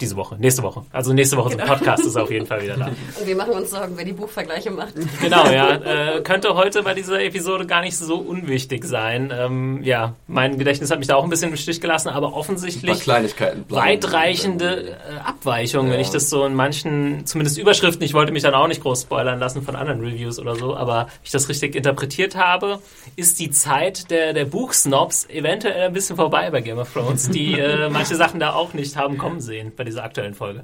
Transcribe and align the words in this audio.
diese 0.04 0.16
Woche, 0.16 0.36
nächste 0.38 0.62
Woche. 0.62 0.82
Also 0.92 1.12
nächste 1.12 1.36
Woche 1.36 1.50
zum 1.50 1.60
Podcast 1.60 2.04
ist 2.06 2.14
er 2.14 2.22
auf 2.22 2.30
jeden 2.30 2.46
Fall 2.46 2.62
wieder 2.62 2.76
da. 2.76 2.86
Und 2.86 2.96
wir 3.26 3.36
machen 3.36 3.52
uns 3.52 3.70
Sorgen, 3.70 3.94
wer 3.96 4.04
die 4.04 4.12
Buchvergleiche 4.12 4.70
macht. 4.70 4.94
Genau, 5.20 5.46
ja. 5.50 5.74
Äh, 5.84 6.20
könnte 6.22 6.54
heute 6.54 6.82
bei 6.82 6.94
dieser 6.94 7.22
Episode 7.22 7.66
gar 7.66 7.80
nicht 7.82 7.96
so 7.96 8.16
unwichtig 8.16 8.84
sein. 8.84 9.32
Ähm, 9.36 9.82
ja, 9.82 10.14
mein 10.26 10.58
Gedächtnis 10.58 10.90
hat 10.90 10.98
mich 10.98 11.08
da 11.08 11.16
auch 11.16 11.24
ein 11.24 11.30
bisschen 11.30 11.50
im 11.50 11.56
Stich 11.56 11.80
gelassen, 11.80 12.08
aber 12.08 12.34
offensichtlich 12.34 13.00
Kleinigkeiten. 13.00 13.64
bleiben. 13.64 13.86
weitreichende 13.86 14.90
äh, 14.90 14.94
Abweichungen, 15.24 15.90
wenn 15.90 15.98
Ja. 16.00 16.04
ich 16.06 16.10
das 16.10 16.30
so 16.30 16.44
in 16.44 16.54
manchen, 16.54 17.26
zumindest 17.26 17.58
Überschriften, 17.58 18.02
ich 18.04 18.14
wollte 18.14 18.32
mich 18.32 18.42
dann 18.42 18.54
auch 18.54 18.68
nicht 18.68 18.82
groß 18.82 19.02
spoilern 19.02 19.38
lassen 19.38 19.62
von 19.62 19.76
anderen 19.76 20.00
Reviews 20.00 20.38
oder 20.38 20.54
so, 20.56 20.76
aber 20.76 21.08
ich 21.22 21.30
das 21.30 21.48
richtig 21.48 21.74
interpretiert 21.74 22.36
habe, 22.36 22.78
ist 23.16 23.38
die 23.40 23.50
Zeit 23.50 24.10
der, 24.10 24.32
der 24.32 24.44
Buchsnobs 24.44 25.28
eventuell 25.28 25.86
ein 25.86 25.92
bisschen 25.92 26.16
vorbei 26.16 26.50
bei 26.50 26.60
Game 26.60 26.78
of 26.78 26.92
Thrones, 26.92 27.30
die 27.30 27.58
äh, 27.58 27.88
manche 27.90 28.16
Sachen 28.16 28.40
da 28.40 28.52
auch 28.54 28.74
nicht 28.74 28.96
haben 28.96 29.18
kommen 29.18 29.40
sehen 29.40 29.72
bei 29.76 29.84
dieser 29.94 30.04
aktuellen 30.04 30.34
Folge. 30.34 30.62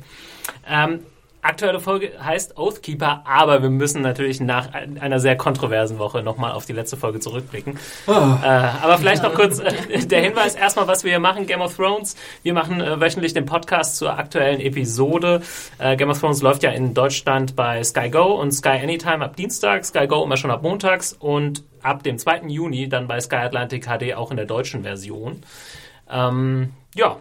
Ähm, 0.69 1.01
aktuelle 1.43 1.81
Folge 1.81 2.11
heißt 2.23 2.59
Oathkeeper, 2.59 3.23
aber 3.25 3.63
wir 3.63 3.71
müssen 3.71 4.03
natürlich 4.03 4.41
nach 4.41 4.75
ein- 4.75 4.99
einer 5.01 5.19
sehr 5.21 5.37
kontroversen 5.39 5.99
Woche 5.99 6.23
nochmal 6.23 6.53
auf 6.53 6.67
die 6.67 6.75
letzte 6.75 6.99
Folge 6.99 7.19
zurückblicken. 7.19 7.79
Äh, 8.07 8.11
aber 8.13 8.99
vielleicht 8.99 9.23
noch 9.23 9.33
kurz 9.35 9.59
äh, 9.59 10.05
der 10.07 10.21
Hinweis 10.21 10.55
erstmal, 10.55 10.87
was 10.87 11.03
wir 11.03 11.13
hier 11.13 11.19
machen. 11.21 11.47
Game 11.47 11.63
of 11.63 11.75
Thrones. 11.77 12.15
Wir 12.43 12.53
machen 12.53 12.83
äh, 12.83 13.01
wöchentlich 13.01 13.33
den 13.33 13.47
Podcast 13.47 13.97
zur 13.97 14.19
aktuellen 14.19 14.61
Episode. 14.61 15.41
Äh, 15.79 15.97
Game 15.97 16.11
of 16.11 16.21
Thrones 16.21 16.43
läuft 16.43 16.63
ja 16.63 16.73
in 16.73 16.93
Deutschland 16.93 17.57
bei 17.57 17.83
Sky 17.85 18.11
Go 18.11 18.35
und 18.35 18.53
Sky 18.53 18.79
Anytime 18.83 19.25
ab 19.25 19.37
Dienstag, 19.37 19.87
Sky 19.87 20.07
Go 20.07 20.23
immer 20.25 20.37
schon 20.37 20.51
ab 20.51 20.63
montags 20.63 21.15
und 21.15 21.63
ab 21.83 22.03
dem 22.03 22.19
2. 22.19 22.43
Juni 22.49 22.91
dann 22.91 23.09
bei 23.09 23.19
Sky 23.19 23.37
Atlantic 23.37 23.87
HD 23.87 24.13
auch 24.15 24.31
in 24.31 24.37
der 24.37 24.45
deutschen 24.47 24.83
Version. 24.83 25.43
Ähm, 26.11 26.75
ja, 26.95 27.17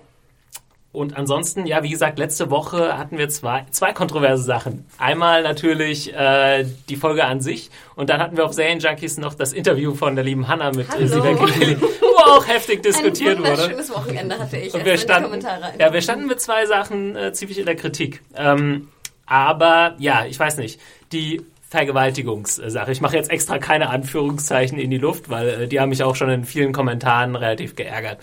und 0.92 1.16
ansonsten, 1.16 1.68
ja, 1.68 1.84
wie 1.84 1.90
gesagt, 1.90 2.18
letzte 2.18 2.50
Woche 2.50 2.98
hatten 2.98 3.20
wir 3.20 3.30
zwei, 3.30 3.66
zwei 3.70 3.94
kontroverse 3.94 4.44
Sachen. 4.44 4.86
Einmal 4.98 5.44
natürlich 5.44 6.12
äh, 6.16 6.66
die 6.90 6.96
Folge 6.96 7.26
an 7.26 7.42
sich 7.42 7.70
und 7.96 8.10
dann 8.10 8.20
hatten 8.20 8.38
wir 8.38 8.46
auf 8.46 8.54
Serien 8.54 8.80
Junkies 8.80 9.20
noch 9.20 9.36
das 9.36 9.54
Interview 9.54 9.94
von 9.94 10.16
der 10.16 10.26
lieben 10.26 10.48
Hannah 10.48 10.72
mit 10.72 10.90
Hallo. 10.90 11.06
Sivek 11.06 11.58
Lili, 11.58 11.78
wo 11.80 12.32
auch 12.32 12.48
heftig 12.48 12.82
diskutiert 12.82 13.38
Ein 13.38 13.44
wurde. 13.44 13.52
wunderschönes 13.52 13.90
Wochenende 13.92 14.40
hatte 14.40 14.58
ich. 14.58 14.74
Und 14.74 14.84
wir 14.84 14.98
standen, 14.98 15.46
ein. 15.46 15.80
ja, 15.80 15.94
wir 15.94 16.02
standen 16.02 16.26
mit 16.26 16.42
zwei 16.42 16.66
Sachen 16.66 17.16
äh, 17.16 17.34
ziemlich 17.34 17.60
in 17.60 17.68
der 17.68 17.76
Kritik. 17.76 18.24
Ähm, 18.36 18.90
aber 19.28 19.94
ja, 20.00 20.26
ich 20.26 20.40
weiß 20.40 20.58
nicht, 20.58 20.82
die 21.12 21.44
Vergewaltigungssache. 21.70 22.92
Ich 22.92 23.00
mache 23.00 23.16
jetzt 23.16 23.30
extra 23.30 23.60
keine 23.60 23.90
Anführungszeichen 23.90 24.80
in 24.80 24.90
die 24.90 24.98
Luft, 24.98 25.30
weil 25.30 25.50
äh, 25.50 25.68
die 25.68 25.80
haben 25.80 25.90
mich 25.90 26.02
auch 26.02 26.16
schon 26.16 26.32
in 26.32 26.46
vielen 26.46 26.74
Kommentaren 26.74 27.36
relativ 27.36 27.76
geärgert. 27.76 28.18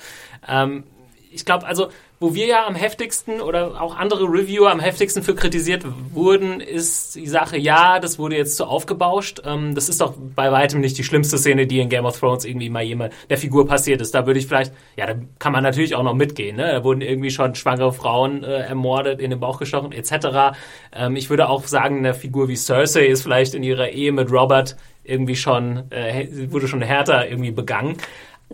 Ähm, 0.49 0.83
ich 1.31 1.45
glaube, 1.45 1.67
also, 1.67 1.91
wo 2.19 2.35
wir 2.35 2.47
ja 2.47 2.67
am 2.67 2.75
heftigsten 2.75 3.41
oder 3.43 3.81
auch 3.81 3.97
andere 3.97 4.25
Reviewer 4.25 4.71
am 4.71 4.81
heftigsten 4.81 5.23
für 5.23 5.35
kritisiert 5.35 5.85
wurden, 6.15 6.61
ist 6.61 7.15
die 7.15 7.27
Sache, 7.27 7.59
ja, 7.59 8.01
das 8.01 8.19
wurde 8.19 8.37
jetzt 8.37 8.57
zu 8.57 8.65
aufgebauscht. 8.65 9.43
Ähm, 9.45 9.75
das 9.75 9.91
ist 9.91 10.01
doch 10.01 10.15
bei 10.17 10.51
weitem 10.51 10.81
nicht 10.81 10.97
die 10.97 11.05
schlimmste 11.05 11.37
Szene, 11.37 11.67
die 11.67 11.79
in 11.79 11.91
Game 11.91 12.07
of 12.07 12.19
Thrones 12.19 12.47
irgendwie 12.47 12.71
mal 12.71 12.83
jemand 12.83 13.13
der 13.29 13.37
Figur 13.37 13.67
passiert 13.67 14.01
ist. 14.01 14.15
Da 14.15 14.27
würde 14.27 14.41
ich 14.41 14.47
vielleicht, 14.47 14.73
ja, 14.97 15.07
da 15.07 15.15
kann 15.39 15.53
man 15.53 15.63
natürlich 15.63 15.95
auch 15.95 16.03
noch 16.03 16.15
mitgehen. 16.15 16.57
Ne? 16.57 16.73
Da 16.73 16.85
wurden 16.85 17.03
irgendwie 17.03 17.31
schon 17.31 17.55
schwangere 17.55 17.93
Frauen 17.93 18.45
äh, 18.45 18.61
ermordet, 18.61 19.21
in 19.21 19.31
den 19.31 19.41
Bauch 19.41 19.59
gestochen, 19.59 19.93
etc. 19.93 20.57
Ähm, 20.95 21.17
ich 21.17 21.29
würde 21.29 21.51
auch 21.51 21.65
sagen, 21.67 21.99
eine 21.99 22.15
Figur 22.15 22.49
wie 22.49 22.57
Cersei 22.57 23.07
ist 23.07 23.23
vielleicht 23.23 23.55
in 23.55 23.63
ihrer 23.63 23.91
Ehe 23.91 24.13
mit 24.13 24.33
Robert 24.33 24.77
irgendwie 25.05 25.37
schon, 25.37 25.91
äh, 25.91 26.27
wurde 26.51 26.67
schon 26.67 26.81
härter 26.81 27.29
irgendwie 27.29 27.51
begangen. 27.51 27.99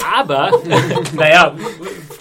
Aber, 0.02 0.50
naja, 1.14 1.54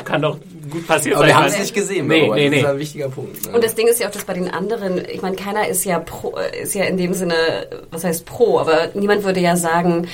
kann 0.03 0.21
doch 0.21 0.37
gut 0.71 0.87
passiert 0.87 1.15
Aber 1.15 1.25
sein. 1.25 1.29
wir 1.29 1.37
haben 1.37 1.45
es 1.47 1.59
nicht 1.59 1.73
gesehen, 1.75 2.07
Nee, 2.07 2.21
Robert. 2.23 2.35
nee, 2.37 2.43
Das 2.45 2.51
nee. 2.51 2.59
ist 2.61 2.65
ein 2.65 2.79
wichtiger 2.79 3.09
Punkt. 3.09 3.45
ne? 3.45 3.53
Und 3.53 3.63
das 3.63 3.75
Ding 3.75 3.87
ist 3.87 3.99
ja 3.99 4.07
auch, 4.07 4.11
dass 4.11 4.23
bei 4.23 4.33
den 4.33 4.49
anderen, 4.49 5.03
ich 5.07 5.21
meine, 5.21 5.35
keiner 5.35 5.67
ist 5.67 5.83
ja 5.85 5.99
pro, 5.99 6.35
ist 6.61 6.73
ja 6.73 6.85
in 6.85 6.97
dem 6.97 7.13
Sinne, 7.13 7.35
was 7.91 8.03
heißt 8.03 8.25
pro, 8.25 8.59
aber 8.59 8.89
niemand 8.93 9.23
würde 9.23 9.39
ja 9.39 9.55
sagen, 9.55 10.07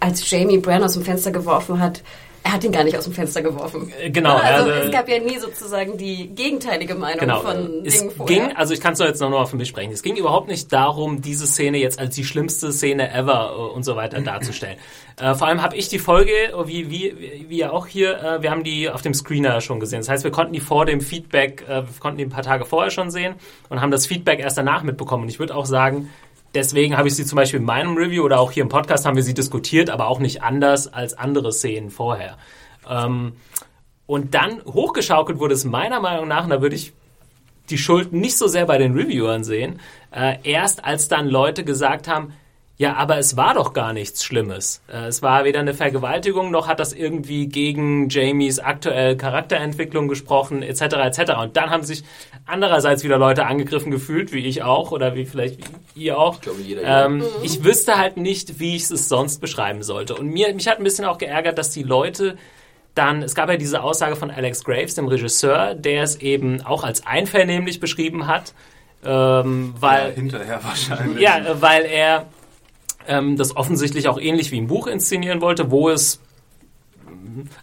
als 0.00 0.28
Jamie 0.30 0.58
Bran 0.58 0.82
aus 0.84 0.94
dem 0.94 1.04
Fenster 1.04 1.30
geworfen 1.30 1.80
hat, 1.80 2.02
er 2.44 2.52
hat 2.52 2.64
ihn 2.64 2.72
gar 2.72 2.84
nicht 2.84 2.96
aus 2.96 3.04
dem 3.04 3.12
Fenster 3.12 3.40
geworfen. 3.42 3.92
Äh, 4.00 4.10
genau, 4.10 4.36
Also, 4.36 4.70
also- 4.70 4.84
es 4.86 4.90
gab 4.90 5.08
ja 5.08 5.18
nie 5.18 5.38
sozusagen 5.38 5.96
die 5.96 6.28
gegenteilige 6.34 6.94
Meinung 6.94 7.20
Genau. 7.20 7.40
von 7.40 7.82
Es 7.84 7.98
Dingen 7.98 8.10
vorher. 8.10 8.36
ging, 8.48 8.56
also 8.56 8.74
ich 8.74 8.80
kann 8.80 8.94
es 8.94 8.98
nur 8.98 9.08
jetzt 9.08 9.20
noch 9.20 9.30
mal 9.30 9.46
für 9.46 9.56
mich 9.56 9.68
sprechen. 9.68 9.92
Es 9.92 10.02
ging 10.02 10.16
überhaupt 10.16 10.48
nicht 10.48 10.72
darum, 10.72 11.20
diese 11.22 11.46
Szene 11.46 11.78
jetzt 11.78 11.98
als 11.98 12.14
die 12.14 12.24
schlimmste 12.24 12.72
Szene 12.72 13.12
ever 13.12 13.54
äh, 13.56 13.60
und 13.74 13.84
so 13.84 13.96
weiter 13.96 14.20
darzustellen. 14.20 14.76
Äh, 15.20 15.34
vor 15.34 15.46
allem 15.46 15.62
habe 15.62 15.76
ich 15.76 15.88
die 15.88 15.98
Folge, 15.98 16.32
äh, 16.32 16.66
wie, 16.66 16.90
wie, 16.90 17.44
wie 17.48 17.56
ja 17.58 17.70
auch 17.70 17.86
hier, 17.86 18.18
äh, 18.22 18.42
wir 18.42 18.50
haben 18.50 18.64
die 18.64 18.88
auf 18.90 19.02
dem 19.02 19.14
Screener 19.14 19.60
schon 19.60 19.78
gesehen. 19.80 20.00
Das 20.00 20.08
heißt, 20.08 20.24
wir 20.24 20.30
konnten 20.30 20.52
die 20.52 20.60
vor 20.60 20.84
dem 20.86 21.00
Feedback, 21.00 21.64
äh, 21.68 21.82
wir 21.82 21.88
konnten 22.00 22.18
die 22.18 22.24
ein 22.24 22.30
paar 22.30 22.42
Tage 22.42 22.64
vorher 22.64 22.90
schon 22.90 23.10
sehen 23.10 23.34
und 23.68 23.80
haben 23.80 23.90
das 23.90 24.06
Feedback 24.06 24.40
erst 24.40 24.58
danach 24.58 24.82
mitbekommen. 24.82 25.24
Und 25.24 25.28
ich 25.28 25.38
würde 25.38 25.54
auch 25.54 25.66
sagen, 25.66 26.10
deswegen 26.54 26.96
habe 26.96 27.08
ich 27.08 27.16
sie 27.16 27.24
zum 27.24 27.36
Beispiel 27.36 27.60
in 27.60 27.66
meinem 27.66 27.96
Review 27.96 28.24
oder 28.24 28.40
auch 28.40 28.52
hier 28.52 28.62
im 28.62 28.68
Podcast 28.68 29.06
haben 29.06 29.16
wir 29.16 29.22
sie 29.22 29.34
diskutiert, 29.34 29.90
aber 29.90 30.08
auch 30.08 30.18
nicht 30.18 30.42
anders 30.42 30.92
als 30.92 31.14
andere 31.14 31.52
Szenen 31.52 31.90
vorher. 31.90 32.36
Ähm, 32.88 33.32
und 34.06 34.34
dann 34.34 34.62
hochgeschaukelt 34.64 35.38
wurde 35.38 35.54
es 35.54 35.64
meiner 35.64 36.00
Meinung 36.00 36.28
nach, 36.28 36.44
und 36.44 36.50
da 36.50 36.60
würde 36.60 36.76
ich 36.76 36.92
die 37.70 37.78
Schuld 37.78 38.12
nicht 38.12 38.36
so 38.36 38.46
sehr 38.48 38.66
bei 38.66 38.78
den 38.78 38.94
Reviewern 38.94 39.44
sehen, 39.44 39.80
äh, 40.10 40.36
erst 40.42 40.84
als 40.84 41.08
dann 41.08 41.28
Leute 41.28 41.64
gesagt 41.64 42.08
haben, 42.08 42.34
ja, 42.82 42.96
aber 42.96 43.16
es 43.18 43.36
war 43.36 43.54
doch 43.54 43.74
gar 43.74 43.92
nichts 43.92 44.24
Schlimmes. 44.24 44.82
Äh, 44.92 45.06
es 45.06 45.22
war 45.22 45.44
weder 45.44 45.60
eine 45.60 45.72
Vergewaltigung, 45.72 46.50
noch 46.50 46.66
hat 46.66 46.80
das 46.80 46.92
irgendwie 46.92 47.46
gegen 47.46 48.08
Jamies 48.08 48.58
aktuelle 48.58 49.16
Charakterentwicklung 49.16 50.08
gesprochen, 50.08 50.62
etc., 50.62 50.82
etc. 50.82 51.32
Und 51.40 51.56
dann 51.56 51.70
haben 51.70 51.84
sich 51.84 52.02
andererseits 52.44 53.04
wieder 53.04 53.18
Leute 53.18 53.46
angegriffen 53.46 53.92
gefühlt, 53.92 54.32
wie 54.32 54.44
ich 54.46 54.64
auch, 54.64 54.90
oder 54.90 55.14
wie 55.14 55.26
vielleicht 55.26 55.60
ihr 55.94 56.18
auch. 56.18 56.34
Ich 56.34 56.40
glaube, 56.40 56.60
jeder. 56.60 57.06
Ähm, 57.06 57.22
Ich 57.44 57.62
wüsste 57.62 57.98
halt 57.98 58.16
nicht, 58.16 58.58
wie 58.58 58.74
ich 58.74 58.90
es 58.90 59.08
sonst 59.08 59.40
beschreiben 59.40 59.84
sollte. 59.84 60.16
Und 60.16 60.26
mir, 60.32 60.52
mich 60.52 60.66
hat 60.66 60.78
ein 60.78 60.84
bisschen 60.84 61.04
auch 61.04 61.18
geärgert, 61.18 61.58
dass 61.58 61.70
die 61.70 61.84
Leute 61.84 62.36
dann, 62.96 63.22
es 63.22 63.36
gab 63.36 63.48
ja 63.48 63.56
diese 63.56 63.84
Aussage 63.84 64.16
von 64.16 64.32
Alex 64.32 64.64
Graves, 64.64 64.96
dem 64.96 65.06
Regisseur, 65.06 65.76
der 65.76 66.02
es 66.02 66.16
eben 66.16 66.62
auch 66.62 66.82
als 66.82 67.06
einvernehmlich 67.06 67.78
beschrieben 67.78 68.26
hat, 68.26 68.54
ähm, 69.04 69.72
weil, 69.78 70.14
hinterher 70.14 70.64
wahrscheinlich. 70.64 71.20
ja, 71.20 71.38
äh, 71.38 71.62
weil 71.62 71.84
er 71.84 72.26
ähm, 73.06 73.36
das 73.36 73.56
offensichtlich 73.56 74.08
auch 74.08 74.20
ähnlich 74.20 74.50
wie 74.52 74.58
im 74.58 74.66
Buch 74.66 74.86
inszenieren 74.86 75.40
wollte, 75.40 75.70
wo 75.70 75.88
es 75.88 76.20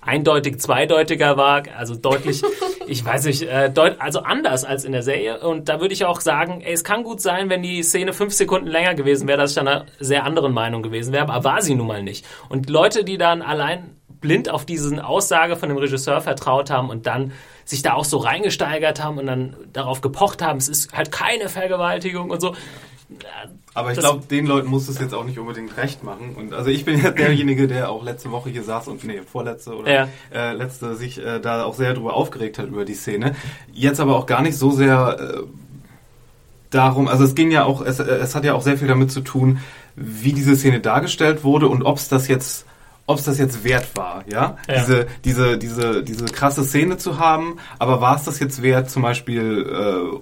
eindeutig 0.01 0.59
zweideutiger 0.59 1.37
war, 1.37 1.63
also 1.77 1.95
deutlich, 1.95 2.41
ich 2.87 3.03
weiß 3.03 3.25
nicht, 3.25 3.43
äh, 3.43 3.69
deut 3.69 3.99
also 3.99 4.19
anders 4.19 4.63
als 4.63 4.83
in 4.83 4.91
der 4.91 5.03
Serie. 5.03 5.39
Und 5.39 5.69
da 5.69 5.79
würde 5.81 5.93
ich 5.93 6.05
auch 6.05 6.21
sagen, 6.21 6.61
ey, 6.61 6.73
es 6.73 6.83
kann 6.83 7.03
gut 7.03 7.21
sein, 7.21 7.49
wenn 7.49 7.61
die 7.61 7.83
Szene 7.83 8.13
fünf 8.13 8.33
Sekunden 8.33 8.67
länger 8.67 8.95
gewesen 8.95 9.27
wäre, 9.27 9.37
dass 9.37 9.51
ich 9.51 9.55
dann 9.55 9.67
einer 9.67 9.85
sehr 9.99 10.23
anderen 10.25 10.53
Meinung 10.53 10.81
gewesen 10.81 11.13
wäre, 11.13 11.29
aber 11.29 11.43
war 11.43 11.61
sie 11.61 11.75
nun 11.75 11.87
mal 11.87 12.03
nicht. 12.03 12.25
Und 12.49 12.69
Leute, 12.69 13.03
die 13.03 13.17
dann 13.17 13.41
allein 13.41 13.95
blind 14.21 14.49
auf 14.49 14.65
diesen 14.65 14.99
Aussage 14.99 15.55
von 15.55 15.69
dem 15.69 15.77
Regisseur 15.77 16.19
vertraut 16.21 16.69
haben 16.69 16.89
und 16.89 17.07
dann 17.07 17.31
sich 17.63 17.81
da 17.83 17.93
auch 17.93 18.03
so 18.03 18.17
reingesteigert 18.17 19.01
haben 19.01 19.17
und 19.17 19.27
dann 19.27 19.55
darauf 19.71 20.01
gepocht 20.01 20.41
haben, 20.41 20.57
es 20.57 20.67
ist 20.67 20.91
halt 20.91 21.11
keine 21.11 21.49
Vergewaltigung 21.49 22.29
und 22.29 22.41
so. 22.41 22.55
Aber 23.73 23.91
ich 23.91 23.99
glaube, 23.99 24.25
den 24.25 24.45
Leuten 24.45 24.67
muss 24.67 24.87
es 24.87 24.99
jetzt 24.99 25.13
auch 25.13 25.23
nicht 25.25 25.39
unbedingt 25.39 25.75
recht 25.77 26.03
machen. 26.03 26.35
Und 26.35 26.53
also 26.53 26.69
ich 26.69 26.85
bin 26.85 27.01
ja 27.01 27.11
derjenige, 27.11 27.67
der 27.67 27.89
auch 27.89 28.03
letzte 28.03 28.31
Woche 28.31 28.49
hier 28.49 28.63
saß 28.63 28.87
und 28.87 29.03
nee, 29.03 29.21
vorletzte 29.21 29.75
oder 29.75 29.91
Ja. 29.91 30.07
äh, 30.33 30.53
letzte 30.53 30.95
sich 30.95 31.17
äh, 31.23 31.39
da 31.39 31.63
auch 31.63 31.73
sehr 31.75 31.93
drüber 31.93 32.13
aufgeregt 32.13 32.59
hat 32.59 32.67
über 32.67 32.85
die 32.85 32.93
Szene. 32.93 33.35
Jetzt 33.73 33.99
aber 33.99 34.15
auch 34.15 34.25
gar 34.25 34.41
nicht 34.41 34.57
so 34.57 34.71
sehr 34.71 35.17
äh, 35.19 35.43
darum, 36.69 37.07
also 37.07 37.23
es 37.23 37.35
ging 37.35 37.51
ja 37.51 37.63
auch, 37.65 37.81
es, 37.81 37.99
äh, 37.99 38.03
es 38.03 38.35
hat 38.35 38.43
ja 38.45 38.53
auch 38.53 38.61
sehr 38.61 38.77
viel 38.77 38.87
damit 38.87 39.11
zu 39.11 39.21
tun, 39.21 39.59
wie 39.95 40.33
diese 40.33 40.55
Szene 40.55 40.79
dargestellt 40.79 41.43
wurde 41.43 41.67
und 41.67 41.83
ob 41.83 41.97
es 41.97 42.09
das 42.09 42.27
jetzt 42.27 42.65
ob 43.07 43.17
es 43.17 43.23
das 43.25 43.39
jetzt 43.39 43.63
wert 43.63 43.87
war, 43.95 44.23
ja? 44.31 44.57
Ja. 44.67 44.75
Diese, 44.85 45.07
diese, 45.25 45.57
diese, 45.57 46.03
diese 46.03 46.25
krasse 46.25 46.63
Szene 46.63 46.97
zu 46.97 47.17
haben, 47.17 47.57
aber 47.79 48.01
war 48.01 48.15
es 48.15 48.23
das 48.25 48.39
jetzt 48.39 48.61
wert, 48.61 48.91
zum 48.91 49.01
Beispiel 49.01 49.65
äh, 49.67 50.19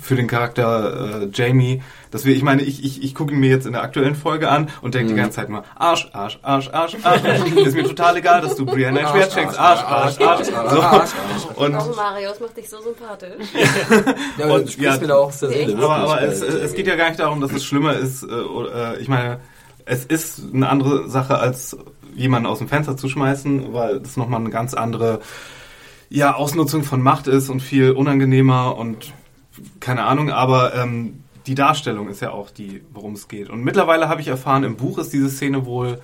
für 0.00 0.16
den 0.16 0.26
Charakter 0.26 1.22
äh, 1.22 1.28
Jamie, 1.32 1.82
dass 2.16 2.24
wir, 2.24 2.34
ich 2.34 2.42
meine, 2.42 2.62
ich, 2.62 2.82
ich, 2.82 3.02
ich 3.02 3.14
gucke 3.14 3.34
ihn 3.34 3.40
mir 3.40 3.50
jetzt 3.50 3.66
in 3.66 3.74
der 3.74 3.82
aktuellen 3.82 4.14
Folge 4.14 4.48
an 4.48 4.70
und 4.80 4.94
denke 4.94 5.12
die 5.12 5.18
ganze 5.20 5.36
Zeit 5.36 5.50
nur, 5.50 5.64
Arsch, 5.74 6.08
Arsch, 6.14 6.38
Arsch, 6.40 6.70
Arsch, 6.72 6.96
Arsch. 7.02 7.20
ist 7.66 7.74
mir 7.74 7.84
total 7.84 8.16
egal, 8.16 8.40
dass 8.40 8.56
du 8.56 8.64
Brian 8.64 8.96
ein 8.96 9.06
Schwert 9.06 9.32
schenkst. 9.34 9.58
Arsch, 9.58 9.82
Arsch, 9.82 10.18
Arsch. 10.18 10.46
So. 10.46 11.62
Und, 11.62 11.74
Oh, 11.76 11.94
Mario, 11.94 12.30
das 12.30 12.40
macht 12.40 12.56
dich 12.56 12.70
so 12.70 12.80
sympathisch. 12.80 13.46
Ja, 14.38 14.46
Und- 14.46 14.78
ja, 14.78 14.96
mir 14.96 15.06
da 15.08 15.14
auch 15.16 15.28
aus 15.28 15.40
der 15.40 15.50
Seele. 15.50 15.76
aber, 15.76 15.96
aber 15.96 16.22
es, 16.22 16.40
es 16.40 16.72
geht 16.74 16.86
ja 16.86 16.96
gar 16.96 17.08
nicht 17.08 17.20
darum, 17.20 17.42
dass 17.42 17.52
es 17.52 17.64
schlimmer 17.66 17.92
ist. 17.94 18.22
Äh, 18.22 18.26
oder, 18.26 18.94
äh, 18.94 19.02
ich 19.02 19.08
meine, 19.08 19.40
es 19.84 20.06
ist 20.06 20.40
eine 20.54 20.70
andere 20.70 21.10
Sache, 21.10 21.38
als 21.38 21.76
jemanden 22.14 22.46
aus 22.46 22.58
dem 22.58 22.68
Fenster 22.68 22.96
zu 22.96 23.10
schmeißen, 23.10 23.74
weil 23.74 24.00
das 24.00 24.16
nochmal 24.16 24.40
eine 24.40 24.48
ganz 24.48 24.72
andere 24.72 25.20
ja, 26.08 26.34
Ausnutzung 26.34 26.82
von 26.82 27.02
Macht 27.02 27.26
ist 27.26 27.50
und 27.50 27.60
viel 27.60 27.90
unangenehmer 27.90 28.78
und 28.78 29.12
keine 29.80 30.04
Ahnung, 30.04 30.30
aber 30.30 30.74
ähm, 30.74 31.24
die 31.46 31.54
Darstellung 31.54 32.08
ist 32.08 32.20
ja 32.20 32.30
auch 32.30 32.50
die, 32.50 32.82
worum 32.92 33.12
es 33.14 33.28
geht. 33.28 33.50
Und 33.50 33.62
mittlerweile 33.62 34.08
habe 34.08 34.20
ich 34.20 34.28
erfahren, 34.28 34.64
im 34.64 34.76
Buch 34.76 34.98
ist 34.98 35.12
diese 35.12 35.30
Szene 35.30 35.66
wohl 35.66 36.00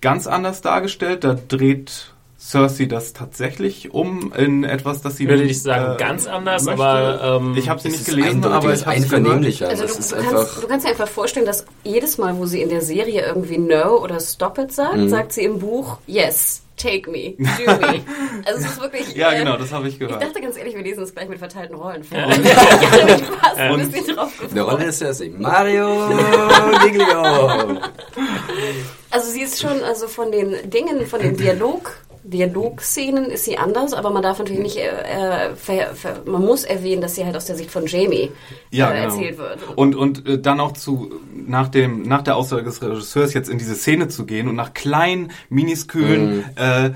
ganz 0.00 0.26
anders 0.26 0.62
dargestellt. 0.62 1.24
Da 1.24 1.34
dreht 1.34 2.14
Cersei 2.42 2.86
das 2.86 3.12
tatsächlich 3.12 3.92
um 3.92 4.32
in 4.32 4.64
etwas, 4.64 5.02
das 5.02 5.16
sie 5.16 5.24
Ich 5.24 5.28
würde 5.28 5.42
nicht, 5.42 5.48
nicht 5.50 5.62
sagen 5.62 5.94
äh, 5.94 5.96
ganz 5.98 6.26
anders, 6.26 6.64
möchte. 6.64 6.82
aber 6.82 7.36
ähm, 7.42 7.54
ich 7.56 7.68
habe 7.68 7.80
sie 7.80 7.88
Es 7.88 7.98
nicht 7.98 8.06
gelesen, 8.06 8.42
aber 8.44 8.72
es 8.72 8.80
ich 8.80 8.80
ist 8.80 8.86
habe 8.86 8.96
gehört. 8.96 9.12
einvernehmlicher. 9.14 9.68
Also 9.68 9.82
das 9.82 9.92
du, 9.92 9.98
ist 10.00 10.16
kannst, 10.30 10.62
du 10.62 10.66
kannst 10.66 10.86
dir 10.86 10.90
einfach 10.90 11.08
vorstellen, 11.08 11.44
dass 11.44 11.66
jedes 11.84 12.16
Mal, 12.16 12.38
wo 12.38 12.46
sie 12.46 12.62
in 12.62 12.70
der 12.70 12.80
Serie 12.80 13.26
irgendwie 13.26 13.58
No 13.58 13.98
oder 14.02 14.18
Stop 14.20 14.56
it 14.58 14.72
sagt, 14.72 14.96
Mhm. 14.96 15.08
sagt 15.10 15.32
sie 15.34 15.42
im 15.44 15.58
Buch 15.58 15.98
Yes, 16.06 16.62
take 16.78 17.10
me, 17.10 17.34
do 17.36 17.72
me. 17.86 18.00
Also 18.46 18.60
es 18.60 18.72
ist 18.72 18.80
wirklich... 18.80 19.14
Ja, 19.14 19.32
äh, 19.32 19.38
genau, 19.40 19.58
das 19.58 19.70
habe 19.70 19.86
ich 19.88 19.94
Ich 19.94 20.00
gehört. 20.00 20.22
dachte 20.22 20.40
ganz 20.40 20.56
ehrlich, 20.56 20.74
wir 20.74 20.82
lesen 20.82 21.02
es 21.02 21.14
gleich 21.14 21.28
mit 21.28 21.38
verteilten 21.38 21.76
Rollen 21.76 22.02
vor. 22.04 22.16
Ja. 22.16 22.26
Ich 22.30 22.36
habe 22.90 23.04
mich 23.04 23.22
fast 23.38 23.56
ein 23.58 23.70
Und- 23.72 23.92
bisschen 23.92 24.16
drauf 24.16 24.30
Eine 24.50 24.62
Rolle 24.62 24.76
gefreut. 24.76 24.88
ist 24.88 25.02
ja 25.02 25.12
singen. 25.12 25.42
Mario 25.42 26.08
Giglio. 26.84 27.80
Also 29.10 29.30
sie 29.30 29.42
ist 29.42 29.60
schon, 29.60 29.82
also 29.82 30.08
von 30.08 30.32
den 30.32 30.70
Dingen, 30.70 31.06
von 31.06 31.20
den 31.20 31.36
Dialog... 31.36 31.96
Dialogszenen 32.22 33.26
ist 33.26 33.44
sie 33.44 33.56
anders, 33.56 33.94
aber 33.94 34.10
man 34.10 34.22
darf 34.22 34.38
natürlich 34.38 34.62
nicht, 34.62 34.76
äh, 34.76 34.88
äh, 34.88 35.56
ver, 35.56 35.94
ver, 35.94 36.22
man 36.26 36.44
muss 36.44 36.64
erwähnen, 36.64 37.00
dass 37.00 37.14
sie 37.14 37.24
halt 37.24 37.36
aus 37.36 37.46
der 37.46 37.56
Sicht 37.56 37.70
von 37.70 37.86
Jamie 37.86 38.30
Ja, 38.70 38.90
äh, 38.90 39.02
genau. 39.02 39.14
erzählt 39.14 39.38
wird. 39.38 39.58
Und, 39.76 39.94
und 39.96 40.26
äh, 40.28 40.38
dann 40.38 40.60
auch 40.60 40.72
zu, 40.72 41.12
nach, 41.34 41.68
dem, 41.68 42.02
nach 42.02 42.22
der 42.22 42.36
Aussage 42.36 42.64
des 42.64 42.82
Regisseurs 42.82 43.32
jetzt 43.32 43.48
in 43.48 43.58
diese 43.58 43.74
Szene 43.74 44.08
zu 44.08 44.26
gehen 44.26 44.48
und 44.48 44.56
nach 44.56 44.74
kleinen, 44.74 45.32
miniskühlen 45.48 46.44
äh, 46.56 46.90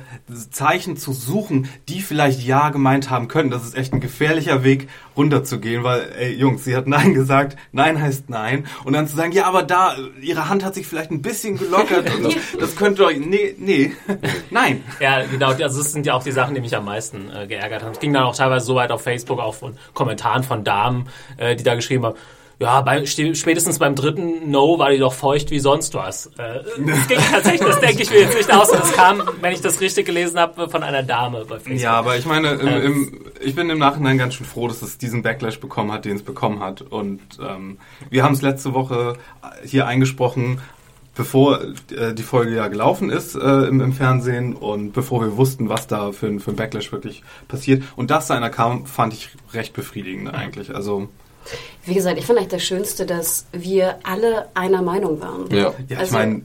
Zeichen 0.50 0.97
zu 0.97 1.12
suchen, 1.12 1.69
die 1.88 2.00
vielleicht 2.00 2.43
Ja 2.43 2.70
gemeint 2.70 3.11
haben 3.11 3.29
können. 3.29 3.50
Das 3.50 3.65
ist 3.65 3.77
echt 3.77 3.93
ein 3.93 4.00
gefährlicher 4.00 4.62
Weg, 4.62 4.88
runterzugehen, 5.16 5.84
weil, 5.84 6.12
ey, 6.19 6.34
Jungs, 6.34 6.64
sie 6.64 6.76
hat 6.76 6.87
Nein 6.87 7.14
gesagt, 7.14 7.56
Nein 7.72 8.00
heißt 8.00 8.31
Nein. 8.31 8.66
Und 8.84 8.93
dann 8.93 9.06
zu 9.08 9.16
sagen, 9.16 9.32
ja, 9.32 9.46
aber 9.46 9.62
da, 9.62 9.96
ihre 10.20 10.49
Hand 10.49 10.64
hat 10.64 10.75
sich 10.75 10.87
vielleicht 10.87 11.11
ein 11.11 11.22
bisschen 11.22 11.58
gelockert. 11.58 12.14
und 12.14 12.25
das, 12.25 12.34
das 12.58 12.76
könnte 12.76 13.05
euch, 13.05 13.19
nee, 13.19 13.55
nee, 13.58 13.93
nein. 14.50 14.82
Ja, 15.00 15.25
genau, 15.25 15.49
also 15.50 15.78
das 15.78 15.93
sind 15.93 16.06
ja 16.06 16.14
auch 16.14 16.22
die 16.22 16.32
Sachen, 16.32 16.55
die 16.55 16.61
mich 16.61 16.76
am 16.76 16.84
meisten 16.84 17.31
äh, 17.31 17.46
geärgert 17.46 17.82
haben. 17.82 17.93
Es 17.93 18.00
ging 18.00 18.12
dann 18.12 18.25
auch 18.25 18.37
teilweise 18.37 18.66
so 18.66 18.75
weit 18.75 18.90
auf 18.90 19.02
Facebook, 19.02 19.40
auch 19.40 19.55
von 19.55 19.76
Kommentaren 19.93 20.43
von 20.43 20.64
Damen, 20.64 21.08
äh, 21.37 21.56
die 21.56 21.64
da 21.64 21.75
geschrieben 21.75 22.05
haben, 22.06 22.17
ja, 22.64 22.81
bei, 22.81 22.99
st- 23.02 23.34
spätestens 23.34 23.78
beim 23.78 23.94
dritten 23.94 24.50
No 24.50 24.78
war 24.78 24.90
die 24.90 24.99
doch 24.99 25.12
feucht 25.12 25.50
wie 25.50 25.61
sonst 25.61 25.94
was. 25.94 26.26
Äh, 26.38 26.61
das 26.87 27.08
ging 27.08 27.19
tatsächlich, 27.31 27.69
das 27.69 27.81
denke 27.81 28.02
ich 28.02 28.11
mir 28.11 28.20
jetzt 28.20 28.37
nicht 28.37 28.52
aus. 28.52 28.70
Und 28.70 28.81
das 28.81 28.93
kam, 28.93 29.22
wenn 29.40 29.52
ich 29.52 29.61
das 29.61 29.81
richtig 29.81 30.06
gelesen 30.06 30.38
habe, 30.38 30.69
von 30.69 30.82
einer 30.82 31.02
Dame 31.02 31.44
bei 31.44 31.56
Facebook. 31.56 31.78
Ja, 31.81 31.93
aber 31.93 32.16
ich 32.16 32.26
meine, 32.26 32.52
im, 32.52 32.66
Ähm. 32.66 32.82
im, 32.84 33.20
ich 33.40 33.55
bin 33.55 33.70
im 33.70 33.78
Nachhinein 33.78 34.19
ganz 34.19 34.34
schön 34.34 34.46
froh, 34.46 34.66
dass 34.66 34.82
es 34.82 34.99
diesen 34.99 35.22
Backlash 35.22 35.61
bekommen 35.61 35.93
hat, 35.93 36.05
den 36.05 36.16
es 36.16 36.22
bekommen 36.22 36.61
hat. 36.61 36.82
Und 36.82 37.20
ähm, 37.40 37.78
wir 38.11 38.25
haben 38.25 38.34
es 38.34 38.43
letzte 38.43 38.75
Woche 38.75 39.14
hier 39.64 39.87
eingesprochen, 39.87 40.60
bevor 41.14 41.60
äh, 41.96 42.12
die 42.14 42.22
Folge 42.25 42.56
ja 42.56 42.67
gelaufen 42.69 43.10
ist 43.10 43.37
äh, 43.37 43.38
im, 43.67 43.81
im 43.81 43.93
Fernsehen 43.93 44.55
und 44.55 44.93
bevor 44.93 45.20
wir 45.20 45.37
wussten, 45.37 45.69
was 45.69 45.87
da 45.87 46.10
für, 46.12 46.40
für 46.40 46.50
ein 46.50 46.56
Backlash 46.56 46.90
wirklich 46.90 47.22
passiert. 47.46 47.82
Und 47.94 48.10
dass 48.10 48.26
da 48.26 48.34
einer 48.34 48.50
kam, 48.50 48.87
fand 48.87 49.12
ich 49.12 49.28
recht 49.52 49.75
befriedigend 49.75 50.34
eigentlich. 50.34 50.75
Also 50.75 51.08
Wie 51.85 51.94
gesagt, 51.94 52.19
ich 52.19 52.26
fand 52.26 52.38
eigentlich 52.38 52.50
das 52.50 52.62
Schönste, 52.62 53.06
dass 53.06 53.46
wir 53.52 53.96
alle 54.02 54.49
einer 54.55 54.82
Meinung 54.82 55.20
waren. 55.20 55.50
Ja. 55.50 55.56
ja, 55.58 55.73
ich 55.88 55.99
Also- 55.99 56.14
meine, 56.14 56.43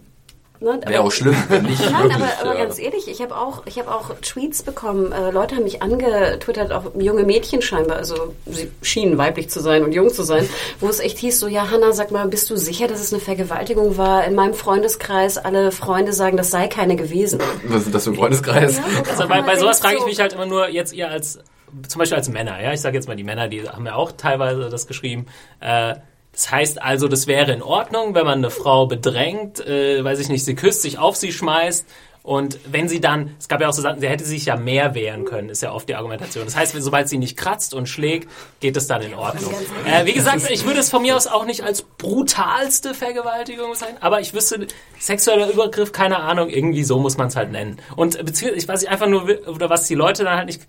Ne? 0.61 0.77
Wäre 0.85 1.03
auch 1.03 1.11
schlimm, 1.11 1.41
wenn 1.47 1.63
nicht. 1.63 1.79
Nein, 1.89 2.09
wirklich, 2.09 2.15
aber, 2.15 2.27
aber 2.41 2.53
ja. 2.59 2.65
ganz 2.65 2.79
ehrlich, 2.79 3.07
ich 3.07 3.21
habe 3.21 3.33
auch, 3.37 3.61
ich 3.65 3.79
habe 3.79 3.89
auch 3.95 4.13
Tweets 4.19 4.61
bekommen. 4.61 5.13
Äh, 5.13 5.31
Leute 5.31 5.55
haben 5.55 5.63
mich 5.63 5.81
angetwittert, 5.81 6.73
auch 6.73 6.91
junge 6.99 7.23
Mädchen 7.23 7.61
scheinbar, 7.61 7.95
also 7.95 8.33
sie 8.45 8.69
schienen 8.81 9.17
weiblich 9.17 9.49
zu 9.49 9.61
sein 9.61 9.85
und 9.85 9.93
jung 9.93 10.09
zu 10.09 10.23
sein, 10.23 10.49
wo 10.81 10.89
es 10.89 10.99
echt 10.99 11.17
hieß 11.19 11.39
so, 11.39 11.47
ja 11.47 11.71
Hanna, 11.71 11.93
sag 11.93 12.11
mal, 12.11 12.27
bist 12.27 12.49
du 12.49 12.57
sicher, 12.57 12.89
dass 12.89 12.99
es 12.99 13.13
eine 13.13 13.21
Vergewaltigung 13.21 13.95
war? 13.95 14.25
In 14.25 14.35
meinem 14.35 14.53
Freundeskreis, 14.53 15.37
alle 15.37 15.71
Freunde 15.71 16.11
sagen, 16.11 16.35
das 16.35 16.51
sei 16.51 16.67
keine 16.67 16.97
gewesen. 16.97 17.39
Was 17.69 17.83
ist 17.85 17.95
das 17.95 18.03
für 18.03 18.09
ein 18.09 18.15
Freundeskreis? 18.17 18.81
Also 19.09 19.29
bei, 19.29 19.41
bei 19.41 19.57
sowas 19.57 19.79
frage 19.79 19.95
ich 19.99 20.05
mich 20.05 20.19
halt 20.19 20.33
immer 20.33 20.45
nur, 20.45 20.67
jetzt 20.67 20.91
ihr 20.91 21.09
als, 21.09 21.39
zum 21.87 21.99
Beispiel 21.99 22.17
als 22.17 22.29
Männer, 22.29 22.61
ja, 22.61 22.73
ich 22.73 22.81
sage 22.81 22.95
jetzt 22.95 23.07
mal 23.07 23.15
die 23.15 23.23
Männer, 23.23 23.47
die 23.47 23.67
haben 23.67 23.85
ja 23.85 23.95
auch 23.95 24.11
teilweise 24.11 24.69
das 24.69 24.87
geschrieben, 24.87 25.27
äh, 25.59 25.95
das 26.31 26.51
heißt 26.51 26.81
also, 26.81 27.07
das 27.07 27.27
wäre 27.27 27.51
in 27.51 27.61
Ordnung, 27.61 28.15
wenn 28.15 28.25
man 28.25 28.37
eine 28.37 28.49
Frau 28.49 28.85
bedrängt, 28.85 29.65
äh, 29.65 30.03
weiß 30.03 30.19
ich 30.19 30.29
nicht, 30.29 30.45
sie 30.45 30.55
küsst, 30.55 30.83
sich 30.83 30.97
auf 30.97 31.15
sie 31.15 31.31
schmeißt 31.31 31.85
und 32.29 32.59
wenn 32.69 32.89
sie 32.89 32.99
dann, 32.99 33.35
es 33.39 33.47
gab 33.47 33.61
ja 33.61 33.69
auch 33.69 33.73
so 33.73 33.81
Sachen, 33.81 34.01
sie 34.01 34.07
hätte 34.07 34.25
sich 34.25 34.45
ja 34.45 34.57
mehr 34.57 34.93
wehren 34.93 35.25
können, 35.25 35.49
ist 35.49 35.63
ja 35.63 35.73
oft 35.73 35.87
die 35.87 35.95
Argumentation. 35.95 36.45
Das 36.45 36.55
heißt, 36.55 36.75
wenn, 36.75 36.81
sobald 36.81 37.07
sie 37.07 37.17
nicht 37.17 37.37
kratzt 37.37 37.73
und 37.73 37.87
schlägt, 37.87 38.29
geht 38.59 38.75
es 38.77 38.87
dann 38.87 39.01
in 39.01 39.13
Ordnung. 39.13 39.53
Äh, 39.85 40.05
wie 40.05 40.13
gesagt, 40.13 40.49
ich 40.49 40.65
würde 40.65 40.79
es 40.79 40.89
von 40.89 41.01
mir 41.01 41.15
aus 41.15 41.27
auch 41.27 41.45
nicht 41.45 41.63
als 41.63 41.81
brutalste 41.81 42.93
Vergewaltigung 42.93 43.73
sein, 43.73 43.95
aber 44.01 44.19
ich 44.19 44.33
wüsste, 44.33 44.67
sexueller 44.99 45.49
Übergriff, 45.49 45.91
keine 45.91 46.19
Ahnung, 46.19 46.49
irgendwie 46.49 46.83
so 46.83 46.99
muss 46.99 47.17
man 47.17 47.29
es 47.29 47.35
halt 47.35 47.51
nennen. 47.51 47.77
Und 47.95 48.23
beziehungsweise, 48.23 48.57
ich 48.57 48.67
weiß 48.67 48.81
nicht, 48.81 48.91
einfach 48.91 49.07
nur, 49.07 49.23
oder 49.47 49.69
was 49.69 49.87
die 49.87 49.95
Leute 49.95 50.23
dann 50.23 50.37
halt 50.37 50.47
nicht 50.47 50.61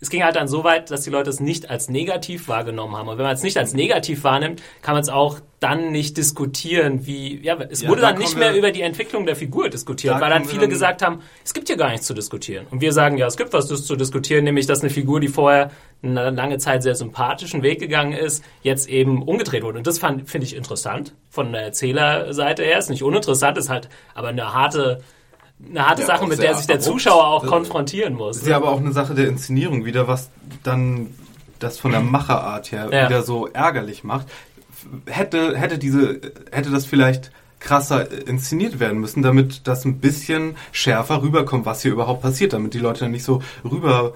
es 0.00 0.08
ging 0.10 0.24
halt 0.24 0.36
dann 0.36 0.48
so 0.48 0.64
weit, 0.64 0.90
dass 0.90 1.02
die 1.02 1.10
Leute 1.10 1.28
es 1.30 1.40
nicht 1.40 1.68
als 1.70 1.88
negativ 1.90 2.48
wahrgenommen 2.48 2.96
haben. 2.96 3.08
Und 3.08 3.18
wenn 3.18 3.24
man 3.26 3.34
es 3.34 3.42
nicht 3.42 3.58
als 3.58 3.74
negativ 3.74 4.24
wahrnimmt, 4.24 4.62
kann 4.82 4.94
man 4.94 5.02
es 5.02 5.08
auch 5.10 5.40
dann 5.60 5.92
nicht 5.92 6.16
diskutieren, 6.16 7.06
wie, 7.06 7.38
ja, 7.44 7.58
es 7.68 7.82
Ja, 7.82 7.90
wurde 7.90 8.00
da 8.00 8.08
dann 8.10 8.18
nicht 8.18 8.28
kommen 8.30 8.40
mehr 8.40 8.52
wir- 8.52 8.58
über 8.58 8.70
die 8.70 8.80
Entwicklung 8.80 9.26
der 9.26 9.36
Figur 9.36 9.68
diskutiert, 9.68 10.14
Da 10.14 10.20
weil 10.20 10.30
dann 10.30 10.46
viele 10.46 10.62
dann- 10.62 10.70
gesagt 10.70 11.02
haben, 11.02 11.20
es 11.44 11.52
gibt 11.52 11.68
hier 11.68 11.76
gar 11.76 11.90
nichts 11.90 12.06
zu 12.06 12.14
diskutieren. 12.14 12.66
Und 12.70 12.80
wir 12.80 12.92
sagen, 12.94 13.18
ja, 13.18 13.26
es 13.26 13.36
gibt 13.36 13.52
was 13.52 13.66
zu 13.68 13.94
diskutieren, 13.96 14.44
nämlich, 14.44 14.66
dass 14.66 14.80
eine 14.80 14.88
Figur, 14.88 15.20
die 15.20 15.28
vorher 15.28 15.70
eine 16.02 16.30
lange 16.30 16.56
Zeit 16.56 16.82
sehr 16.82 16.94
sympathischen 16.94 17.62
Weg 17.62 17.78
gegangen 17.78 18.12
ist, 18.14 18.42
jetzt 18.62 18.88
eben 18.88 19.22
umgedreht 19.22 19.62
wurde. 19.62 19.76
Und 19.78 19.86
das 19.86 19.98
finde 19.98 20.24
ich 20.46 20.56
interessant 20.56 21.14
von 21.28 21.52
der 21.52 21.60
Erzählerseite 21.62 22.62
her. 22.64 22.78
Ist 22.78 22.88
nicht 22.88 23.02
uninteressant, 23.02 23.58
ist 23.58 23.68
halt 23.68 23.90
aber 24.14 24.28
eine 24.28 24.54
harte, 24.54 25.02
eine 25.68 25.86
harte 25.88 26.02
Ja, 26.02 26.06
Sache, 26.06 26.26
mit 26.26 26.40
der 26.42 26.54
sich 26.54 26.66
der. 26.66 26.80
Zuschauer 26.80 27.26
auch 27.26 27.46
konfrontieren 27.46 28.14
muss. 28.14 28.38
ist 28.38 28.46
ja 28.46 28.56
aber 28.56 28.70
auch 28.70 28.80
eine 28.80 28.92
Sache 28.92 29.14
der 29.14 29.28
Inszenierung 29.28 29.84
wieder, 29.84 30.08
was 30.08 30.30
dann 30.62 31.08
das 31.58 31.78
von 31.78 31.90
der 31.92 32.00
Macherart 32.00 32.72
her 32.72 32.88
Ja. 32.90 33.08
wieder 33.08 33.22
so 33.22 33.46
ärgerlich 33.48 34.02
macht. 34.02 34.26
Hätte, 35.06 35.56
hätte 35.58 35.78
diese, 35.78 36.20
hätte 36.50 36.70
das 36.70 36.86
vielleicht 36.86 37.30
krasser 37.58 38.10
inszeniert 38.26 38.80
werden 38.80 38.98
müssen, 39.00 39.22
damit 39.22 39.66
das 39.68 39.84
ein 39.84 39.98
bisschen 40.00 40.56
schärfer 40.72 41.22
rüberkommt, 41.22 41.66
was 41.66 41.82
hier 41.82 41.92
überhaupt 41.92 42.22
passiert, 42.22 42.54
damit 42.54 42.72
die 42.72 42.78
Leute 42.78 43.00
dann 43.00 43.10
nicht 43.10 43.24
so 43.24 43.42
rüber 43.70 44.14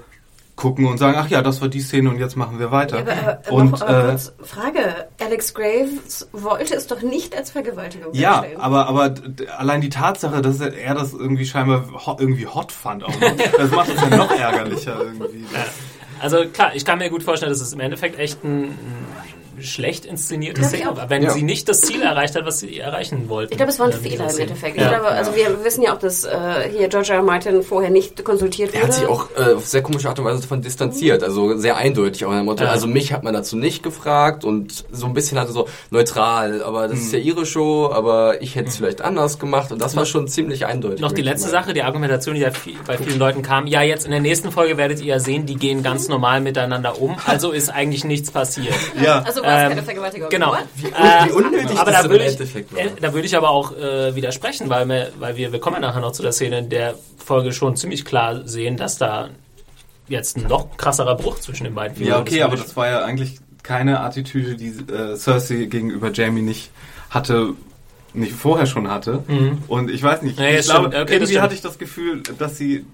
gucken 0.57 0.87
und 0.87 0.99
sagen, 0.99 1.17
ach 1.19 1.29
ja, 1.29 1.43
das 1.43 1.61
war 1.61 1.69
die 1.69 1.81
Szene 1.81 2.11
und 2.11 2.19
jetzt 2.19 2.37
machen 2.37 2.59
wir 2.59 2.71
weiter. 2.71 2.99
Aber, 2.99 3.13
aber, 3.13 3.53
und 3.53 3.83
aber 3.83 4.13
äh, 4.13 4.19
Frage, 4.45 5.09
Alex 5.21 5.53
Graves 5.53 6.29
wollte 6.33 6.75
es 6.75 6.87
doch 6.87 7.03
nicht 7.03 7.37
als 7.37 7.51
Vergewaltigung 7.51 8.15
ja, 8.15 8.37
darstellen. 8.37 8.61
aber 8.61 8.87
aber 8.89 9.15
allein 9.59 9.81
die 9.81 9.89
Tatsache, 9.89 10.43
dass 10.43 10.61
er 10.61 10.95
das 10.95 11.13
irgendwie 11.13 11.45
scheinbar 11.45 11.85
ho 12.07 12.17
irgendwie 12.19 12.47
hot 12.47 12.71
fand, 12.71 13.03
auch 13.05 13.21
noch, 13.21 13.37
das 13.59 13.71
macht 13.71 13.89
es 13.89 14.01
ja 14.01 14.17
noch 14.17 14.31
ärgerlicher 14.31 15.01
irgendwie. 15.01 15.45
Also 16.21 16.47
klar, 16.47 16.75
ich 16.75 16.85
kann 16.85 16.99
mir 16.99 17.11
gut 17.11 17.23
vorstellen, 17.23 17.51
dass 17.51 17.61
es 17.61 17.73
im 17.73 17.81
Endeffekt 17.81 18.19
echt 18.19 18.45
ein, 18.45 18.79
schlecht 19.61 20.05
inszenierte 20.05 20.61
Glaub 20.61 20.73
ich 20.73 20.79
Szene 20.81 20.91
auch. 20.93 20.97
war, 20.97 21.11
wenn 21.11 21.23
Ja. 21.23 21.31
sie 21.31 21.43
nicht 21.43 21.69
das 21.69 21.81
Ziel 21.81 22.03
erreicht 22.03 22.35
hat, 22.37 22.45
was 22.47 22.61
sie 22.61 22.79
erreichen 22.79 23.29
wollte. 23.29 23.53
Ich 23.53 23.57
glaube, 23.57 23.73
es 23.73 23.79
war 23.79 23.87
ein 23.87 23.93
Ähm, 23.93 23.99
Fehler 24.01 24.31
im. 24.31 24.39
Endeffekt. 24.39 24.77
Ja. 24.77 24.83
Ich 24.85 24.89
glaube, 24.91 25.07
also 25.09 25.35
wir 25.35 25.65
wissen 25.65 25.83
ja 25.83 25.95
auch, 25.95 25.99
dass 25.99 26.25
äh, 26.25 26.31
hier 26.77 26.89
George 26.89 27.11
R. 27.13 27.17
R. 27.19 27.23
Martin 27.23 27.63
vorher 27.63 27.91
nicht 27.91 28.25
konsultiert 28.25 28.71
wurde. 28.73 28.79
Er 28.83 28.87
hat 28.89 28.95
sich 28.95 29.07
auch 29.07 29.29
äh, 29.37 29.55
auf 29.55 29.67
sehr 29.67 29.83
komische 29.83 30.09
Art 30.09 30.19
und 30.19 30.25
Weise 30.25 30.41
davon 30.43 30.63
distanziert, 30.63 31.23
also 31.23 31.57
sehr 31.57 31.77
eindeutig 31.77 32.25
auch 32.25 32.31
in 32.31 32.37
dem 32.39 32.47
Motto, 32.47 32.65
Ja. 32.65 32.71
also 32.71 32.87
mich 32.87 33.13
hat 33.13 33.23
man 33.23 33.35
dazu 33.35 33.57
nicht 33.57 33.83
gefragt 33.83 34.45
und 34.45 34.85
so 34.91 35.07
ein 35.07 35.15
bisschen 35.15 35.39
hatte 35.39 35.53
so 35.53 35.69
neutral, 35.91 36.63
aber 36.63 36.89
das 36.89 36.99
ist 37.01 37.13
ja 37.13 37.19
ihre 37.19 37.47
Show, 37.47 37.91
aber 37.93 38.43
ich 38.43 38.57
hätte 38.57 38.69
es 38.69 38.77
vielleicht 38.77 39.01
anders 39.03 39.39
gemacht 39.39 39.73
und 39.73 39.81
das 39.81 39.97
war 39.97 40.05
schon 40.07 40.29
ziemlich 40.29 40.67
eindeutig. 40.67 41.01
Noch 41.01 41.13
die 41.13 41.23
letzte. 41.23 41.49
Sache, 41.55 41.73
die 41.75 41.83
Argumentation, 41.83 42.35
die 42.35 42.41
ja 42.41 42.51
viel, 42.51 42.75
bei 42.87 42.97
vielen 42.99 43.19
Leuten 43.19 43.43
kam, 43.43 43.67
ja, 43.67 43.83
jetzt 43.83 44.05
in 44.07 44.11
der 44.11 44.21
nächsten 44.21 44.51
Folge 44.51 44.77
werdet 44.77 44.99
ihr 45.01 45.07
ja 45.07 45.19
sehen, 45.21 45.47
die 45.47 45.55
gehen 45.57 45.83
ganz 45.83 46.09
normal 46.09 46.41
miteinander 46.41 47.01
um, 47.01 47.17
also 47.27 47.53
ist 47.53 47.69
eigentlich 47.69 48.03
nichts 48.05 48.31
passiert. 48.31 48.75
Ja, 49.01 49.23
also 49.23 49.44
Ähm, 49.47 49.69
keine 49.71 49.83
Vergewaltigung. 49.83 50.29
Genau. 50.31 50.57
Wie, 50.77 50.85
wie 50.87 51.33
unnötig 51.33 51.79
aber 51.79 51.91
das 51.91 52.01
da 52.01 52.05
im 52.07 52.11
würde 52.11 52.25
ich, 52.25 52.33
Endeffekt 52.33 52.73
war. 52.73 52.81
äh, 52.81 52.91
da 53.01 53.13
würde 53.13 53.27
ich 53.27 53.37
aber 53.37 53.51
auch 53.51 53.77
äh, 53.77 54.15
widersprechen, 54.15 54.69
weil 54.71 54.89
wir, 54.89 55.13
weil 55.19 55.37
wir, 55.37 55.53
wir 55.53 55.61
kommen 55.61 55.77
ja 55.77 55.81
nachher 55.81 56.01
noch 56.01 56.13
zu 56.13 56.23
der 56.23 56.33
Szene 56.33 56.59
in 56.59 56.69
der 56.69 56.95
Folge 57.19 57.53
schon 57.53 57.77
ziemlich 57.77 58.05
klar 58.05 58.47
sehen, 58.47 58.77
dass 58.77 58.99
da 58.99 59.31
jetzt 60.09 60.37
ein 60.37 60.47
noch 60.49 60.77
krasserer 60.77 61.17
Bruch 61.17 61.41
zwischen 61.41 61.65
den 61.65 61.75
beiden 61.75 62.05
ja, 62.05 62.19
okay, 62.19 62.43
aber 62.43 62.57
das 62.57 62.77
war 62.77 62.89
ja 62.89 63.05
eigentlich 63.05 63.39
keine 63.63 64.01
Attitüde, 64.01 64.57
die 64.57 64.69
äh, 64.93 65.17
Cersei 65.17 65.65
gegenüber 65.65 66.13
Jamie 66.13 66.43
nicht 66.43 66.71
hatte, 67.09 67.55
nicht 68.13 68.35
vorher 68.35 68.67
schon 68.67 68.91
hatte. 68.91 69.25
Und 69.67 69.91
ich 69.91 70.03
weiß 70.03 70.23
nicht, 70.23 70.39
Ja, 70.39 70.49
ich 70.51 70.67
glaube, 70.67 70.89
stimmt. 70.89 71.03
Okay, 71.03 71.15
irgendwie 71.15 71.41
hatte 71.41 71.55
ich 71.55 71.63
das 71.63 71.79
Gefühl, 71.79 72.23
dass 72.39 72.59
sie 72.59 72.85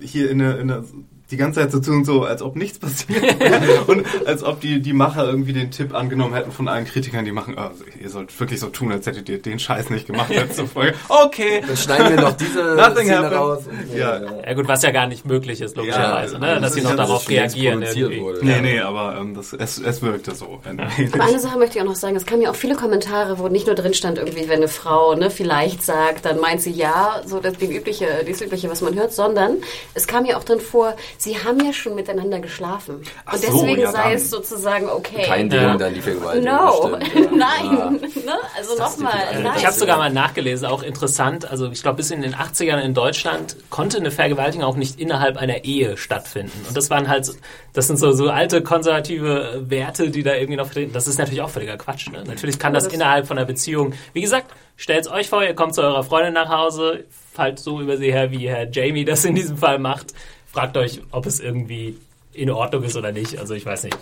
hier 0.00 0.30
in 0.30 0.38
der, 0.38 0.58
in 0.58 0.68
der 0.68 0.84
die 1.30 1.36
ganze 1.36 1.60
Zeit 1.60 1.72
so 1.72 1.80
tun, 1.80 2.04
so 2.04 2.22
als 2.24 2.40
ob 2.40 2.54
nichts 2.56 2.78
passiert 2.78 3.24
und 3.88 4.04
als 4.26 4.44
ob 4.44 4.60
die, 4.60 4.80
die 4.80 4.92
Macher 4.92 5.26
irgendwie 5.26 5.52
den 5.52 5.70
Tipp 5.72 5.92
angenommen 5.94 6.34
hätten 6.34 6.52
von 6.52 6.68
allen 6.68 6.84
Kritikern, 6.84 7.24
die 7.24 7.32
machen, 7.32 7.58
also 7.58 7.82
ihr 8.00 8.08
sollt 8.10 8.38
wirklich 8.38 8.60
so 8.60 8.68
tun, 8.68 8.92
als 8.92 9.06
hättet 9.06 9.28
ihr 9.28 9.42
den 9.42 9.58
Scheiß 9.58 9.90
nicht 9.90 10.06
gemacht 10.06 10.28
letzte 10.34 10.66
Folge. 10.66 10.94
Okay. 11.08 11.62
Dann 11.66 11.76
schneiden 11.76 12.10
wir 12.16 12.20
noch 12.22 12.36
diese 12.36 12.62
Nothing 12.76 13.06
Szene 13.06 13.16
happened. 13.16 13.34
raus. 13.40 13.58
Ja. 13.94 14.20
Ja 14.46 14.54
gut, 14.54 14.68
was 14.68 14.82
ja 14.82 14.90
gar 14.92 15.06
nicht 15.08 15.26
möglich 15.26 15.60
ist, 15.60 15.76
logischerweise, 15.76 16.34
Ja, 16.34 16.38
ne? 16.40 16.46
das 16.54 16.60
dass 16.62 16.74
sie 16.74 16.82
noch 16.82 16.90
ja- 16.90 16.96
darauf 16.96 17.28
reagieren. 17.28 17.80
wurde. 17.82 18.38
Nee, 18.44 18.60
nee, 18.60 18.80
aber 18.80 19.16
ähm, 19.20 19.34
das, 19.34 19.52
es, 19.52 19.78
es 19.78 20.02
wirkte 20.02 20.34
so. 20.34 20.60
Aber 20.64 21.24
eine 21.24 21.40
Sache 21.40 21.58
möchte 21.58 21.78
ich 21.78 21.82
auch 21.82 21.88
noch 21.88 21.96
sagen, 21.96 22.14
es 22.16 22.24
kamen 22.26 22.42
ja 22.42 22.50
auch 22.50 22.56
viele 22.56 22.76
Kommentare, 22.76 23.38
wo 23.38 23.48
nicht 23.48 23.66
nur 23.66 23.74
drin 23.74 23.94
stand, 23.94 24.18
irgendwie, 24.18 24.48
wenn 24.48 24.56
eine 24.58 24.68
Frau 24.68 25.14
ne, 25.14 25.30
vielleicht 25.30 25.82
sagt, 25.82 26.24
dann 26.24 26.38
meint 26.40 26.60
sie 26.60 26.70
ja, 26.72 27.20
so 27.26 27.40
das, 27.40 27.54
die 27.54 27.74
übliche, 27.76 28.06
das 28.28 28.40
Übliche, 28.40 28.70
was 28.70 28.80
man 28.80 28.94
hört, 28.94 29.12
sondern 29.12 29.56
es 29.94 30.06
kam 30.06 30.24
ja 30.24 30.36
auch 30.36 30.44
drin 30.44 30.60
vor, 30.60 30.94
sie 31.18 31.36
haben 31.42 31.64
ja 31.64 31.72
schon 31.72 31.94
miteinander 31.94 32.40
geschlafen. 32.40 33.02
Ach 33.24 33.34
Und 33.34 33.42
so, 33.44 33.52
deswegen 33.60 33.80
ja, 33.82 33.92
sei 33.92 34.12
es 34.14 34.30
sozusagen 34.30 34.88
okay. 34.88 35.22
Kein 35.26 35.48
Ding, 35.50 35.60
Ja. 35.60 35.76
dann 35.76 35.94
die 35.94 36.00
Vergewaltigung. 36.00 36.54
No, 36.54 36.96
das 36.98 37.08
stimmt, 37.08 37.24
ja. 37.32 37.36
nein. 37.36 38.00
Ne? 38.00 38.34
Also 38.56 38.76
nochmal, 38.76 39.42
nein. 39.42 39.52
Ich 39.56 39.66
habe 39.66 39.74
sogar 39.76 39.98
mal 39.98 40.10
nachgelesen, 40.12 40.66
auch 40.66 40.82
interessant. 40.82 41.50
Also 41.50 41.70
ich 41.70 41.82
glaube, 41.82 41.96
bis 41.98 42.10
in 42.10 42.22
den 42.22 42.34
80ern 42.34 42.80
in 42.80 42.94
Deutschland 42.94 43.56
konnte 43.70 43.98
eine 43.98 44.10
Vergewaltigung 44.10 44.64
auch 44.66 44.76
nicht 44.76 45.00
innerhalb 45.00 45.36
einer 45.36 45.64
Ehe 45.64 45.96
stattfinden. 45.96 46.64
Und 46.68 46.76
das 46.76 46.90
waren 46.90 47.08
halt, 47.08 47.24
so- 47.26 47.34
das 47.72 47.86
sind 47.86 47.98
so, 47.98 48.12
so 48.12 48.28
alte 48.30 48.62
konservative 48.62 49.64
Werte, 49.68 50.10
die 50.10 50.22
da 50.22 50.34
irgendwie 50.34 50.56
noch 50.56 50.66
vertreten. 50.66 50.92
Das 50.92 51.06
ist 51.06 51.18
natürlich 51.18 51.42
auch 51.42 51.50
völliger 51.50 51.76
Quatsch. 51.76 52.08
Ne? 52.10 52.24
Natürlich 52.26 52.58
kann 52.58 52.72
das 52.72 52.84
das- 52.84 52.92
innerhalb 52.92 53.26
von 53.26 53.36
einer 53.38 53.46
Beziehung. 53.46 53.92
Wie 54.12 54.20
gesagt, 54.20 54.46
stellt's 54.76 55.08
euch 55.08 55.28
vor, 55.28 55.42
ihr 55.44 55.54
kommt 55.54 55.74
zu 55.74 55.82
eurer 55.82 56.02
Freundin 56.02 56.34
nach 56.34 56.48
Hause, 56.48 57.04
fallt 57.34 57.58
so 57.58 57.80
über 57.80 57.96
sie 57.96 58.12
her, 58.12 58.30
wie 58.30 58.48
Herr 58.48 58.70
Jamie 58.70 59.04
das 59.04 59.24
in 59.24 59.34
diesem 59.34 59.56
Fall 59.58 59.78
macht. 59.78 60.12
Fragt 60.56 60.78
euch, 60.78 61.02
ob 61.10 61.26
es 61.26 61.38
irgendwie 61.38 61.98
in 62.32 62.50
Ordnung 62.50 62.82
ist 62.82 62.96
oder 62.96 63.12
nicht. 63.12 63.38
Also 63.38 63.52
ich 63.52 63.66
weiß 63.66 63.82
nicht. 63.84 63.98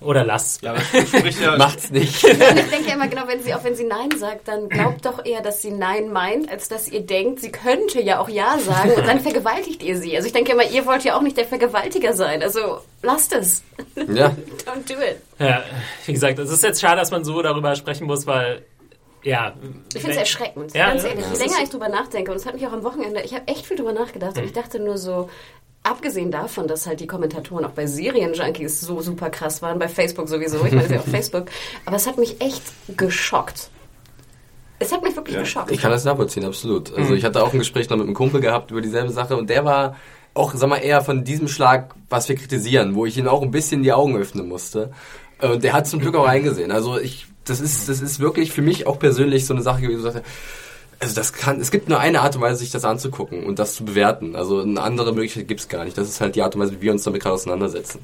Oder 0.00 0.24
lasst. 0.24 0.62
Ja, 0.62 0.74
ja, 1.40 1.56
Macht's 1.58 1.92
nicht. 1.92 2.24
Ich 2.24 2.36
denke 2.36 2.88
ja 2.88 2.94
immer 2.94 3.06
genau, 3.06 3.28
wenn 3.28 3.40
sie, 3.40 3.54
auch 3.54 3.62
wenn 3.62 3.76
sie 3.76 3.84
Nein 3.84 4.10
sagt, 4.18 4.48
dann 4.48 4.68
glaubt 4.68 5.06
doch 5.06 5.24
eher, 5.24 5.42
dass 5.42 5.62
sie 5.62 5.70
Nein 5.70 6.12
meint, 6.12 6.50
als 6.50 6.68
dass 6.68 6.88
ihr 6.88 7.02
denkt, 7.02 7.38
sie 7.38 7.52
könnte 7.52 8.00
ja 8.00 8.18
auch 8.18 8.28
Ja 8.28 8.58
sagen 8.58 8.90
und 8.96 9.06
dann 9.06 9.20
vergewaltigt 9.28 9.80
ihr 9.80 9.96
sie. 9.96 10.16
Also 10.16 10.26
ich 10.26 10.32
denke 10.32 10.54
immer, 10.54 10.64
ihr 10.64 10.86
wollt 10.86 11.04
ja 11.04 11.16
auch 11.16 11.22
nicht 11.22 11.36
der 11.36 11.44
Vergewaltiger 11.44 12.14
sein. 12.14 12.42
Also 12.42 12.80
lasst 13.02 13.32
es. 13.32 13.62
Ja. 13.94 14.34
Don't 14.66 14.88
do 14.88 15.00
it. 15.00 15.18
Ja, 15.38 15.62
wie 16.04 16.12
gesagt, 16.14 16.36
es 16.40 16.50
ist 16.50 16.64
jetzt 16.64 16.80
schade, 16.80 16.96
dass 16.96 17.12
man 17.12 17.22
so 17.24 17.40
darüber 17.42 17.76
sprechen 17.76 18.08
muss, 18.08 18.26
weil, 18.26 18.64
ja. 19.22 19.52
Ich 19.94 20.00
finde 20.00 20.16
es 20.16 20.18
erschreckend. 20.18 20.74
Ja, 20.74 20.88
Ganz 20.88 21.04
ehrlich, 21.04 21.24
ja. 21.26 21.32
je 21.32 21.38
länger 21.38 21.62
ich 21.62 21.70
drüber 21.70 21.88
nachdenke, 21.88 22.32
und 22.32 22.38
es 22.38 22.44
hat 22.44 22.54
mich 22.54 22.66
auch 22.66 22.72
am 22.72 22.82
Wochenende, 22.82 23.20
ich 23.22 23.34
habe 23.34 23.46
echt 23.46 23.66
viel 23.66 23.76
drüber 23.76 23.92
nachgedacht 23.92 24.36
und 24.36 24.44
ich 24.44 24.52
dachte 24.52 24.80
nur 24.80 24.98
so, 24.98 25.30
abgesehen 25.82 26.30
davon, 26.30 26.66
dass 26.68 26.86
halt 26.86 27.00
die 27.00 27.06
Kommentatoren 27.06 27.64
auch 27.64 27.70
bei 27.72 27.86
Serienjunkies 27.86 28.80
so 28.80 29.00
super 29.00 29.30
krass 29.30 29.62
waren, 29.62 29.78
bei 29.78 29.88
Facebook 29.88 30.28
sowieso, 30.28 30.64
ich 30.64 30.72
meine, 30.72 30.92
ja 30.92 31.00
auf 31.00 31.06
Facebook, 31.10 31.46
aber 31.84 31.96
es 31.96 32.06
hat 32.06 32.18
mich 32.18 32.40
echt 32.40 32.62
geschockt. 32.96 33.70
Es 34.78 34.92
hat 34.92 35.02
mich 35.02 35.14
wirklich 35.14 35.34
Ja. 35.36 35.42
geschockt. 35.42 35.70
Ich 35.70 35.80
kann 35.80 35.90
das 35.90 36.04
nachvollziehen, 36.04 36.44
absolut. 36.44 36.90
Mhm. 36.90 36.96
Also 37.02 37.14
ich 37.14 37.24
hatte 37.24 37.42
auch 37.42 37.52
ein 37.52 37.58
Gespräch 37.58 37.88
noch 37.90 37.96
mit 37.96 38.06
einem 38.06 38.14
Kumpel 38.14 38.40
gehabt 38.40 38.70
über 38.70 38.80
dieselbe 38.80 39.10
Sache 39.10 39.36
und 39.36 39.48
der 39.50 39.64
war 39.64 39.96
auch, 40.34 40.54
sag 40.54 40.68
mal, 40.68 40.78
eher 40.78 41.02
von 41.02 41.24
diesem 41.24 41.46
Schlag, 41.46 41.94
was 42.08 42.28
wir 42.28 42.36
kritisieren, 42.36 42.94
wo 42.94 43.04
ich 43.06 43.18
ihn 43.18 43.28
auch 43.28 43.42
ein 43.42 43.50
bisschen 43.50 43.82
die 43.82 43.92
Augen 43.92 44.16
öffnen 44.16 44.48
musste. 44.48 44.90
Und 45.40 45.62
der 45.62 45.72
hat 45.74 45.86
zum 45.86 46.00
Glück 46.00 46.14
auch 46.16 46.26
eingesehen. 46.26 46.70
Also 46.72 46.98
ich, 46.98 47.26
das 47.44 47.60
ist, 47.60 47.88
das 47.88 48.00
ist 48.00 48.18
wirklich 48.20 48.50
für 48.52 48.62
mich 48.62 48.86
auch 48.86 48.98
persönlich 48.98 49.44
so 49.46 49.52
eine 49.52 49.62
Sache 49.62 49.82
gewesen, 49.82 50.02
wo 50.02 50.06
ich 50.08 50.14
sagte, 50.14 50.28
also 51.02 51.14
das 51.14 51.32
kann, 51.32 51.60
es 51.60 51.70
gibt 51.70 51.88
nur 51.88 51.98
eine 51.98 52.20
Art 52.20 52.36
und 52.36 52.42
Weise, 52.42 52.56
sich 52.60 52.70
das 52.70 52.84
anzugucken 52.84 53.44
und 53.44 53.58
das 53.58 53.74
zu 53.74 53.84
bewerten. 53.84 54.36
Also 54.36 54.60
eine 54.62 54.80
andere 54.80 55.12
Möglichkeit 55.12 55.48
gibt's 55.48 55.68
gar 55.68 55.84
nicht. 55.84 55.98
Das 55.98 56.08
ist 56.08 56.20
halt 56.20 56.36
die 56.36 56.42
Art 56.42 56.54
und 56.54 56.62
Weise, 56.62 56.72
wie 56.76 56.80
wir 56.82 56.92
uns 56.92 57.02
damit 57.02 57.20
gerade 57.22 57.34
auseinandersetzen. 57.34 58.00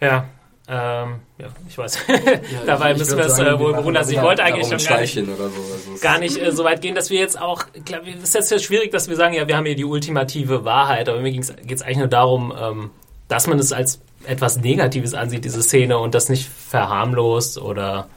Ja. 0.00 0.24
Ähm, 0.68 1.20
ja, 1.38 1.46
ich 1.68 1.78
weiß. 1.78 1.98
Dabei 2.66 2.92
Ich 2.92 2.98
müssen 2.98 3.16
wir 3.16 3.26
es 3.26 3.38
äh, 3.38 3.58
wohl 3.58 3.72
beruhen 3.74 3.94
lassen. 3.94 4.12
Ich 4.14 4.20
wollte 4.22 4.42
eigentlich 4.42 4.66
schon 4.66 4.88
gar 4.88 5.00
nicht, 5.00 5.14
so. 5.14 5.20
Also 5.20 5.50
es- 5.94 6.00
gar 6.00 6.18
nicht 6.18 6.36
äh, 6.42 6.50
so 6.50 6.64
weit 6.64 6.80
gehen, 6.80 6.96
dass 6.96 7.08
wir 7.10 7.20
jetzt 7.20 7.40
auch, 7.40 7.62
ich 7.72 7.84
glaube, 7.84 8.06
es 8.10 8.24
ist 8.24 8.34
jetzt 8.34 8.50
ja 8.50 8.58
schwierig, 8.58 8.90
dass 8.90 9.08
wir 9.08 9.14
sagen, 9.14 9.34
ja, 9.34 9.46
wir 9.46 9.56
haben 9.56 9.66
hier 9.66 9.76
die 9.76 9.84
ultimative 9.84 10.64
Wahrheit, 10.64 11.08
aber 11.08 11.20
mir 11.20 11.30
geht 11.30 11.44
es 11.70 11.82
eigentlich 11.82 11.98
nur 11.98 12.08
darum, 12.08 12.52
ähm, 12.60 12.90
dass 13.28 13.46
man 13.46 13.60
es 13.60 13.72
als 13.72 14.00
etwas 14.26 14.56
Negatives 14.58 15.14
ansieht, 15.14 15.44
diese 15.44 15.62
Szene, 15.62 15.98
und 15.98 16.14
das 16.16 16.28
nicht 16.28 16.48
verharmlost 16.48 17.58
oder 17.58 18.08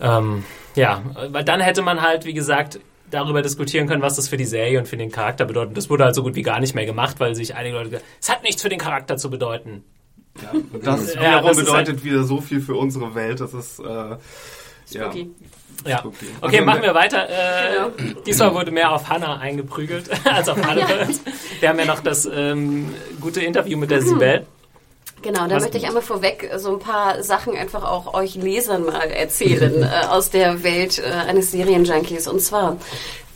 ähm, 0.00 0.44
ja, 0.74 1.02
weil 1.30 1.44
dann 1.44 1.60
hätte 1.60 1.82
man 1.82 2.02
halt, 2.02 2.24
wie 2.24 2.34
gesagt, 2.34 2.80
darüber 3.10 3.42
diskutieren 3.42 3.86
können, 3.86 4.02
was 4.02 4.16
das 4.16 4.28
für 4.28 4.36
die 4.36 4.44
Serie 4.44 4.78
und 4.78 4.88
für 4.88 4.96
den 4.96 5.10
Charakter 5.10 5.44
bedeutet. 5.44 5.76
Das 5.76 5.88
wurde 5.90 6.04
halt 6.04 6.14
so 6.14 6.22
gut 6.22 6.34
wie 6.34 6.42
gar 6.42 6.60
nicht 6.60 6.74
mehr 6.74 6.86
gemacht, 6.86 7.20
weil 7.20 7.34
sich 7.34 7.54
einige 7.54 7.76
Leute 7.76 7.90
gesagt 7.90 8.06
es 8.20 8.28
hat 8.28 8.42
nichts 8.42 8.62
für 8.62 8.68
den 8.68 8.78
Charakter 8.80 9.16
zu 9.16 9.30
bedeuten. 9.30 9.84
das 10.82 11.14
Ja, 11.14 11.20
wiederum 11.20 11.46
das 11.48 11.58
ist 11.58 11.64
bedeutet 11.64 12.04
wieder 12.04 12.24
so 12.24 12.40
viel 12.40 12.60
für 12.60 12.74
unsere 12.74 13.14
Welt, 13.14 13.40
das 13.40 13.54
ist, 13.54 13.78
äh, 13.78 13.84
ja. 13.84 14.18
Spooky. 14.88 15.30
Ja. 15.86 16.04
Okay, 16.04 16.26
Also, 16.40 16.64
machen 16.64 16.82
wir 16.82 16.94
weiter. 16.94 17.28
Äh, 17.28 17.66
Genau. 17.96 18.20
Diesmal 18.22 18.54
wurde 18.54 18.70
mehr 18.70 18.92
auf 18.92 19.08
Hannah 19.08 19.38
eingeprügelt 19.38 20.08
als 20.24 20.48
auf 20.48 20.60
Hannibal. 20.66 21.08
Wir 21.60 21.68
haben 21.68 21.78
ja 21.78 21.84
noch 21.84 22.00
das 22.00 22.28
ähm, 22.32 22.92
gute 23.20 23.40
Interview 23.40 23.76
mit 23.78 23.90
der 23.90 24.02
Sibel. 24.02 24.46
Genau, 25.22 25.48
da 25.48 25.58
möchte 25.58 25.78
ich 25.78 25.86
einmal 25.86 26.02
vorweg 26.02 26.50
so 26.56 26.72
ein 26.72 26.78
paar 26.78 27.22
Sachen 27.22 27.56
einfach 27.56 27.82
auch 27.82 28.14
euch 28.14 28.34
Lesern 28.36 28.84
mal 28.84 29.10
erzählen 29.10 29.82
äh, 29.82 30.06
aus 30.06 30.30
der 30.30 30.62
Welt 30.62 30.98
äh, 30.98 31.10
eines 31.10 31.50
Serienjunkies. 31.50 32.28
Und 32.28 32.40
zwar, 32.40 32.76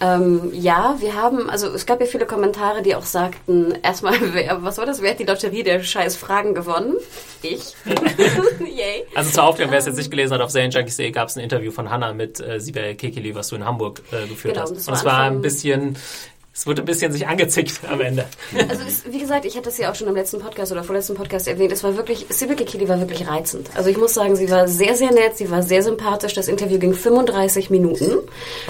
ähm, 0.01 0.51
ja, 0.53 0.97
wir 1.01 1.15
haben, 1.15 1.51
also 1.51 1.69
es 1.69 1.87
gab 1.87 2.01
ja 2.01 2.07
viele 2.07 2.27
Kommentare, 2.27 2.83
die 2.83 2.95
auch 2.95 3.05
sagten, 3.05 3.75
erstmal, 3.83 4.15
wer, 4.35 4.63
was 4.63 4.79
war 4.79 4.87
das, 4.87 5.03
wer 5.03 5.11
hat 5.11 5.19
die 5.19 5.25
Lotterie 5.25 5.63
der 5.63 5.83
scheiß 5.83 6.17
Fragen 6.17 6.55
gewonnen? 6.55 6.95
Ich. 7.43 7.75
Yay. 8.61 9.05
Also 9.15 9.31
zur 9.31 9.45
Aufklärung, 9.45 9.73
wer 9.73 9.79
es 9.79 9.87
jetzt 9.87 9.97
nicht 9.97 10.11
gelesen 10.11 10.35
hat, 10.35 10.43
auf 10.43 10.51
Serienjunkies.de 10.51 11.11
gab 11.11 11.29
es 11.29 11.37
ein 11.37 11.43
Interview 11.43 11.73
von 11.73 11.91
Hannah 11.91 12.13
mit 12.13 12.41
äh, 12.41 12.61
Sibel 12.61 12.95
Kekili, 12.95 13.35
was 13.35 13.49
du 13.49 13.57
in 13.57 13.65
Hamburg 13.65 14.03
äh, 14.13 14.27
geführt 14.27 14.55
Genau, 14.55 14.71
hast. 14.71 14.89
Und 14.89 14.95
es 14.95 15.05
war 15.05 15.23
ein 15.23 15.41
bisschen, 15.41 15.97
es 16.53 16.67
wurde 16.67 16.83
ein 16.83 16.85
bisschen 16.85 17.13
sich 17.13 17.29
angezickt 17.29 17.81
am 17.89 18.01
Ende. 18.01 18.27
Also 18.69 18.83
es, 18.87 19.05
wie 19.11 19.21
gesagt, 19.21 19.45
ich 19.45 19.55
hatte 19.55 19.67
das 19.67 19.79
ja 19.79 19.91
auch 19.91 19.95
schon 19.95 20.09
im 20.09 20.17
letzten 20.17 20.41
Podcast 20.41 20.73
oder 20.73 20.83
vorletzten 20.83 21.15
Podcast 21.15 21.47
erwähnt. 21.47 21.73
Es 21.73 21.85
war 21.85 21.97
wirklich, 21.97 22.27
Sibyl 22.29 22.57
Kikili 22.57 22.89
war 22.89 22.99
wirklich 22.99 23.29
reizend. 23.29 23.71
Also 23.75 23.89
ich 23.89 23.97
muss 23.97 24.15
sagen, 24.15 24.35
sie 24.35 24.51
war 24.51 24.67
sehr, 24.67 24.97
sehr 24.97 25.13
nett, 25.13 25.37
sie 25.37 25.51
war 25.51 25.63
sehr 25.63 25.83
sympathisch. 25.83 26.35
Das 26.35 26.49
Interview 26.49 26.79
ging 26.79 26.93
35 26.93 27.71
Minuten, 27.71 28.19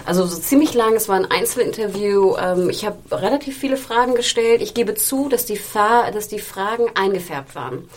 also 0.05 0.27
so 0.27 0.39
ziemlich 0.39 0.75
lang. 0.75 0.95
Es 0.95 1.09
war 1.09 1.17
ein 1.17 1.25
Einzelinterview. 1.25 2.37
Ähm, 2.37 2.69
ich 2.69 2.85
habe 2.85 2.99
relativ 3.11 3.59
viele 3.59 3.79
Fragen 3.79 4.15
gestellt. 4.15 4.61
Ich 4.61 4.75
gebe 4.75 4.95
zu, 4.95 5.29
dass 5.29 5.47
die, 5.47 5.57
Fa 5.57 6.11
dass 6.11 6.29
die 6.29 6.39
Fragen 6.39 6.85
eingefärbt 6.95 7.55
waren. 7.55 7.89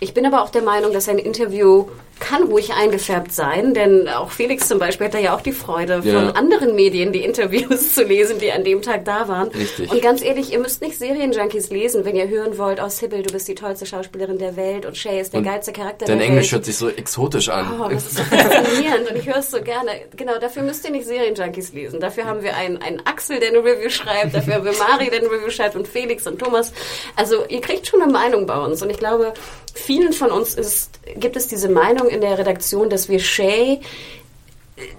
Ich 0.00 0.14
bin 0.14 0.26
aber 0.26 0.42
auch 0.42 0.50
der 0.50 0.62
Meinung, 0.62 0.92
dass 0.92 1.08
ein 1.08 1.18
Interview 1.18 1.86
kann 2.20 2.44
ruhig 2.44 2.72
eingefärbt 2.74 3.32
sein, 3.32 3.74
denn 3.74 4.08
auch 4.08 4.30
Felix 4.30 4.68
zum 4.68 4.78
Beispiel 4.78 5.06
hat 5.06 5.14
da 5.14 5.18
ja 5.18 5.34
auch 5.34 5.40
die 5.40 5.52
Freude, 5.52 6.00
Ja. 6.04 6.12
von 6.20 6.36
anderen 6.36 6.74
Medien 6.74 7.12
die 7.12 7.24
Interviews 7.24 7.94
zu 7.94 8.04
lesen, 8.04 8.38
die 8.38 8.52
an 8.52 8.62
dem 8.62 8.82
Tag 8.82 9.04
da 9.06 9.26
waren. 9.26 9.48
Richtig. 9.48 9.90
Und 9.90 10.00
ganz 10.02 10.22
ehrlich, 10.22 10.52
ihr 10.52 10.58
müsst 10.58 10.82
nicht 10.82 10.98
Serienjunkies 10.98 11.70
lesen, 11.70 12.04
wenn 12.04 12.14
ihr 12.16 12.28
hören 12.28 12.58
wollt, 12.58 12.80
oh 12.84 12.88
Sybil, 12.88 13.22
du 13.22 13.32
bist 13.32 13.48
die 13.48 13.54
tollste 13.54 13.86
Schauspielerin 13.86 14.38
der 14.38 14.56
Welt 14.56 14.86
und 14.86 14.96
Shay 14.96 15.20
ist 15.20 15.32
der 15.32 15.38
Und 15.38 15.44
geilste 15.46 15.72
Charakter 15.72 16.04
Dein 16.06 16.18
der 16.18 16.26
Englisch 16.28 16.46
Welt. 16.52 16.60
hört 16.60 16.64
sich 16.66 16.76
so 16.76 16.88
exotisch 16.88 17.48
an. 17.48 17.80
Oh, 17.80 17.88
das 17.88 18.04
ist 18.06 18.16
so 18.18 18.22
faszinierend 18.24 19.10
und 19.10 19.16
ich 19.16 19.26
höre 19.26 19.38
es 19.38 19.50
so 19.50 19.62
gerne. 19.62 19.90
Genau, 20.16 20.38
dafür 20.38 20.62
müsst 20.62 20.84
ihr 20.84 20.90
nicht 20.90 21.06
Serienjunkies 21.06 21.72
lesen. 21.72 22.00
Dafür 22.00 22.26
haben 22.26 22.42
wir 22.42 22.54
einen, 22.54 22.76
einen 22.82 23.00
Axel, 23.06 23.40
der 23.40 23.48
eine 23.48 23.58
Review 23.64 23.88
schreibt, 23.88 24.34
dafür 24.34 24.54
haben 24.56 24.64
wir 24.64 24.74
Mari, 24.74 25.08
der 25.10 25.20
eine 25.20 25.30
Review 25.30 25.50
schreibt 25.50 25.74
und 25.76 25.88
Felix 25.88 26.26
und 26.26 26.38
Thomas. 26.38 26.72
Also 27.16 27.44
ihr 27.48 27.60
kriegt 27.62 27.86
schon 27.86 28.02
eine 28.02 28.12
Meinung 28.12 28.46
bei 28.46 28.58
uns 28.58 28.82
und 28.82 28.90
ich 28.90 28.98
glaube, 28.98 29.32
vielen 29.72 30.12
von 30.12 30.30
uns 30.30 30.54
ist, 30.54 30.90
gibt 31.16 31.36
es 31.36 31.48
diese 31.48 31.68
Meinung 31.68 32.08
in 32.10 32.20
der 32.20 32.38
Redaktion, 32.38 32.90
dass 32.90 33.08
wir 33.08 33.20
Shay 33.20 33.80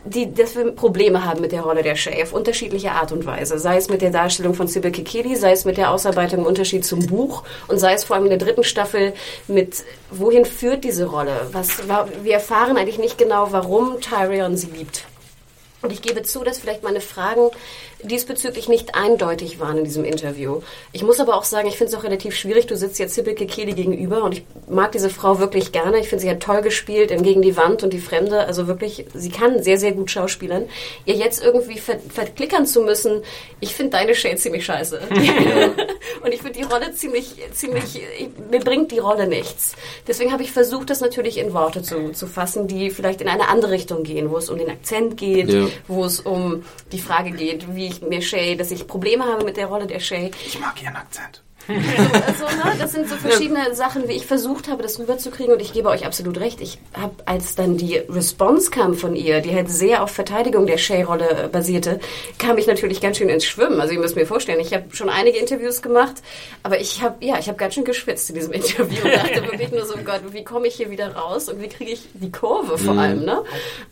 die, 0.06 0.34
dass 0.34 0.56
wir 0.56 0.72
Probleme 0.72 1.26
haben 1.26 1.42
mit 1.42 1.52
der 1.52 1.62
Rolle 1.62 1.84
der 1.84 1.96
Shay 1.96 2.22
auf 2.22 2.34
unterschiedliche 2.34 2.92
Art 2.92 3.12
und 3.12 3.26
Weise. 3.26 3.58
Sei 3.60 3.78
es 3.78 3.90
mit 3.90 4.02
der 4.02 4.12
Darstellung 4.12 4.54
von 4.54 4.68
Sybil 4.68 4.92
Kikili, 4.92 5.36
sei 5.36 5.52
es 5.52 5.66
mit 5.66 5.78
der 5.78 5.92
Ausarbeitung 5.92 6.42
im 6.42 6.46
Unterschied 6.46 6.86
zum 6.86 7.06
Buch 7.08 7.44
und 7.68 7.80
sei 7.80 7.94
es 7.94 8.04
vor 8.04 8.16
allem 8.16 8.26
in 8.26 8.32
der 8.32 8.40
dritten 8.40 8.64
Staffel 8.64 9.14
mit, 9.48 9.84
wohin 10.10 10.46
führt 10.46 10.84
diese 10.84 11.06
Rolle? 11.06 11.50
Was, 11.52 11.80
wir 12.24 12.34
erfahren 12.34 12.78
eigentlich 12.78 13.00
nicht 13.00 13.18
genau, 13.18 13.48
warum 13.52 14.00
Tyrion 14.02 14.58
sie 14.58 14.68
liebt. 14.68 15.06
Und 15.82 15.92
ich 15.92 16.02
gebe 16.02 16.22
zu, 16.22 16.44
dass 16.44 16.60
vielleicht 16.60 16.84
meine 16.84 17.02
Fragen 17.02 17.50
diesbezüglich 18.04 18.68
nicht 18.68 18.96
eindeutig 18.96 19.60
waren 19.60 19.78
in 19.78 19.84
diesem 19.84 20.04
Interview. 20.04 20.62
Ich 20.92 21.04
muss 21.04 21.20
aber 21.20 21.36
auch 21.36 21.44
sagen, 21.44 21.68
ich 21.68 21.78
finde 21.78 21.94
es 21.94 22.00
auch 22.00 22.04
relativ 22.04 22.36
schwierig. 22.36 22.68
Du 22.68 22.76
sitzt 22.76 23.00
jetzt 23.00 23.16
Sibyl 23.16 23.36
Kekeli 23.36 23.74
gegenüber 23.74 24.24
und 24.24 24.34
ich 24.34 24.44
mag 24.68 24.92
diese 24.92 25.10
Frau 25.10 25.40
wirklich 25.40 25.72
gerne. 25.72 26.00
Ich 26.00 26.10
finde, 26.10 26.24
sie 26.24 26.30
hat 26.30 26.42
toll 26.42 26.62
gespielt 26.62 27.12
in 27.12 27.24
Gegen 27.24 27.42
die 27.42 27.58
Wand 27.58 27.84
und 27.84 27.94
die 27.94 28.00
Fremde. 28.00 28.46
Also 28.46 28.68
wirklich, 28.68 29.06
sie 29.14 29.30
kann 29.30 29.62
sehr, 29.64 29.78
sehr 29.78 29.92
gut 29.92 30.12
schauspielern. 30.12 30.66
Ihr 31.06 31.16
jetzt 31.16 31.44
irgendwie 31.44 31.78
ver 31.78 32.00
verklickern 32.12 32.66
zu 32.66 32.82
müssen, 32.82 33.22
ich 33.60 33.76
finde 33.76 33.92
deine 33.92 34.16
Shade 34.16 34.38
ziemlich 34.38 34.66
scheiße. 34.66 35.02
und 36.24 36.34
ich 36.34 36.42
finde 36.42 36.60
die 36.60 36.66
Rolle 36.66 36.94
ziemlich, 36.94 37.36
ziemlich, 37.54 38.02
mir 38.50 38.60
bringt 38.60 38.92
die 38.92 39.00
Rolle 39.00 39.28
nichts. 39.28 39.76
Deswegen 40.08 40.32
habe 40.32 40.44
ich 40.44 40.52
versucht, 40.52 40.90
das 40.90 41.02
natürlich 41.02 41.38
in 41.38 41.54
Worte 41.54 41.82
zu, 41.82 42.12
zu 42.12 42.28
fassen, 42.28 42.68
die 42.68 42.90
vielleicht 42.90 43.22
in 43.22 43.28
eine 43.28 43.50
andere 43.50 43.72
Richtung 43.72 44.04
gehen, 44.04 44.32
wo 44.32 44.38
es 44.38 44.50
um 44.50 44.58
den 44.58 44.70
Akzent 44.70 45.18
geht, 45.18 45.50
ja. 45.50 45.68
wo 45.88 46.06
es 46.06 46.20
um 46.20 46.64
die 46.92 47.00
Frage 47.00 47.32
geht, 47.32 47.76
wie 47.76 47.91
ich 47.92 48.02
mir 48.02 48.22
Shay, 48.22 48.56
dass 48.56 48.72
ich 48.72 48.88
Probleme 48.88 49.26
habe 49.26 49.44
mit 49.44 49.58
der 49.58 49.68
Rolle 49.68 49.88
der 49.88 50.00
Shay. 50.00 50.32
Ich 50.46 50.60
mag 50.60 50.82
ihren 50.82 50.96
Akzent. 50.96 51.44
Also, 52.28 52.46
ne, 52.46 52.76
das 52.80 52.92
sind 52.92 53.10
so 53.10 53.16
verschiedene. 53.16 53.62
Sachen, 53.74 54.08
wie 54.08 54.14
ich 54.14 54.26
versucht 54.26 54.70
habe, 54.70 54.84
das 54.84 55.00
rüberzukriegen. 55.00 55.54
Und 55.54 55.62
ich 55.62 55.74
gebe 55.74 55.90
euch 55.90 56.06
absolut 56.06 56.40
recht. 56.40 56.62
Ich 56.62 56.80
habe, 56.94 57.14
als 57.26 57.56
dann 57.56 57.78
die 57.78 57.98
Response 57.98 58.70
kam 58.70 58.94
von 58.94 59.16
ihr, 59.16 59.42
die 59.42 59.54
halt 59.54 59.70
sehr 59.70 60.04
auf 60.04 60.12
Verteidigung 60.12 60.66
der 60.66 60.78
Shay-Rolle 60.78 61.50
basierte, 61.52 62.00
kam 62.38 62.58
ich 62.58 62.68
natürlich 62.68 63.02
ganz 63.02 63.18
schön 63.18 63.30
ins 63.30 63.46
Schwimmen. 63.46 63.80
Also 63.80 63.94
ihr 63.94 64.00
müsst 64.00 64.16
mir 64.16 64.26
vorstellen, 64.26 64.60
ich 64.60 64.74
habe 64.74 64.86
schon 64.92 65.10
einige 65.10 65.38
Interviews 65.38 65.82
gemacht, 65.82 66.16
aber 66.64 66.80
ich 66.80 67.02
habe 67.02 67.24
ja, 67.26 67.40
ich 67.40 67.48
habe 67.48 67.58
ganz 67.58 67.74
schön 67.74 67.86
geschwitzt 67.86 68.30
in 68.30 68.36
diesem 68.36 68.52
Interview 68.62 69.04
und 69.04 69.14
dachte 69.14 69.44
wirklich 69.44 69.72
nur 69.72 69.86
so, 69.86 69.96
Gott, 70.06 70.22
wie 70.32 70.44
komme 70.44 70.68
ich 70.68 70.76
hier 70.76 70.90
wieder 70.90 71.16
raus 71.16 71.50
und 71.50 71.62
wie 71.62 71.68
kriege 71.68 71.92
ich 71.92 72.08
die 72.14 72.32
Kurve 72.32 72.78
vor 72.78 72.94
mhm. 72.94 73.00
allem. 73.00 73.26
Ne? 73.26 73.44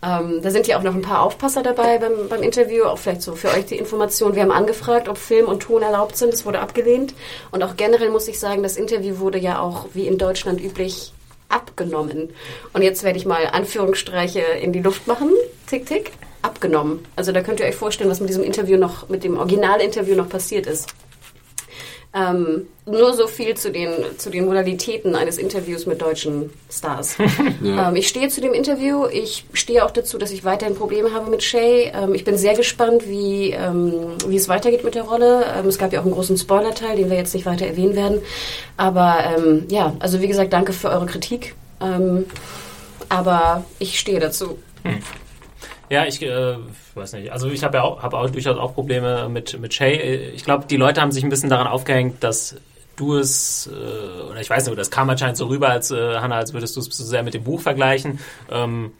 Ähm, 0.03 0.41
da 0.41 0.51
sind 0.51 0.67
ja 0.67 0.77
auch 0.77 0.83
noch 0.83 0.95
ein 0.95 1.01
paar 1.01 1.21
Aufpasser 1.21 1.63
dabei 1.63 1.97
beim, 1.97 2.29
beim 2.29 2.43
Interview. 2.43 2.85
Auch 2.85 2.97
vielleicht 2.97 3.21
so 3.21 3.35
für 3.35 3.49
euch 3.49 3.65
die 3.65 3.77
Information. 3.77 4.35
Wir 4.35 4.43
haben 4.43 4.51
angefragt, 4.51 5.09
ob 5.09 5.17
Film 5.17 5.47
und 5.47 5.61
Ton 5.61 5.81
erlaubt 5.81 6.17
sind. 6.17 6.33
Das 6.33 6.45
wurde 6.45 6.59
abgelehnt. 6.59 7.13
Und 7.51 7.58
auch 7.63 7.75
generell 7.75 8.09
muss 8.09 8.27
ich 8.27 8.39
sagen, 8.39 8.63
das 8.63 8.77
Interview 8.77 9.19
wurde 9.19 9.37
ja 9.37 9.59
auch 9.59 9.87
wie 9.93 10.07
in 10.07 10.17
Deutschland 10.17 10.61
üblich 10.61 11.13
abgenommen. 11.49 12.29
Und 12.73 12.81
jetzt 12.81 13.03
werde 13.03 13.17
ich 13.17 13.25
mal 13.25 13.47
Anführungsstreiche 13.47 14.39
in 14.39 14.71
die 14.71 14.81
Luft 14.81 15.07
machen. 15.07 15.29
Tick, 15.67 15.85
tick. 15.85 16.11
Abgenommen. 16.41 17.05
Also 17.15 17.31
da 17.31 17.41
könnt 17.41 17.59
ihr 17.59 17.65
euch 17.65 17.75
vorstellen, 17.75 18.09
was 18.09 18.21
mit 18.21 18.29
diesem 18.29 18.43
Interview 18.43 18.77
noch, 18.77 19.09
mit 19.09 19.23
dem 19.23 19.37
Originalinterview 19.37 20.15
noch 20.15 20.29
passiert 20.29 20.67
ist. 20.67 20.87
Ähm, 22.11 22.67
nur 22.87 23.13
so 23.13 23.27
viel 23.27 23.55
zu 23.55 23.71
den, 23.71 23.91
zu 24.17 24.31
den 24.31 24.45
Modalitäten 24.45 25.13
eines 25.13 25.37
Interviews 25.37 25.85
mit 25.85 26.01
deutschen 26.01 26.49
Stars. 26.71 27.17
ja. 27.61 27.89
ähm, 27.89 27.95
ich 27.95 28.07
stehe 28.07 28.29
zu 28.29 28.41
dem 28.41 28.53
Interview. 28.53 29.05
Ich 29.05 29.45
stehe 29.53 29.85
auch 29.85 29.91
dazu, 29.91 30.17
dass 30.17 30.31
ich 30.31 30.43
weiterhin 30.43 30.75
Probleme 30.75 31.13
habe 31.13 31.29
mit 31.29 31.43
Shay. 31.43 31.91
Ähm, 31.93 32.15
ich 32.15 32.23
bin 32.23 32.35
sehr 32.35 32.55
gespannt, 32.55 33.07
wie, 33.07 33.51
ähm, 33.51 34.15
wie 34.27 34.37
es 34.37 34.49
weitergeht 34.49 34.83
mit 34.83 34.95
der 34.95 35.03
Rolle. 35.03 35.45
Ähm, 35.55 35.67
es 35.67 35.77
gab 35.77 35.93
ja 35.93 35.99
auch 35.99 36.05
einen 36.05 36.13
großen 36.13 36.37
Spoiler-Teil, 36.37 36.97
den 36.97 37.11
wir 37.11 37.17
jetzt 37.17 37.35
nicht 37.35 37.45
weiter 37.45 37.67
erwähnen 37.67 37.95
werden. 37.95 38.21
Aber 38.75 39.23
ähm, 39.25 39.65
ja, 39.69 39.95
also 39.99 40.19
wie 40.19 40.27
gesagt, 40.27 40.51
danke 40.51 40.73
für 40.73 40.89
eure 40.89 41.05
Kritik. 41.05 41.55
aber 43.07 43.63
ich 43.77 43.99
stehe 43.99 44.19
dazu. 44.19 44.57
Hm. 44.83 44.99
Ja, 45.89 46.05
ich 46.05 46.21
äh, 46.21 46.55
weiß 46.93 47.13
nicht. 47.13 47.31
Also 47.31 47.49
ich 47.49 47.63
habe 47.63 47.77
ja 47.77 47.83
auch, 47.83 48.03
hab 48.03 48.13
auch 48.13 48.29
durchaus 48.29 48.57
auch 48.57 48.75
Probleme 48.75 49.27
mit, 49.27 49.59
mit 49.59 49.73
Shay. 49.73 50.31
Ich 50.35 50.43
glaube, 50.43 50.65
die 50.67 50.77
Leute 50.77 51.01
haben 51.01 51.11
sich 51.11 51.23
ein 51.23 51.29
bisschen 51.29 51.49
daran 51.49 51.67
aufgehängt, 51.67 52.23
dass 52.23 52.57
du 52.95 53.17
es, 53.17 53.67
äh, 53.67 54.21
oder 54.29 54.39
ich 54.39 54.49
weiß 54.49 54.67
nicht, 54.67 54.77
das 54.77 54.91
kam 54.91 55.09
anscheinend 55.09 55.37
so 55.37 55.47
rüber, 55.47 55.69
als 55.69 55.89
äh, 55.89 56.17
Hannah, 56.17 56.35
als 56.35 56.53
würdest 56.53 56.75
du 56.75 56.81
es 56.81 56.85
so 56.85 57.03
sehr 57.03 57.23
mit 57.23 57.33
dem 57.33 57.43
Buch 57.43 57.61
vergleichen. 57.61 58.19
Ähm, 58.51 58.91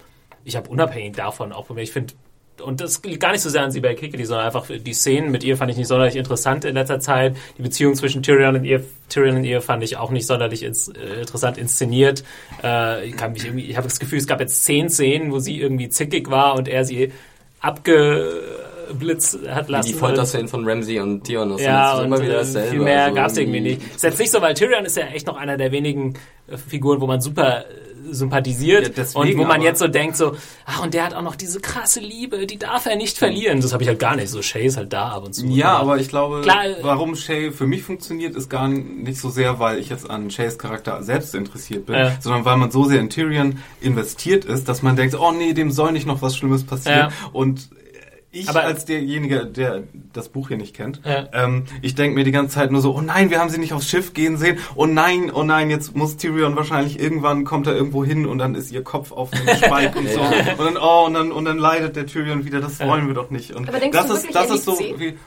ich 0.46 0.56
habe 0.56 0.70
unabhängig 0.70 1.16
davon 1.16 1.52
auch 1.52 1.68
Probleme. 1.68 1.84
Ich 1.84 1.92
finde 1.92 2.14
und 2.62 2.82
das 2.82 3.02
liegt 3.04 3.20
gar 3.20 3.32
nicht 3.32 3.42
so 3.42 3.50
sehr 3.50 3.64
an 3.64 3.72
Sibel 3.72 3.96
Kikeli, 3.96 4.26
sondern 4.26 4.46
einfach 4.46 4.68
die 4.68 4.94
Szenen 4.94 5.32
mit 5.32 5.44
ihr 5.44 5.58
fand 5.58 5.72
ich 5.72 5.78
nicht 5.78 5.88
sonderlich 5.88 6.16
interessant 6.16 6.66
in 6.66 6.76
letzter 6.76 7.00
Zeit. 7.00 7.36
Die 7.58 7.62
Beziehung 7.62 7.96
zwischen 7.96 8.24
Tyrion 8.24 8.56
und 8.56 8.64
ihr, 8.64 8.84
Tyrion 9.10 9.38
und 9.38 9.44
ihr 9.44 9.62
fand 9.62 9.84
ich 9.84 9.98
auch 9.98 10.12
nicht 10.12 10.26
sonderlich 10.26 10.64
ins, 10.64 10.90
äh, 10.90 11.22
interessant 11.22 11.58
inszeniert. 11.58 12.24
Äh, 12.64 13.08
ich 13.08 13.18
kann 13.18 13.34
mich 13.34 13.46
irgendwie, 13.46 13.66
ich 13.66 13.78
habe 13.78 13.88
das 13.88 14.00
Gefühl, 14.00 14.20
es 14.20 14.28
gab 14.28 14.40
jetzt 14.40 14.64
zehn 14.64 14.90
Szenen, 14.90 15.32
wo 15.32 15.40
sie 15.40 15.60
irgendwie 15.60 15.90
zickig 15.90 16.30
war 16.30 16.56
und 16.56 16.68
er 16.68 16.86
sie 16.86 17.12
abgeblitzt 17.62 19.40
hat 19.48 19.70
lassen. 19.70 19.88
Die 19.88 19.94
Folterszenen 19.94 20.48
von 20.48 20.68
Ramsey 20.68 21.00
und 21.00 21.24
Theon, 21.24 21.50
das 21.50 21.62
ja, 21.62 21.98
ist 21.98 22.06
immer 22.06 22.22
wieder 22.22 22.36
äh, 22.36 22.38
dasselbe. 22.38 22.70
Viel 22.70 22.80
mehr 22.80 23.04
also 23.04 23.16
gab 23.16 23.28
es 23.28 23.38
irgendwie 23.38 23.62
nicht. 23.62 23.82
Ist 23.96 24.04
jetzt 24.04 24.20
nicht 24.20 24.32
so, 24.32 24.42
weil 24.42 24.54
Tyrion 24.54 24.86
ist 24.86 24.98
ja 24.98 25.08
echt 25.08 25.28
noch 25.28 25.38
einer 25.38 25.58
der 25.58 25.72
wenigen 25.72 26.16
äh, 26.48 26.58
Figuren, 26.58 27.02
wo 27.02 27.08
man 27.08 27.22
super 27.22 27.66
sympathisiert 28.14 28.98
ja, 28.98 29.04
und 29.14 29.38
wo 29.38 29.46
man 29.46 29.62
jetzt 29.62 29.80
so 29.80 29.88
denkt 29.88 30.18
so, 30.18 30.36
ach 30.66 30.84
und 30.84 30.94
der 30.94 31.06
hat 31.06 31.14
auch 31.14 31.22
noch 31.22 31.36
diese 31.36 31.60
krasse 31.60 32.00
Liebe, 32.00 32.46
die 32.46 32.58
darf 32.58 32.86
er 32.86 32.96
nicht 32.96 33.18
verlieren. 33.18 33.62
Das 33.62 33.74
habe 33.74 33.84
ich 33.84 33.90
halt 33.90 34.00
gar 34.00 34.16
nicht. 34.16 34.30
So 34.30 34.42
Shay 34.42 34.66
ist 34.66 34.78
halt 34.78 34.94
da 34.94 35.10
ab 35.10 35.26
und 35.26 35.34
zu. 35.34 35.46
Ja, 35.48 35.78
aber 35.78 35.98
ich 35.98 36.10
glaube, 36.10 36.42
Klar, 36.42 36.66
warum 36.82 37.16
Shay 37.16 37.52
für 37.52 37.68
mich 37.68 37.84
funktioniert, 37.84 38.36
ist 38.36 38.50
gar 38.50 38.68
nicht 38.68 39.20
so 39.20 39.30
sehr, 39.30 39.60
weil 39.60 39.80
ich 39.80 39.90
jetzt 39.90 40.10
an 40.10 40.30
Shays 40.32 40.58
Charakter 40.58 41.04
selbst 41.04 41.36
interessiert 41.36 41.86
bin, 41.86 41.96
ja. 41.96 42.18
sondern 42.20 42.46
weil 42.46 42.58
man 42.58 42.72
so 42.72 42.86
sehr 42.86 43.00
in 43.00 43.10
Tyrion 43.10 43.60
investiert 43.82 44.46
ist, 44.46 44.68
dass 44.68 44.82
man 44.82 44.96
denkt, 44.96 45.16
oh 45.20 45.32
nee, 45.32 45.54
dem 45.54 45.72
soll 45.72 45.92
nicht 45.92 46.06
noch 46.06 46.22
was 46.22 46.36
Schlimmes 46.38 46.66
passieren 46.66 47.10
ja. 47.10 47.30
und 47.34 47.70
ich 48.32 48.48
aber 48.48 48.64
als 48.64 48.86
derjenige, 48.86 49.46
der 49.46 49.84
das 50.14 50.30
Buch 50.30 50.50
hier 50.50 50.58
nicht 50.58 50.76
kennt, 50.76 51.02
ja. 51.04 51.28
ähm, 51.34 51.66
ich 51.82 51.96
denke 51.96 52.16
mir 52.16 52.24
die 52.24 52.32
ganze 52.32 52.56
Zeit 52.56 52.72
nur 52.72 52.82
so, 52.82 52.96
oh 52.96 53.02
nein, 53.02 53.32
wir 53.32 53.40
haben 53.40 53.50
sie 53.50 53.58
nicht 53.58 53.74
aufs 53.74 53.90
Schiff 53.90 54.14
gehen 54.14 54.38
sehen. 54.38 54.60
Oh 54.76 54.86
nein, 54.86 55.32
oh 55.34 55.44
nein, 55.44 55.70
jetzt 55.70 55.96
muss 55.96 56.18
Tyrion 56.18 56.56
wahrscheinlich 56.56 57.00
irgendwann 57.00 57.44
kommt 57.44 57.66
er 57.66 57.76
irgendwo 57.76 58.06
hin 58.06 58.28
und 58.28 58.38
dann 58.38 58.54
ist 58.54 58.72
ihr 58.72 58.84
Kopf 58.84 59.12
auf 59.12 59.32
dem 59.32 59.48
Spike 59.56 59.98
und 59.98 60.10
so. 60.10 60.22
Und 60.22 60.60
dann, 60.60 60.78
oh, 60.78 61.06
und 61.08 61.14
dann, 61.16 61.32
und 61.32 61.46
dann 61.46 61.58
leidet 61.58 61.96
der 61.96 62.06
Tyrion 62.06 62.46
wieder, 62.46 62.62
das 62.62 62.80
wollen 62.80 63.08
wir 63.08 63.16
doch 63.16 63.32
nicht. 63.32 63.56
Und 63.56 63.68
aber 63.68 63.80
denkst 63.80 63.98
das 63.98 64.08
du 64.08 64.14
ist, 64.14 64.36
das 64.36 64.52
ist 64.52 64.66
so 64.66 64.78
wie, 64.80 65.18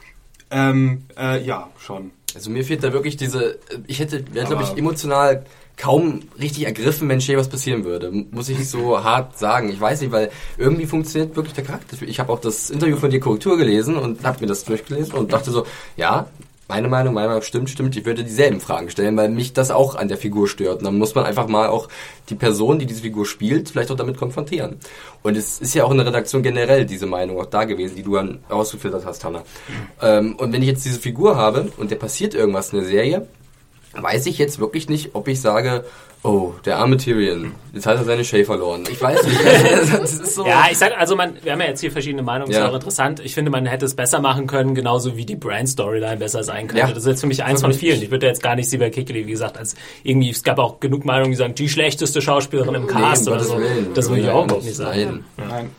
ähm, 0.49 1.05
äh, 1.17 1.43
ja, 1.43 1.69
schon. 1.79 2.11
Also 2.35 2.49
mir 2.49 2.63
fehlt 2.63 2.83
da 2.83 2.93
wirklich 2.93 3.17
diese, 3.17 3.59
ich 3.87 3.99
hätte, 3.99 4.23
wäre 4.33 4.47
glaube 4.47 4.63
ich 4.63 4.77
emotional 4.77 5.45
kaum 5.75 6.21
richtig 6.39 6.65
ergriffen, 6.65 7.09
wenn 7.09 7.19
Shay 7.19 7.37
was 7.37 7.49
passieren 7.49 7.83
würde. 7.83 8.11
Muss 8.11 8.49
ich 8.49 8.69
so 8.69 9.03
hart 9.03 9.37
sagen. 9.37 9.69
Ich 9.69 9.79
weiß 9.79 10.01
nicht, 10.01 10.11
weil 10.11 10.29
irgendwie 10.57 10.85
funktioniert 10.85 11.35
wirklich 11.35 11.53
der 11.53 11.63
Charakter. 11.63 11.97
Ich 12.05 12.19
habe 12.19 12.31
auch 12.31 12.39
das 12.39 12.69
Interview 12.69 12.97
von 12.97 13.09
dir 13.09 13.19
Korrektur 13.19 13.57
gelesen 13.57 13.97
und 13.97 14.23
habe 14.23 14.41
mir 14.41 14.47
das 14.47 14.63
durchgelesen 14.65 15.13
und 15.13 15.33
dachte 15.33 15.51
so, 15.51 15.65
ja, 15.97 16.27
meine 16.67 16.87
Meinung, 16.87 17.13
meine 17.13 17.27
Meinung 17.27 17.41
stimmt, 17.43 17.69
stimmt. 17.69 17.95
Ich 17.97 18.05
würde 18.05 18.23
dieselben 18.23 18.61
Fragen 18.61 18.89
stellen, 18.89 19.17
weil 19.17 19.29
mich 19.29 19.53
das 19.53 19.69
auch 19.69 19.95
an 19.95 20.07
der 20.07 20.17
Figur 20.17 20.47
stört. 20.47 20.79
Und 20.79 20.85
dann 20.85 20.97
muss 20.97 21.13
man 21.13 21.25
einfach 21.25 21.47
mal 21.47 21.67
auch 21.67 21.89
die 22.29 22.35
Person, 22.35 22.79
die 22.79 22.85
diese 22.85 23.01
Figur 23.01 23.25
spielt, 23.25 23.69
vielleicht 23.69 23.91
auch 23.91 23.97
damit 23.97 24.17
konfrontieren. 24.17 24.77
Und 25.23 25.35
es 25.35 25.59
ist 25.59 25.75
ja 25.75 25.83
auch 25.83 25.91
in 25.91 25.97
der 25.97 26.07
Redaktion 26.07 26.41
generell 26.41 26.85
diese 26.85 27.05
Meinung 27.05 27.39
auch 27.39 27.45
da 27.45 27.65
gewesen, 27.65 27.95
die 27.95 28.03
du 28.03 28.15
dann 28.15 28.39
ausgefiltert 28.49 29.05
hast, 29.05 29.25
Hanna. 29.25 29.43
Ähm, 30.01 30.35
und 30.37 30.53
wenn 30.53 30.61
ich 30.61 30.69
jetzt 30.69 30.85
diese 30.85 30.99
Figur 30.99 31.35
habe 31.35 31.71
und 31.77 31.91
der 31.91 31.97
passiert 31.97 32.33
irgendwas 32.33 32.71
in 32.71 32.79
der 32.79 32.87
Serie, 32.87 33.27
weiß 33.93 34.25
ich 34.25 34.37
jetzt 34.37 34.59
wirklich 34.59 34.89
nicht, 34.89 35.15
ob 35.15 35.27
ich 35.27 35.41
sage, 35.41 35.83
oh, 36.23 36.53
der 36.65 36.77
arme 36.77 36.97
Tyrion, 36.97 37.53
jetzt 37.73 37.85
hat 37.85 37.97
er 37.97 38.03
seine 38.03 38.23
Shay 38.23 38.45
verloren. 38.45 38.83
Ich 38.89 39.01
weiß 39.01 39.23
nicht. 39.23 39.39
das 39.93 40.13
ist 40.13 40.35
so. 40.35 40.45
Ja, 40.45 40.65
ich 40.71 40.77
sag, 40.77 40.97
also 40.97 41.15
man, 41.15 41.37
wir 41.41 41.51
haben 41.51 41.61
ja 41.61 41.67
jetzt 41.67 41.81
hier 41.81 41.91
verschiedene 41.91 42.23
Meinungen, 42.23 42.51
ja. 42.51 42.63
ist 42.63 42.69
auch 42.69 42.75
interessant. 42.75 43.19
Ich 43.19 43.33
finde, 43.33 43.51
man 43.51 43.65
hätte 43.65 43.85
es 43.85 43.95
besser 43.95 44.19
machen 44.19 44.47
können, 44.47 44.75
genauso 44.75 45.17
wie 45.17 45.25
die 45.25 45.35
Brand-Storyline 45.35 46.17
besser 46.17 46.43
sein 46.43 46.67
könnte. 46.67 46.87
Ja. 46.87 46.87
Das 46.87 46.99
ist 46.99 47.07
jetzt 47.07 47.21
für 47.21 47.27
mich 47.27 47.43
eins 47.43 47.61
von 47.61 47.73
vielen. 47.73 48.01
Ich 48.01 48.11
würde 48.11 48.27
jetzt 48.27 48.41
gar 48.41 48.55
nicht 48.55 48.69
Sieber 48.69 48.89
Kikeli, 48.89 49.25
wie 49.27 49.31
gesagt, 49.31 49.57
als 49.57 49.75
irgendwie, 50.03 50.29
es 50.29 50.43
gab 50.43 50.59
auch 50.59 50.79
genug 50.79 51.05
Meinungen, 51.05 51.31
die 51.31 51.37
sagen, 51.37 51.55
die 51.55 51.69
schlechteste 51.69 52.21
Schauspielerin 52.21 52.75
im 52.75 52.87
Cast 52.87 53.25
nee, 53.25 53.31
oder 53.31 53.43
so. 53.43 53.57
Willen. 53.57 53.93
Das 53.93 54.09
würde 54.09 54.21
ich 54.21 54.29
auch 54.29 54.45
überhaupt 54.45 54.63
nicht 54.65 54.75
sagen. 54.75 55.25
Nein. 55.37 55.47
Nein. 55.49 55.69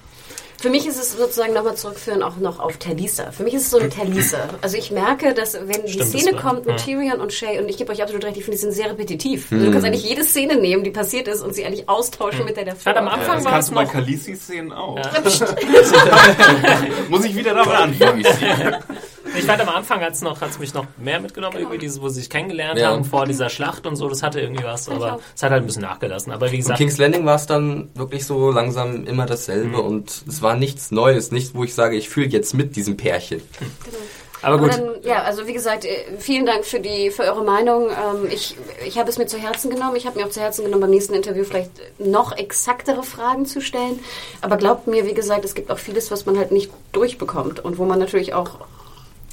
Für 0.64 0.70
mich 0.70 0.86
ist 0.86 0.96
es 0.96 1.12
sozusagen 1.12 1.52
nochmal 1.52 1.76
zurückführen 1.76 2.22
auch 2.22 2.38
noch 2.38 2.58
auf 2.58 2.78
Talisa. 2.78 3.32
Für 3.32 3.42
mich 3.42 3.52
ist 3.52 3.64
es 3.64 3.70
so 3.70 3.76
eine 3.76 3.90
Talisa. 3.90 4.48
Also 4.62 4.78
ich 4.78 4.90
merke, 4.90 5.34
dass 5.34 5.52
wenn 5.52 5.84
die 5.84 5.92
Stimmt, 5.92 6.08
Szene 6.08 6.32
kommt 6.38 6.64
mit 6.64 6.80
ja. 6.80 6.86
Tyrion 6.86 7.20
und 7.20 7.34
Shay, 7.34 7.58
und 7.58 7.68
ich 7.68 7.76
gebe 7.76 7.92
euch 7.92 8.00
absolut 8.00 8.24
recht, 8.24 8.38
ich 8.38 8.44
finde, 8.44 8.56
die 8.56 8.62
sind 8.62 8.72
sehr 8.72 8.88
repetitiv. 8.88 9.50
Hm. 9.50 9.58
Also 9.58 9.66
du 9.66 9.72
kannst 9.72 9.86
eigentlich 9.86 10.08
jede 10.08 10.24
Szene 10.24 10.56
nehmen, 10.56 10.82
die 10.82 10.90
passiert 10.90 11.28
ist, 11.28 11.42
und 11.42 11.54
sie 11.54 11.66
eigentlich 11.66 11.86
austauschen 11.86 12.38
hm. 12.38 12.46
mit 12.46 12.56
der 12.56 12.64
davor. 12.64 12.94
Ja, 12.94 12.98
am 12.98 13.08
Anfang 13.08 13.36
ja, 13.36 13.42
das 13.42 13.52
kannst 13.52 13.70
du 13.72 13.74
bei 13.74 13.84
Khaleesi-Szenen 13.84 14.72
auch. 14.72 14.96
Ja. 14.96 15.10
Muss 17.10 17.26
ich 17.26 17.36
wieder 17.36 17.52
damit 17.52 17.74
anfangen. 17.74 18.24
Ich 19.36 19.44
fand 19.44 19.60
am 19.60 19.68
Anfang 19.68 20.00
hat 20.00 20.12
es 20.12 20.22
noch, 20.22 20.40
hat's 20.40 20.58
mich 20.58 20.74
noch 20.74 20.86
mehr 20.98 21.20
mitgenommen, 21.20 21.56
irgendwie 21.56 21.78
dieses, 21.78 22.00
wo 22.00 22.08
sie 22.08 22.20
sich 22.20 22.30
kennengelernt 22.30 22.78
ja. 22.78 22.90
haben 22.90 23.04
vor 23.04 23.26
dieser 23.26 23.48
Schlacht 23.48 23.86
und 23.86 23.96
so, 23.96 24.08
das 24.08 24.22
hatte 24.22 24.40
irgendwie 24.40 24.64
was, 24.64 24.88
aber 24.88 25.18
es 25.34 25.42
hat 25.42 25.50
halt 25.50 25.62
ein 25.62 25.66
bisschen 25.66 25.82
nachgelassen. 25.82 26.32
Aber 26.32 26.50
wie 26.52 26.58
gesagt. 26.58 26.78
In 26.80 26.86
King's 26.86 26.98
Landing 26.98 27.24
war 27.24 27.36
es 27.36 27.46
dann 27.46 27.90
wirklich 27.94 28.26
so 28.26 28.50
langsam 28.50 29.06
immer 29.06 29.26
dasselbe 29.26 29.78
mhm. 29.78 29.86
und 29.86 30.24
es 30.28 30.42
war 30.42 30.56
nichts 30.56 30.90
Neues, 30.90 31.32
nichts, 31.32 31.54
wo 31.54 31.64
ich 31.64 31.74
sage, 31.74 31.96
ich 31.96 32.08
fühle 32.08 32.28
jetzt 32.28 32.54
mit 32.54 32.76
diesem 32.76 32.96
Pärchen. 32.96 33.42
Genau. 33.84 33.98
Aber 34.44 34.58
gut. 34.58 34.72
dann, 34.72 35.02
ja, 35.02 35.22
also 35.22 35.46
wie 35.46 35.52
gesagt, 35.52 35.84
äh, 35.84 36.18
vielen 36.18 36.44
Dank 36.44 36.64
für 36.64 36.80
die 36.80 37.10
für 37.10 37.22
eure 37.22 37.42
Meinung. 37.44 37.88
Ähm, 37.88 38.28
ich 38.30 38.56
ich 38.86 38.98
habe 38.98 39.08
es 39.08 39.18
mir 39.18 39.26
zu 39.26 39.38
Herzen 39.38 39.70
genommen. 39.70 39.96
Ich 39.96 40.06
habe 40.06 40.18
mir 40.18 40.26
auch 40.26 40.30
zu 40.30 40.40
Herzen 40.40 40.64
genommen, 40.64 40.82
beim 40.82 40.90
nächsten 40.90 41.14
Interview 41.14 41.44
vielleicht 41.44 41.70
noch 41.98 42.36
exaktere 42.36 43.02
Fragen 43.02 43.46
zu 43.46 43.60
stellen. 43.60 44.00
Aber 44.42 44.56
glaubt 44.56 44.86
mir, 44.86 45.06
wie 45.06 45.14
gesagt, 45.14 45.44
es 45.44 45.54
gibt 45.54 45.70
auch 45.70 45.78
vieles, 45.78 46.10
was 46.10 46.26
man 46.26 46.36
halt 46.36 46.52
nicht 46.52 46.70
durchbekommt 46.92 47.64
und 47.64 47.78
wo 47.78 47.84
man 47.84 47.98
natürlich 47.98 48.34
auch 48.34 48.58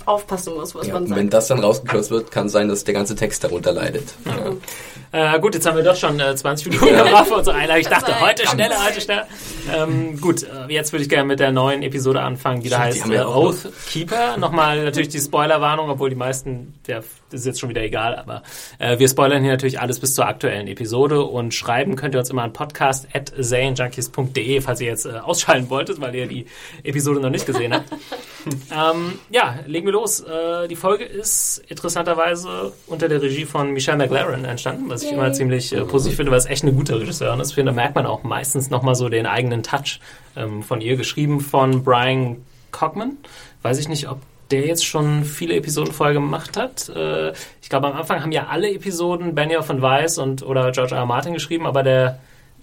aufpassen 0.05 0.53
muss, 0.55 0.75
was 0.75 0.87
Ja, 0.87 0.93
man 0.93 1.07
sagt. 1.07 1.19
wenn 1.19 1.29
das 1.29 1.47
dann 1.47 1.59
rausgekürzt 1.59 2.11
wird, 2.11 2.31
kann 2.31 2.49
sein, 2.49 2.67
dass 2.67 2.83
der 2.83 2.93
ganze 2.93 3.15
Text 3.15 3.43
darunter 3.43 3.71
leidet. 3.71 4.13
Ja. 4.25 5.35
Äh, 5.35 5.39
gut, 5.41 5.55
jetzt 5.55 5.65
haben 5.65 5.75
wir 5.75 5.83
doch 5.83 5.95
schon 5.97 6.17
äh, 6.21 6.33
20 6.35 6.67
Minuten 6.69 6.95
gebracht 6.97 7.27
für 7.27 7.35
unsere 7.35 7.57
Einladung. 7.57 7.81
Ich 7.81 7.87
dachte, 7.89 8.21
heute 8.21 8.47
schneller, 8.47 8.81
heute 8.85 9.01
schneller. 9.01 9.27
Ähm, 9.73 10.19
gut, 10.21 10.43
äh, 10.43 10.71
jetzt 10.71 10.93
würde 10.93 11.03
ich 11.03 11.09
gerne 11.09 11.25
mit 11.25 11.39
der 11.41 11.51
neuen 11.51 11.83
Episode 11.83 12.21
anfangen, 12.21 12.61
die 12.61 12.69
da 12.69 12.77
Stimmt, 12.91 12.95
die 12.95 13.01
heißt 13.01 13.11
wir 13.11 13.21
äh. 13.21 13.25
Oath 13.25 13.67
Keeper. 13.89 14.37
Nochmal 14.37 14.85
natürlich 14.85 15.09
die 15.09 15.19
Spoilerwarnung, 15.19 15.89
obwohl 15.89 16.09
die 16.09 16.15
meisten, 16.15 16.75
ja, 16.87 16.99
das 17.29 17.41
ist 17.41 17.45
jetzt 17.45 17.59
schon 17.59 17.69
wieder 17.69 17.81
egal, 17.81 18.15
aber 18.15 18.41
äh, 18.79 18.99
wir 18.99 19.07
spoilern 19.09 19.41
hier 19.41 19.51
natürlich 19.51 19.79
alles 19.81 19.99
bis 19.99 20.15
zur 20.15 20.27
aktuellen 20.27 20.67
Episode 20.67 21.23
und 21.23 21.53
schreiben 21.53 21.95
könnt 21.97 22.15
ihr 22.15 22.19
uns 22.19 22.29
immer 22.29 22.43
an 22.43 22.53
podcast.zanejunkies.de, 22.53 24.61
falls 24.61 24.81
ihr 24.81 24.87
jetzt 24.87 25.05
äh, 25.05 25.11
ausschalten 25.23 25.69
wolltet, 25.69 25.99
weil 26.01 26.13
ihr 26.15 26.27
die 26.27 26.45
Episode 26.83 27.19
noch 27.19 27.29
nicht 27.29 27.45
gesehen 27.45 27.73
habt. 27.73 27.89
ähm, 28.71 29.19
ja, 29.29 29.59
legen 29.65 29.85
wir 29.85 29.90
los. 29.91 30.21
Äh, 30.21 30.67
die 30.67 30.75
Folge 30.75 31.03
ist 31.03 31.63
interessanterweise 31.67 32.73
unter 32.87 33.07
der 33.07 33.21
Regie 33.21 33.45
von 33.45 33.71
Michelle 33.71 33.97
McLaren 33.97 34.45
entstanden, 34.45 34.89
was 34.89 35.03
ich 35.03 35.11
immer 35.11 35.31
ziemlich 35.33 35.73
äh, 35.73 35.81
positiv 35.81 36.17
finde, 36.17 36.31
weil 36.31 36.39
es 36.39 36.45
echt 36.45 36.63
eine 36.63 36.73
gute 36.73 36.99
Regisseurin 36.99 37.39
ist. 37.39 37.49
Ich 37.49 37.55
finde, 37.55 37.71
da 37.71 37.75
merkt 37.75 37.95
man 37.95 38.05
auch 38.05 38.23
meistens 38.23 38.69
nochmal 38.69 38.95
so 38.95 39.09
den 39.09 39.25
eigenen 39.25 39.63
Touch 39.63 39.99
ähm, 40.35 40.63
von 40.63 40.81
ihr, 40.81 40.97
geschrieben 40.97 41.39
von 41.39 41.83
Brian 41.83 42.37
Cogman. 42.71 43.17
Weiß 43.61 43.77
ich 43.77 43.87
nicht, 43.87 44.09
ob 44.09 44.19
der 44.51 44.65
jetzt 44.65 44.85
schon 44.85 45.23
viele 45.23 45.55
Episoden 45.55 45.93
vorher 45.93 46.13
gemacht 46.13 46.57
hat. 46.57 46.89
Äh, 46.89 47.31
ich 47.61 47.69
glaube, 47.69 47.87
am 47.87 47.93
Anfang 47.93 48.21
haben 48.21 48.31
ja 48.31 48.47
alle 48.47 48.71
Episoden 48.71 49.35
Benioff 49.35 49.69
und 49.69 49.81
Weiss 49.81 50.17
und 50.17 50.43
oder 50.43 50.71
George 50.71 50.93
R. 50.93 51.01
R. 51.01 51.05
Martin 51.05 51.33
geschrieben, 51.33 51.65
aber 51.65 51.83
der 51.83 52.19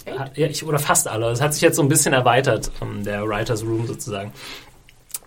ja, 0.06 0.46
ich, 0.46 0.64
oder 0.64 0.78
fast 0.78 1.08
alle. 1.08 1.30
Es 1.30 1.40
hat 1.40 1.54
sich 1.54 1.62
jetzt 1.62 1.76
so 1.76 1.82
ein 1.82 1.88
bisschen 1.88 2.12
erweitert, 2.12 2.70
ähm, 2.80 3.04
der 3.04 3.26
Writers 3.26 3.62
Room 3.62 3.86
sozusagen. 3.86 4.32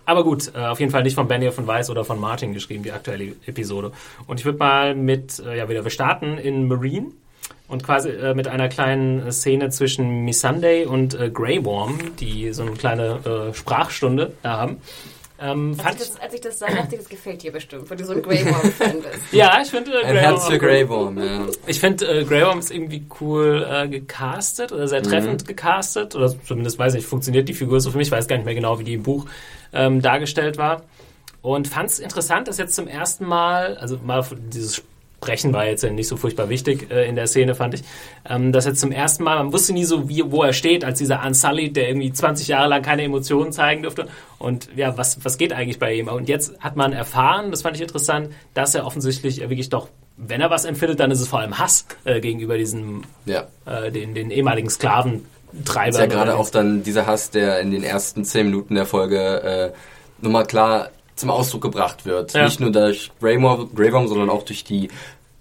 Aber 0.04 0.24
gut, 0.24 0.52
äh, 0.54 0.58
auf 0.58 0.80
jeden 0.80 0.90
Fall 0.90 1.02
nicht 1.02 1.14
von 1.14 1.28
Benioff 1.28 1.58
und 1.58 1.66
Weiss 1.66 1.90
oder 1.90 2.04
von 2.04 2.20
Martin 2.20 2.52
geschrieben, 2.52 2.82
die 2.82 2.92
aktuelle 2.92 3.34
Episode. 3.46 3.92
Und 4.26 4.40
ich 4.40 4.44
würde 4.44 4.58
mal 4.58 4.94
mit, 4.94 5.38
äh, 5.38 5.56
ja 5.56 5.68
wieder, 5.68 5.84
wir 5.84 5.90
starten 5.90 6.38
in 6.38 6.66
Marine 6.66 7.12
und 7.68 7.84
quasi 7.84 8.10
äh, 8.10 8.34
mit 8.34 8.48
einer 8.48 8.68
kleinen 8.68 9.30
Szene 9.32 9.70
zwischen 9.70 10.24
Missandei 10.24 10.86
und 10.86 11.14
äh, 11.14 11.30
Grey 11.30 11.64
Worm, 11.64 11.98
die 12.20 12.52
so 12.52 12.62
eine 12.62 12.72
kleine 12.72 13.50
äh, 13.50 13.54
Sprachstunde 13.54 14.32
da 14.42 14.58
haben. 14.58 14.78
Ähm, 15.42 15.70
Als 15.72 15.82
fand 15.82 16.00
ich, 16.00 16.08
das, 16.08 16.20
als 16.20 16.34
ich 16.34 16.40
das 16.40 16.58
sah, 16.60 16.66
dachte 16.68 16.94
ich, 16.94 17.00
das 17.00 17.08
gefällt 17.08 17.42
dir 17.42 17.50
bestimmt, 17.50 17.90
weil 17.90 17.96
du 17.96 18.04
so 18.04 18.12
ein 18.12 18.22
Grey 18.22 18.44
Worm-Fan 18.46 19.02
bist. 19.02 19.32
ja, 19.32 19.60
ich 19.60 19.70
finde 19.70 19.90
äh, 19.92 20.04
Ein 20.04 20.12
Grey 20.14 20.22
Herz 20.22 20.40
Worm 20.42 20.50
für 20.50 20.56
auch 20.56 20.60
Grey 20.60 20.80
gut. 20.82 20.90
Worm, 20.90 21.18
ja. 21.18 21.46
Ich 21.66 21.80
finde, 21.80 22.06
äh, 22.06 22.24
Grey 22.24 22.42
Worm 22.42 22.58
ist 22.60 22.70
irgendwie 22.70 23.04
cool 23.20 23.66
äh, 23.68 23.88
gecastet 23.88 24.70
oder 24.70 24.86
sehr 24.86 25.02
treffend 25.02 25.46
gecastet. 25.46 26.14
Oder 26.14 26.32
zumindest 26.44 26.78
weiß 26.78 26.94
ich 26.94 27.00
nicht, 27.00 27.08
funktioniert 27.08 27.48
die 27.48 27.54
Figur 27.54 27.80
so 27.80 27.90
für 27.90 27.98
mich. 27.98 28.08
Ich 28.08 28.12
weiß 28.12 28.28
gar 28.28 28.36
nicht 28.36 28.44
mehr 28.44 28.54
genau, 28.54 28.78
wie 28.78 28.84
die 28.84 28.94
im 28.94 29.02
Buch 29.02 29.26
ähm, 29.72 30.00
dargestellt 30.00 30.58
war. 30.58 30.82
Und 31.40 31.66
fand 31.66 31.90
es 31.90 31.98
interessant, 31.98 32.46
dass 32.46 32.58
jetzt 32.58 32.76
zum 32.76 32.86
ersten 32.86 33.26
Mal, 33.26 33.76
also 33.78 33.98
mal 34.04 34.24
dieses 34.52 34.80
Sprechen 35.22 35.52
war 35.52 35.66
jetzt 35.66 35.84
ja 35.84 35.90
nicht 35.90 36.08
so 36.08 36.16
furchtbar 36.16 36.48
wichtig 36.48 36.90
äh, 36.90 37.08
in 37.08 37.14
der 37.14 37.28
Szene, 37.28 37.54
fand 37.54 37.74
ich, 37.74 37.82
ähm, 38.28 38.50
dass 38.52 38.64
jetzt 38.64 38.80
zum 38.80 38.90
ersten 38.90 39.22
Mal, 39.22 39.36
man 39.36 39.52
wusste 39.52 39.72
nie 39.72 39.84
so, 39.84 40.08
wie, 40.08 40.24
wo 40.32 40.42
er 40.42 40.52
steht, 40.52 40.84
als 40.84 40.98
dieser 40.98 41.24
Unsullied, 41.24 41.76
der 41.76 41.88
irgendwie 41.88 42.12
20 42.12 42.48
Jahre 42.48 42.68
lang 42.68 42.82
keine 42.82 43.02
Emotionen 43.04 43.52
zeigen 43.52 43.84
durfte. 43.84 44.08
Und 44.40 44.68
ja, 44.74 44.98
was, 44.98 45.24
was 45.24 45.38
geht 45.38 45.52
eigentlich 45.52 45.78
bei 45.78 45.94
ihm? 45.94 46.08
Und 46.08 46.28
jetzt 46.28 46.58
hat 46.58 46.74
man 46.74 46.92
erfahren, 46.92 47.52
das 47.52 47.62
fand 47.62 47.76
ich 47.76 47.82
interessant, 47.82 48.30
dass 48.54 48.74
er 48.74 48.84
offensichtlich 48.84 49.38
wirklich 49.40 49.68
doch, 49.68 49.88
wenn 50.16 50.40
er 50.40 50.50
was 50.50 50.64
empfindet, 50.64 50.98
dann 50.98 51.12
ist 51.12 51.20
es 51.20 51.28
vor 51.28 51.38
allem 51.38 51.56
Hass 51.56 51.86
äh, 52.04 52.20
gegenüber 52.20 52.58
diesem, 52.58 53.04
Ja. 53.24 53.46
äh, 53.64 53.92
den, 53.92 54.14
den 54.14 54.32
ehemaligen 54.32 54.70
Sklaventreiber. 54.70 55.88
ist 55.90 55.98
ja 56.00 56.06
gerade 56.06 56.36
auch 56.36 56.50
dann 56.50 56.82
dieser 56.82 57.06
Hass, 57.06 57.30
der 57.30 57.60
in 57.60 57.70
den 57.70 57.84
ersten 57.84 58.24
zehn 58.24 58.46
Minuten 58.46 58.74
der 58.74 58.86
Folge 58.86 59.20
äh, 59.42 59.72
nochmal 60.20 60.46
klar 60.46 60.90
zum 61.16 61.30
Ausdruck 61.30 61.62
gebracht 61.62 62.04
wird. 62.06 62.32
Ja. 62.32 62.44
Nicht 62.44 62.60
nur 62.60 62.70
durch 62.72 63.10
Grey 63.20 63.40
Worm, 63.40 63.70
Grey 63.74 63.92
Worm, 63.92 64.08
sondern 64.08 64.30
auch 64.30 64.42
durch 64.44 64.64
die 64.64 64.88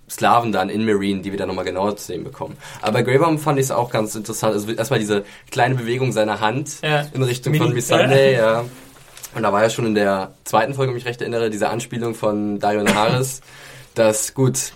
Sklaven 0.10 0.52
dann 0.52 0.70
in 0.70 0.86
Marine, 0.86 1.22
die 1.22 1.32
wir 1.32 1.38
dann 1.38 1.48
nochmal 1.48 1.64
genauer 1.66 1.96
zu 1.96 2.06
sehen 2.06 2.24
bekommen. 2.24 2.58
Aber 2.82 2.92
bei 2.94 3.02
Grey 3.04 3.20
Worm 3.22 3.40
fand 3.40 3.58
ich 3.60 3.66
es 3.66 3.72
auch 3.72 3.90
ganz 3.90 4.14
interessant. 4.16 4.54
Also 4.54 4.70
erstmal 4.72 5.00
diese 5.00 5.24
kleine 5.52 5.76
Bewegung 5.76 6.12
seiner 6.12 6.42
Hand 6.42 6.82
Ja. 6.82 7.06
in 7.14 7.24
Richtung 7.24 7.54
Mini- 7.54 7.64
von 7.66 7.74
Missandei, 7.74 8.34
ja. 8.34 8.66
Und 9.34 9.44
da 9.44 9.54
war 9.54 9.64
ja 9.64 9.70
schon 9.70 9.86
in 9.86 9.96
der 9.96 10.34
zweiten 10.44 10.74
Folge, 10.74 10.92
wenn 10.92 10.98
ich 10.98 11.06
mich 11.06 11.10
recht 11.10 11.22
erinnere, 11.22 11.50
diese 11.50 11.70
Anspielung 11.70 12.14
von 12.16 12.60
Dario 12.60 12.84
Naharis, 12.84 13.40
dass 13.94 14.34
gut, 14.34 14.74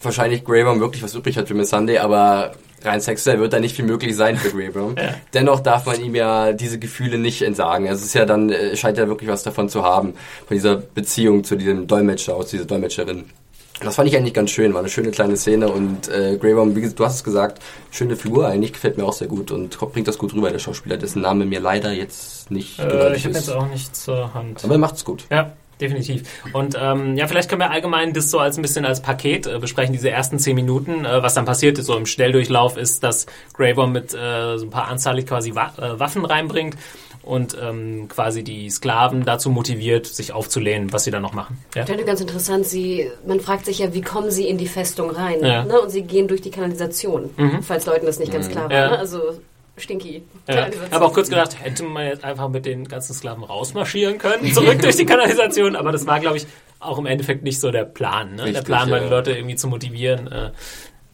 wahrscheinlich 0.00 0.44
Grey 0.44 0.64
Worm 0.64 0.80
wirklich 0.80 1.02
was 1.02 1.14
übrig 1.14 1.36
hat 1.36 1.48
für 1.48 1.54
Missandei, 1.54 2.00
aber 2.00 2.52
rein 2.84 3.00
sexuell 3.00 3.38
wird 3.38 3.52
da 3.52 3.60
nicht 3.60 3.76
viel 3.76 3.84
möglich 3.84 4.16
sein 4.16 4.36
für 4.36 4.50
Grey 4.50 4.74
Worm. 4.74 4.94
Ja. 5.02 5.14
Dennoch 5.34 5.60
darf 5.60 5.86
man 5.86 6.00
ihm 6.00 6.14
ja 6.14 6.52
diese 6.52 6.78
Gefühle 6.78 7.18
nicht 7.18 7.42
entsagen. 7.42 7.88
Also 7.88 8.00
es 8.00 8.08
ist 8.08 8.14
ja 8.14 8.24
dann, 8.24 8.50
äh, 8.50 8.76
scheint 8.76 8.98
ja 8.98 9.08
wirklich 9.08 9.28
was 9.28 9.42
davon 9.42 9.68
zu 9.68 9.82
haben, 9.82 10.14
von 10.46 10.54
dieser 10.54 10.76
Beziehung 10.76 11.44
zu 11.44 11.56
diesem 11.56 11.86
Dolmetscher 11.86 12.36
aus, 12.36 12.50
dieser 12.50 12.66
Dolmetscherin. 12.66 13.24
Das 13.80 13.96
fand 13.96 14.08
ich 14.08 14.16
eigentlich 14.16 14.34
ganz 14.34 14.50
schön, 14.50 14.74
war 14.74 14.80
eine 14.80 14.88
schöne 14.88 15.10
kleine 15.10 15.36
Szene 15.36 15.68
und 15.68 16.08
äh, 16.08 16.36
Grey 16.36 16.56
Worm, 16.56 16.76
wie 16.76 16.88
du 16.88 17.04
hast 17.04 17.16
es 17.16 17.24
gesagt, 17.24 17.60
schöne 17.90 18.16
Figur 18.16 18.46
eigentlich, 18.46 18.72
gefällt 18.72 18.96
mir 18.96 19.04
auch 19.04 19.12
sehr 19.12 19.28
gut 19.28 19.50
und 19.50 19.76
bringt 19.92 20.06
das 20.06 20.18
gut 20.18 20.34
rüber, 20.34 20.50
der 20.50 20.58
Schauspieler, 20.58 20.96
dessen 20.96 21.22
Name 21.22 21.46
mir 21.46 21.60
leider 21.60 21.90
jetzt 21.92 22.50
nicht 22.50 22.78
Äh, 22.78 23.16
ich 23.16 23.24
habe 23.24 23.34
jetzt 23.34 23.50
auch 23.50 23.66
nicht 23.68 23.96
zur 23.96 24.34
Hand. 24.34 24.62
Aber 24.64 24.74
er 24.74 24.78
macht's 24.78 25.04
gut. 25.04 25.24
Ja, 25.30 25.52
definitiv. 25.82 26.22
Und 26.52 26.76
ähm, 26.80 27.16
ja, 27.16 27.26
vielleicht 27.26 27.48
können 27.48 27.60
wir 27.60 27.70
allgemein 27.70 28.12
das 28.12 28.30
so 28.30 28.38
als 28.38 28.56
ein 28.56 28.62
bisschen 28.62 28.84
als 28.84 29.02
Paket 29.02 29.46
äh, 29.46 29.58
besprechen, 29.58 29.92
diese 29.92 30.10
ersten 30.10 30.38
zehn 30.38 30.54
Minuten. 30.54 31.04
Äh, 31.04 31.22
was 31.22 31.34
dann 31.34 31.44
passiert 31.44 31.78
ist, 31.78 31.86
so 31.86 31.96
im 31.96 32.06
Schnelldurchlauf, 32.06 32.76
ist, 32.76 33.02
dass 33.02 33.26
Worm 33.56 33.92
mit 33.92 34.14
äh, 34.14 34.56
so 34.58 34.66
ein 34.66 34.70
paar 34.70 34.88
Anzahl 34.88 35.22
quasi 35.24 35.54
Wa 35.54 35.72
äh, 35.78 35.98
Waffen 35.98 36.24
reinbringt 36.24 36.76
und 37.22 37.56
ähm, 37.60 38.08
quasi 38.08 38.42
die 38.42 38.68
Sklaven 38.70 39.24
dazu 39.24 39.50
motiviert, 39.50 40.06
sich 40.06 40.32
aufzulehnen, 40.32 40.92
was 40.92 41.04
sie 41.04 41.10
dann 41.10 41.22
noch 41.22 41.34
machen. 41.34 41.58
Ja? 41.74 41.82
Ich 41.82 41.88
finde 41.88 42.04
ganz 42.04 42.20
interessant, 42.20 42.66
sie, 42.66 43.10
man 43.26 43.40
fragt 43.40 43.66
sich 43.66 43.78
ja, 43.78 43.94
wie 43.94 44.00
kommen 44.00 44.30
sie 44.30 44.48
in 44.48 44.58
die 44.58 44.66
Festung 44.66 45.10
rein? 45.10 45.44
Ja. 45.44 45.64
Ne? 45.64 45.80
Und 45.80 45.90
sie 45.90 46.02
gehen 46.02 46.26
durch 46.26 46.40
die 46.40 46.50
Kanalisation, 46.50 47.30
falls 47.62 47.86
Leuten 47.86 48.06
das 48.06 48.18
nicht 48.18 48.32
ganz 48.32 48.48
klar 48.48 48.68
war. 48.68 48.76
Ja. 48.76 48.90
Ne? 48.90 48.98
Also 48.98 49.20
stinky. 49.76 50.22
Ja, 50.48 50.68
ich 50.68 50.92
habe 50.92 51.04
auch 51.04 51.12
kurz 51.12 51.28
gedacht, 51.28 51.56
hätte 51.60 51.82
man 51.84 52.06
jetzt 52.06 52.24
einfach 52.24 52.48
mit 52.48 52.66
den 52.66 52.86
ganzen 52.86 53.14
Sklaven 53.14 53.44
rausmarschieren 53.44 54.18
können, 54.18 54.52
zurück 54.54 54.80
durch 54.80 54.96
die 54.96 55.06
Kanalisation, 55.06 55.76
aber 55.76 55.92
das 55.92 56.06
war, 56.06 56.20
glaube 56.20 56.36
ich, 56.36 56.46
auch 56.80 56.98
im 56.98 57.06
Endeffekt 57.06 57.42
nicht 57.42 57.60
so 57.60 57.70
der 57.70 57.84
Plan. 57.84 58.30
Ne? 58.30 58.36
der 58.36 58.46
Richtig, 58.46 58.64
Plan 58.64 58.90
war, 58.90 59.00
die. 59.00 59.08
Leute 59.08 59.32
irgendwie 59.32 59.56
zu 59.56 59.68
motivieren, 59.68 60.26
äh, 60.30 60.50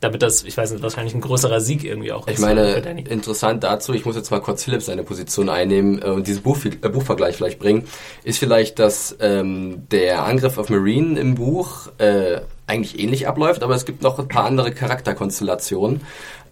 damit 0.01 0.23
das, 0.23 0.44
ich 0.44 0.57
weiß 0.57 0.73
nicht, 0.73 0.83
wahrscheinlich 0.83 1.14
ein 1.14 1.21
größerer 1.21 1.61
Sieg 1.61 1.85
irgendwie 1.85 2.12
auch 2.12 2.27
Ich 2.29 2.35
ist 2.35 2.40
meine, 2.40 2.75
für 2.75 2.83
Danny. 2.83 3.03
interessant 3.03 3.64
dazu, 3.64 3.92
ich 3.94 4.05
muss 4.05 4.14
jetzt 4.16 4.31
mal 4.31 4.40
kurz 4.40 4.64
Philipp 4.64 4.83
seine 4.83 5.03
Position 5.03 5.49
einnehmen 5.49 6.01
äh, 6.01 6.07
und 6.07 6.27
diesen 6.27 6.42
Buch, 6.42 6.59
äh, 6.64 6.88
Buchvergleich 6.88 7.37
vielleicht 7.37 7.59
bringen, 7.59 7.85
ist 8.25 8.38
vielleicht, 8.38 8.79
dass 8.79 9.16
ähm, 9.21 9.87
der 9.90 10.25
Angriff 10.25 10.57
auf 10.59 10.68
Marine 10.68 11.18
im 11.18 11.35
Buch 11.35 11.88
äh, 11.99 12.40
eigentlich 12.66 12.99
ähnlich 12.99 13.27
abläuft, 13.27 13.62
aber 13.62 13.75
es 13.75 13.85
gibt 13.87 14.03
noch 14.03 14.18
ein 14.18 14.29
paar 14.29 14.44
andere 14.44 14.71
Charakterkonstellationen, 14.73 16.03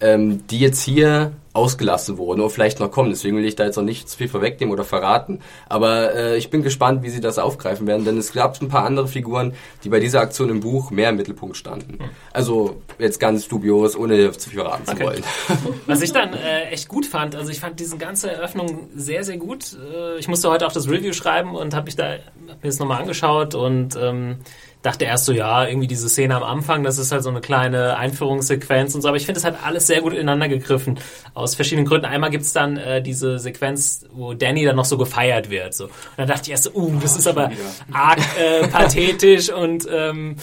ähm, 0.01 0.47
die 0.49 0.59
jetzt 0.59 0.83
hier 0.83 1.33
ausgelassen 1.57 2.19
wurden 2.19 2.41
oder 2.41 2.51
vielleicht 2.51 2.79
noch 2.81 2.91
kommen. 2.91 3.11
Deswegen 3.11 3.37
will 3.37 3.45
ich 3.45 3.57
da 3.57 3.65
jetzt 3.65 3.77
noch 3.77 3.83
nicht 3.83 4.09
zu 4.09 4.17
viel 4.17 4.29
vorwegnehmen 4.29 4.73
oder 4.73 4.85
verraten. 4.85 5.41
Aber 5.69 6.15
äh, 6.15 6.37
ich 6.37 6.51
bin 6.51 6.63
gespannt, 6.63 7.03
wie 7.03 7.11
sie 7.11 7.21
das 7.21 7.39
aufgreifen 7.39 7.87
werden, 7.87 8.05
denn 8.05 8.19
es 8.19 8.33
gab 8.33 8.61
ein 8.61 8.69
paar 8.69 8.85
andere 8.85 9.09
Figuren, 9.09 9.55
die 9.83 9.89
bei 9.89 9.99
dieser 10.01 10.21
Aktion 10.21 10.51
im 10.51 10.61
Buch 10.61 10.91
mehr 10.91 11.11
im 11.11 11.17
Mittelpunkt 11.17 11.57
standen. 11.57 11.99
Also 12.33 12.83
jetzt 12.99 13.19
ganz 13.19 13.49
dubios, 13.49 13.97
ohne 13.97 14.31
zu 14.33 14.51
viel 14.51 14.61
verraten 14.61 14.85
Okay. 14.89 14.99
zu 14.99 15.05
wollen. 15.05 15.23
Was 15.87 16.03
ich 16.03 16.13
dann 16.13 16.33
äh, 16.35 16.65
echt 16.71 16.89
gut 16.89 17.07
fand, 17.07 17.35
also 17.35 17.51
ich 17.51 17.61
fand 17.61 17.81
diese 17.81 17.97
ganze 17.97 18.31
Eröffnung 18.31 18.89
sehr, 18.95 19.25
sehr 19.25 19.39
gut. 19.39 19.77
Äh, 19.93 20.19
ich 20.19 20.29
musste 20.29 20.51
heute 20.51 20.67
auch 20.67 20.73
das 20.73 20.89
Review 20.89 21.13
schreiben 21.13 21.55
und 21.55 21.75
habe 21.75 21.87
mich 21.87 21.97
da 21.97 22.05
hab 22.49 22.63
mir 22.63 22.69
das 22.69 22.79
nochmal 22.79 23.01
angeschaut 23.01 23.55
und 23.55 23.97
ähm, 24.01 24.37
dachte 24.83 25.05
erst 25.05 25.25
so, 25.25 25.33
ja, 25.33 25.67
irgendwie 25.67 25.89
diese 25.89 26.09
Szene 26.09 26.37
am 26.37 26.43
Anfang, 26.43 26.85
das 26.85 26.99
ist 26.99 27.11
halt 27.11 27.23
so 27.23 27.31
eine 27.31 27.41
kleine 27.41 27.97
Einführungssequenz 27.97 28.95
und 28.95 29.03
so, 29.03 29.09
aber 29.09 29.17
ich 29.17 29.27
finde, 29.27 29.39
es 29.39 29.45
hat 29.45 29.59
alles 29.65 29.87
sehr 29.87 30.01
gut 30.01 30.13
ineinander 30.13 30.49
gegriffen. 30.49 30.99
Aus 31.35 31.55
verschiedenen 31.55 31.87
Gründen. 31.87 32.07
Einmal 32.07 32.31
gibt's 32.31 32.53
dann 32.53 32.77
äh, 32.77 33.03
diese 33.03 33.39
Sequenz, 33.39 34.07
wo 34.13 34.35
Danny 34.35 34.65
dann 34.65 34.77
noch 34.77 34.85
so 34.85 34.97
gefeiert 34.97 35.51
wird. 35.51 35.75
So. 35.75 35.85
Und 35.87 35.93
dann 36.17 36.29
dachte 36.29 36.43
ich 36.45 36.51
erst 36.51 36.65
so, 36.65 36.73
uh, 36.75 36.99
das 37.01 37.17
ist 37.17 37.27
aber 37.27 37.51
arg 37.93 38.19
äh, 38.39 38.69
pathetisch 38.69 39.51
und 39.53 39.89
ähm, 39.91 40.37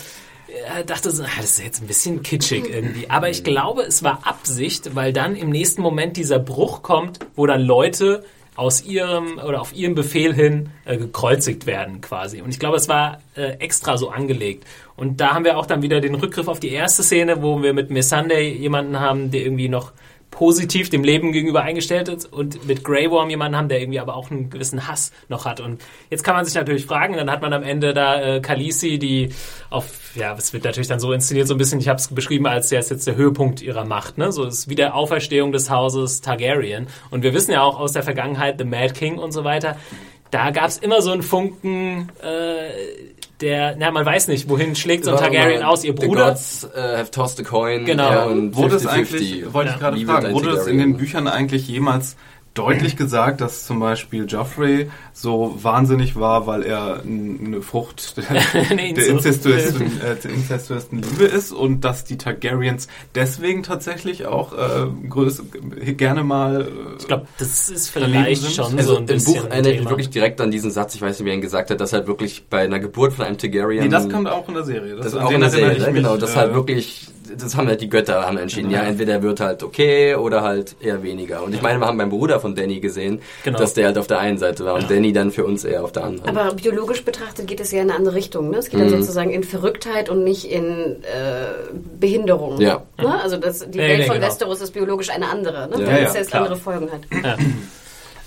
äh, 0.47 0.83
dachte 0.83 1.09
so, 1.11 1.23
ah, 1.23 1.27
das 1.37 1.51
ist 1.51 1.63
jetzt 1.63 1.81
ein 1.81 1.87
bisschen 1.87 2.21
kitschig 2.21 2.69
irgendwie. 2.69 3.09
Aber 3.09 3.29
ich 3.29 3.43
glaube, 3.43 3.83
es 3.83 4.03
war 4.03 4.19
Absicht, 4.27 4.95
weil 4.95 5.13
dann 5.13 5.35
im 5.35 5.49
nächsten 5.49 5.81
Moment 5.81 6.17
dieser 6.17 6.39
Bruch 6.39 6.81
kommt, 6.81 7.19
wo 7.35 7.45
dann 7.45 7.61
Leute 7.61 8.23
aus 8.55 8.83
ihrem 8.83 9.39
oder 9.39 9.61
auf 9.61 9.73
ihrem 9.73 9.95
Befehl 9.95 10.33
hin 10.33 10.69
äh, 10.85 10.97
gekreuzigt 10.97 11.65
werden 11.65 12.01
quasi. 12.01 12.41
Und 12.41 12.49
ich 12.49 12.59
glaube, 12.59 12.77
es 12.77 12.87
war 12.87 13.19
äh, 13.35 13.57
extra 13.59 13.97
so 13.97 14.09
angelegt. 14.09 14.65
Und 14.95 15.19
da 15.21 15.33
haben 15.33 15.45
wir 15.45 15.57
auch 15.57 15.65
dann 15.65 15.81
wieder 15.81 16.01
den 16.01 16.15
Rückgriff 16.15 16.47
auf 16.47 16.59
die 16.59 16.71
erste 16.71 17.03
Szene, 17.03 17.41
wo 17.41 17.61
wir 17.63 17.73
mit 17.73 17.89
Missandei 17.89 18.43
jemanden 18.43 18.99
haben, 18.99 19.31
der 19.31 19.41
irgendwie 19.41 19.69
noch 19.69 19.91
positiv 20.33 20.89
dem 20.89 21.03
Leben 21.03 21.31
gegenüber 21.31 21.61
eingestellt 21.61 22.09
ist 22.09 22.25
und 22.25 22.65
mit 22.67 22.83
Grey 22.83 23.09
Worm 23.11 23.29
jemanden 23.29 23.55
haben, 23.55 23.69
der 23.69 23.79
irgendwie 23.79 23.99
aber 23.99 24.15
auch 24.15 24.31
einen 24.31 24.49
gewissen 24.49 24.87
Hass 24.87 25.11
noch 25.29 25.45
hat. 25.45 25.59
Und 25.59 25.81
jetzt 26.09 26.23
kann 26.23 26.35
man 26.35 26.43
sich 26.43 26.55
natürlich 26.55 26.87
fragen, 26.87 27.15
dann 27.15 27.29
hat 27.29 27.43
man 27.43 27.53
am 27.53 27.61
Ende 27.61 27.93
da 27.93 28.19
äh, 28.19 28.41
Khaleesi, 28.41 28.97
die 28.97 29.29
auf, 29.69 30.15
ja, 30.15 30.33
es 30.35 30.51
wird 30.51 30.63
natürlich 30.63 30.87
dann 30.87 30.99
so 30.99 31.13
inszeniert, 31.13 31.47
so 31.47 31.53
ein 31.53 31.59
bisschen, 31.59 31.79
ich 31.79 31.87
habe 31.87 31.99
es 31.99 32.07
beschrieben 32.07 32.47
als 32.47 32.69
der 32.69 32.79
ist 32.79 32.89
jetzt 32.89 33.05
der 33.05 33.15
Höhepunkt 33.15 33.61
ihrer 33.61 33.85
Macht, 33.85 34.17
ne? 34.17 34.31
So 34.31 34.43
ist 34.43 34.69
wie 34.69 34.75
der 34.75 34.95
Auferstehung 34.95 35.51
des 35.51 35.69
Hauses 35.69 36.21
Targaryen. 36.21 36.87
Und 37.11 37.21
wir 37.21 37.35
wissen 37.35 37.51
ja 37.51 37.61
auch 37.61 37.79
aus 37.79 37.91
der 37.91 38.01
Vergangenheit, 38.01 38.55
The 38.57 38.65
Mad 38.65 38.93
King 38.93 39.19
und 39.19 39.33
so 39.33 39.43
weiter, 39.43 39.77
da 40.33 40.49
gab 40.51 40.67
es 40.67 40.77
immer 40.77 41.01
so 41.01 41.11
einen 41.11 41.21
Funken, 41.21 42.09
äh, 42.21 42.71
der, 43.41 43.75
na, 43.77 43.91
man 43.91 44.05
weiß 44.05 44.29
nicht, 44.29 44.49
wohin 44.49 44.75
schlägt 44.75 45.05
so 45.05 45.11
ein 45.11 45.17
Targaryen 45.17 45.63
aus, 45.63 45.83
ihr 45.83 45.93
The 45.97 46.07
Bruder. 46.07 46.29
Gods 46.29 46.67
uh, 46.75 46.79
have 46.97 47.11
tossed 47.11 47.39
a 47.39 47.43
coin. 47.43 47.85
Genau. 47.85 48.09
Ja, 48.09 48.23
und 48.25 48.55
Wurde 48.55 48.75
es 48.77 48.87
50-50. 48.87 48.89
eigentlich, 48.89 49.53
wollte 49.53 49.69
ich 49.69 49.75
Ja. 49.75 49.79
gerade 49.79 49.97
Wie 49.97 50.07
wird 50.07 50.21
fragen, 50.21 50.33
wurde 50.33 50.49
es 50.51 50.67
in 50.67 50.77
den 50.77 50.97
Büchern 50.97 51.27
eigentlich 51.27 51.67
jemals 51.67 52.15
deutlich 52.53 52.95
gesagt, 52.95 53.41
dass 53.41 53.65
zum 53.65 53.79
Beispiel 53.79 54.25
Joffrey 54.27 54.89
so 55.11 55.57
wahnsinnig 55.61 56.15
war, 56.15 56.45
weil 56.47 56.63
er 56.63 57.01
n- 57.03 57.39
eine 57.45 57.61
Frucht 57.61 58.15
der, 58.29 58.75
der 58.93 59.07
inzestuösen, 59.07 59.87
äh, 60.01 60.15
der 60.23 60.31
inzestuösen 60.31 61.01
Liebe 61.01 61.23
ist 61.25 61.51
und 61.51 61.81
dass 61.81 62.03
die 62.03 62.17
Targaryens 62.17 62.87
deswegen 63.15 63.63
tatsächlich 63.63 64.25
auch 64.27 64.53
äh, 64.53 64.85
größ, 65.09 65.43
gerne 65.97 66.23
mal 66.23 66.61
äh, 66.61 66.97
Ich 66.99 67.07
glaube, 67.07 67.27
das 67.39 67.69
ist 67.69 67.89
vielleicht 67.89 68.41
sind. 68.41 68.53
schon 68.53 68.77
Also 68.77 68.91
so 68.93 68.95
ein 68.97 69.01
im 69.01 69.05
bisschen 69.07 69.33
Buch 69.43 69.49
erinnert 69.49 69.79
mich 69.79 69.89
wirklich 69.89 70.09
direkt 70.11 70.39
an 70.41 70.51
diesen 70.51 70.69
Satz, 70.71 70.95
ich 70.95 71.01
weiß 71.01 71.19
nicht, 71.19 71.25
wer 71.25 71.33
ihn 71.33 71.41
gesagt 71.41 71.69
hat, 71.71 71.81
dass 71.81 71.93
halt 71.93 72.07
wirklich 72.07 72.45
bei 72.49 72.59
einer 72.61 72.79
Geburt 72.79 73.13
von 73.13 73.25
einem 73.25 73.37
Targaryen... 73.37 73.83
Nee, 73.83 73.89
das 73.89 74.07
kommt 74.09 74.27
auch 74.27 74.47
in 74.47 74.53
der 74.53 74.63
Serie. 74.63 74.95
Das 74.95 75.07
ist 75.07 75.15
an 75.15 75.23
auch 75.25 75.31
in 75.31 75.41
der 75.41 75.49
Serie, 75.49 75.73
ich 75.73 75.79
ne? 75.79 75.87
mich, 75.87 75.95
genau. 76.03 76.17
Das 76.17 76.33
äh, 76.33 76.37
halt 76.37 76.53
wirklich, 76.53 77.07
das 77.37 77.55
haben 77.55 77.67
halt 77.67 77.81
die 77.81 77.89
Götter 77.89 78.25
haben 78.25 78.37
entschieden. 78.37 78.69
Ja, 78.69 78.83
Ja. 78.83 78.89
entweder 78.89 79.13
er 79.13 79.23
wird 79.23 79.39
halt 79.39 79.63
okay 79.63 80.15
oder 80.15 80.41
halt 80.41 80.75
eher 80.81 81.03
weniger. 81.03 81.43
Und 81.43 81.53
ich 81.55 81.61
meine, 81.61 81.79
wir 81.79 81.87
haben 81.87 81.97
beim 81.97 82.09
Bruder 82.09 82.39
von 82.39 82.55
Danny 82.55 82.79
gesehen, 82.79 83.21
Genau. 83.43 83.57
dass 83.59 83.73
der 83.73 83.85
halt 83.87 83.97
auf 83.97 84.07
der 84.07 84.19
einen 84.19 84.37
Seite 84.37 84.65
war 84.65 84.75
und 84.75 84.89
Danny 84.89 85.13
dann 85.13 85.31
für 85.31 85.45
uns 85.45 85.63
eher 85.63 85.83
auf 85.83 85.91
der 85.91 86.03
anderen. 86.05 86.37
Aber 86.37 86.53
biologisch 86.55 87.03
betrachtet 87.05 87.47
geht 87.47 87.59
es 87.59 87.71
ja 87.71 87.81
in 87.81 87.89
eine 87.89 87.97
andere 87.99 88.15
Richtung. 88.15 88.49
Ne? 88.49 88.57
Es 88.57 88.69
geht 88.69 88.79
dann 88.79 88.87
Mhm. 88.87 88.99
sozusagen 89.01 89.31
in 89.31 89.43
Verrücktheit 89.43 90.09
und 90.09 90.23
nicht 90.23 90.45
in 90.51 91.03
äh, 91.03 91.73
Behinderung. 91.99 92.59
Ja. 92.59 92.83
Ne? 92.97 93.21
Also 93.21 93.37
das, 93.37 93.59
die 93.69 93.77
Ja, 93.77 93.83
Welt 93.85 93.99
ja, 94.01 94.05
von 94.05 94.15
genau. 94.15 94.27
Westeros 94.27 94.61
ist 94.61 94.71
biologisch 94.71 95.09
eine 95.09 95.29
andere, 95.29 95.67
ne? 95.69 95.81
Ja, 95.81 95.87
weil 95.87 96.01
ja, 96.03 96.07
es 96.09 96.13
jetzt 96.15 96.33
andere 96.35 96.55
Folgen 96.57 96.89
hat. 96.91 97.01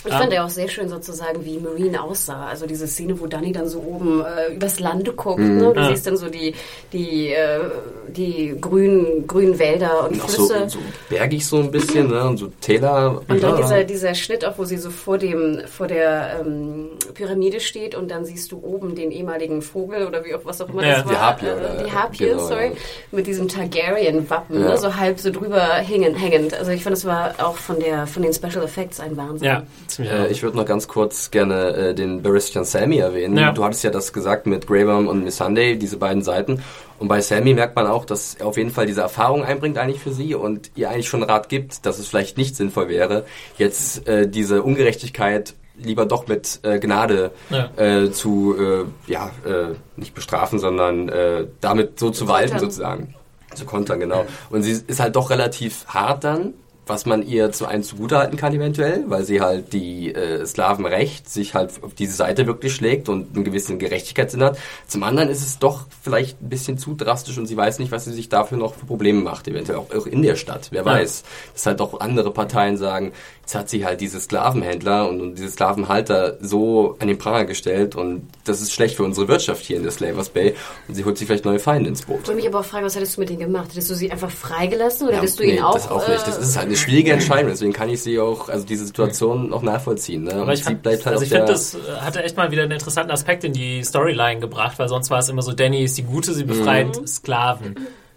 Ich 0.07 0.13
fand 0.15 0.33
ja 0.33 0.45
auch 0.45 0.49
sehr 0.51 0.69
schön 0.69 0.89
sozusagen, 0.89 1.45
wie 1.45 1.59
Marine 1.59 2.03
aussah. 2.03 2.47
Also 2.47 2.67
diese 2.67 2.87
Szene, 2.87 3.19
wo 3.21 3.27
Dani 3.27 3.53
dann 3.53 3.69
so 3.69 3.81
oben 3.81 4.23
äh, 4.25 4.55
übers 4.55 4.81
Lande 4.81 5.13
guckt. 5.13 5.39
Mhm. 5.41 5.59
Ne? 5.59 5.73
Du 5.75 5.81
Ja. 5.81 5.89
siehst 5.89 6.07
dann 6.07 6.17
so 6.17 6.29
die, 6.29 6.55
die, 6.93 7.31
äh, 7.31 7.61
die 8.09 8.57
grünen, 8.61 9.27
grünen 9.27 9.59
Wälder 9.59 10.09
und 10.09 10.17
so, 10.23 10.47
Flüsse. 10.47 10.69
so 10.69 10.79
bergig 11.09 11.47
so 11.47 11.57
ein 11.59 11.71
bisschen, 11.71 12.09
ne? 12.09 12.25
Und 12.29 12.37
so 12.39 12.49
Täler. 12.61 13.21
Und 13.29 13.43
dann 13.43 13.51
Ja. 13.51 13.57
dieser, 13.57 13.85
dieser 13.85 14.15
Schnitt 14.15 14.45
auch, 14.45 14.59
wo 14.59 14.65
sie 14.65 14.77
so 14.77 14.91
vor 14.91 15.19
dem 15.19 15.61
vor 15.69 15.87
der 15.87 16.41
ähm, 16.41 16.89
Pyramide 17.15 17.61
steht 17.61 17.95
und 17.95 18.11
dann 18.11 18.25
siehst 18.25 18.53
du 18.53 18.59
oben 18.63 18.95
den 18.95 19.11
ehemaligen 19.11 19.63
Vogel 19.63 20.07
oder 20.07 20.25
wie 20.25 20.35
auch 20.35 20.41
was 20.45 20.61
auch 20.61 20.69
immer 20.69 20.85
Ja. 20.87 21.03
das 21.03 21.07
war. 21.07 21.13
Die 21.13 21.19
Harpie, 21.19 21.47
äh, 21.47 21.85
die 21.85 21.93
Harpie, 21.93 22.25
Genau, 22.27 22.47
sorry. 22.47 22.67
ja. 22.67 22.73
Mit 23.13 23.27
diesem 23.27 23.49
Targaryen-Wappen, 23.49 24.61
ne, 24.61 24.77
so 24.79 24.95
halb 24.97 25.19
so 25.21 25.31
drüber 25.31 25.63
hängen, 25.77 26.15
hängend. 26.15 26.55
Also 26.55 26.71
ich 26.71 26.83
fand, 26.83 26.97
das 26.97 27.05
war 27.05 27.35
auch 27.39 27.57
von 27.57 27.79
der 27.81 28.07
von 28.07 28.23
den 28.23 28.33
Special 28.33 28.63
Effects 28.65 29.01
ein 29.01 29.17
Wahnsinn. 29.17 29.47
Ja, 29.47 29.63
Äh, 29.99 30.29
ich 30.29 30.43
würde 30.43 30.57
noch 30.57 30.67
ganz 30.67 30.89
kurz 30.89 31.31
gerne 31.31 31.75
äh, 31.75 31.95
den 31.95 32.23
Baristian 32.23 32.65
Sammy 32.65 32.99
erwähnen. 32.99 33.37
Ja. 33.37 33.53
Du 33.53 33.65
hattest 33.65 33.85
ja 33.85 33.91
das 33.91 34.13
gesagt 34.13 34.47
mit 34.47 34.67
Grey 34.67 34.87
Worm 34.87 35.09
und 35.09 35.25
Miss 35.25 35.37
Sunday, 35.37 35.77
diese 35.77 35.97
beiden 35.97 36.23
Seiten. 36.23 36.63
Und 36.99 37.09
bei 37.09 37.21
Sammy 37.21 37.55
merkt 37.55 37.77
man 37.77 37.87
auch, 37.87 38.05
dass 38.05 38.35
er 38.35 38.47
auf 38.47 38.57
jeden 38.57 38.71
Fall 38.71 38.87
diese 38.87 39.03
Erfahrung 39.03 39.45
einbringt 39.45 39.79
eigentlich 39.79 40.01
für 40.01 40.13
sie 40.13 40.35
und 40.35 40.71
ihr 40.75 40.91
eigentlich 40.91 41.09
schon 41.09 41.23
Rat 41.23 41.49
gibt, 41.49 41.85
dass 41.87 41.99
es 41.99 42.07
vielleicht 42.09 42.39
nicht 42.39 42.57
sinnvoll 42.57 42.89
wäre, 42.89 43.25
jetzt 43.59 44.07
äh, 44.09 44.29
diese 44.29 44.63
Ungerechtigkeit 44.63 45.55
lieber 45.79 46.07
doch 46.07 46.27
mit 46.27 46.61
äh, 46.63 46.79
Gnade 46.79 47.33
Ja. 47.51 47.69
äh, 47.77 48.11
zu, 48.11 48.57
äh, 48.59 48.85
ja, 49.13 49.31
äh, 49.45 49.75
nicht 49.97 50.15
bestrafen, 50.15 50.59
sondern 50.59 51.11
äh, 51.11 51.47
damit 51.61 51.99
so 52.01 52.09
zu 52.11 52.29
walten 52.29 52.59
sozusagen. 52.59 53.15
Zu 53.55 53.65
kontern, 53.67 54.01
genau. 54.01 54.25
Und 54.51 54.63
sie 54.63 54.73
ist 54.87 55.01
halt 55.01 55.17
doch 55.17 55.31
relativ 55.31 55.87
hart 55.87 56.25
dann, 56.25 56.55
was 56.87 57.05
man 57.05 57.27
ihr 57.27 57.51
zu 57.51 57.67
einem 57.67 57.83
zugutehalten 57.83 58.37
kann 58.39 58.55
eventuell, 58.55 59.05
weil 59.09 59.25
sie 59.25 59.41
halt 59.41 59.73
die 59.73 60.15
äh, 60.15 60.47
Sklavenrecht 60.47 61.29
sich 61.29 61.55
halt 61.55 61.83
auf 61.83 61.95
diese 61.95 62.15
Seite 62.15 62.47
wirklich 62.47 62.75
schlägt 62.75 63.09
und 63.09 63.35
einen 63.35 63.45
gewissen 63.45 63.79
Gerechtigkeitssinn 63.79 64.43
hat. 64.43 64.57
Zum 64.87 65.03
anderen 65.03 65.29
ist 65.29 65.43
es 65.43 65.59
doch 65.59 65.87
vielleicht 66.03 66.41
ein 66.41 66.49
bisschen 66.49 66.79
zu 66.79 66.95
drastisch 66.95 67.39
und 67.39 67.47
sie 67.47 67.57
weiß 67.57 67.81
nicht, 67.81 67.91
was 67.91 68.05
sie 68.05 68.13
sich 68.13 68.29
dafür 68.29 68.57
noch 68.59 68.75
für 68.75 68.87
Probleme 68.87 69.21
macht, 69.21 69.49
eventuell 69.49 69.79
auch, 69.79 69.93
auch 69.95 70.07
in 70.07 70.23
der 70.23 70.37
Stadt. 70.37 70.69
Wer 70.71 70.83
Ja. 70.83 70.87
weiß, 70.87 71.25
dass 71.55 71.67
halt 71.67 71.81
auch 71.81 71.99
andere 72.01 72.31
Parteien 72.33 72.77
sagen, 72.77 73.13
jetzt 73.47 73.55
hat 73.55 73.71
sie 73.71 73.87
halt 73.87 74.01
diese 74.01 74.19
Sklavenhändler 74.21 75.09
und, 75.09 75.21
und 75.21 75.39
diese 75.39 75.51
Sklavenhalter 75.51 76.37
so 76.41 76.97
an 76.99 77.07
den 77.07 77.17
Pranger 77.17 77.45
gestellt 77.45 77.95
und 77.95 78.27
das 78.43 78.61
ist 78.61 78.73
schlecht 78.73 78.97
für 78.97 79.05
unsere 79.05 79.29
Wirtschaft 79.29 79.65
hier 79.65 79.77
in 79.77 79.85
der 79.85 79.93
Slavers 79.93 80.31
Bay 80.31 80.57
und 80.89 80.97
sie 80.97 81.05
holt 81.05 81.17
sich 81.17 81.29
vielleicht 81.29 81.45
neue 81.45 81.61
Feinde 81.61 81.89
ins 81.89 82.03
Boot. 82.03 82.23
Ich 82.23 82.27
wollte 82.27 82.41
mich 82.41 82.49
aber 82.49 82.59
auch 82.59 82.65
fragen, 82.65 82.85
was 82.85 82.97
hättest 82.97 83.17
du 83.17 83.21
mit 83.21 83.29
denen 83.31 83.39
gemacht? 83.39 83.69
Hättest 83.71 83.89
du 83.89 83.95
sie 83.95 84.11
einfach 84.11 84.33
freigelassen 84.33 85.07
oder 85.07 85.17
Ja, 85.17 85.23
hättest 85.23 85.39
du 85.39 85.45
nee, 85.45 85.59
ihn 85.59 85.63
auch... 85.63 85.75
das 85.75 85.89
auch 85.89 86.09
nicht. 86.09 86.27
Das 86.27 86.39
äh, 86.39 86.41
ist 86.41 86.57
halt 86.57 86.67
eine 86.67 86.77
schwierige 86.77 87.13
Entscheidung, 87.13 87.51
deswegen 87.53 87.73
kann 87.73 87.89
ich 87.89 88.03
sie 88.03 88.19
auch, 88.19 88.49
also 88.49 88.67
diese 88.67 88.85
Situation 88.85 89.53
auch 89.53 89.63
nachvollziehen. 89.63 90.25
Ne? 90.25 90.35
Aber 90.35 90.53
ich, 90.53 90.65
sie 90.65 90.75
bleibt 90.75 91.07
halt 91.07 91.15
also 91.15 91.23
ich 91.23 91.31
finde, 91.31 91.47
das 91.47 91.77
äh, 91.77 91.79
hatte 92.01 92.25
echt 92.25 92.37
mal 92.37 92.51
wieder 92.51 92.65
einen 92.65 92.73
interessanten 92.73 93.13
Aspekt 93.13 93.45
in 93.45 93.53
die 93.53 93.85
Storyline 93.85 94.41
gebracht, 94.41 94.77
weil 94.81 94.89
sonst 94.89 95.09
war 95.11 95.21
es 95.21 95.29
immer 95.29 95.43
so, 95.43 95.53
Danny 95.53 95.85
ist 95.85 95.97
die 95.97 96.03
Gute, 96.03 96.35
sie 96.35 96.43
befreit 96.43 97.01
Mhm. 97.01 97.07
Sklaven. 97.07 97.77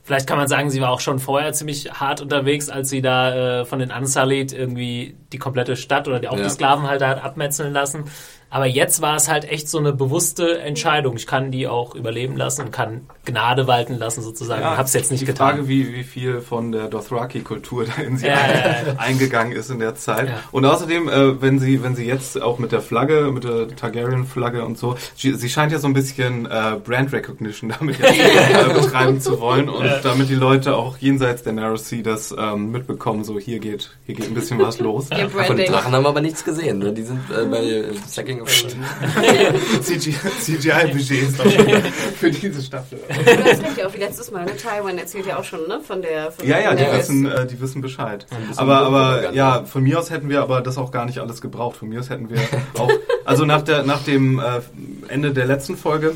Vielleicht 0.10 0.26
kann 0.26 0.40
man 0.40 0.48
sagen, 0.48 0.72
sie 0.72 0.82
war 0.82 0.90
auch 0.90 1.02
schon 1.02 1.20
vorher 1.20 1.54
ziemlich 1.54 1.92
hart 1.92 2.20
unterwegs, 2.20 2.68
als 2.68 2.90
sie 2.90 3.04
da 3.04 3.60
äh, 3.62 3.66
von 3.66 3.78
den 3.78 3.92
Unsullied 3.92 4.52
irgendwie 4.54 5.16
die 5.32 5.38
komplette 5.38 5.76
Stadt 5.76 6.08
oder 6.08 6.20
die, 6.20 6.28
auch 6.28 6.36
Ja. 6.36 6.46
die 6.46 6.50
Sklavenhalter 6.50 7.08
hat 7.10 7.24
abmetzeln 7.24 7.74
lassen. 7.74 8.06
Aber 8.50 8.66
jetzt 8.66 9.02
war 9.02 9.16
es 9.16 9.30
halt 9.30 9.46
echt 9.50 9.70
so 9.70 9.78
eine 9.78 9.94
bewusste 9.94 10.60
Entscheidung. 10.60 11.16
Ich 11.18 11.28
kann 11.28 11.52
die 11.52 11.68
auch 11.68 11.96
überleben 11.96 12.36
lassen 12.36 12.64
und 12.64 12.72
kann 12.72 13.02
Gnade 13.26 13.68
walten 13.68 13.98
lassen 13.98 14.22
sozusagen. 14.22 14.62
Ja, 14.62 14.74
ich 14.74 14.78
hab's 14.80 14.94
jetzt 14.94 15.12
nicht 15.12 15.22
die 15.22 15.26
getan. 15.26 15.50
Frage, 15.50 15.68
wie, 15.68 15.94
wie 15.94 16.04
viel 16.04 16.42
von 16.42 16.72
der 16.72 16.88
Dothraki-Kultur 16.88 17.86
da 17.96 18.02
in 18.02 18.18
sie 18.18 18.28
Ja, 18.28 18.36
ein, 18.36 18.50
ja, 18.50 18.94
ja. 18.94 19.00
eingegangen 19.00 19.54
ist 19.54 19.70
in 19.70 19.80
der 19.80 19.96
Zeit. 19.96 20.30
Ja. 20.30 20.40
Und 20.52 20.66
außerdem, 20.66 21.08
äh, 21.08 21.42
wenn 21.42 21.60
sie 21.60 21.84
wenn 21.84 21.96
sie 21.96 22.06
jetzt 22.06 22.42
auch 22.42 22.60
mit 22.60 22.72
der 22.72 22.82
Flagge, 22.82 23.32
mit 23.32 23.44
der 23.44 23.68
Targaryen-Flagge 23.68 24.66
und 24.66 24.78
so, 24.78 24.96
sie, 25.16 25.34
sie 25.34 25.50
scheint 25.50 25.72
ja 25.72 25.80
so 25.80 25.88
ein 25.88 25.94
bisschen 25.94 26.46
äh, 26.46 26.78
Brand 26.84 27.14
Recognition 27.14 27.74
damit 27.80 28.00
jetzt, 28.00 28.20
äh, 28.20 28.74
betreiben 28.74 29.22
zu 29.22 29.40
wollen 29.40 29.70
und 29.70 29.88
damit 30.04 30.30
die 30.30 30.36
Leute 30.36 30.76
auch 30.76 30.98
jenseits 30.98 31.44
der 31.44 31.54
Narrow 31.54 31.78
Sea 31.78 32.02
das 32.02 32.36
ähm, 32.38 32.72
mitbekommen, 32.72 33.24
so 33.24 33.38
hier 33.40 33.60
geht 33.60 33.92
hier 34.06 34.16
geht 34.16 34.28
ein 34.28 34.34
bisschen 34.34 34.60
was 34.60 34.80
los. 34.80 35.08
Ihr 35.12 35.30
von 35.30 35.56
den. 35.56 35.72
Drachen 35.72 35.94
haben 35.94 36.04
wir 36.04 36.10
aber 36.10 36.22
nichts 36.22 36.44
gesehen. 36.44 36.80
Ne? 36.80 36.94
Die 36.94 37.04
sind 37.04 37.20
äh, 37.30 37.46
bei 37.46 37.84
Sacking 38.08 38.39
of 38.42 38.50
CGI-Budgets 39.82 41.36
für 42.20 42.32
diese 42.32 42.62
Staffel. 42.62 43.00
Du 43.08 43.16
hast 43.16 43.64
recht, 43.64 43.78
ja, 43.78 43.88
auch 43.88 43.94
wie 43.94 44.00
letztes 44.00 44.32
Mal. 44.32 44.46
Ne? 44.46 44.56
Taiwan 44.58 44.98
erzählt 44.98 45.26
ja 45.26 45.38
auch 45.38 45.44
schon 45.44 45.68
ne? 45.68 45.80
von 45.82 46.02
der... 46.02 46.32
Von 46.32 46.48
Ja, 46.48 46.60
ja, 46.60 46.76
die 46.76 46.86
wissen, 46.86 47.26
äh, 47.26 47.46
die 47.46 47.60
wissen 47.60 47.82
Bescheid. 47.82 48.26
Aber, 48.56 48.80
aber 48.80 49.34
ja, 49.34 49.64
von 49.66 49.84
mir 49.84 50.00
aus 50.00 50.10
hätten 50.10 50.30
wir 50.30 50.42
aber 50.42 50.62
das 50.62 50.78
auch 50.78 50.92
gar 50.92 51.06
nicht 51.06 51.20
alles 51.20 51.42
gebraucht. 51.42 51.78
Von 51.78 51.90
mir 51.90 52.00
aus 52.00 52.10
hätten 52.10 52.30
wir 52.30 52.40
auch, 52.78 52.90
also 53.26 53.46
nach 53.46 53.62
der, 53.62 53.84
nach 53.84 54.04
dem 54.04 54.40
äh, 54.40 54.62
Ende 55.08 55.34
der 55.34 55.46
letzten 55.46 55.78
Folge 55.78 56.16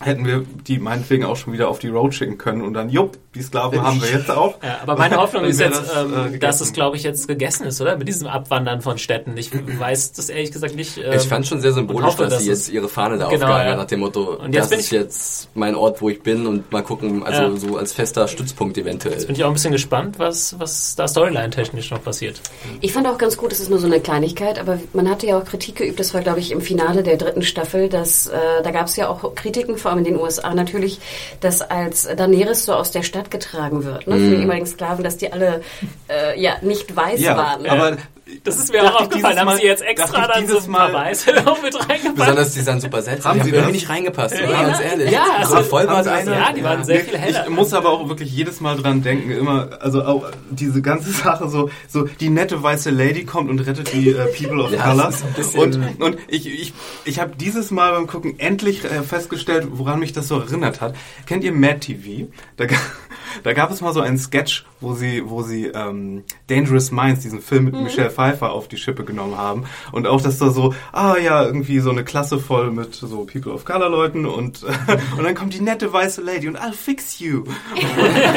hätten 0.00 0.24
wir 0.24 0.44
die 0.66 0.78
meinetwegen 0.78 1.24
auch 1.24 1.36
schon 1.36 1.52
wieder 1.52 1.68
auf 1.68 1.78
die 1.78 1.88
Road 1.88 2.14
schicken 2.14 2.38
können 2.38 2.62
und 2.62 2.72
dann, 2.74 2.88
jupp, 2.88 3.18
die 3.34 3.42
Sklaven 3.42 3.80
haben 3.82 4.02
wir 4.02 4.10
jetzt 4.10 4.30
auch. 4.30 4.54
Ja, 4.62 4.80
aber 4.82 4.96
meine 4.96 5.16
Hoffnung 5.16 5.44
ist 5.44 5.60
jetzt, 5.60 5.80
das, 5.80 5.88
äh, 5.94 6.00
ähm, 6.00 6.14
gegessen. 6.24 6.40
dass 6.40 6.60
es, 6.60 6.72
glaube 6.72 6.96
ich, 6.96 7.02
jetzt 7.04 7.28
gegessen 7.28 7.64
ist, 7.66 7.80
oder? 7.80 7.96
Mit 7.96 8.08
diesem 8.08 8.26
Abwandern 8.26 8.80
von 8.82 8.98
Städten. 8.98 9.36
Ich 9.36 9.50
weiß 9.52 10.12
das 10.12 10.28
ehrlich 10.28 10.50
gesagt 10.52 10.74
nicht. 10.74 10.98
Ähm, 10.98 11.12
Ich 11.14 11.28
fand 11.28 11.46
schon 11.46 11.60
sehr 11.60 11.72
symbolisch, 11.72 12.04
hoffe, 12.06 12.24
dass 12.24 12.34
dass 12.34 12.42
sie 12.42 12.48
jetzt 12.50 12.68
ihre 12.70 12.88
Fahne 12.88 13.18
da 13.18 13.28
Genau, 13.28 13.44
aufgehangen 13.46 13.66
ja. 13.66 13.70
hat, 13.72 13.78
nach 13.78 13.86
dem 13.86 14.00
Motto, 14.00 14.34
Und 14.36 14.52
jetzt 14.52 14.62
das 14.64 14.70
bin 14.70 14.78
ist 14.80 14.86
ich- 14.86 14.92
jetzt 14.92 15.48
mein 15.54 15.74
Ort, 15.74 16.00
wo 16.02 16.08
ich 16.10 16.22
bin 16.22 16.46
und 16.46 16.70
mal 16.72 16.82
gucken, 16.82 17.22
also 17.22 17.42
Ja. 17.42 17.56
so 17.56 17.76
als 17.76 17.92
fester 17.92 18.26
Stützpunkt 18.28 18.76
eventuell. 18.78 19.14
Jetzt 19.14 19.26
bin 19.26 19.36
ich 19.36 19.44
auch 19.44 19.48
ein 19.48 19.52
bisschen 19.54 19.72
gespannt, 19.72 20.18
was, 20.18 20.58
was 20.58 20.96
da 20.96 21.06
Storyline-technisch 21.08 21.90
noch 21.92 22.02
passiert. 22.02 22.40
Ich 22.80 22.92
fand 22.92 23.06
auch 23.06 23.18
ganz 23.18 23.36
gut, 23.36 23.52
es 23.52 23.60
ist 23.60 23.70
nur 23.70 23.78
so 23.78 23.86
eine 23.86 24.00
Kleinigkeit, 24.00 24.58
aber 24.58 24.78
man 24.92 25.08
hatte 25.08 25.26
ja 25.26 25.38
auch 25.38 25.44
Kritik 25.44 25.76
geübt, 25.76 26.00
das 26.00 26.12
war 26.14 26.20
glaube 26.22 26.40
ich 26.40 26.50
im 26.50 26.60
Finale 26.60 27.02
der 27.02 27.16
dritten 27.16 27.42
Staffel, 27.42 27.88
dass 27.88 28.26
äh, 28.26 28.32
da 28.64 28.70
gab 28.72 28.86
es 28.86 28.96
ja 28.96 29.08
auch 29.08 29.34
Kritiken, 29.34 29.76
vor 29.78 29.90
allem 29.92 29.98
in 30.00 30.04
den 30.04 30.16
USA 30.18 30.52
natürlich, 30.54 30.98
dass 31.40 31.60
als 31.62 32.04
Daenerys 32.16 32.64
so 32.64 32.74
aus 32.74 32.90
der 32.90 33.02
Stadt 33.02 33.19
getragen 33.28 33.84
wird, 33.84 34.06
ne, 34.06 34.14
Mhm. 34.14 34.20
von 34.20 34.30
den 34.30 34.40
ehemaligen 34.42 34.66
Sklaven, 34.66 35.04
dass 35.04 35.16
die 35.18 35.32
alle 35.32 35.62
äh, 36.08 36.40
ja 36.40 36.54
nicht 36.62 36.94
weiß 36.94 37.20
Ja, 37.20 37.36
waren. 37.36 37.66
aber 37.66 37.96
Das 38.44 38.58
ist 38.58 38.72
mir 38.72 38.82
auch 38.84 39.00
aufgefallen. 39.02 39.38
Haben 39.38 39.56
sie 39.56 39.64
jetzt 39.66 39.82
extra 39.82 40.26
dann 40.26 40.46
so 40.46 40.54
dieses 40.54 40.68
ein 40.68 40.72
paar 40.72 40.88
Mal- 40.90 41.06
Weiße 41.06 41.32
noch 41.44 41.62
mit 41.62 41.74
reingepackt? 41.76 42.16
Besonders 42.16 42.54
die 42.54 42.60
sahen 42.60 42.80
super 42.80 43.02
seltsam. 43.02 43.32
Haben 43.32 43.40
die 43.40 43.50
Sie 43.50 43.52
das? 43.56 43.72
nicht 43.72 43.88
reingepasst, 43.88 44.34
oder? 44.34 44.46
Ganz 44.52 44.80
ehrlich. 44.80 45.10
Ja, 45.10 45.24
also- 45.38 45.54
war 45.54 45.64
voll 45.64 45.86
das? 45.86 46.06
einer. 46.06 46.32
Ja, 46.32 46.52
die 46.52 46.64
waren 46.64 46.84
sehr 46.84 47.00
viel 47.00 47.18
heller. 47.18 47.44
Ich 47.44 47.50
muss 47.50 47.72
aber 47.74 47.90
auch 47.90 48.08
wirklich 48.08 48.32
jedes 48.32 48.60
Mal 48.60 48.76
dran 48.76 49.02
denken, 49.02 49.30
immer, 49.30 49.68
also 49.80 50.02
auch 50.04 50.24
diese 50.50 50.80
ganze 50.82 51.10
Sache 51.10 51.48
so, 51.48 51.70
so 51.88 52.04
die 52.04 52.30
nette 52.30 52.62
weiße 52.62 52.90
Lady 52.90 53.24
kommt 53.24 53.50
und 53.50 53.58
rettet 53.60 53.92
die 53.92 54.10
äh, 54.10 54.26
People 54.36 54.62
of 54.64 54.72
Ja, 54.72 54.82
Color. 54.90 55.04
das 55.06 55.14
ist 55.16 55.24
ein 55.24 55.32
bisschen- 55.34 55.60
Und, 55.60 56.02
und 56.02 56.18
ich, 56.28 56.46
ich, 56.46 56.72
ich 57.04 57.20
habe 57.20 57.32
dieses 57.36 57.70
Mal 57.70 57.92
beim 57.92 58.06
Gucken 58.06 58.38
endlich 58.38 58.84
äh, 58.84 59.02
festgestellt, 59.02 59.66
woran 59.72 59.98
mich 59.98 60.12
das 60.12 60.28
so 60.28 60.38
erinnert 60.40 60.80
hat. 60.80 60.94
Kennt 61.26 61.44
ihr 61.44 61.52
Mad 61.52 61.80
TV? 61.80 62.28
Da, 62.56 62.64
da 63.42 63.52
gab 63.52 63.70
es 63.70 63.80
mal 63.80 63.92
so 63.92 64.00
einen 64.00 64.18
Sketch, 64.18 64.64
wo 64.80 64.94
sie, 64.94 65.22
wo 65.28 65.42
sie 65.42 65.66
ähm, 65.66 66.24
Dangerous 66.48 66.90
Minds, 66.90 67.22
diesen 67.22 67.40
Film 67.42 67.64
mit 67.66 67.74
Michelle 67.74 68.10
Pfeiffer, 68.20 68.52
auf 68.52 68.68
die 68.68 68.76
Schippe 68.76 69.04
genommen 69.04 69.36
haben. 69.38 69.64
Und 69.92 70.06
auch, 70.06 70.20
dass 70.20 70.38
da 70.38 70.50
so, 70.50 70.74
ah 70.92 71.16
ja, 71.16 71.42
irgendwie 71.44 71.80
so 71.80 71.90
eine 71.90 72.04
Klasse 72.04 72.38
voll 72.38 72.70
mit 72.70 72.94
so 72.94 73.24
People 73.24 73.52
of 73.52 73.64
Color 73.64 73.88
Leuten 73.88 74.26
und, 74.26 74.62
und 75.16 75.24
dann 75.24 75.34
kommt 75.34 75.54
die 75.54 75.60
nette 75.62 75.90
weiße 75.92 76.20
Lady 76.20 76.46
und 76.48 76.58
I'll 76.58 76.72
fix 76.74 77.18
you. 77.18 77.44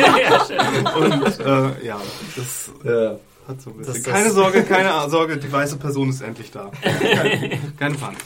Und 0.95 1.39
äh, 1.39 1.85
ja, 1.85 1.99
das 2.35 2.71
Ja. 2.83 3.15
hat 3.47 3.61
so 3.61 3.69
ein 3.71 3.77
bisschen. 3.77 3.93
Das- 3.93 4.03
das- 4.03 4.13
keine 4.13 4.29
Sorge, 4.31 4.63
keine 4.63 5.09
Sorge, 5.09 5.37
die 5.37 5.51
weiße 5.51 5.77
Person 5.77 6.09
ist 6.09 6.21
endlich 6.21 6.51
da. 6.51 6.71
Keine, 6.81 7.59
keine 7.79 7.95
Panik. 7.95 8.19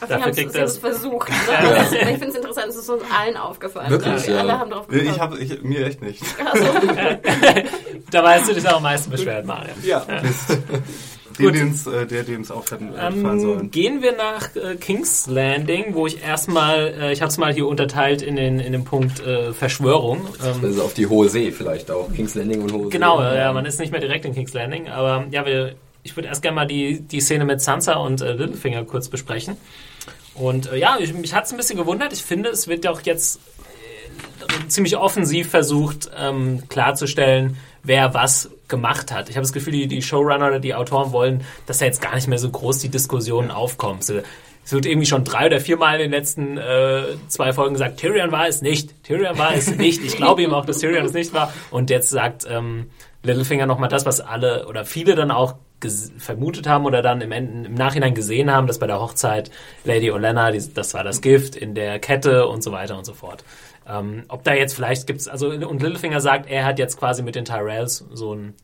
Sie 0.00 0.06
Dafür 0.08 0.24
haben 0.24 0.32
kriegt 0.32 0.48
es 0.48 0.52
das- 0.56 0.78
versucht. 0.78 1.28
Ne? 1.50 1.74
Das, 1.76 1.92
ich 1.92 1.98
finde 1.98 2.26
es 2.28 2.34
interessant, 2.34 2.66
es 2.68 2.76
ist 2.76 2.88
uns 2.88 3.02
allen 3.16 3.36
aufgefallen. 3.36 3.90
Wirklich, 3.90 4.26
ne? 4.28 4.34
ja. 4.34 4.40
Alle 4.40 4.58
haben 4.58 4.70
drauf 4.70 4.86
Ich 4.90 4.98
gekommen. 5.00 5.20
habe 5.20 5.38
ich, 5.38 5.62
mir 5.62 5.86
echt 5.86 6.02
nicht. 6.02 6.22
Da 8.10 8.24
weißt 8.24 8.48
du 8.50 8.54
dich 8.54 8.66
auch 8.68 8.76
am 8.76 8.82
meisten 8.82 9.10
beschwert, 9.10 9.46
Mario. 9.46 9.70
Ja. 9.84 10.04
Mist. 10.22 10.58
Den, 11.38 11.52
den's, 11.54 11.86
äh, 11.86 12.06
der, 12.06 12.24
dem 12.24 12.42
es 12.42 12.50
auch 12.50 12.68
hätten 12.70 12.92
äh, 12.94 13.06
Ähm, 13.06 13.40
sollen. 13.40 13.70
gehen 13.70 14.02
wir 14.02 14.12
nach 14.16 14.54
äh, 14.56 14.74
King's 14.76 15.26
Landing, 15.26 15.94
wo 15.94 16.06
ich 16.06 16.22
erstmal, 16.22 16.88
äh, 17.00 17.12
ich 17.12 17.22
habe 17.22 17.30
es 17.30 17.38
mal 17.38 17.52
hier 17.54 17.66
unterteilt 17.66 18.20
in 18.20 18.36
den, 18.36 18.58
in 18.60 18.72
den 18.72 18.84
Punkt 18.84 19.20
äh, 19.20 19.52
Verschwörung. 19.52 20.26
Ähm, 20.44 20.60
Also 20.62 20.82
auf 20.82 20.92
die 20.92 21.06
Hohe 21.06 21.28
See 21.30 21.50
vielleicht 21.52 21.90
auch. 21.90 22.12
King's 22.12 22.34
Landing 22.34 22.62
und 22.62 22.72
Hohe 22.72 22.84
See. 22.84 22.90
genau, 22.90 23.22
äh, 23.22 23.38
ja, 23.38 23.52
man 23.52 23.64
ist 23.64 23.78
nicht 23.80 23.90
mehr 23.92 24.00
direkt 24.00 24.24
in 24.26 24.34
King's 24.34 24.52
Landing, 24.52 24.88
aber 24.88 25.24
ja, 25.30 25.46
wir, 25.46 25.76
ich 26.02 26.14
würde 26.16 26.28
erst 26.28 26.42
gerne 26.42 26.56
mal 26.56 26.66
die, 26.66 27.00
die 27.00 27.20
Szene 27.20 27.44
mit 27.46 27.62
Sansa 27.62 27.94
und 27.94 28.20
äh, 28.20 28.32
Littlefinger 28.32 28.84
kurz 28.84 29.08
besprechen. 29.08 29.56
Und 30.34 30.70
äh, 30.70 30.76
ja, 30.76 30.96
ich, 30.98 31.12
mich 31.12 31.34
hat 31.34 31.44
es 31.44 31.52
ein 31.52 31.56
bisschen 31.56 31.76
gewundert. 31.76 32.12
Ich 32.12 32.22
finde, 32.22 32.50
es 32.50 32.68
wird 32.68 32.84
ja 32.84 32.90
auch 32.90 33.00
jetzt 33.02 33.40
äh, 34.40 34.68
ziemlich 34.68 34.96
offensiv 34.96 35.50
versucht 35.50 36.10
ähm, 36.16 36.62
klarzustellen, 36.68 37.56
wer 37.82 38.14
was 38.14 38.50
gemacht 38.68 39.12
hat. 39.12 39.28
Ich 39.28 39.36
habe 39.36 39.42
das 39.42 39.52
Gefühl, 39.52 39.72
die, 39.72 39.86
die 39.86 40.02
Showrunner 40.02 40.48
oder 40.48 40.60
die 40.60 40.74
Autoren 40.74 41.12
wollen, 41.12 41.44
dass 41.66 41.78
da 41.78 41.86
jetzt 41.86 42.00
gar 42.00 42.14
nicht 42.14 42.28
mehr 42.28 42.38
so 42.38 42.50
groß 42.50 42.78
die 42.78 42.88
Diskussion 42.88 43.50
aufkommt. 43.50 44.04
So, 44.04 44.20
Es 44.64 44.72
wird 44.72 44.86
irgendwie 44.86 45.06
schon 45.06 45.24
drei 45.24 45.46
oder 45.46 45.60
viermal 45.60 45.96
in 45.96 46.02
den 46.02 46.10
letzten 46.12 46.56
äh, 46.56 47.02
zwei 47.28 47.52
Folgen 47.52 47.74
gesagt, 47.74 47.98
Tyrion 47.98 48.30
war 48.30 48.46
es 48.46 48.62
nicht, 48.62 49.02
Tyrion 49.02 49.36
war 49.36 49.54
es 49.54 49.74
nicht. 49.76 50.04
Ich 50.04 50.16
glaube 50.16 50.42
ihm 50.42 50.54
auch, 50.54 50.64
dass 50.64 50.78
Tyrion 50.78 51.04
es 51.04 51.12
nicht 51.12 51.34
war. 51.34 51.52
Und 51.70 51.90
jetzt 51.90 52.10
sagt 52.10 52.46
ähm, 52.48 52.90
Littlefinger 53.22 53.66
nochmal 53.66 53.88
das, 53.88 54.06
was 54.06 54.20
alle 54.20 54.66
oder 54.68 54.84
viele 54.84 55.14
dann 55.14 55.30
auch 55.30 55.56
vermutet 56.18 56.66
haben 56.66 56.84
oder 56.84 57.02
dann 57.02 57.20
im, 57.20 57.32
Enden, 57.32 57.64
im 57.64 57.74
Nachhinein 57.74 58.14
gesehen 58.14 58.50
haben, 58.50 58.66
dass 58.66 58.78
bei 58.78 58.86
der 58.86 59.00
Hochzeit 59.00 59.50
Lady 59.84 60.10
Olenna, 60.10 60.50
die, 60.52 60.74
das 60.74 60.94
war 60.94 61.04
das 61.04 61.20
Gift 61.20 61.56
in 61.56 61.74
der 61.74 61.98
Kette 61.98 62.46
und 62.46 62.62
so 62.62 62.72
weiter 62.72 62.98
und 62.98 63.04
so 63.04 63.14
fort. 63.14 63.44
Ähm, 63.88 64.24
ob 64.28 64.44
da 64.44 64.54
jetzt 64.54 64.74
vielleicht 64.74 65.06
gibt's, 65.06 65.26
also 65.26 65.48
und 65.48 65.82
Littlefinger 65.82 66.20
sagt, 66.20 66.48
er 66.50 66.64
hat 66.64 66.78
jetzt 66.78 66.98
quasi 66.98 67.22
mit 67.22 67.34
den 67.34 67.44
Tyrells 67.44 68.04
so 68.12 68.34
ein 68.34 68.54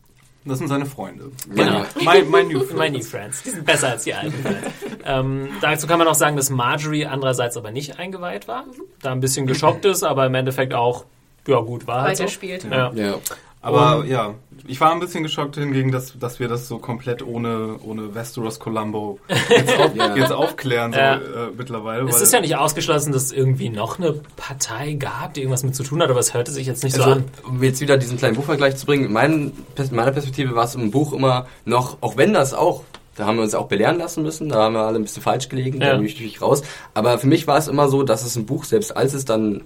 Das 0.44 0.58
sind 0.58 0.68
seine 0.68 0.86
Freunde. 0.86 1.32
Genau. 1.48 1.84
Mein, 2.04 2.28
mein 2.30 2.48
New 2.52 2.60
Friend. 2.60 2.78
My 2.78 2.90
New 2.90 3.02
Friends. 3.02 3.42
Die 3.42 3.50
sind 3.50 3.64
besser 3.64 3.88
als 3.88 4.04
die 4.04 4.14
alten 4.14 4.40
Friends. 4.42 4.66
ähm, 5.04 5.48
dazu 5.60 5.86
kann 5.86 5.98
man 5.98 6.06
auch 6.06 6.14
sagen, 6.14 6.36
dass 6.36 6.50
Marjorie 6.50 7.06
andererseits 7.06 7.56
aber 7.56 7.70
nicht 7.70 7.98
eingeweiht 7.98 8.46
war. 8.46 8.64
Da 9.02 9.12
ein 9.12 9.20
bisschen 9.20 9.46
geschockt 9.48 9.84
ist, 9.84 10.02
aber 10.04 10.26
im 10.26 10.34
Endeffekt 10.34 10.74
auch, 10.74 11.06
ja 11.48 11.60
gut, 11.60 11.86
war 11.86 12.02
halt 12.02 12.18
so. 12.18 12.24
Weiterspielt. 12.24 12.64
Ja. 12.70 12.92
Ja. 12.92 13.14
Aber 13.62 14.04
ja, 14.06 14.34
ich 14.68 14.80
war 14.80 14.92
ein 14.92 15.00
bisschen 15.00 15.24
geschockt 15.24 15.56
hingegen, 15.56 15.90
dass, 15.90 16.16
dass 16.18 16.38
wir 16.38 16.46
das 16.46 16.68
so 16.68 16.78
komplett 16.78 17.26
ohne, 17.26 17.76
ohne 17.82 18.14
Westeros 18.14 18.60
Columbo 18.60 19.18
jetzt, 19.48 19.76
auf, 19.80 19.94
Ja. 19.96 20.14
jetzt 20.14 20.32
aufklären 20.32 20.92
so, 20.92 20.98
Ja. 20.98 21.14
äh, 21.16 21.20
mittlerweile. 21.56 22.04
Es 22.08 22.14
weil- 22.16 22.22
ist 22.22 22.32
ja 22.32 22.40
nicht 22.40 22.56
ausgeschlossen, 22.56 23.12
dass 23.12 23.24
es 23.24 23.32
irgendwie 23.32 23.68
noch 23.68 23.98
eine 23.98 24.12
Partei 24.36 24.92
gab, 24.92 25.34
die 25.34 25.40
irgendwas 25.40 25.64
mit 25.64 25.74
zu 25.74 25.82
tun 25.82 26.00
hat, 26.00 26.10
aber 26.10 26.20
es 26.20 26.32
hörte 26.32 26.52
sich 26.52 26.66
jetzt 26.66 26.84
nicht 26.84 26.94
so 26.94 27.02
Also, 27.02 27.16
an. 27.16 27.24
um 27.48 27.60
jetzt 27.62 27.80
wieder 27.80 27.98
diesen 27.98 28.18
kleinen 28.18 28.36
Buchvergleich 28.36 28.76
zu 28.76 28.86
bringen, 28.86 29.12
mein, 29.12 29.52
Pers- 29.74 29.90
meiner 29.92 30.12
Perspektive 30.12 30.54
war 30.54 30.64
es 30.64 30.76
im 30.76 30.92
Buch 30.92 31.12
immer 31.12 31.46
noch, 31.64 31.96
auch 32.02 32.16
wenn 32.16 32.32
das 32.34 32.54
auch, 32.54 32.84
da 33.16 33.26
haben 33.26 33.36
wir 33.36 33.42
uns 33.42 33.54
auch 33.56 33.66
belehren 33.66 33.98
lassen 33.98 34.22
müssen, 34.22 34.48
da 34.48 34.62
haben 34.62 34.74
wir 34.74 34.82
alle 34.82 34.98
ein 34.98 35.02
bisschen 35.02 35.22
falsch 35.22 35.48
gelegen, 35.48 35.80
Ja. 35.80 35.90
da 35.92 35.96
bin 35.96 36.06
ich 36.06 36.14
natürlich 36.14 36.40
raus. 36.40 36.62
Aber 36.94 37.18
für 37.18 37.26
mich 37.26 37.48
war 37.48 37.56
es 37.58 37.66
immer 37.66 37.88
so, 37.88 38.04
dass 38.04 38.24
es 38.24 38.36
im 38.36 38.46
Buch, 38.46 38.62
selbst 38.64 38.96
als 38.96 39.12
es 39.12 39.24
dann 39.24 39.62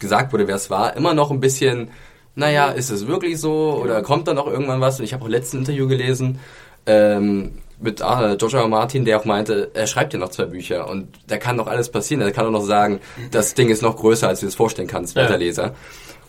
gesagt 0.00 0.32
wurde, 0.32 0.48
wer 0.48 0.56
es 0.56 0.68
war, 0.70 0.96
immer 0.96 1.14
noch 1.14 1.30
ein 1.30 1.38
bisschen, 1.40 1.90
naja, 2.34 2.68
ist 2.70 2.90
es 2.90 3.06
wirklich 3.06 3.38
so 3.40 3.80
oder 3.82 4.02
kommt 4.02 4.28
da 4.28 4.34
noch 4.34 4.46
irgendwann 4.46 4.80
was? 4.80 4.98
Und 4.98 5.04
ich 5.04 5.12
habe 5.12 5.24
auch 5.24 5.28
letzten 5.28 5.58
Interview 5.58 5.88
gelesen, 5.88 6.38
ähm, 6.86 7.52
mit 7.80 8.00
äh. 8.00 8.04
R. 8.04 8.68
Martin, 8.68 9.04
der 9.04 9.18
auch 9.18 9.24
meinte, 9.24 9.70
er 9.74 9.86
schreibt 9.86 10.12
ja 10.12 10.18
noch 10.18 10.28
zwei 10.30 10.44
Bücher 10.44 10.88
und 10.88 11.08
da 11.28 11.38
kann 11.38 11.56
noch 11.56 11.66
alles 11.66 11.90
passieren. 11.90 12.20
Er 12.20 12.30
kann 12.32 12.46
auch 12.46 12.50
noch 12.50 12.64
sagen, 12.64 13.00
das 13.30 13.54
Ding 13.54 13.68
ist 13.70 13.82
noch 13.82 13.96
größer, 13.96 14.28
als 14.28 14.40
du 14.40 14.46
es 14.46 14.54
vorstellen 14.54 14.88
kannst, 14.88 15.16
Ja. 15.16 15.22
werter 15.22 15.38
Leser. 15.38 15.74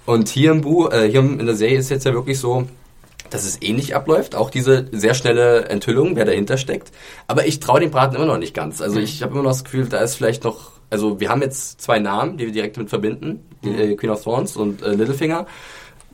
Und 0.05 0.29
hier 0.29 0.51
im 0.51 0.61
Buch, 0.61 0.91
äh, 0.91 1.09
hier 1.09 1.19
in 1.19 1.45
der 1.45 1.55
Serie 1.55 1.77
ist 1.77 1.89
jetzt 1.89 2.05
ja 2.05 2.13
wirklich 2.13 2.39
so, 2.39 2.65
dass 3.29 3.45
es 3.45 3.61
ähnlich 3.61 3.95
abläuft, 3.95 4.35
auch 4.35 4.49
diese 4.49 4.87
sehr 4.91 5.13
schnelle 5.13 5.65
Enthüllung, 5.65 6.15
wer 6.15 6.25
dahinter 6.25 6.57
steckt. 6.57 6.91
Aber 7.27 7.45
ich 7.45 7.59
traue 7.59 7.79
dem 7.79 7.91
Braten 7.91 8.15
immer 8.15 8.25
noch 8.25 8.37
nicht 8.37 8.53
ganz. 8.53 8.81
Also 8.81 8.99
ich 8.99 9.21
habe 9.21 9.33
immer 9.33 9.43
noch 9.43 9.51
das 9.51 9.63
Gefühl, 9.63 9.87
da 9.87 9.99
ist 9.99 10.15
vielleicht 10.15 10.43
noch, 10.43 10.71
also 10.89 11.19
wir 11.19 11.29
haben 11.29 11.41
jetzt 11.41 11.79
zwei 11.81 11.99
Namen, 11.99 12.37
die 12.37 12.45
wir 12.45 12.51
direkt 12.51 12.77
mit 12.77 12.89
verbinden, 12.89 13.45
die, 13.63 13.69
äh, 13.69 13.95
Queen 13.95 14.09
of 14.11 14.23
Thorns 14.23 14.57
und 14.57 14.81
äh, 14.81 14.93
Littlefinger. 14.95 15.45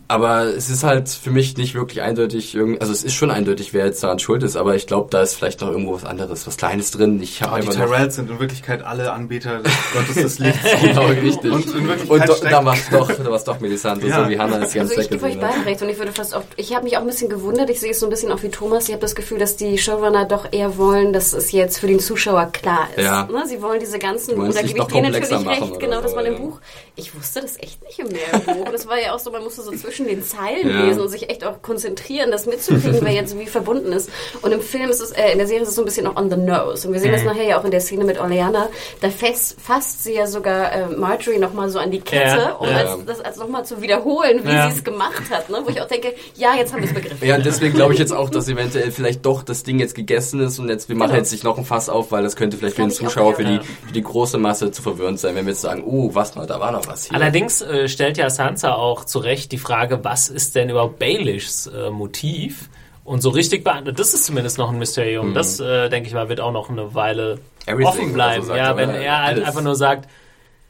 Aber 0.10 0.43
es 0.46 0.70
ist 0.70 0.84
halt 0.84 1.10
für 1.10 1.32
mich 1.32 1.58
nicht 1.58 1.76
wirklich 1.76 2.02
eindeutig, 2.02 2.56
irgend- 2.56 2.80
also 2.80 2.93
es 2.93 3.04
ist 3.04 3.13
schon 3.13 3.30
eindeutig, 3.30 3.74
wer 3.74 3.86
jetzt 3.86 4.02
daran 4.02 4.20
schuld 4.20 4.41
ist, 4.43 4.56
aber 4.56 4.74
ich 4.76 4.88
glaube, 4.88 5.10
da 5.12 5.22
ist 5.22 5.34
vielleicht 5.34 5.60
noch 5.60 5.70
irgendwo 5.70 5.93
was 5.96 6.06
anderes, 6.06 6.48
was 6.48 6.56
Kleines 6.56 6.91
drin. 6.91 7.22
Ich 7.22 7.43
Aber 7.43 7.60
die 7.60 7.67
Tyrells 7.67 8.15
sind 8.15 8.30
in 8.30 8.39
Wirklichkeit 8.39 8.84
alle 8.86 9.12
Anbeter 9.12 9.60
des 9.60 9.72
Gottes 9.93 10.15
des 10.15 10.39
Lichts. 10.39 10.60
Genau, 10.82 11.06
richtig. 11.08 11.52
Und 11.52 11.65
in 11.76 11.88
Wirklichkeit 11.89 12.30
Und 12.30 12.41
do, 12.41 12.50
da 12.50 12.63
war 12.63 12.74
es 12.76 12.89
doch, 12.89 13.12
da 13.12 13.30
war's 13.32 13.43
doch 13.43 13.60
Melisandre, 13.60 14.08
Ja. 14.08 14.24
so 14.24 14.30
wie 14.30 14.39
Hannah 14.39 14.62
es 14.63 14.74
ganz 14.74 14.91
Also 14.91 15.02
ich 15.02 15.10
gebe 15.10 15.26
euch 15.26 15.32
weggesehen 15.34 15.46
hat. 15.50 15.56
beide 15.58 15.65
recht 15.70 15.82
und 15.82 15.89
ich 15.89 15.98
würde 15.98 16.12
fast 16.13 16.34
auch, 16.36 16.43
ich 16.56 16.74
habe 16.74 16.86
mich 16.86 16.96
auch 16.96 17.02
ein 17.02 17.08
bisschen 17.08 17.30
gewundert, 17.30 17.70
ich 17.70 17.80
sehe 17.82 17.91
es 17.91 18.00
so 18.00 18.06
ein 18.06 18.10
bisschen 18.10 18.32
auch 18.32 18.41
wie 18.43 18.50
Thomas, 18.50 18.86
ich 18.88 18.93
habe 18.93 19.02
das 19.02 19.13
Gefühl, 19.15 19.39
dass 19.39 19.58
die 19.58 19.78
Showrunner 19.78 20.24
doch 20.24 20.48
eher 20.52 20.78
wollen, 20.78 21.12
dass 21.12 21.34
es 21.34 21.52
jetzt 21.52 21.80
für 21.80 21.88
den 21.88 22.00
Zuschauer 22.00 22.46
klar 22.54 22.88
ist. 22.96 23.04
Ja. 23.04 23.26
Ne? 23.26 23.43
Sie 23.46 23.62
wollen 23.62 23.82
diese 23.82 24.00
ganzen, 24.00 24.36
und 24.39 24.56
da 24.56 24.62
gebe 24.62 24.80
ich 24.80 24.86
denen 24.86 25.12
natürlich 25.12 25.48
recht, 25.48 25.80
genau, 25.82 26.00
das 26.02 26.12
so, 26.12 26.17
war 26.17 26.26
im 26.26 26.34
ja. 26.34 26.39
Buch. 26.39 26.60
Ich 27.00 27.14
wusste 27.16 27.42
das 27.42 27.58
echt 27.60 27.84
nicht 27.84 28.00
im 28.00 28.08
Mehrbuch. 28.08 28.72
Das 28.72 28.88
war 28.88 29.00
ja 29.00 29.14
auch 29.14 29.20
so, 29.20 29.30
man 29.32 29.44
musste 29.44 29.62
so 29.62 29.72
zwischen 29.72 30.08
den 30.08 30.24
Zeilen 30.24 30.68
Ja. 30.68 30.84
lesen 30.86 31.00
und 31.02 31.10
sich 31.10 31.30
echt 31.30 31.44
auch 31.46 31.62
konzentrieren, 31.62 32.32
das 32.32 32.48
mitzukriegen, 32.48 33.00
wer 33.04 33.14
jetzt 33.14 33.38
wie 33.38 33.46
verbunden 33.46 33.92
ist. 33.92 34.10
Und 34.42 34.52
im 34.52 34.62
Film 34.62 34.90
ist 34.90 35.00
es, 35.00 35.12
äh, 35.12 35.32
in 35.32 35.38
der 35.38 35.46
Serie 35.46 35.62
ist 35.62 35.70
es 35.70 35.76
so 35.76 35.84
ein 35.84 35.86
bisschen 35.86 36.06
noch 36.06 36.16
on 36.16 36.30
the 36.32 36.36
nose. 36.38 36.88
Und 36.88 36.94
wir 36.96 37.00
sehen 37.00 37.12
das 37.12 37.24
nachher 37.24 37.44
ja 37.44 37.60
auch 37.60 37.64
in 37.66 37.70
der 37.72 37.82
Szene 37.82 38.04
mit 38.04 38.20
Oleana. 38.20 38.68
Da 39.02 39.10
fest, 39.12 39.58
fasst 39.62 40.04
sie 40.04 40.16
ja 40.16 40.26
sogar 40.26 40.72
äh, 40.74 40.88
Marjorie 40.88 41.38
nochmal 41.38 41.70
so 41.70 41.78
an 41.78 41.92
die 41.92 42.02
Kette, 42.02 42.26
Ja, 42.38 42.52
um 42.54 42.68
ja. 42.68 42.78
als, 42.78 43.06
das 43.06 43.22
als 43.22 43.38
nochmal 43.38 43.64
zu 43.64 43.80
wiederholen, 43.82 44.42
wie 44.44 44.50
sie 44.50 44.78
es 44.78 44.84
gemacht 44.84 45.22
hat. 45.30 45.50
Ne? 45.52 45.62
Wo 45.64 45.70
ich 45.70 45.80
auch 45.80 45.88
denke, 45.88 46.14
ja, 46.36 46.56
jetzt 46.56 46.74
haben 46.74 46.82
wir 46.82 46.90
es 46.90 46.96
begriffen. 46.96 47.28
Ja, 47.28 47.36
und 47.36 47.46
deswegen 47.46 47.76
glaube 47.76 47.94
ich 47.94 48.00
jetzt 48.00 48.12
auch, 48.12 48.32
dass 48.32 48.50
eventuell 48.50 48.92
vielleicht 48.92 49.24
doch 49.24 49.44
das 49.44 49.62
Ding 49.62 49.78
jetzt 49.80 49.94
gegessen 49.94 50.40
ist 50.40 50.58
und 50.58 50.68
jetzt, 50.70 50.90
wir 50.90 50.96
machen 50.96 51.10
Genau. 51.10 51.20
jetzt 51.20 51.32
nicht 51.32 51.44
noch 51.44 51.58
ein 51.60 51.66
Fass 51.66 51.90
auf, 51.90 52.12
weil 52.12 52.24
das 52.24 52.36
könnte 52.36 52.58
vielleicht 52.58 52.76
für 52.76 52.82
den 52.82 52.92
auch, 52.92 52.96
Zuschauer, 52.96 53.36
für 53.36 53.44
die, 53.46 53.60
für 53.86 53.94
die 53.94 54.02
große 54.02 54.40
Masse 54.40 54.72
zu 54.72 54.82
verwirrend 54.82 55.20
sein, 55.20 55.36
wenn 55.36 55.46
wir 55.46 55.52
jetzt 55.54 55.62
sagen, 55.62 55.84
oh, 55.86 56.10
was 56.14 56.34
mal, 56.36 56.48
da 56.48 56.60
war 56.60 56.72
noch 56.72 56.87
was 56.88 57.06
hier. 57.08 57.15
Allerdings 57.15 57.62
äh, 57.62 57.88
stellt 57.88 58.17
ja 58.17 58.30
Sansa 58.30 58.73
auch 58.73 59.06
zu 59.06 59.19
Recht 59.19 59.52
die 59.52 59.58
Frage, 59.58 60.04
was 60.04 60.30
ist 60.30 60.56
denn 60.56 60.69
überhaupt 60.69 61.00
Baelishs 61.00 61.67
äh, 61.67 61.89
Motiv? 61.89 62.69
Und 63.04 63.21
so 63.21 63.30
richtig 63.30 63.63
beantwortet, 63.63 64.00
das 64.00 64.13
ist 64.13 64.26
zumindest 64.26 64.58
noch 64.58 64.69
ein 64.69 64.80
Mysterium. 64.80 65.34
Das, 65.34 65.62
äh, 65.62 65.88
denke 65.88 66.10
ich 66.10 66.13
mal, 66.13 66.28
wird 66.28 66.41
auch 66.41 66.52
noch 66.52 66.69
eine 66.69 66.93
Weile 66.93 67.39
Everything 67.65 67.88
offen 67.88 68.04
oder 68.06 68.13
bleiben. 68.13 68.45
so 68.45 68.54
ja, 68.54 68.76
wenn 68.76 68.89
oder? 68.89 69.00
er 69.00 69.23
halt 69.23 69.36
Alles. 69.36 69.47
einfach 69.47 69.62
nur 69.62 69.76
sagt, 69.76 70.10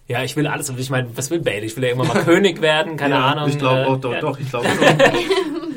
ja, 0.07 0.23
ich 0.23 0.35
will 0.35 0.47
alles. 0.47 0.69
Ich 0.69 0.89
meine, 0.89 1.09
was 1.15 1.29
will 1.31 1.39
Baelish? 1.39 1.75
Will 1.75 1.83
er 1.83 1.89
irgendwann 1.89 2.15
mal 2.15 2.23
König 2.25 2.61
werden? 2.61 2.95
Keine 2.95 3.15
ja, 3.15 3.25
Ahnung. 3.25 3.49
Ich 3.49 3.57
glaube 3.57 3.81
äh, 3.81 3.85
auch, 3.85 3.97
doch, 3.97 4.13
ja. 4.13 4.19
doch, 4.19 4.39
ich 4.39 4.49
glaube 4.49 4.67
schon. 4.69 5.76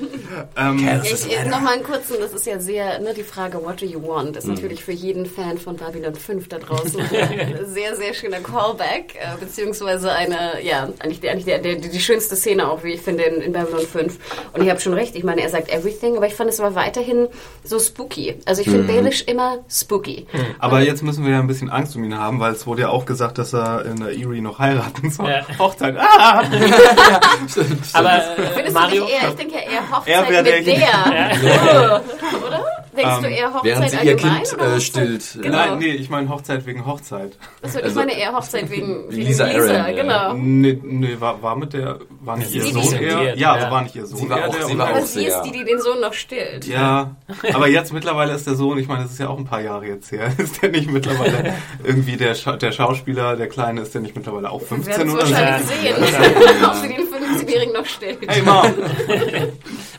Ähm, 0.57 0.79
Ja, 0.87 1.01
ich, 1.03 1.13
ich, 1.27 1.45
Nochmal 1.47 1.75
einen 1.75 1.83
kurzen, 1.85 2.17
das 2.21 2.33
ist 2.33 2.47
ja 2.47 2.59
sehr, 2.61 2.99
ne, 3.01 3.13
die 3.15 3.23
Frage, 3.23 3.63
what 3.65 3.81
do 3.81 3.87
you 3.87 4.03
want, 4.07 4.31
Mhm. 4.33 4.37
ist 4.39 4.47
natürlich 4.47 4.85
für 4.85 4.93
jeden 4.93 5.27
Fan 5.27 5.59
von 5.59 5.77
Babylon 5.77 6.15
5 6.15 6.49
da 6.49 6.59
draußen 6.59 7.01
ein 7.11 7.67
sehr, 7.67 7.97
sehr 7.97 8.15
schöner 8.15 8.41
Callback, 8.41 9.15
äh, 9.17 9.37
beziehungsweise 9.41 10.13
eine, 10.13 10.63
ja, 10.63 10.89
eigentlich, 11.01 11.21
die, 11.21 11.29
eigentlich 11.31 11.45
der, 11.47 11.59
der, 11.59 11.77
die 11.77 12.01
schönste 12.01 12.37
Szene 12.37 12.71
auch, 12.71 12.83
wie 12.85 12.93
ich 12.95 13.01
finde, 13.01 13.25
in, 13.25 13.41
in 13.41 13.53
Babylon 13.53 13.87
5. 13.87 14.19
Und 14.53 14.63
ich 14.63 14.71
habe 14.71 14.81
schon 14.81 14.95
recht, 14.95 15.15
ich 15.17 15.25
meine, 15.25 15.43
er 15.43 15.49
sagt 15.49 15.71
everything, 15.73 16.17
aber 16.17 16.27
ich 16.27 16.35
fand 16.35 16.51
es 16.51 16.61
aber 16.61 16.75
weiterhin 16.75 17.29
so 17.65 17.79
spooky. 17.79 18.37
Also 18.47 18.63
ich 18.63 18.69
finde 18.69 18.85
Mhm. 18.85 18.87
Baelish 18.97 19.23
immer 19.23 19.59
spooky. 19.69 20.27
aber 20.59 20.81
jetzt 20.81 21.03
müssen 21.03 21.25
wir 21.25 21.33
ja 21.33 21.39
ein 21.41 21.47
bisschen 21.47 21.71
Angst 21.71 21.95
um 21.97 22.05
ihn 22.05 22.17
haben, 22.19 22.41
weil 22.41 22.53
es 22.53 22.67
wurde 22.67 22.83
ja 22.83 22.89
auch 22.89 23.05
gesagt, 23.07 23.39
dass 23.39 23.53
er 23.53 23.85
in 23.85 23.97
der 24.01 24.09
Erie 24.09 24.41
noch 24.41 24.59
heiraten 24.59 25.11
soll. 25.11 25.29
Ja. 25.31 25.47
Hochzeit. 25.59 25.97
Ah! 25.99 26.43
Aber 27.93 28.15
äh, 28.15 28.47
Findest 28.55 28.75
Mario, 28.75 29.01
du 29.05 29.05
nicht 29.11 29.23
eher, 29.23 29.29
ich 29.31 29.35
denke 29.37 29.55
ja 29.55 29.61
eher 29.61 29.91
Hochzeit 29.91 30.09
Er 30.35 30.45
wär 30.45 30.57
mit 30.57 30.67
der. 30.67 30.75
derjenige- 30.75 32.01
Oh, 32.43 32.47
Oder? 32.47 32.80
Denkst 33.01 33.17
Ähm, 33.17 33.23
du 33.23 33.29
eher 33.31 33.55
Hochzeit 33.55 33.65
Während 33.65 33.91
sie 33.91 33.97
ihr? 34.07 34.17
Kind 34.17 34.53
oder 34.55 34.63
äh, 34.63 34.67
Hochzeit? 34.67 34.83
stillt. 34.83 35.39
Genau. 35.43 35.57
Nein, 35.57 35.79
nee, 35.79 35.87
ich 35.95 36.11
meine 36.11 36.29
Hochzeit 36.29 36.67
wegen 36.67 36.85
Hochzeit. 36.87 37.33
Also, 37.63 37.79
ich 37.79 37.85
Also- 37.85 37.99
meine 38.01 38.19
eher 38.19 38.33
Hochzeit 38.33 38.71
wegen, 38.71 39.05
Wie 39.09 39.17
wegen 39.17 39.27
Lisa 39.29 39.47
Lisa, 39.47 39.59
Aaron, 39.59 39.97
ja. 39.97 40.03
genau. 40.03 40.35
Nee, 40.35 40.79
nee 40.83 41.17
war, 41.19 41.43
war 41.43 41.57
mit 41.57 41.73
der, 41.73 41.99
war 42.21 42.37
nicht 42.37 42.55
ihr 42.55 42.63
Sie, 42.63 42.73
Sohn 42.73 42.93
eher? 42.95 43.23
Ja, 43.23 43.35
ja. 43.35 43.53
aber 43.55 43.71
war 43.71 43.83
nicht 43.83 43.97
ihr 43.97 44.07
Sohn 44.07 44.19
Sie 44.19 44.29
war 44.31 44.47
auch- 44.49 44.55
der 44.55 44.67
sie 44.67 44.79
war 44.79 44.93
auch 44.93 45.01
sie 45.01 45.25
ist 45.25 45.43
die, 45.43 45.53
die 45.53 45.65
den 45.65 45.81
Sohn 45.81 46.01
noch 46.01 46.13
stillt. 46.13 46.67
Ja, 46.67 47.17
aber 47.55 47.69
jetzt 47.69 47.93
mittlerweile 47.93 48.33
ist 48.35 48.47
der 48.47 48.55
Sohn, 48.55 48.79
ich 48.79 48.87
meine, 48.89 49.03
das 49.05 49.13
ist 49.13 49.19
ja 49.19 49.29
auch 49.29 49.39
ein 49.39 49.45
paar 49.47 49.61
Jahre 49.63 49.87
jetzt 49.87 50.13
her, 50.13 50.31
ist 50.39 50.63
der 50.63 50.71
nicht 50.71 50.91
mittlerweile 50.91 51.55
irgendwie 51.85 52.17
der, 52.17 52.35
Scha 52.35 52.57
der 52.57 52.73
Schauspieler, 52.73 53.37
der 53.37 53.49
Kleine, 53.49 53.81
ist 53.83 53.95
der 53.95 54.01
nicht 54.03 54.15
mittlerweile 54.17 54.51
auch 54.51 54.61
Wir 54.61 54.67
15 54.69 54.97
werden 54.97 55.09
es 55.09 55.15
oder 55.15 55.27
so? 55.27 55.33
wahrscheinlich 55.33 55.85
Ja. 55.85 55.95
sehen, 55.95 56.65
ob 56.67 56.75
sie 56.75 56.89
den 56.89 57.47
15-Jährigen 57.47 57.73
noch 57.75 57.87
stillt. 57.87 58.19
Hey 58.29 58.43
Mom! 58.43 58.65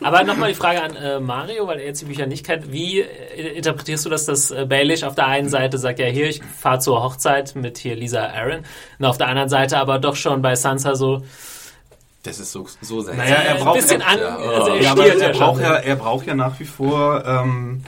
Aber 0.02 0.24
nochmal 0.24 0.50
die 0.50 0.54
Frage 0.54 0.82
an 0.82 0.96
äh, 0.96 1.20
Mario, 1.20 1.66
weil 1.66 1.78
er 1.78 1.86
jetzt 1.86 2.00
die 2.02 2.06
Bücher 2.06 2.26
nicht 2.26 2.44
kennt. 2.44 2.72
Wie 2.72 2.91
äh, 3.00 3.56
interpretierst 3.56 4.04
du 4.06 4.10
das, 4.10 4.26
dass 4.26 4.50
äh, 4.50 4.66
Baelish 4.68 5.02
auf 5.04 5.14
der 5.14 5.26
einen 5.26 5.48
Seite 5.48 5.78
sagt, 5.78 5.98
ja 5.98 6.06
hier, 6.06 6.28
ich 6.28 6.42
fahre 6.42 6.78
zur 6.78 7.02
Hochzeit 7.02 7.54
mit 7.56 7.78
hier 7.78 7.96
Lisa 7.96 8.26
Aaron 8.26 8.60
und 8.98 9.04
auf 9.04 9.18
der 9.18 9.28
anderen 9.28 9.48
Seite 9.48 9.78
aber 9.78 9.98
doch 9.98 10.16
schon 10.16 10.42
bei 10.42 10.54
Sansa 10.56 10.94
so, 10.94 11.22
Das 12.22 12.38
ist 12.38 12.52
so, 12.52 12.66
so 12.80 13.00
seltsam. 13.00 13.24
Naja, 13.24 13.36
er 13.36 13.54
ein 13.56 13.60
braucht 13.64 13.76
bisschen 13.76 14.00
ja- 14.00 14.06
an, 14.06 14.18
also 14.20 14.70
er 14.74 14.82
Ja, 14.82 14.94
er 14.96 15.32
braucht 15.32 15.60
ja, 15.60 15.74
er 15.74 15.96
braucht 15.96 16.26
ja 16.26 16.34
nach 16.34 16.58
wie 16.60 16.64
vor 16.64 17.24
ähm, 17.26 17.82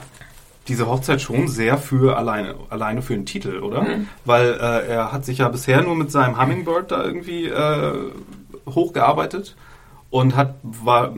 diese 0.67 0.87
Hochzeit 0.87 1.21
schon 1.21 1.47
sehr 1.47 1.77
für 1.77 2.17
alleine, 2.17 2.55
alleine 2.69 3.01
für 3.03 3.13
den 3.13 3.25
Titel, 3.27 3.59
oder? 3.59 3.83
Mhm. 3.83 4.07
Weil 4.25 4.53
äh, 4.53 4.87
er 4.87 5.11
hat 5.11 5.23
sich 5.23 5.37
ja 5.37 5.47
bisher 5.49 5.81
nur 5.83 5.95
mit 5.95 6.11
seinem 6.11 6.41
Hummingbird 6.41 6.91
da 6.91 7.03
irgendwie 7.03 7.45
äh, 7.45 7.93
hochgearbeitet 8.67 9.55
und 10.09 10.35
hat 10.35 10.55
war 10.63 11.13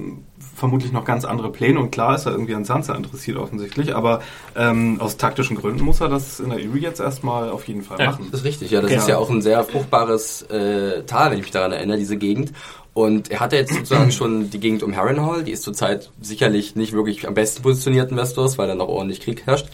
vermutlich 0.58 0.92
noch 0.92 1.06
ganz 1.06 1.24
andere 1.24 1.52
Pläne 1.52 1.80
und 1.80 1.92
klar 1.92 2.16
ist 2.16 2.26
er 2.26 2.32
irgendwie 2.34 2.56
an 2.56 2.66
Sansa 2.66 2.96
interessiert 2.96 3.38
offensichtlich, 3.38 3.96
aber 3.96 4.22
ähm, 4.56 5.00
aus 5.00 5.16
taktischen 5.18 5.56
Gründen 5.56 5.84
muss 5.86 6.02
er 6.02 6.10
das 6.10 6.40
in 6.40 6.50
der 6.50 6.60
Erie 6.60 6.82
jetzt 6.82 7.00
erstmal 7.00 7.50
auf 7.52 7.68
jeden 7.68 7.84
Fall 7.84 8.00
Ja. 8.00 8.12
machen. 8.12 8.28
Das 8.32 8.42
ist 8.42 8.46
richtig, 8.46 8.72
ja. 8.72 8.82
Das 8.82 8.90
Genau. 8.90 9.02
ist 9.04 9.08
ja 9.08 9.18
auch 9.20 9.30
ein 9.30 9.42
sehr 9.42 9.64
fruchtbares 9.64 10.42
äh, 10.44 11.04
Tal, 11.04 11.30
wenn 11.32 11.38
ich 11.38 11.44
mich 11.44 11.52
daran 11.52 11.72
erinnere, 11.72 11.98
diese 11.98 12.18
Gegend. 12.18 12.54
Und 12.96 13.30
er 13.30 13.40
hat 13.42 13.54
ja 13.54 13.60
jetzt 13.60 13.74
sozusagen 13.74 14.12
schon 14.12 14.50
die 14.50 14.60
Gegend 14.60 14.82
um 14.82 14.96
Harrenhal, 14.96 15.44
die 15.44 15.52
ist 15.52 15.62
zurzeit 15.62 16.10
sicherlich 16.20 16.76
nicht 16.76 16.94
wirklich 16.94 17.28
am 17.28 17.36
besten 17.36 17.62
positioniert 17.62 18.10
in 18.10 18.18
Westeros, 18.18 18.58
weil 18.58 18.68
da 18.68 18.74
noch 18.74 18.88
ordentlich 18.88 19.22
Krieg 19.22 19.44
herrscht. 19.46 19.68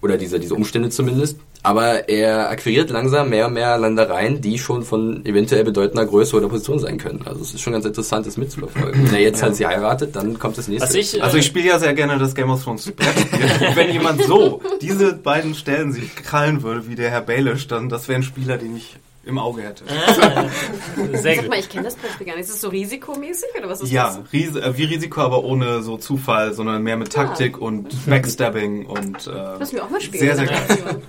Oder 0.00 0.16
diese, 0.16 0.38
diese 0.38 0.54
Umstände 0.54 0.88
zumindest. 0.90 1.38
Aber 1.64 2.08
er 2.08 2.50
akquiriert 2.50 2.90
langsam 2.90 3.30
mehr 3.30 3.46
und 3.46 3.54
mehr 3.54 3.78
Landereien, 3.78 4.40
die 4.40 4.58
schon 4.58 4.82
von 4.82 5.24
eventuell 5.24 5.62
bedeutender 5.62 6.04
Größe 6.04 6.36
oder 6.36 6.48
Position 6.48 6.80
sein 6.80 6.98
können. 6.98 7.22
Also 7.24 7.40
es 7.40 7.54
ist 7.54 7.60
schon 7.60 7.72
ganz 7.72 7.84
interessant, 7.84 8.26
das 8.26 8.36
mitzuverfolgen. 8.36 9.06
Wenn 9.06 9.14
er 9.14 9.20
jetzt 9.20 9.42
halt 9.44 9.54
sie 9.54 9.64
heiratet, 9.66 10.16
dann 10.16 10.40
kommt 10.40 10.58
das 10.58 10.66
nächste. 10.66 10.88
Was 10.88 10.94
ich, 10.96 11.18
äh, 11.18 11.20
Also 11.20 11.36
ich 11.36 11.46
spiele 11.46 11.68
ja 11.68 11.78
sehr 11.78 11.94
gerne 11.94 12.18
das 12.18 12.34
Game 12.34 12.50
of 12.50 12.64
Thrones 12.64 12.90
Brettspiel. 12.90 13.40
Wenn 13.76 13.92
jemand 13.92 14.24
so 14.24 14.60
diese 14.80 15.12
beiden 15.12 15.54
Stellen 15.54 15.92
sich 15.92 16.16
krallen 16.16 16.62
würde, 16.64 16.88
wie 16.88 16.96
der 16.96 17.10
Herr 17.10 17.20
Baelish, 17.20 17.68
dann 17.68 17.88
das 17.88 18.08
wäre 18.08 18.18
ein 18.18 18.24
Spieler, 18.24 18.58
den 18.58 18.76
ich 18.76 18.96
im 19.24 19.38
Auge 19.38 19.62
hätte. 19.62 19.84
sehr 21.16 21.36
Sag 21.36 21.48
mal, 21.48 21.60
ich 21.60 21.68
kenne 21.68 21.84
das 21.84 21.94
Beispiel 21.94 22.26
gar 22.26 22.34
nicht. 22.34 22.42
Ist 22.42 22.54
das 22.54 22.60
so 22.60 22.70
risikomäßig 22.70 23.50
oder 23.56 23.68
was 23.68 23.80
ist 23.82 23.92
Ja, 23.92 24.06
das? 24.08 24.32
Ries 24.32 24.56
äh, 24.56 24.76
wie 24.76 24.84
Risiko, 24.84 25.20
aber 25.20 25.44
ohne 25.44 25.80
so 25.82 25.96
Zufall, 25.96 26.52
sondern 26.54 26.82
mehr 26.82 26.96
mit 26.96 27.12
Taktik 27.12 27.60
und 27.60 28.06
Backstabbing 28.06 28.86
und 28.86 29.28
äh, 29.28 29.58
Müssen 29.60 29.76
wir 29.76 29.84
auch 29.84 29.90
mal 29.90 30.00
spielen. 30.00 30.24
sehr, 30.24 30.34
sehr 30.36 30.46
geil. 30.46 31.02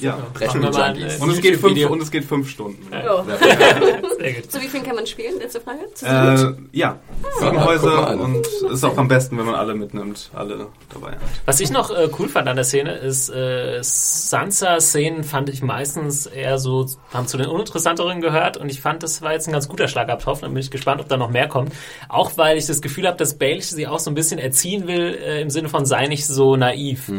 Ja. 0.00 0.18
Machen 0.40 0.62
wir 0.62 0.70
mal 0.70 0.82
ein, 0.82 0.96
Junkies. 0.96 1.18
äh, 1.18 1.22
Und 1.22 1.30
es 1.30 1.40
geht 1.40 1.56
fünf, 1.56 1.90
und 1.90 2.02
es 2.02 2.10
geht 2.10 2.24
fünf 2.24 2.48
Stunden. 2.50 2.86
Ja. 2.92 3.22
Gut. 3.22 3.26
Zu 4.48 4.60
wie 4.60 4.68
viel 4.68 4.82
kann 4.82 4.96
man 4.96 5.06
spielen? 5.06 5.38
Letzte 5.38 5.60
Frage. 5.60 5.78
Zu? 5.94 6.06
Äh, 6.06 6.54
ja, 6.72 6.98
sieben 7.40 7.56
mal 7.56 7.64
Häuser 7.66 8.18
und 8.18 8.46
ist 8.72 8.84
auch 8.84 8.96
am 8.96 9.08
besten, 9.08 9.38
wenn 9.38 9.46
man 9.46 9.54
alle 9.54 9.74
mitnimmt, 9.74 10.30
alle 10.34 10.66
dabei 10.92 11.12
hat. 11.12 11.18
Was 11.46 11.60
ich 11.60 11.70
noch 11.70 11.90
äh, 11.90 12.08
cool 12.18 12.28
fand 12.28 12.48
an 12.48 12.56
der 12.56 12.64
Szene 12.64 12.94
ist, 12.94 13.28
äh, 13.30 13.78
Sansa-Szenen 13.82 15.24
fand 15.24 15.48
ich 15.48 15.62
meistens 15.62 16.26
eher 16.26 16.58
so, 16.58 16.86
haben 17.12 17.26
zu 17.26 17.36
den 17.36 17.46
uninteressanteren 17.46 18.20
gehört 18.20 18.56
und 18.56 18.68
ich 18.70 18.80
fand, 18.80 19.02
das 19.02 19.22
war 19.22 19.32
jetzt 19.32 19.46
ein 19.48 19.52
ganz 19.52 19.68
guter 19.68 19.88
Schlagabtausch. 19.88 20.40
Dann 20.40 20.52
bin 20.52 20.60
ich 20.60 20.70
gespannt, 20.70 21.00
ob 21.00 21.08
da 21.08 21.16
noch 21.16 21.30
mehr 21.30 21.48
kommt. 21.48 21.72
Auch 22.08 22.32
weil 22.36 22.56
ich 22.58 22.66
das 22.66 22.80
Gefühl 22.82 23.06
habe, 23.06 23.16
dass 23.16 23.34
Baelish 23.38 23.66
sie 23.66 23.86
auch 23.86 23.98
so 23.98 24.10
ein 24.10 24.14
bisschen 24.14 24.38
erziehen 24.38 24.86
will, 24.86 25.18
äh, 25.22 25.40
im 25.42 25.50
Sinne 25.50 25.68
von 25.68 25.86
sei 25.86 26.06
nicht 26.06 26.26
so 26.26 26.56
naiv. 26.56 27.10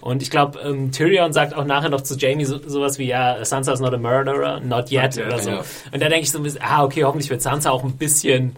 Und 0.00 0.22
ich 0.22 0.30
glaube, 0.30 0.58
ähm, 0.60 0.92
Tyrion 0.92 1.32
sagt 1.32 1.54
auch 1.54 1.64
nachher 1.64 1.88
noch 1.90 2.00
zu 2.00 2.16
Jamie 2.16 2.44
so, 2.44 2.58
sowas 2.66 2.98
wie, 2.98 3.06
ja, 3.06 3.44
Sansa 3.44 3.72
is 3.72 3.80
not 3.80 3.94
a 3.94 3.98
murderer, 3.98 4.60
not 4.60 4.90
yet 4.90 5.16
Not 5.16 5.16
yet, 5.16 5.26
oder 5.26 5.38
so. 5.38 5.50
ja. 5.50 5.64
Und 5.92 6.02
da 6.02 6.08
denke 6.08 6.20
ich 6.20 6.30
so 6.30 6.38
ein 6.38 6.42
bisschen, 6.52 6.62
ah, 6.62 6.84
okay, 6.84 7.04
hoffentlich 7.04 7.30
wird 7.30 7.42
Sansa 7.42 7.70
auch 7.70 7.84
ein 7.84 7.96
bisschen 7.96 8.56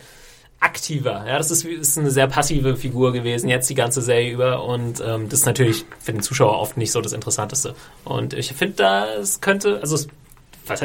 aktiver. 0.60 1.24
Ja, 1.26 1.38
das 1.38 1.50
ist, 1.50 1.64
ist 1.64 1.98
eine 1.98 2.10
sehr 2.10 2.26
passive 2.26 2.76
Figur 2.76 3.12
gewesen, 3.12 3.48
jetzt 3.48 3.70
die 3.70 3.74
ganze 3.74 4.02
Serie 4.02 4.32
über. 4.32 4.64
Und 4.64 5.02
ähm, 5.04 5.28
das 5.28 5.40
ist 5.40 5.46
natürlich 5.46 5.84
für 6.00 6.12
den 6.12 6.22
Zuschauer 6.22 6.58
oft 6.58 6.76
nicht 6.76 6.92
so 6.92 7.00
das 7.00 7.12
Interessanteste. 7.12 7.74
Und 8.04 8.34
ich 8.34 8.52
finde, 8.52 8.74
da 8.76 9.06
es 9.14 9.40
könnte, 9.40 9.80
also 9.80 9.96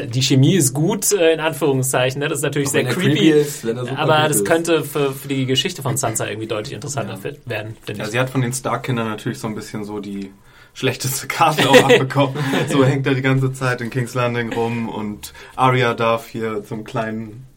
die 0.07 0.21
Chemie 0.21 0.55
ist 0.55 0.73
gut, 0.73 1.11
äh, 1.11 1.33
in 1.33 1.39
Anführungszeichen. 1.41 2.19
Ne? 2.19 2.27
Das 2.29 2.39
ist 2.39 2.43
natürlich 2.43 2.69
Auch 2.69 2.71
sehr 2.71 2.85
wenn 2.85 2.93
creepy. 2.93 3.15
creepy 3.15 3.29
ist, 3.31 3.63
er 3.65 3.77
aber 3.99 4.15
creepy 4.15 4.27
das 4.29 4.45
könnte 4.45 4.83
für, 4.83 5.11
für 5.13 5.27
die 5.27 5.45
Geschichte 5.45 5.81
von 5.81 5.97
Sansa 5.97 6.25
irgendwie 6.27 6.47
deutlich 6.47 6.73
interessanter 6.73 7.19
werden, 7.45 7.75
finde 7.83 7.99
Ja, 7.99 8.05
ich. 8.05 8.11
sie 8.11 8.19
hat 8.19 8.29
von 8.29 8.41
den 8.41 8.53
Stark-Kindern 8.53 9.07
natürlich 9.09 9.37
so 9.39 9.47
ein 9.47 9.53
bisschen 9.55 9.83
so 9.83 9.99
die 9.99 10.31
schlechteste 10.75 11.25
Karte 11.27 11.67
auch 11.69 11.83
abbekommen. 11.83 12.35
so 12.69 12.85
hängt 12.85 13.07
er 13.07 13.15
die 13.15 13.23
ganze 13.23 13.51
Zeit 13.51 13.81
in 13.81 13.89
King's 13.89 14.13
Landing 14.13 14.53
rum 14.53 14.87
und 14.89 15.33
Arya 15.55 15.95
darf 15.95 16.27
hier 16.27 16.63
zum 16.63 16.83
kleinen 16.83 17.47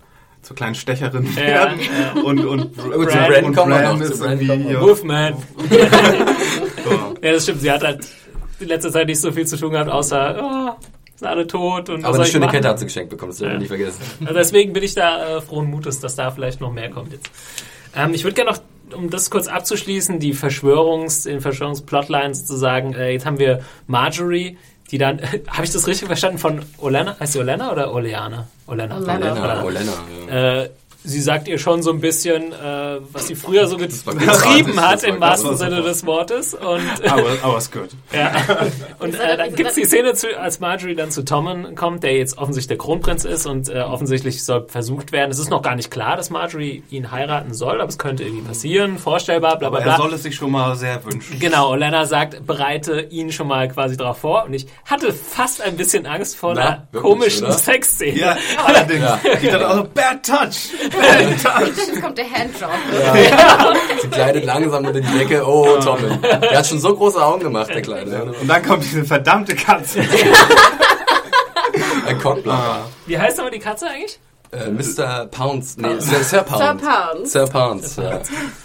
zur 0.41 0.57
kleinen 0.57 0.77
Stecherin 0.77 1.29
Ja, 1.37 1.43
werden 1.43 1.81
ja. 1.81 2.23
und 2.23 2.45
und 2.47 2.77
Gut, 2.77 3.11
zu 3.11 3.19
Bran, 3.19 3.29
Bran 3.29 3.45
und 3.45 3.55
Bran 3.55 4.01
ist 4.01 4.21
irgendwie 4.23 4.55
hier, 4.69 4.81
Wolfman. 4.81 5.35
so. 6.85 7.15
Ja, 7.23 7.33
das 7.33 7.43
stimmt. 7.43 7.61
Sie 7.61 7.71
hat 7.71 7.83
halt 7.83 8.07
in 8.61 8.69
letzter 8.69 8.91
Zeit 8.91 9.07
nicht 9.07 9.21
so 9.21 9.31
viel 9.33 9.47
zu 9.47 9.57
tun 9.57 9.73
gehabt, 9.73 9.91
außer, 9.91 10.41
oh, 10.41 10.85
sind 11.17 11.29
alle 11.29 11.47
tot 11.47 11.91
und 11.91 12.05
Aber 12.05 12.15
eine 12.17 12.25
schöne 12.25 12.47
machen? 12.47 12.55
Kette 12.57 12.69
hat 12.69 12.79
sie 12.79 12.87
geschenkt 12.87 13.11
bekommen, 13.11 13.31
das 13.33 13.39
dürfen 13.39 13.51
wir 13.51 13.55
Ja. 13.55 13.59
nicht 13.59 13.69
vergessen. 13.69 14.01
Also 14.21 14.35
deswegen 14.35 14.73
bin 14.73 14.83
ich 14.83 14.95
da 14.95 15.39
äh, 15.39 15.41
frohen 15.41 15.69
Mutes, 15.71 16.01
dass 16.01 16.15
da 16.17 16.31
vielleicht 16.31 16.61
noch 16.61 16.73
mehr 16.73 16.91
kommt 16.91 17.13
jetzt. 17.13 17.31
Ähm, 17.97 18.15
ich 18.15 18.25
würde 18.25 18.35
gerne 18.35 18.53
noch, 18.53 18.59
um 18.95 19.11
das 19.11 19.31
kurz 19.31 19.49
abzuschließen, 19.49 20.19
die 20.19 20.33
Verschwörungs, 20.33 21.25
den 21.25 21.41
Verschwörungsplotline 21.41 22.35
sozusagen, 22.35 22.95
äh, 22.95 23.13
jetzt 23.13 23.27
haben 23.27 23.39
wir 23.39 23.61
Marjorie, 23.87 24.59
die 24.91 24.99
dann, 24.99 25.21
habe 25.49 25.65
ich 25.65 25.71
das 25.71 25.87
richtig 25.87 26.07
verstanden 26.07 26.39
von 26.39 26.63
Olenna? 26.79 27.17
Heißt 27.19 27.35
sie 27.35 27.39
Olenna 27.39 27.73
oder 27.73 27.93
Oleana? 27.93 28.49
Olenna. 28.67 28.99
Olenna. 28.99 29.33
Olenna, 29.33 29.65
Olenna, 29.65 29.93
ja. 30.29 30.63
Äh, 30.63 30.71
sie 31.05 31.21
sagt 31.21 31.49
ihr 31.49 31.59
schon 31.59 31.83
so 31.83 31.91
ein 31.91 32.01
bisschen, 32.01 32.53
äh, 32.53 32.99
was 33.13 33.29
sie 33.29 33.35
früher 33.35 33.67
so 33.67 33.77
getrieben 33.77 34.81
hat, 34.81 35.05
im 35.05 35.21
wahrsten. 35.21 35.57
Sinne 35.57 35.83
des 35.83 36.05
Wortes. 36.05 36.55
Und 36.55 36.83
aber 37.11 37.31
aber 37.43 37.59
ist 37.59 37.73
gut. 37.73 37.89
ja. 38.13 38.33
Und 38.99 39.15
äh, 39.15 39.37
dann 39.37 39.55
gibt's 39.55 39.75
die 39.75 39.85
Szene, 39.85 40.15
zu, 40.15 40.39
als 40.39 40.61
Marjorie 40.61 40.95
dann 40.95 41.11
zu 41.11 41.25
Tommen 41.25 41.75
kommt, 41.75 42.03
der 42.03 42.17
jetzt 42.17 42.37
offensichtlich 42.39 42.69
der 42.69 42.79
Kronprinz 42.79 43.25
ist 43.25 43.47
und 43.47 43.69
äh, 43.69 43.81
offensichtlich 43.81 44.45
soll 44.45 44.67
versucht 44.69 45.13
werden. 45.13 45.31
Es 45.31 45.39
ist 45.39 45.51
noch 45.51 45.63
gar 45.63 45.75
nicht 45.75 45.91
klar, 45.91 46.17
dass 46.17 46.31
Marjorie 46.31 46.83
ihn 46.91 47.11
heiraten 47.11 47.55
soll, 47.55 47.81
aber 47.81 47.89
es 47.89 47.99
könnte 47.99 48.25
irgendwie 48.25 48.43
passieren, 48.47 48.99
vorstellbar, 48.99 49.59
bla 49.59 49.71
bla 49.71 49.79
Aber 49.79 49.79
er 49.81 49.85
bla. 49.85 49.97
soll 49.97 50.13
es 50.15 50.23
sich 50.25 50.35
schon 50.35 50.51
mal 50.51 50.75
sehr 50.77 51.05
wünschen. 51.05 51.39
Genau, 51.39 51.71
Olenna 51.71 52.07
sagt, 52.07 52.47
bereite 52.47 53.01
ihn 53.11 53.33
schon 53.33 53.47
mal 53.49 53.69
quasi 53.69 53.97
darauf 53.97 54.19
vor. 54.19 54.45
Und 54.45 54.55
ich 54.55 54.67
hatte 54.85 55.13
fast 55.13 55.63
ein 55.63 55.77
bisschen 55.77 56.07
Angst 56.07 56.37
vor 56.37 56.55
Na, 56.55 56.61
einer 56.61 56.89
wirklich, 56.91 57.03
komischen 57.11 57.45
oder? 57.47 57.53
Sexszene. 57.55 58.19
Ja, 58.19 58.37
allerdings. 58.65 59.01
Ja. 59.01 59.21
Ich 59.41 59.49
dachte 59.49 59.71
auch 59.71 59.77
so, 59.77 59.85
Bad 59.95 60.27
Touch! 60.27 60.88
Jetzt 60.91 62.03
kommt 62.03 62.19
der 62.19 62.31
Handjob. 62.31 62.71
Sie 64.03 64.09
kleidet 64.09 64.45
langsam 64.45 64.85
unter 64.87 65.01
die 65.01 65.19
Decke. 65.19 65.47
Oh, 65.47 65.79
Tommen. 65.81 66.21
Der 66.23 66.59
hat 66.59 66.67
schon 66.67 66.79
so 66.81 66.95
große 66.95 67.23
Augen 67.23 67.41
gemacht, 67.41 67.69
der 67.69 67.83
Kleine. 67.83 68.25
Und 68.41 68.49
dann 68.49 68.63
kommt 68.65 68.85
diese 68.85 69.05
verdammte 69.05 69.55
Katze. 69.55 70.01
Ein 72.07 72.19
Cockblock. 72.19 72.59
Wie 73.07 73.19
heißt 73.19 73.39
aber 73.41 73.51
die 73.51 73.59
Katze 73.59 73.87
eigentlich? 73.89 74.19
Äh, 74.51 74.71
Mr. 74.71 75.27
Pounds. 75.31 75.77
Nee, 75.77 75.99
Sir, 75.99 76.23
Sir 76.25 76.43
Pounds. 76.43 76.63
Sir 76.65 76.75
Pounds. 76.75 77.33
Sir 77.33 77.47
Pounds, 77.47 77.97
ja. 77.97 78.21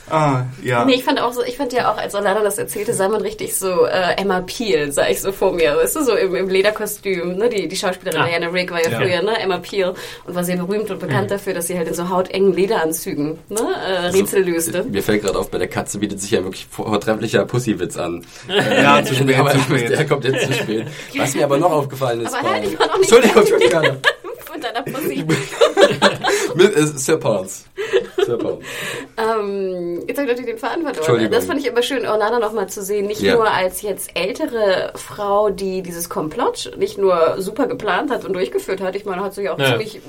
Ah, 0.10 0.44
ja. 0.62 0.86
Nee, 0.86 0.94
ich 0.96 1.04
fand 1.04 1.20
auch 1.22 1.34
so, 1.34 1.44
ich 1.44 1.58
fand 1.58 1.74
ja 1.74 1.92
auch, 1.92 1.98
als 1.98 2.14
Alana 2.16 2.42
das 2.42 2.58
erzählte, 2.58 2.94
sah 2.94 3.10
man 3.10 3.22
richtig 3.22 3.58
so 3.58 3.86
äh, 3.86 4.14
Emma 4.18 4.42
Peel, 4.42 4.92
sah 4.92 5.08
ich 5.08 5.20
so 5.22 5.32
vor 5.32 5.52
mir. 5.54 5.76
Weißt 5.76 5.96
du, 5.96 6.04
so 6.04 6.14
im, 6.16 6.36
im 6.36 6.48
Lederkostüm, 6.50 7.36
ne? 7.38 7.50
Die, 7.50 7.68
die 7.68 7.76
Schauspielerin 7.76 8.22
Ah. 8.22 8.28
Diana 8.28 8.48
Rigg 8.48 8.72
war 8.72 8.82
ja, 8.84 8.92
Ja. 8.92 8.98
früher, 9.00 9.22
ne? 9.24 9.40
Emma 9.40 9.58
Peel 9.58 9.94
und 10.26 10.36
war 10.36 10.44
sehr 10.44 10.58
berühmt 10.58 10.90
und 10.92 11.00
bekannt 11.00 11.32
dafür, 11.32 11.54
dass 11.54 11.68
sie 11.68 11.78
halt 11.78 11.88
in 11.88 11.94
so 11.96 12.10
hautengen 12.10 12.54
Lederanzügen, 12.54 13.40
ne? 13.50 13.60
Äh, 13.88 14.08
Rätsel 14.08 14.44
löste. 14.44 14.84
Mir 14.84 15.04
fällt 15.04 15.24
gerade 15.24 15.38
auf, 15.40 15.50
bei 15.50 15.58
der 15.58 15.68
Katze 15.68 15.98
bietet 16.00 16.22
sich 16.22 16.32
ja 16.32 16.44
wirklich 16.44 16.66
vortrefflicher 16.70 17.46
Pussywitz 17.46 17.98
an. 17.98 18.24
Ja, 18.48 19.04
zu 19.04 19.16
spät, 19.16 19.38
aber 19.38 19.52
zu 19.52 19.60
spät. 19.62 19.90
Der 19.90 20.06
kommt 20.08 20.24
jetzt 20.26 20.46
zu 20.48 20.54
spät. 20.54 20.88
Was 21.18 21.34
mir 21.36 21.44
aber 21.46 21.58
noch 21.58 21.72
aufgefallen 21.72 22.22
ist. 22.22 22.34
Aber 22.34 22.52
halt, 22.52 22.66
ich 22.66 22.80
war 22.80 22.88
noch 22.88 22.98
nicht 23.00 23.12
Entschuldigung, 23.12 23.42
Entschuldigung. 23.42 23.98
Deiner 24.74 24.84
Pussy. 24.86 25.26
Mit, 26.56 26.74
Sir 27.00 27.18
Pounds. 27.18 27.66
Super. 28.26 28.58
Ähm, 29.18 30.04
jetzt 30.08 30.18
habe 30.18 30.24
ich 30.32 30.38
natürlich 30.38 30.46
den 30.52 30.58
Faden 30.58 30.84
verloren. 30.94 31.30
Das 31.32 31.46
fand 31.46 31.60
ich 31.60 31.66
immer 31.68 31.82
schön, 31.82 32.06
Orlana 32.08 32.40
noch 32.40 32.54
mal 32.54 32.68
zu 32.68 32.82
sehen. 32.82 33.08
Nicht 33.08 33.22
Ja. 33.22 33.36
nur 33.36 33.50
als 33.50 33.82
jetzt 33.82 34.12
ältere 34.16 34.94
Frau, 34.96 35.50
die 35.50 35.82
dieses 35.82 36.10
Komplott 36.10 36.72
nicht 36.78 36.98
nur 36.98 37.36
super 37.40 37.68
geplant 37.68 38.12
hat 38.12 38.24
und 38.26 38.34
durchgeführt 38.34 38.82
hat. 38.82 38.96
Ich 38.96 39.06
meine, 39.06 39.24
hat 39.24 39.34
sich 39.34 39.50
auch 39.50 39.60
Ja. 39.60 39.72
ziemlich 39.72 39.98
äh, 39.98 40.00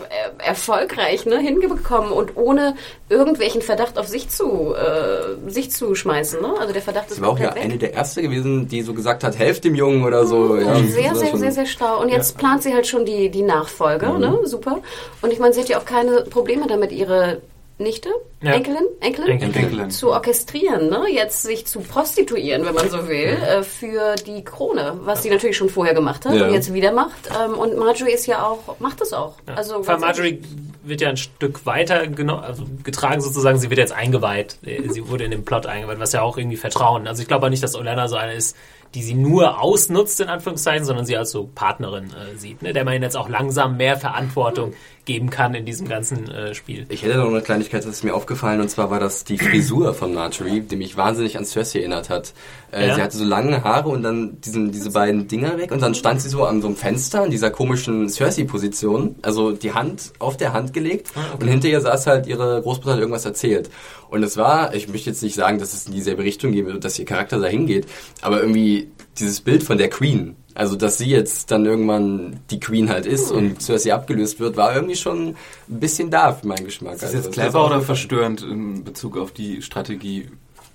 erfolgreich 0.46 1.26
ne, 1.26 1.38
hingekommen 1.38 2.12
und 2.12 2.36
ohne 2.36 2.76
irgendwelchen 3.08 3.62
Verdacht 3.62 3.98
auf 3.98 4.06
sich 4.06 4.28
zu, 4.28 4.74
äh, 4.74 5.50
sich 5.50 5.70
zu 5.72 5.94
schmeißen. 5.94 6.40
Ne? 6.40 6.54
Also 6.60 6.72
der 6.72 6.82
Verdacht 6.82 7.08
ist 7.08 7.16
Sie 7.16 7.22
war 7.22 7.30
auch 7.30 7.38
ja 7.38 7.54
weg. 7.54 7.62
eine 7.64 7.78
der 7.78 7.94
erste 7.94 8.22
gewesen, 8.22 8.68
die 8.68 8.82
so 8.82 8.94
gesagt 8.94 9.24
hat, 9.24 9.38
helft 9.38 9.64
dem 9.64 9.74
Jungen 9.74 10.04
oder 10.04 10.24
so. 10.26 10.56
Ja, 10.56 10.78
Mhm. 10.78 10.88
sehr, 10.88 11.04
war 11.10 11.14
sehr, 11.16 11.28
schon- 11.30 11.38
sehr, 11.40 11.52
sehr 11.52 11.66
schlau. 11.66 12.00
Und 12.00 12.10
jetzt 12.10 12.38
plant 12.38 12.62
sie 12.62 12.72
halt 12.72 12.86
schon 12.86 13.04
die, 13.04 13.28
die 13.30 13.42
Nachfolge, 13.42 14.18
ne? 14.18 14.38
Super. 14.54 14.78
Und 15.22 15.32
ich 15.32 15.38
meine, 15.38 15.52
sie 15.54 15.60
hat 15.60 15.68
ja 15.68 15.78
auch 15.78 15.84
keine 15.84 16.22
Probleme 16.22 16.66
damit, 16.66 16.92
ihre 16.92 17.40
Nichte, 17.76 18.08
Ja. 18.40 18.52
Enkelin, 18.52 18.84
Enkelin, 19.00 19.30
Enkelin. 19.32 19.54
Enkelin. 19.54 19.90
zu 19.90 20.12
orchestrieren, 20.12 20.90
ne? 20.90 21.06
Jetzt 21.12 21.42
sich 21.42 21.66
zu 21.66 21.80
prostituieren, 21.80 22.64
wenn 22.64 22.74
man 22.74 22.88
so 22.88 23.08
will, 23.08 23.36
äh, 23.36 23.64
für 23.64 24.14
die 24.14 24.44
Krone, 24.44 24.96
was 25.02 25.24
sie 25.24 25.30
natürlich 25.30 25.56
schon 25.56 25.68
vorher 25.68 25.92
gemacht 25.92 26.24
hat 26.24 26.34
Ja. 26.36 26.46
und 26.46 26.54
jetzt 26.54 26.72
wieder 26.72 26.92
macht. 26.92 27.28
Ähm, 27.44 27.54
und 27.54 27.76
Marjorie 27.76 28.12
ist 28.12 28.26
ja 28.26 28.46
auch, 28.46 28.78
macht 28.78 29.00
das 29.00 29.12
auch. 29.12 29.34
Ja. 29.48 29.54
Also 29.54 29.82
Vor 29.82 29.94
allem 29.94 30.02
ganz 30.02 30.18
Marjorie 30.18 30.40
wird 30.84 31.00
ja 31.00 31.08
ein 31.08 31.16
Stück 31.16 31.66
weiter 31.66 32.02
also 32.42 32.62
getragen 32.84 33.20
sozusagen. 33.20 33.58
Sie 33.58 33.70
wird 33.70 33.78
jetzt 33.78 33.92
eingeweiht. 33.92 34.58
Äh, 34.64 34.88
Sie 34.90 35.08
wurde 35.08 35.24
in 35.24 35.32
den 35.32 35.44
Plot 35.44 35.66
eingeweiht, 35.66 35.98
was 35.98 36.12
ja 36.12 36.22
auch 36.22 36.36
irgendwie 36.38 36.56
Vertrauen. 36.56 37.08
Also 37.08 37.22
ich 37.22 37.28
glaube 37.28 37.46
auch 37.46 37.50
nicht, 37.50 37.62
dass 37.64 37.74
Olenna 37.74 38.06
so 38.06 38.14
eine 38.14 38.34
ist, 38.34 38.56
die 38.94 39.02
sie 39.02 39.14
nur 39.14 39.60
ausnutzt, 39.60 40.20
in 40.20 40.28
Anführungszeichen, 40.28 40.84
sondern 40.84 41.04
sie 41.04 41.16
als 41.16 41.30
so 41.30 41.48
Partnerin 41.54 42.10
äh, 42.10 42.36
sieht, 42.36 42.62
ne? 42.62 42.72
der 42.72 42.84
man 42.84 43.02
jetzt 43.02 43.16
auch 43.16 43.28
langsam 43.28 43.76
mehr 43.76 43.96
Verantwortung 43.96 44.72
geben 45.04 45.30
kann 45.30 45.54
in 45.54 45.66
diesem 45.66 45.88
ganzen 45.88 46.30
äh, 46.30 46.54
Spiel. 46.54 46.86
Ich 46.88 47.02
hätte 47.02 47.18
noch 47.18 47.28
eine 47.28 47.42
Kleinigkeit, 47.42 47.84
das 47.84 47.90
ist 47.90 48.04
mir 48.04 48.14
aufgefallen, 48.14 48.60
und 48.60 48.70
zwar 48.70 48.90
war 48.90 49.00
das 49.00 49.24
die 49.24 49.38
Frisur 49.38 49.94
von 49.94 50.14
Marjorie, 50.14 50.60
die 50.60 50.76
mich 50.76 50.96
wahnsinnig 50.96 51.36
an 51.36 51.44
Cersei 51.44 51.80
erinnert 51.80 52.08
hat. 52.08 52.32
Äh, 52.72 52.88
Ja. 52.88 52.94
Sie 52.94 53.02
hatte 53.02 53.16
so 53.16 53.24
lange 53.24 53.62
Haare 53.64 53.88
und 53.88 54.02
dann 54.02 54.40
diesen, 54.40 54.72
diese 54.72 54.90
beiden 54.92 55.28
Dinger 55.28 55.58
weg 55.58 55.70
und 55.72 55.82
dann 55.82 55.94
stand 55.94 56.20
sie 56.22 56.28
so 56.28 56.44
an 56.44 56.60
so 56.62 56.68
einem 56.68 56.76
Fenster 56.76 57.24
in 57.24 57.30
dieser 57.30 57.50
komischen 57.50 58.08
Cersei-Position, 58.08 59.16
also 59.22 59.52
die 59.52 59.72
Hand 59.72 60.12
auf 60.18 60.36
der 60.36 60.52
Hand 60.52 60.72
gelegt 60.72 61.08
und 61.38 61.48
hinter 61.48 61.68
ihr 61.68 61.80
saß 61.80 62.06
halt 62.06 62.26
ihre 62.26 62.62
Großmutter 62.62 62.92
hat 62.92 63.00
irgendwas 63.00 63.24
erzählt. 63.24 63.70
Und 64.08 64.22
es 64.22 64.36
war, 64.36 64.74
ich 64.74 64.88
möchte 64.88 65.10
jetzt 65.10 65.22
nicht 65.22 65.34
sagen, 65.34 65.58
dass 65.58 65.74
es 65.74 65.86
in 65.86 65.92
dieselbe 65.92 66.22
Richtung 66.22 66.52
geht, 66.52 66.66
und 66.66 66.84
dass 66.84 66.98
ihr 66.98 67.04
Charakter 67.04 67.38
dahin 67.38 67.66
geht, 67.66 67.86
aber 68.22 68.40
irgendwie 68.40 68.88
dieses 69.18 69.40
Bild 69.40 69.62
von 69.62 69.78
der 69.78 69.90
Queen, 69.90 70.36
also 70.54 70.76
dass 70.76 70.98
sie 70.98 71.10
jetzt 71.10 71.50
dann 71.50 71.66
irgendwann 71.66 72.40
die 72.50 72.60
Queen 72.60 72.88
halt 72.88 73.06
ist 73.06 73.32
und 73.32 73.60
Cersei 73.60 73.92
abgelöst 73.92 74.38
wird, 74.40 74.56
war 74.56 74.74
irgendwie 74.74 74.96
schon 74.96 75.28
ein 75.28 75.36
bisschen 75.80 76.10
da 76.10 76.32
für 76.32 76.46
meinen 76.46 76.64
Geschmack. 76.64 76.94
Ist 76.94 77.02
das 77.02 77.14
Also, 77.14 77.28
jetzt 77.28 77.34
clever 77.34 77.66
oder 77.66 77.80
verstörend 77.80 78.42
in 78.42 78.84
Bezug 78.84 79.16
auf 79.16 79.32
die 79.32 79.62
Strategie 79.62 80.28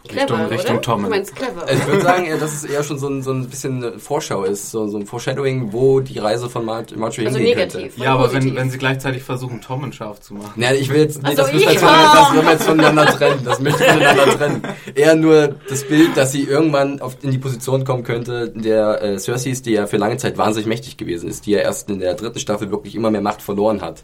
clever, 0.07 0.21
Richtung, 0.21 0.45
Richtung 0.47 0.75
oder? 0.77 0.81
Tommen? 0.81 1.03
Du 1.05 1.09
meinst 1.09 1.35
clever. 1.35 1.71
Ich 1.71 1.85
würde 1.87 2.01
sagen, 2.01 2.25
ja, 2.25 2.37
dass 2.37 2.53
es 2.53 2.63
eher 2.63 2.83
schon 2.83 2.97
so 2.97 3.07
ein, 3.09 3.21
so 3.21 3.31
ein 3.31 3.47
bisschen 3.49 3.83
eine 3.83 3.99
Vorschau 3.99 4.43
ist, 4.43 4.71
so, 4.71 4.87
so 4.87 4.97
ein 4.97 5.05
Foreshadowing, 5.05 5.73
wo 5.73 5.99
die 5.99 6.17
Reise 6.19 6.49
von 6.49 6.63
Mar 6.65 6.83
Marjorie 6.95 7.27
Also 7.27 7.37
hingehen 7.39 7.57
negativ. 7.57 7.81
könnte. 7.93 8.03
Ja, 8.03 8.13
aber 8.13 8.27
wenn, 8.31 8.39
Positiv. 8.39 8.55
wenn 8.55 8.69
sie 8.71 8.77
gleichzeitig 8.77 9.23
versuchen, 9.23 9.61
Tommen 9.61 9.91
scharf 9.93 10.21
zu 10.21 10.33
machen. 10.35 10.53
Naja, 10.55 10.79
ich 10.79 10.89
will 10.89 11.01
jetzt, 11.01 11.21
nee, 11.21 11.29
Ach 11.31 11.35
das, 11.35 11.47
so, 11.47 11.53
müssen 11.53 11.65
wir 11.67 11.73
ich- 11.75 11.81
jetzt, 11.81 11.83
das 11.83 12.33
wir 12.33 12.51
jetzt 12.51 12.63
voneinander 12.63 13.05
trennen. 13.07 13.41
Das 13.43 13.59
möchte 13.59 13.83
ich 13.83 13.89
voneinander 13.91 14.25
trennen. 14.37 14.61
Eher 14.95 15.15
nur 15.15 15.55
das 15.67 15.83
Bild, 15.87 16.15
dass 16.15 16.31
sie 16.31 16.43
irgendwann 16.43 17.01
auf, 17.01 17.17
in 17.21 17.31
die 17.31 17.37
Position 17.37 17.83
kommen 17.83 18.03
könnte, 18.03 18.49
der 18.49 19.03
äh, 19.03 19.19
Cersei 19.19 19.49
ist, 19.51 19.65
die 19.65 19.71
ja 19.71 19.85
für 19.87 19.97
lange 19.97 20.17
Zeit 20.17 20.37
wahnsinnig 20.37 20.67
mächtig 20.67 20.97
gewesen 20.97 21.29
ist, 21.29 21.45
die 21.45 21.51
ja 21.51 21.59
erst 21.59 21.89
in 21.89 21.99
der 21.99 22.13
dritten 22.13 22.39
Staffel 22.39 22.71
wirklich 22.71 22.95
immer 22.95 23.11
mehr 23.11 23.21
Macht 23.21 23.41
verloren 23.41 23.81
hat. 23.81 24.01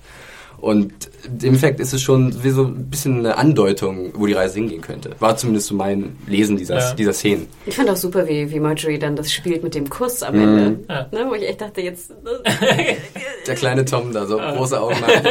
Und 0.66 1.11
im 1.28 1.49
Endeffekt 1.49 1.80
ist 1.80 1.93
es 1.93 2.01
schon 2.01 2.43
wie 2.43 2.49
so 2.49 2.63
ein 2.63 2.89
bisschen 2.89 3.20
eine 3.20 3.38
Andeutung, 3.38 4.11
wo 4.16 4.26
die 4.26 4.34
Reise 4.34 4.55
hingehen 4.55 4.82
könnte. 4.82 5.11
War 5.20 5.38
zumindest 5.38 5.68
so 5.68 5.76
mein 5.76 6.16
Lesen 6.26 6.57
dieser, 6.57 6.80
Ja. 6.80 6.93
dieser 6.95 7.13
Szenen. 7.13 7.45
Ich 7.68 7.76
fand 7.76 7.88
auch 7.88 7.95
super, 7.95 8.28
wie, 8.28 8.49
wie 8.49 8.59
Marjorie 8.59 8.97
dann 8.97 9.16
das 9.16 9.32
spielt 9.32 9.61
mit 9.63 9.76
dem 9.76 9.88
Kuss 9.88 10.24
am 10.24 10.34
Ende. 10.34 10.80
Ja. 10.89 11.05
Ne, 11.11 11.28
wo 11.30 11.36
ich 11.36 11.47
echt 11.47 11.61
dachte, 11.61 11.82
jetzt. 11.82 12.11
Der 13.47 13.53
kleine 13.53 13.86
Tom 13.86 14.11
da, 14.11 14.26
so 14.26 14.38
große 14.38 14.82
Augen 14.82 14.99
macht. 15.01 15.24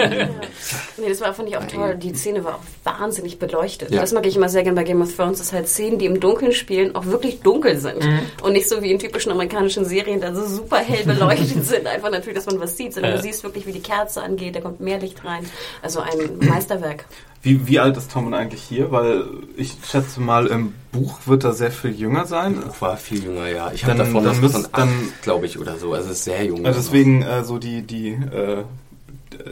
Nee, 0.99 1.09
das 1.09 1.21
war, 1.21 1.35
fand 1.35 1.49
ich 1.49 1.57
auch 1.57 1.67
toll. 1.67 1.97
Die 1.97 2.15
Szene 2.15 2.45
war 2.45 2.55
auch 2.55 2.61
wahnsinnig 3.01 3.41
beleuchtet. 3.41 3.91
Ja. 3.91 4.01
Das 4.03 4.13
mag 4.13 4.25
ich 4.27 4.37
immer 4.37 4.49
sehr 4.49 4.63
gern 4.63 4.77
bei 4.77 4.85
Game 4.85 5.03
of 5.03 5.15
Thrones, 5.17 5.39
dass 5.39 5.53
halt 5.53 5.67
Szenen, 5.69 5.99
die 5.99 6.07
im 6.07 6.21
Dunkeln 6.21 6.53
spielen, 6.53 6.95
auch 6.95 7.07
wirklich 7.07 7.41
dunkel 7.41 7.77
sind. 7.79 8.07
Und 8.43 8.53
nicht 8.53 8.69
so 8.69 8.81
wie 8.83 8.93
in 8.93 9.01
typischen 9.01 9.33
amerikanischen 9.33 9.85
Serien, 9.85 10.21
da 10.21 10.33
so 10.33 10.47
super 10.47 10.77
hell 10.77 11.05
beleuchtet 11.05 11.65
sind. 11.67 11.89
Einfach 11.89 12.13
natürlich, 12.13 12.37
dass 12.37 12.47
man 12.47 12.61
was 12.61 12.77
sieht, 12.77 12.95
sondern 12.95 13.13
Ja. 13.13 13.17
du 13.17 13.23
siehst 13.25 13.43
wirklich, 13.43 13.67
wie 13.67 13.73
die 13.73 13.81
Kerze 13.83 14.23
angeht, 14.23 14.55
da 14.55 14.61
kommt 14.61 14.79
mehr 14.81 15.01
Licht 15.01 15.24
rein. 15.25 15.45
Also 15.83 16.01
ein 16.01 16.39
Meisterwerk. 16.49 17.05
Wie, 17.43 17.67
wie 17.67 17.79
alt 17.79 17.97
ist 17.99 18.11
Tommen 18.11 18.33
eigentlich 18.33 18.63
hier? 18.63 18.91
Weil 18.91 19.25
ich 19.57 19.77
schätze 19.87 20.21
mal, 20.21 20.47
im 20.47 20.73
Buch 20.93 21.19
wird 21.27 21.45
er 21.45 21.53
sehr 21.53 21.71
viel 21.71 21.91
jünger 21.93 22.25
sein. 22.27 22.63
war 22.81 22.97
viel 22.97 23.23
jünger, 23.25 23.49
ja. 23.49 23.71
Ich 23.73 23.85
habe 23.85 23.97
davon 23.99 24.25
dann 24.25 24.41
müsst- 24.41 24.55
von 24.55 24.65
acht, 24.67 24.79
dann- 24.79 25.13
glaube 25.23 25.45
ich, 25.47 25.59
oder 25.59 25.77
so. 25.77 25.93
Also 25.93 26.11
es 26.11 26.19
ist 26.19 26.25
sehr 26.25 26.45
jung. 26.45 26.65
Also 26.65 26.81
deswegen 26.81 27.21
äh, 27.23 27.45
so 27.45 27.59
die, 27.59 27.83
die, 27.83 28.09
äh, 28.13 28.65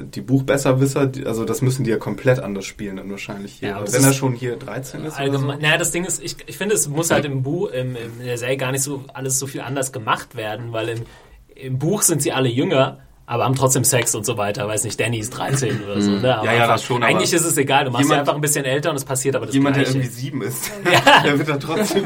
die 0.01 0.20
Buchbesserwisser, 0.23 1.07
die, 1.07 1.27
also 1.27 1.45
das 1.45 1.61
müssen 1.61 1.85
die 1.85 1.91
ja 1.91 1.99
komplett 1.99 2.39
anders 2.39 2.64
spielen 2.64 2.97
dann 2.97 3.11
wahrscheinlich 3.11 3.55
hier. 3.55 3.70
Ja, 3.70 3.85
wenn 3.93 4.05
er 4.05 4.12
schon 4.14 4.33
hier 4.35 4.57
13 4.57 5.05
ist 5.05 5.18
Allgemein, 5.18 5.45
oder 5.45 5.55
so. 5.57 5.61
naja, 5.62 5.77
das 5.77 5.91
Ding 5.91 6.05
ist, 6.05 6.23
ich, 6.23 6.37
ich 6.47 6.57
finde, 6.57 6.75
es 6.77 6.89
muss 6.89 7.11
halt 7.11 7.25
im 7.27 7.43
Buch, 7.43 7.68
im, 7.70 7.97
in 7.97 8.25
der 8.25 8.39
Serie 8.39 8.57
gar 8.57 8.73
nicht 8.73 8.83
so 8.83 9.05
alles 9.12 9.39
so 9.39 9.47
viel 9.47 9.61
anders 9.61 9.93
gemacht 9.93 10.35
werden, 10.37 10.73
weil 10.73 10.89
im, 10.89 11.01
im 11.57 11.79
Buch 11.79 12.01
sind 12.03 12.23
sie 12.23 12.33
alle 12.33 12.49
jünger, 12.49 13.01
aber 13.33 13.45
haben 13.45 13.55
trotzdem 13.55 13.85
Sex 13.85 14.14
und 14.14 14.26
so 14.26 14.37
weiter. 14.37 14.68
Weiß 14.68 14.85
nicht, 14.85 15.01
Danny 15.01 15.18
ist 15.18 15.30
13 15.30 15.83
oder 15.85 16.01
so. 16.01 16.11
Ne? 16.11 16.37
Aber 16.37 16.45
Ja, 16.47 16.53
ja, 16.53 16.62
einfach, 16.62 16.74
das 16.74 16.85
schon, 16.85 16.97
aber 17.03 17.07
Eigentlich 17.07 17.33
ist 17.33 17.45
es 17.45 17.57
egal, 17.57 17.85
du 17.87 17.91
machst 17.91 18.05
sie 18.05 18.11
jemand- 18.11 18.20
einfach 18.28 18.35
ein 18.35 18.41
bisschen 18.43 18.64
älter 18.64 18.91
und 18.91 18.97
es 18.97 19.05
passiert 19.05 19.35
aber 19.37 19.47
das 19.47 19.55
Jemand, 19.55 19.76
der 19.76 19.85
Gleiche. 19.85 19.99
irgendwie 19.99 20.14
sieben 20.14 20.43
ist, 20.43 20.70
der 21.24 21.39
wird 21.39 21.49
da 21.49 21.57
trotzdem 21.57 22.05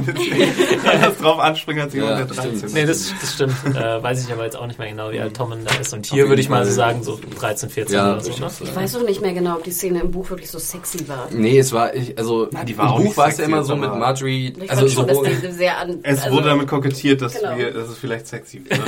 anders 0.84 1.18
drauf 1.20 1.38
anspringen 1.40 1.82
als 1.82 1.94
jemand, 1.94 2.12
Ja, 2.12 2.16
der 2.18 2.26
13 2.26 2.42
stimmt. 2.50 2.64
ist. 2.64 2.74
Nee, 2.74 2.86
das, 2.86 3.14
das 3.20 3.34
stimmt. 3.34 3.54
Äh, 3.74 4.02
weiß 4.02 4.24
ich 4.26 4.32
aber 4.32 4.44
jetzt 4.44 4.56
auch 4.56 4.66
nicht 4.66 4.78
mehr 4.78 4.88
genau, 4.88 5.10
wie 5.10 5.20
alt 5.20 5.36
Tommen 5.36 5.64
da 5.64 5.74
ist. 5.80 5.92
Und 5.92 6.06
hier 6.06 6.28
würde 6.28 6.40
ich 6.40 6.48
mal 6.48 6.64
so 6.64 6.72
sagen, 6.72 7.02
so 7.02 7.18
13, 7.38 7.70
14 7.70 7.94
ja, 7.96 8.12
oder 8.12 8.20
so. 8.20 8.30
Ne? 8.30 8.46
auch. 8.46 8.50
Ich 8.62 8.76
weiß 8.76 8.96
auch 8.96 9.02
nicht 9.04 9.20
mehr 9.20 9.32
genau, 9.32 9.56
ob 9.56 9.64
die 9.64 9.72
Szene 9.72 10.00
im 10.00 10.10
Buch 10.10 10.30
wirklich 10.30 10.50
so 10.50 10.58
sexy 10.58 11.08
war. 11.08 11.28
Nee, 11.32 11.58
es 11.58 11.72
war, 11.72 11.94
ich, 11.94 12.16
also 12.16 12.48
Na, 12.52 12.62
die 12.64 12.76
war 12.78 12.90
auch 12.92 12.96
im 12.98 13.02
Buch 13.02 13.08
nicht 13.08 13.16
war 13.16 13.28
es 13.28 13.38
ja 13.38 13.44
immer 13.44 13.64
so 13.64 13.74
mit 13.76 13.90
Marjorie, 13.90 14.52
Ich 14.62 14.70
also 14.70 14.82
fand 14.86 15.10
schon, 15.10 15.24
dass 15.24 15.40
die 15.40 15.52
sehr 15.52 15.78
an. 15.78 15.98
Es 16.02 16.22
also, 16.22 16.36
wurde 16.36 16.48
damit 16.50 16.68
kokettiert, 16.68 17.20
dass, 17.22 17.34
Genau. 17.34 17.56
wir, 17.56 17.72
dass 17.72 17.88
es 17.88 17.98
vielleicht 17.98 18.26
sexy 18.28 18.62
wird. 18.64 18.80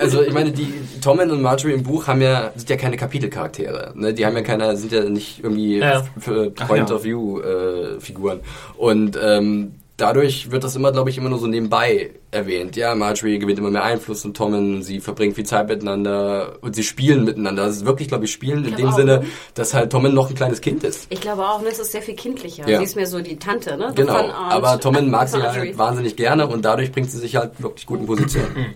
also 0.00 0.22
ich 0.22 0.32
meine, 0.32 0.52
die 0.52 0.72
Tommen 1.00 1.30
und 1.30 1.41
Marjorie 1.42 1.74
im 1.74 1.82
Buch 1.82 2.06
haben 2.06 2.22
ja, 2.22 2.52
sind 2.56 2.70
ja 2.70 2.76
keine 2.76 2.96
Kapitelcharaktere, 2.96 3.92
ne? 3.94 4.14
Die 4.14 4.24
haben 4.24 4.36
ja 4.36 4.42
keine, 4.42 4.76
sind 4.76 4.92
ja 4.92 5.04
nicht 5.04 5.40
irgendwie 5.42 5.78
Ja. 5.78 6.02
für 6.18 6.52
Ach 6.58 6.68
Point 6.68 6.88
ja. 6.90 6.96
of 6.96 7.04
View 7.04 7.40
äh, 7.40 8.00
Figuren. 8.00 8.40
Und 8.76 9.18
ähm, 9.22 9.74
dadurch 9.98 10.50
wird 10.50 10.64
das 10.64 10.74
immer, 10.74 10.90
glaube 10.90 11.10
ich, 11.10 11.18
immer 11.18 11.28
nur 11.28 11.38
so 11.38 11.46
nebenbei 11.46 12.10
erwähnt. 12.32 12.76
Ja, 12.76 12.94
Marjorie 12.94 13.38
gewinnt 13.38 13.58
immer 13.58 13.70
mehr 13.70 13.84
Einfluss 13.84 14.24
und 14.24 14.36
Tommen, 14.36 14.82
sie 14.82 15.00
verbringen 15.00 15.34
viel 15.34 15.44
Zeit 15.44 15.68
miteinander 15.68 16.54
und 16.62 16.74
sie 16.74 16.82
spielen 16.82 17.24
miteinander. 17.24 17.66
Das 17.66 17.76
ist 17.76 17.84
wirklich, 17.84 18.08
glaube 18.08 18.24
ich, 18.24 18.32
spielen 18.32 18.58
in 18.64 18.70
glaub 18.74 18.76
dem 18.78 18.88
auch, 18.88 18.96
Sinne, 18.96 19.18
ne? 19.18 19.26
dass 19.54 19.74
halt 19.74 19.92
Tommen 19.92 20.14
noch 20.14 20.30
ein 20.30 20.34
kleines 20.34 20.60
Kind 20.62 20.82
ist. 20.82 21.06
Ich 21.10 21.20
glaube 21.20 21.42
auch, 21.46 21.60
ne, 21.60 21.68
es 21.68 21.78
ist 21.78 21.92
sehr 21.92 22.02
viel 22.02 22.16
kindlicher. 22.16 22.68
Ja. 22.68 22.78
Sie 22.78 22.84
ist 22.84 22.96
mehr 22.96 23.06
so 23.06 23.20
die 23.20 23.36
Tante, 23.36 23.76
ne? 23.76 23.92
Genau, 23.94 24.14
Von 24.16 24.30
Aunt- 24.30 24.52
aber 24.52 24.80
Tommen 24.80 25.10
mag 25.10 25.28
sie 25.28 25.42
halt 25.42 25.76
wahnsinnig 25.78 26.16
gerne 26.16 26.46
und 26.48 26.64
dadurch 26.64 26.90
bringt 26.90 27.10
sie 27.10 27.18
sich 27.18 27.36
halt 27.36 27.62
wirklich 27.62 27.86
gut 27.86 28.00
in 28.00 28.06
Position. 28.06 28.44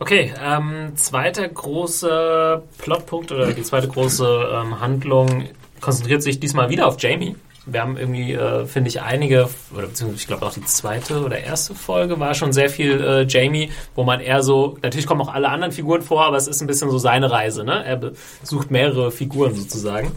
Okay, 0.00 0.32
ähm, 0.42 0.92
zweiter 0.96 1.46
großer 1.46 2.62
Plotpunkt 2.78 3.32
oder 3.32 3.52
die 3.52 3.62
zweite 3.62 3.86
große 3.86 4.48
ähm, 4.50 4.80
Handlung 4.80 5.44
konzentriert 5.82 6.22
sich 6.22 6.40
diesmal 6.40 6.70
wieder 6.70 6.86
auf 6.86 6.96
Jamie. 6.98 7.36
Wir 7.66 7.82
haben 7.82 7.98
irgendwie, 7.98 8.32
äh, 8.32 8.64
finde 8.64 8.88
ich, 8.88 9.02
einige, 9.02 9.50
oder 9.76 9.88
beziehungsweise 9.88 10.22
ich 10.22 10.26
glaube 10.26 10.46
auch 10.46 10.54
die 10.54 10.64
zweite 10.64 11.22
oder 11.22 11.38
erste 11.38 11.74
Folge 11.74 12.18
war 12.18 12.32
schon 12.32 12.54
sehr 12.54 12.70
viel 12.70 12.98
äh, 12.98 13.22
Jamie, 13.28 13.70
wo 13.94 14.02
man 14.02 14.20
eher 14.20 14.42
so, 14.42 14.78
natürlich 14.82 15.06
kommen 15.06 15.20
auch 15.20 15.32
alle 15.32 15.50
anderen 15.50 15.70
Figuren 15.70 16.00
vor, 16.00 16.24
aber 16.24 16.38
es 16.38 16.48
ist 16.48 16.62
ein 16.62 16.66
bisschen 16.66 16.90
so 16.90 16.96
seine 16.96 17.30
Reise, 17.30 17.62
ne? 17.62 17.84
Er 17.84 17.96
besucht 17.96 18.70
mehrere 18.70 19.10
Figuren 19.10 19.54
sozusagen. 19.54 20.12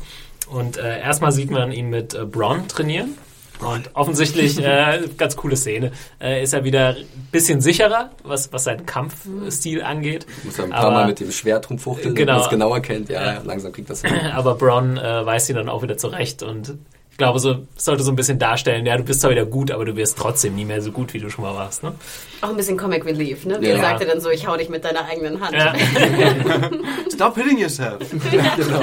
Und 0.50 0.78
äh, 0.78 1.02
erstmal 1.02 1.34
sieht 1.34 1.52
man 1.52 1.74
ihn 1.74 1.90
mit 1.90 2.14
äh, 2.14 2.24
Bronn 2.24 2.70
trainieren. 2.70 3.18
Und 3.66 3.90
offensichtlich, 3.94 4.60
äh, 4.60 5.00
ganz 5.18 5.36
coole 5.36 5.56
Szene, 5.56 5.92
äh, 6.22 6.44
ist 6.44 6.54
er 6.54 6.64
wieder 6.64 6.90
ein 6.90 7.06
bisschen 7.32 7.62
sicherer, 7.62 8.12
was, 8.24 8.52
was 8.54 8.66
seinen 8.66 8.86
Kampfstil 8.86 9.82
angeht. 9.84 10.26
Muss 10.44 10.58
er 10.60 10.66
ein 10.66 10.70
paar 10.72 10.80
Aber- 10.86 10.92
Mal 10.92 11.08
mit 11.08 11.20
dem 11.20 11.32
Schwert 11.32 11.70
rumfuchteln, 11.70 12.14
Genau. 12.16 12.34
damit 12.34 12.40
man 12.42 12.46
es 12.46 12.50
genauer 12.50 12.80
kennt. 12.82 13.10
Ja, 13.10 13.42
langsam 13.44 13.72
kriegt 13.72 13.90
das 13.90 14.02
hin. 14.02 14.14
Aber 14.34 14.56
Bronn 14.56 14.98
äh, 14.98 15.26
weiß 15.26 15.48
sie 15.48 15.54
dann 15.54 15.70
auch 15.70 15.82
wieder 15.84 15.98
zurecht 15.98 16.44
und 16.44 16.76
ich 17.14 17.18
glaube, 17.18 17.38
so 17.38 17.60
es 17.78 17.86
sollte 17.86 18.02
so 18.02 18.12
ein 18.12 18.16
bisschen 18.16 18.40
darstellen, 18.40 18.88
ja, 18.88 18.98
du 18.98 19.04
bist 19.04 19.22
zwar 19.22 19.30
wieder 19.30 19.46
gut, 19.46 19.70
aber 19.70 19.86
du 19.86 19.96
wirst 19.96 20.18
trotzdem 20.18 20.56
nie 20.56 20.66
mehr 20.66 20.82
so 20.82 20.92
gut, 20.92 21.14
wie 21.14 21.20
du 21.20 21.30
schon 21.30 21.46
mal 21.46 21.54
warst. 21.54 21.84
Ne? 21.84 21.94
Auch 22.42 22.50
ein 22.50 22.56
bisschen 22.58 22.76
Comic 22.76 23.06
Relief, 23.06 23.46
ne? 23.46 23.62
Wie 23.62 23.68
Ja. 23.68 23.76
er 23.76 23.82
sagte 23.82 24.08
dann 24.08 24.20
so, 24.20 24.32
ich 24.32 24.48
hau 24.48 24.58
dich 24.58 24.68
mit 24.68 24.84
deiner 24.84 25.06
eigenen 25.06 25.40
Hand. 25.40 25.54
Ja. 25.54 25.76
Stop 27.14 27.36
hitting 27.36 27.60
yourself. 27.60 28.00
genau. 28.32 28.82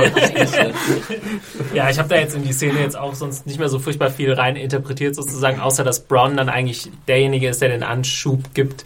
ja. 1.74 1.90
ich 1.90 1.98
habe 1.98 2.08
da 2.08 2.14
jetzt 2.14 2.36
in 2.36 2.44
die 2.44 2.52
Szene 2.52 2.78
jetzt 2.78 2.96
auch 2.96 3.16
sonst 3.16 3.48
nicht 3.48 3.58
mehr 3.58 3.68
so 3.68 3.80
furchtbar 3.80 4.10
viel 4.10 4.32
rein 4.32 4.54
interpretiert, 4.54 5.16
sozusagen, 5.16 5.58
außer 5.58 5.82
dass 5.82 5.98
Bronn 5.98 6.36
dann 6.36 6.48
eigentlich 6.48 6.88
derjenige 7.08 7.48
ist, 7.48 7.60
der 7.60 7.70
den 7.70 7.82
Anschub 7.82 8.54
gibt, 8.54 8.84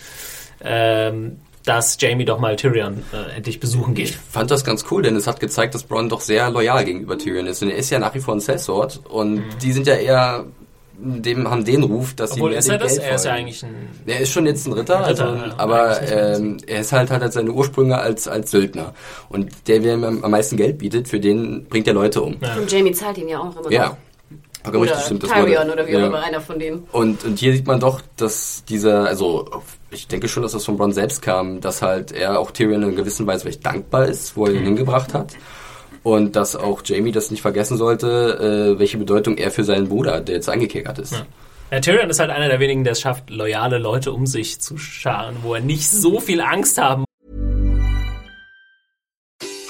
ähm, 0.63 1.37
dass 1.65 1.97
Jamie 1.99 2.25
doch 2.25 2.39
mal 2.39 2.57
Tyrion 2.57 3.03
äh, 3.13 3.37
endlich 3.37 3.59
besuchen 3.61 3.95
geht. 3.95 4.11
Ich 4.11 4.17
fand 4.17 4.51
das 4.51 4.65
ganz 4.65 4.85
cool, 4.91 5.03
denn 5.03 5.17
es 5.17 5.27
hat 5.27 5.41
gezeigt, 5.41 5.75
dass 5.75 5.83
Bronn 5.85 6.09
doch 6.09 6.21
sehr 6.21 6.51
loyal 6.51 6.85
gegenüber 6.85 7.17
Tyrion 7.19 7.47
ist. 7.47 7.63
Und 7.63 7.71
er 7.71 7.77
ist 7.77 7.91
ja 7.91 7.99
nach 7.99 8.15
wie 8.15 8.21
vor 8.21 8.35
ein 8.35 8.41
Sellsword 8.41 9.01
und 9.09 9.43
die 9.63 9.73
sind 9.73 9.87
ja 9.87 9.95
eher 9.95 10.45
dem 10.97 11.51
haben 11.51 11.65
den 11.65 11.83
Ruf, 11.83 12.15
dass 12.15 12.33
Obwohl, 12.33 12.51
sie 12.51 12.53
mehr 12.53 12.59
ist 12.61 12.69
er 12.69 12.79
das? 12.79 12.93
Geld 12.93 13.03
Er 13.09 13.15
ist 13.17 13.25
ja 13.25 13.33
eigentlich 13.33 13.65
ein... 13.65 13.75
Er 14.07 14.21
ist 14.21 14.31
schon 14.31 14.47
jetzt 14.47 14.67
ein 14.67 14.73
Ritter, 14.73 14.99
Ein 14.99 15.05
Ritter, 15.11 15.27
also, 15.29 15.45
ja. 15.47 15.55
aber 15.57 16.03
ähm, 16.03 16.59
er 16.67 16.81
ist 16.81 16.93
halt, 16.93 17.11
hat 17.11 17.21
halt 17.21 17.33
seine 17.33 17.51
Ursprünge 17.51 17.99
als, 17.99 18.29
als 18.29 18.51
Söldner. 18.53 18.95
Und 19.29 19.51
der, 19.67 19.83
wer 19.83 19.95
ihm 19.95 20.05
am 20.05 20.31
meisten 20.31 20.57
Geld 20.57 20.79
bietet, 20.79 21.09
für 21.09 21.19
den 21.19 21.65
bringt 21.65 21.89
er 21.89 21.95
Leute 21.95 22.23
um. 22.23 22.35
Und 22.35 22.71
Jamie 22.71 22.93
zahlt 22.93 23.19
ihn 23.19 23.29
ja 23.29 23.41
auch 23.41 23.57
immer 23.57 23.73
Ja. 23.73 23.89
noch. 23.89 23.97
Aber 24.65 24.79
Oder 24.79 24.91
richtig 24.91 25.05
stimmt 25.05 25.23
das 25.23 25.31
Tyrion 25.31 25.71
oder 25.71 25.87
wie 25.87 25.93
ja. 25.93 26.03
auch 26.03 26.07
immer, 26.07 26.23
einer 26.23 26.41
von 26.41 26.59
denen. 26.59 26.85
Und, 26.91 27.23
und 27.25 27.39
hier 27.39 27.53
sieht 27.53 27.67
man 27.67 27.81
doch, 27.81 28.01
dass 28.17 28.65
dieser, 28.65 29.05
also 29.07 29.49
ich 29.91 30.09
denke 30.09 30.27
schon, 30.27 30.43
dass 30.43 30.53
das 30.53 30.65
von 30.65 30.77
Bronn 30.79 30.93
selbst 30.93 31.21
kam, 31.23 31.61
dass 31.61 31.83
halt 31.83 32.13
er 32.13 32.39
auch 32.41 32.51
Tyrion 32.51 32.83
in 32.83 32.89
einer 32.89 32.97
gewissen 32.97 33.27
Weise 33.27 33.45
recht 33.45 33.65
dankbar 33.65 34.07
ist, 34.07 34.37
wo 34.37 34.47
er 34.47 34.53
ihn 34.53 34.61
Mhm. 34.63 34.65
hingebracht 34.67 35.13
hat. 35.15 35.35
Und 36.03 36.35
dass 36.37 36.57
auch 36.57 36.83
Jamie 36.85 37.13
das 37.13 37.31
nicht 37.31 37.43
vergessen 37.43 37.77
sollte, 37.79 38.75
äh, 38.75 38.79
welche 38.79 38.99
Bedeutung 38.99 39.37
er 39.39 39.51
für 39.51 39.65
seinen 39.65 39.89
Bruder, 39.89 40.21
der 40.21 40.35
jetzt 40.37 40.49
eingekerkert 40.49 40.99
ist. 40.99 41.13
Ja. 41.13 41.27
Ja, 41.71 41.81
Tyrion 41.81 42.11
ist 42.11 42.21
halt 42.21 42.31
einer 42.31 42.49
der 42.49 42.61
wenigen, 42.61 42.85
der 42.85 42.93
es 42.93 43.01
schafft, 43.01 43.31
loyale 43.31 43.79
Leute 43.79 44.13
um 44.13 44.27
sich 44.27 44.61
zu 44.61 44.77
scharen, 44.79 45.37
wo 45.43 45.55
er 45.55 45.61
nicht 45.61 45.91
so 45.91 46.21
viel 46.21 46.41
Angst 46.41 46.79
haben 46.79 47.05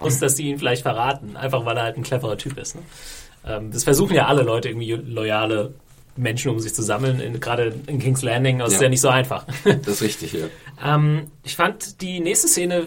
Muss, 0.00 0.18
dass 0.18 0.36
sie 0.36 0.50
ihn 0.50 0.58
vielleicht 0.58 0.82
verraten, 0.82 1.36
einfach 1.36 1.64
weil 1.64 1.76
er 1.76 1.84
halt 1.84 1.96
ein 1.96 2.02
cleverer 2.02 2.36
Typ 2.36 2.58
ist. 2.58 2.76
Ne? 2.76 2.82
Ähm, 3.46 3.70
das 3.70 3.84
versuchen 3.84 4.14
ja 4.14 4.26
alle 4.26 4.42
Leute 4.42 4.68
irgendwie 4.68 4.92
loyale 4.92 5.74
Menschen 6.16 6.52
um 6.52 6.60
sich 6.60 6.74
zu 6.74 6.82
sammeln, 6.82 7.20
in, 7.20 7.40
gerade 7.40 7.74
in 7.86 7.98
King's 7.98 8.22
Landing, 8.22 8.60
das 8.60 8.72
ist 8.72 8.76
Ja. 8.76 8.84
ja 8.84 8.88
nicht 8.88 9.00
so 9.00 9.08
einfach. 9.08 9.46
Das 9.64 9.86
ist 9.88 10.02
richtig, 10.02 10.32
ja. 10.32 10.46
ähm, 10.94 11.30
ich 11.42 11.56
fand 11.56 12.00
die 12.00 12.20
nächste 12.20 12.48
Szene 12.48 12.86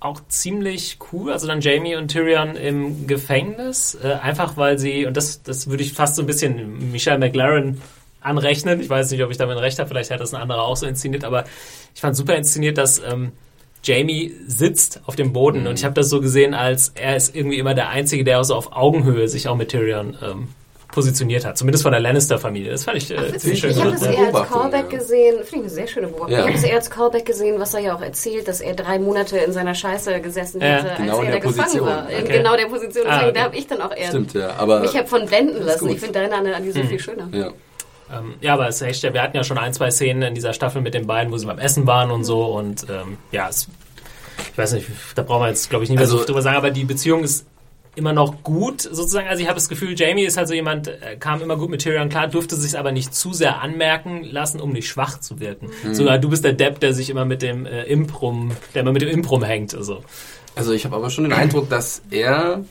auch 0.00 0.20
ziemlich 0.28 0.98
cool, 1.12 1.32
also 1.32 1.48
dann 1.48 1.60
Jamie 1.60 1.96
und 1.96 2.08
Tyrion 2.08 2.54
im 2.54 3.08
Gefängnis, 3.08 3.98
äh, 4.00 4.12
einfach 4.12 4.56
weil 4.56 4.78
sie, 4.78 5.06
und 5.06 5.16
das, 5.16 5.42
das 5.42 5.68
würde 5.68 5.82
ich 5.82 5.92
fast 5.92 6.14
so 6.14 6.22
ein 6.22 6.26
bisschen 6.26 6.92
Michelle 6.92 7.18
McLaren 7.18 7.82
anrechnen, 8.20 8.80
ich 8.80 8.88
weiß 8.88 9.10
nicht, 9.10 9.24
ob 9.24 9.32
ich 9.32 9.38
damit 9.38 9.58
recht 9.58 9.80
habe, 9.80 9.88
vielleicht 9.88 10.12
hat 10.12 10.20
das 10.20 10.34
ein 10.34 10.40
anderer 10.40 10.62
auch 10.62 10.76
so 10.76 10.86
inszeniert, 10.86 11.24
aber 11.24 11.44
ich 11.96 12.00
fand 12.00 12.14
super 12.14 12.36
inszeniert, 12.36 12.78
dass 12.78 13.00
ähm, 13.00 13.32
Jamie 13.84 14.34
sitzt 14.46 15.00
auf 15.06 15.16
dem 15.16 15.32
Boden 15.32 15.66
und 15.66 15.78
ich 15.78 15.84
habe 15.84 15.94
das 15.94 16.08
so 16.10 16.20
gesehen, 16.20 16.54
als 16.54 16.92
er 16.94 17.16
ist 17.16 17.34
irgendwie 17.34 17.58
immer 17.58 17.74
der 17.74 17.88
Einzige, 17.90 18.24
der 18.24 18.40
auch 18.40 18.44
so 18.44 18.54
auf 18.54 18.72
Augenhöhe 18.76 19.28
sich 19.28 19.48
auch 19.48 19.56
mit 19.56 19.70
Tyrion 19.70 20.16
ähm, 20.22 20.48
positioniert 20.90 21.44
hat, 21.44 21.56
zumindest 21.58 21.82
von 21.84 21.92
der 21.92 22.00
Lannister-Familie. 22.00 22.72
Das 22.72 22.84
fand 22.84 22.96
ich 22.96 23.10
äh, 23.10 23.36
ziemlich 23.38 23.60
schön 23.60 23.70
Ich 23.70 23.78
habe 23.78 23.90
das 23.92 24.02
eine 24.02 24.16
eher 24.16 24.34
als 24.34 24.48
Callback 24.48 24.90
ja. 24.92 24.98
gesehen, 24.98 25.34
finde 25.44 25.46
ich 25.46 25.54
eine 25.54 25.68
sehr 25.70 25.86
schöne 25.86 26.06
Beobachtung. 26.08 26.32
Ja. 26.32 26.38
Ich 26.40 26.46
habe 26.46 26.56
es 26.56 26.64
eher 26.64 26.74
als 26.76 26.90
Callback 26.90 27.26
gesehen, 27.26 27.60
was 27.60 27.74
er 27.74 27.80
ja 27.80 27.94
auch 27.94 28.00
erzählt, 28.00 28.48
dass 28.48 28.60
er 28.60 28.74
drei 28.74 28.98
Monate 28.98 29.38
in 29.38 29.52
seiner 29.52 29.74
Scheiße 29.74 30.20
gesessen 30.22 30.60
Ja, 30.60 30.66
hätte, 30.82 31.02
genau 31.02 31.18
als 31.18 31.20
in 31.20 31.24
er 31.26 31.30
da 31.30 31.30
der 31.30 31.40
gefangen 31.40 31.56
Position. 31.58 31.86
war. 31.86 32.10
In 32.10 32.22
Okay. 32.24 32.36
genau 32.38 32.56
der 32.56 32.66
Position. 32.66 33.06
Ah, 33.06 33.10
Deswegen, 33.10 33.28
okay. 33.30 33.38
Da 33.38 33.44
habe 33.44 33.56
ich 33.56 33.66
dann 33.66 33.80
auch 33.82 33.94
eher 33.96 34.08
Stimmt, 34.08 34.34
ja. 34.34 34.50
Aber, 34.56 34.80
mich 34.80 34.96
hab 34.96 35.08
von 35.08 35.26
blenden 35.26 35.62
lassen. 35.64 35.88
Ich 35.90 36.00
finde 36.00 36.20
deine 36.20 36.34
Analyse 36.34 36.82
viel 36.84 36.98
schöner. 36.98 37.28
ja. 37.32 37.50
Ähm, 38.12 38.34
ja, 38.40 38.54
aber 38.54 38.68
es 38.68 38.76
ist 38.76 38.82
echt, 38.82 39.02
wir 39.02 39.22
hatten 39.22 39.36
ja 39.36 39.44
schon 39.44 39.58
ein, 39.58 39.72
zwei 39.74 39.90
Szenen 39.90 40.22
in 40.22 40.34
dieser 40.34 40.52
Staffel 40.52 40.80
mit 40.82 40.94
den 40.94 41.06
beiden, 41.06 41.32
wo 41.32 41.36
sie 41.38 41.46
beim 41.46 41.58
Essen 41.58 41.86
waren 41.86 42.10
und 42.10 42.24
so. 42.24 42.44
Und 42.44 42.86
ähm, 42.90 43.18
ja, 43.32 43.48
es, 43.48 43.68
ich 44.52 44.58
weiß 44.58 44.72
nicht, 44.72 44.86
da 45.14 45.22
brauchen 45.22 45.42
wir 45.42 45.48
jetzt, 45.48 45.68
glaube 45.70 45.84
ich, 45.84 45.90
nicht 45.90 45.98
mehr 45.98 46.06
so 46.06 46.14
Also- 46.14 46.24
viel 46.24 46.26
drüber 46.26 46.42
sagen, 46.42 46.56
aber 46.56 46.70
die 46.70 46.84
Beziehung 46.84 47.22
ist 47.24 47.46
immer 47.96 48.12
noch 48.12 48.44
gut, 48.44 48.82
sozusagen. 48.82 49.26
Also 49.26 49.42
ich 49.42 49.48
habe 49.48 49.56
das 49.56 49.68
Gefühl, 49.68 49.98
Jamie 49.98 50.22
ist 50.22 50.36
halt 50.36 50.46
so 50.46 50.54
jemand, 50.54 50.86
äh, 50.86 51.16
kam 51.18 51.42
immer 51.42 51.56
gut 51.56 51.68
mit 51.68 51.82
Tyrion 51.82 52.08
klar, 52.08 52.28
durfte 52.28 52.54
sich 52.54 52.78
aber 52.78 52.92
nicht 52.92 53.12
zu 53.12 53.32
sehr 53.32 53.60
anmerken 53.60 54.22
lassen, 54.22 54.60
um 54.60 54.70
nicht 54.72 54.86
schwach 54.88 55.18
zu 55.18 55.40
wirken. 55.40 55.68
Mhm. 55.82 55.94
Sogar 55.94 56.18
du 56.18 56.28
bist 56.28 56.44
der 56.44 56.52
Depp, 56.52 56.78
der 56.78 56.94
sich 56.94 57.10
immer 57.10 57.24
mit 57.24 57.42
dem 57.42 57.66
äh, 57.66 57.82
Imprum, 57.84 58.52
der 58.74 58.82
immer 58.82 58.92
mit 58.92 59.02
dem 59.02 59.08
Imprum 59.08 59.42
hängt. 59.42 59.74
Also. 59.74 60.04
Also 60.54 60.72
ich 60.72 60.84
habe 60.84 60.94
aber 60.94 61.10
schon 61.10 61.24
den 61.24 61.32
Eindruck, 61.32 61.68
dass 61.70 62.02
er 62.10 62.64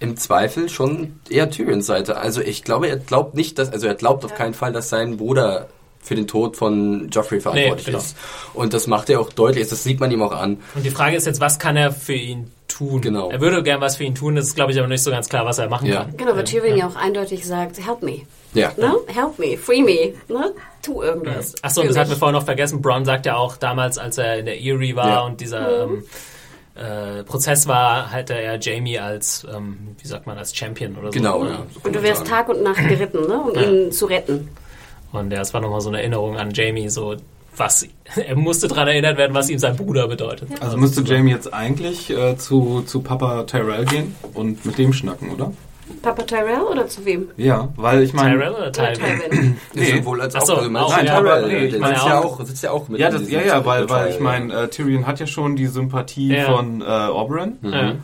im 0.00 0.16
Zweifel 0.16 0.68
schon 0.68 1.18
eher 1.28 1.50
Tyrions 1.50 1.86
Seite. 1.86 2.16
Also 2.18 2.40
ich 2.40 2.64
glaube, 2.64 2.88
er 2.88 2.96
glaubt 2.96 3.34
nicht, 3.34 3.58
dass, 3.58 3.70
also 3.72 3.86
er 3.86 3.94
glaubt 3.94 4.24
auf 4.24 4.34
keinen 4.34 4.54
Fall, 4.54 4.72
dass 4.72 4.88
sein 4.88 5.16
Bruder 5.16 5.68
für 6.00 6.14
den 6.14 6.26
Tod 6.26 6.56
von 6.56 7.08
Joffrey 7.10 7.40
verantwortlich 7.40 7.86
genau. 7.86 7.98
ist. 7.98 8.16
Und 8.54 8.72
das 8.72 8.86
macht 8.86 9.10
er 9.10 9.20
auch 9.20 9.32
deutlich, 9.32 9.68
das 9.68 9.82
sieht 9.82 10.00
man 10.00 10.10
ihm 10.10 10.22
auch 10.22 10.32
an. 10.32 10.58
Und 10.74 10.84
die 10.86 10.90
Frage 10.90 11.16
ist 11.16 11.26
jetzt, 11.26 11.40
was 11.40 11.58
kann 11.58 11.76
er 11.76 11.92
für 11.92 12.14
ihn 12.14 12.50
tun? 12.68 13.00
Genau. 13.00 13.30
Er 13.30 13.40
würde 13.40 13.62
gern 13.62 13.80
was 13.80 13.96
für 13.96 14.04
ihn 14.04 14.14
tun, 14.14 14.36
das 14.36 14.46
ist, 14.46 14.54
glaube 14.54 14.72
ich, 14.72 14.78
aber 14.78 14.86
nicht 14.88 15.02
so 15.02 15.10
ganz 15.10 15.28
klar, 15.28 15.44
was 15.44 15.58
er 15.58 15.68
machen 15.68 15.86
Ja. 15.86 16.04
kann. 16.04 16.16
Genau, 16.16 16.36
weil 16.36 16.44
Tyrion 16.44 16.76
ja 16.78 16.86
auch 16.86 16.96
eindeutig 16.96 17.44
sagt, 17.44 17.84
help 17.84 18.02
me. 18.02 18.20
Ja. 18.54 18.72
Ne? 18.76 18.94
Help 19.08 19.38
me, 19.38 19.58
free 19.58 19.82
me. 19.82 20.14
Ne? 20.28 20.52
Tu 20.82 21.02
irgendwas. 21.02 21.54
Achso, 21.62 21.82
das 21.82 21.96
hatten 21.98 22.10
wir 22.10 22.16
vorhin 22.16 22.34
noch 22.36 22.44
vergessen. 22.44 22.80
Braun 22.80 23.04
sagt 23.04 23.26
ja 23.26 23.36
auch 23.36 23.56
damals, 23.56 23.98
als 23.98 24.16
er 24.16 24.38
in 24.38 24.46
der 24.46 24.62
Erie 24.62 24.96
war 24.96 25.08
Ja. 25.08 25.20
und 25.22 25.40
dieser 25.40 25.82
ähm, 25.84 26.04
äh, 26.78 27.24
Prozess 27.24 27.66
war, 27.66 28.10
hatte 28.10 28.34
er 28.34 28.58
Jamie 28.58 28.98
als, 28.98 29.46
ähm, 29.52 29.96
wie 30.00 30.06
sagt 30.06 30.26
man, 30.26 30.38
als 30.38 30.56
Champion 30.56 30.96
oder 30.96 31.08
so. 31.08 31.18
Genau, 31.18 31.44
ja. 31.44 31.66
so 31.74 31.80
Und 31.84 31.94
du 31.94 32.02
wärst 32.02 32.26
sagen. 32.26 32.30
Tag 32.30 32.48
und 32.48 32.62
Nacht 32.62 32.88
geritten, 32.88 33.26
ne? 33.26 33.40
um 33.40 33.54
ihn 33.58 33.92
zu 33.92 34.06
retten. 34.06 34.48
Und 35.12 35.32
ja, 35.32 35.40
es 35.40 35.54
war 35.54 35.60
nochmal 35.60 35.80
so 35.80 35.88
eine 35.88 35.98
Erinnerung 35.98 36.36
an 36.36 36.50
Jamie, 36.52 36.88
so 36.88 37.16
was, 37.56 37.86
er 38.16 38.36
musste 38.36 38.68
daran 38.68 38.88
erinnert 38.88 39.18
werden, 39.18 39.34
was 39.34 39.50
ihm 39.50 39.58
sein 39.58 39.76
Bruder 39.76 40.08
bedeutet. 40.08 40.48
Also 40.60 40.76
müsste 40.76 41.02
Jamie 41.02 41.30
jetzt 41.30 41.52
eigentlich 41.52 42.10
äh, 42.10 42.36
zu, 42.36 42.82
zu 42.82 43.00
Papa 43.00 43.44
Tyrell 43.44 43.84
gehen 43.84 44.14
und 44.34 44.64
mit 44.64 44.78
dem 44.78 44.92
schnacken, 44.92 45.30
oder? 45.30 45.52
Papa 46.02 46.22
Tyrell 46.22 46.60
oder 46.70 46.86
zu 46.86 47.04
wem? 47.04 47.28
Ja, 47.36 47.68
weil 47.76 48.02
ich 48.02 48.12
meine... 48.12 48.34
Tyrell 48.36 48.52
oder 48.54 48.72
Tywin? 48.72 49.56
Nee. 49.74 49.80
Nee. 49.92 49.96
Sowohl 49.98 50.20
als 50.20 50.34
Ach 50.34 50.42
auch. 50.42 50.46
so, 50.46 50.54
also, 50.56 50.76
auch, 50.78 50.96
Nein, 50.96 51.06
ja, 51.06 51.20
Tyrell, 51.20 51.46
nee, 51.48 51.64
ich 51.66 51.70
der 51.72 51.80
meine 51.80 51.94
sitzt, 51.94 52.06
ja 52.08 52.18
auch- 52.20 52.24
auch, 52.40 52.44
sitzt 52.46 52.62
ja 52.64 52.70
auch 52.70 52.88
mit 52.88 53.00
Ja, 53.00 53.10
das, 53.10 53.30
ja, 53.30 53.40
ja, 53.42 53.64
weil, 53.66 53.88
weil 53.90 54.10
ich 54.10 54.20
meine, 54.20 54.52
äh, 54.54 54.68
Tyrion 54.68 55.06
hat 55.06 55.18
ja 55.20 55.26
schon 55.26 55.56
die 55.56 55.66
Sympathie 55.66 56.34
Ja. 56.34 56.44
von 56.52 56.80
äh, 56.82 56.84
Oberyn. 56.84 57.58
Ja. 57.62 57.94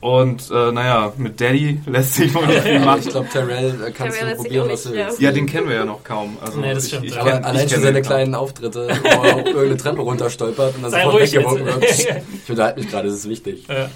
Und 0.00 0.50
äh, 0.50 0.70
naja, 0.70 1.12
mit 1.16 1.40
Daddy 1.40 1.80
lässt 1.86 2.14
sich 2.16 2.34
wohl 2.34 2.46
nicht 2.46 2.60
viel 2.60 2.72
Aber 2.76 2.98
ich 2.98 3.06
machen. 3.06 3.08
glaube, 3.08 3.28
Tyrell 3.32 3.74
äh, 3.86 3.90
kannst 3.90 4.18
Tyrell 4.18 4.36
du 4.36 4.42
probieren, 4.42 4.66
auch 4.68 4.72
was 4.72 4.82
du 4.82 4.92
willst. 4.92 5.20
Ja, 5.20 5.32
den 5.32 5.46
kennen 5.46 5.66
wir 5.66 5.76
ja 5.76 5.84
noch 5.86 6.04
kaum. 6.04 6.36
Also 6.44 6.60
Nee, 6.60 6.74
das 6.74 6.84
ich, 6.84 6.88
stimmt, 6.90 7.06
ich. 7.06 7.18
Aber 7.18 7.30
kenn- 7.30 7.40
ich 7.40 7.46
allein 7.46 7.68
schon 7.70 7.82
seine 7.82 8.02
kleinen 8.02 8.34
Auftritte, 8.34 8.88
wo 9.02 9.08
er 9.08 9.34
auf 9.36 9.46
irgendeine 9.46 9.76
Treppe 9.78 10.02
runterstolpert 10.02 10.74
und 10.76 10.82
dann 10.82 10.90
sofort 10.90 11.20
weggeworfen 11.22 11.64
wird. 11.64 11.84
Ich 12.44 12.50
unterhalte 12.50 12.80
mich 12.80 12.90
gerade, 12.90 13.08
das 13.08 13.16
ist 13.16 13.28
wichtig. 13.30 13.66
Ja. 13.66 13.88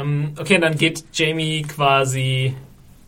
Ähm, 0.00 0.32
okay, 0.40 0.58
dann 0.58 0.76
geht 0.76 1.04
Jamie 1.12 1.62
quasi 1.62 2.54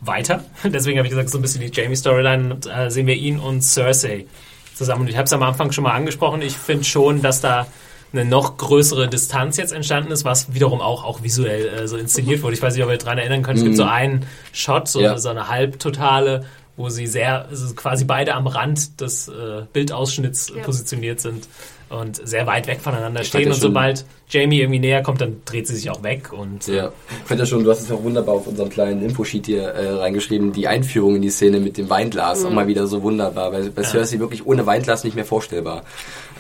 weiter. 0.01 0.45
Deswegen 0.65 0.99
habe 0.99 1.07
ich 1.07 1.11
gesagt, 1.11 1.31
so 1.31 1.39
ein 1.39 1.43
bisschen 1.43 1.61
die 1.61 1.71
Jamie-Storyline. 1.73 2.55
Und, 2.55 2.67
Äh, 2.67 2.91
sehen 2.91 3.07
wir 3.07 3.15
ihn 3.17 3.39
und 3.39 3.63
Cersei 3.63 4.27
zusammen. 4.75 5.03
Und 5.03 5.09
ich 5.11 5.17
habe 5.17 5.25
es 5.27 5.33
am 5.33 5.43
Anfang 5.43 5.73
schon 5.73 5.85
mal 5.85 5.93
angesprochen. 5.93 6.41
Ich 6.43 6.57
finde 6.57 6.85
schon, 6.85 7.21
dass 7.23 7.41
da 7.41 7.67
eine 8.13 8.25
noch 8.25 8.57
größere 8.57 9.09
Distanz 9.09 9.57
jetzt 9.57 9.73
entstanden 9.73 10.11
ist, 10.11 10.25
was 10.25 10.53
wiederum 10.53 10.81
auch, 10.81 11.05
auch 11.05 11.23
visuell 11.23 11.69
äh, 11.69 11.87
so 11.89 11.97
inszeniert 11.97 12.43
wurde. 12.43 12.55
Ich 12.55 12.63
weiß 12.63 12.75
nicht, 12.75 12.83
ob 12.83 12.91
ihr 12.91 12.97
daran 12.99 13.19
erinnern 13.19 13.43
könnt. 13.43 13.59
Es 13.59 13.65
gibt 13.65 13.77
so 13.77 13.85
einen 13.85 14.27
Shot, 14.53 14.89
so, 14.89 15.01
Ja. 15.01 15.17
so 15.19 15.29
eine 15.29 15.49
halbtotale, 15.49 16.45
wo 16.77 16.89
sie 16.89 17.07
sehr, 17.07 17.47
also 17.49 17.73
quasi 17.75 18.05
beide 18.05 18.35
am 18.35 18.47
Rand 18.49 19.01
des 19.01 19.29
äh, 19.29 19.63
Bildausschnitts 19.73 20.53
Ja. 20.57 20.63
positioniert 20.65 21.21
sind 21.21 21.47
und 21.91 22.27
sehr 22.27 22.47
weit 22.47 22.67
weg 22.67 22.81
voneinander 22.81 23.19
fand 23.21 23.27
stehen. 23.27 23.41
ja 23.43 23.47
Und 23.49 23.53
schon- 23.55 23.61
sobald 23.63 24.05
Jamie 24.29 24.61
irgendwie 24.61 24.79
näher 24.79 25.03
kommt, 25.03 25.21
dann 25.21 25.43
dreht 25.45 25.67
sie 25.67 25.75
sich 25.75 25.91
auch 25.91 26.03
weg. 26.03 26.33
Und 26.33 26.67
Ja, 26.69 26.93
ich 27.11 27.27
fand 27.29 27.41
ja 27.41 27.47
schon, 27.47 27.63
du 27.65 27.71
hast 27.71 27.81
es 27.83 27.89
ja 27.89 28.03
wunderbar 28.03 28.37
auf 28.37 28.47
unserem 28.47 28.71
kleinen 28.71 29.03
Infosheet 29.03 29.47
hier 29.47 29.63
äh, 29.65 29.91
reingeschrieben, 29.91 30.53
die 30.53 30.69
Einführung 30.69 31.17
in 31.17 31.23
die 31.23 31.31
Szene 31.31 31.61
mit 31.61 31.77
dem 31.77 31.91
Weinglas, 31.91 32.45
auch 32.45 32.51
mal 32.51 32.67
wieder 32.69 32.87
so 32.87 33.03
wunderbar, 33.03 33.53
weil 33.53 33.71
bei 33.71 33.83
Cersei 33.83 34.19
wirklich 34.21 34.47
ohne 34.47 34.65
Weinglas 34.67 35.05
nicht 35.05 35.17
mehr 35.17 35.25
vorstellbar. 35.25 35.83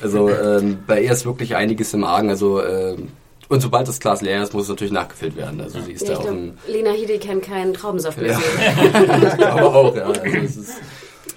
Also 0.00 0.30
ähm, 0.30 0.78
bei 0.86 1.02
ihr 1.02 1.12
ist 1.12 1.26
wirklich 1.26 1.56
einiges 1.56 1.92
im 1.94 2.04
Argen, 2.04 2.30
also 2.30 2.64
ähm, 2.64 3.08
und 3.48 3.60
sobald 3.60 3.88
das 3.88 3.98
Glas 3.98 4.22
leer 4.22 4.44
ist, 4.44 4.54
muss 4.54 4.62
es 4.62 4.68
natürlich 4.68 4.92
nachgefüllt 4.92 5.36
werden. 5.36 5.60
Also 5.60 5.80
sie 5.80 5.90
ist 5.90 6.02
Ja, 6.02 6.06
da 6.06 6.12
ich 6.12 6.18
auch 6.20 6.22
glaube, 6.22 6.38
ein, 6.38 6.58
Lena 6.68 6.90
Headey 6.92 7.18
kann 7.18 7.40
keinen 7.40 7.74
Traubensaft 7.74 8.16
mehr 8.18 8.30
Ja. 8.30 8.38
sehen. 8.38 9.22
ich 9.28 9.36
glaube 9.36 9.64
auch, 9.66 9.96
ja. 9.96 10.04
Also 10.06 10.22
es 10.44 10.56
ist, 10.56 10.74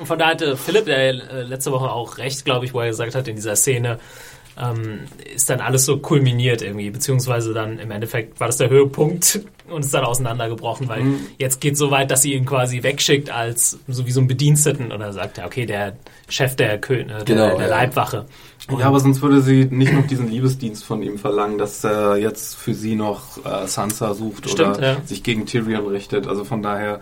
Und 0.04 0.08
von 0.08 0.20
da 0.20 0.28
hatte 0.32 0.58
Philipp, 0.58 0.84
der 0.84 0.98
äh, 0.98 1.44
letzte 1.44 1.72
Woche 1.72 1.90
auch 1.90 2.18
recht, 2.18 2.44
glaube 2.44 2.66
ich, 2.66 2.74
wo 2.74 2.82
er 2.82 2.88
gesagt 2.88 3.16
hat, 3.16 3.26
in 3.30 3.38
dieser 3.38 3.56
Szene, 3.56 4.00
ähm, 4.62 5.06
ist 5.34 5.50
dann 5.50 5.62
alles 5.62 5.86
so 5.86 5.98
kulminiert 5.98 6.62
irgendwie, 6.62 6.90
beziehungsweise 6.90 7.54
dann 7.54 7.80
im 7.80 7.90
Endeffekt 7.90 8.38
war 8.38 8.48
das 8.48 8.58
der 8.58 8.70
Höhepunkt 8.70 9.40
und 9.70 9.86
ist 9.86 9.94
dann 9.94 10.04
auseinandergebrochen, 10.04 10.90
weil 10.90 11.04
Mhm. 11.04 11.20
jetzt 11.38 11.62
geht 11.62 11.78
so 11.78 11.90
weit, 11.90 12.12
dass 12.12 12.22
sie 12.22 12.34
ihn 12.34 12.46
quasi 12.46 12.84
wegschickt 12.84 13.30
als 13.30 13.80
so 13.88 14.06
wie 14.06 14.12
so 14.12 14.20
ein 14.20 14.28
Bediensteten 14.28 14.92
oder 14.92 15.14
sagt, 15.14 15.38
ja, 15.38 15.46
okay, 15.46 15.66
der 15.66 15.96
Chef 16.28 16.58
der, 16.58 16.80
Kö 16.80 16.96
äh, 16.96 17.06
der, 17.06 17.24
Genau, 17.24 17.58
der 17.58 17.68
ja. 17.68 17.68
Leibwache. 17.68 18.26
Ja, 18.78 18.88
aber 18.88 19.00
sonst 19.00 19.22
würde 19.22 19.42
sie 19.42 19.70
nicht 19.72 19.94
noch 19.94 20.06
diesen 20.06 20.30
Liebesdienst 20.30 20.84
von 20.84 21.02
ihm 21.02 21.18
verlangen, 21.18 21.58
dass 21.58 21.82
er 21.86 22.18
jetzt 22.18 22.56
für 22.58 22.74
sie 22.74 22.96
noch 22.96 23.38
äh, 23.46 23.68
Sansa 23.68 24.14
sucht 24.14 24.50
Stimmt, 24.50 24.80
oder 24.80 24.86
ja. 24.96 24.98
sich 25.06 25.24
gegen 25.24 25.46
Tyrion 25.46 25.88
richtet. 25.88 26.28
Also 26.28 26.44
von 26.44 26.62
daher, 26.62 27.00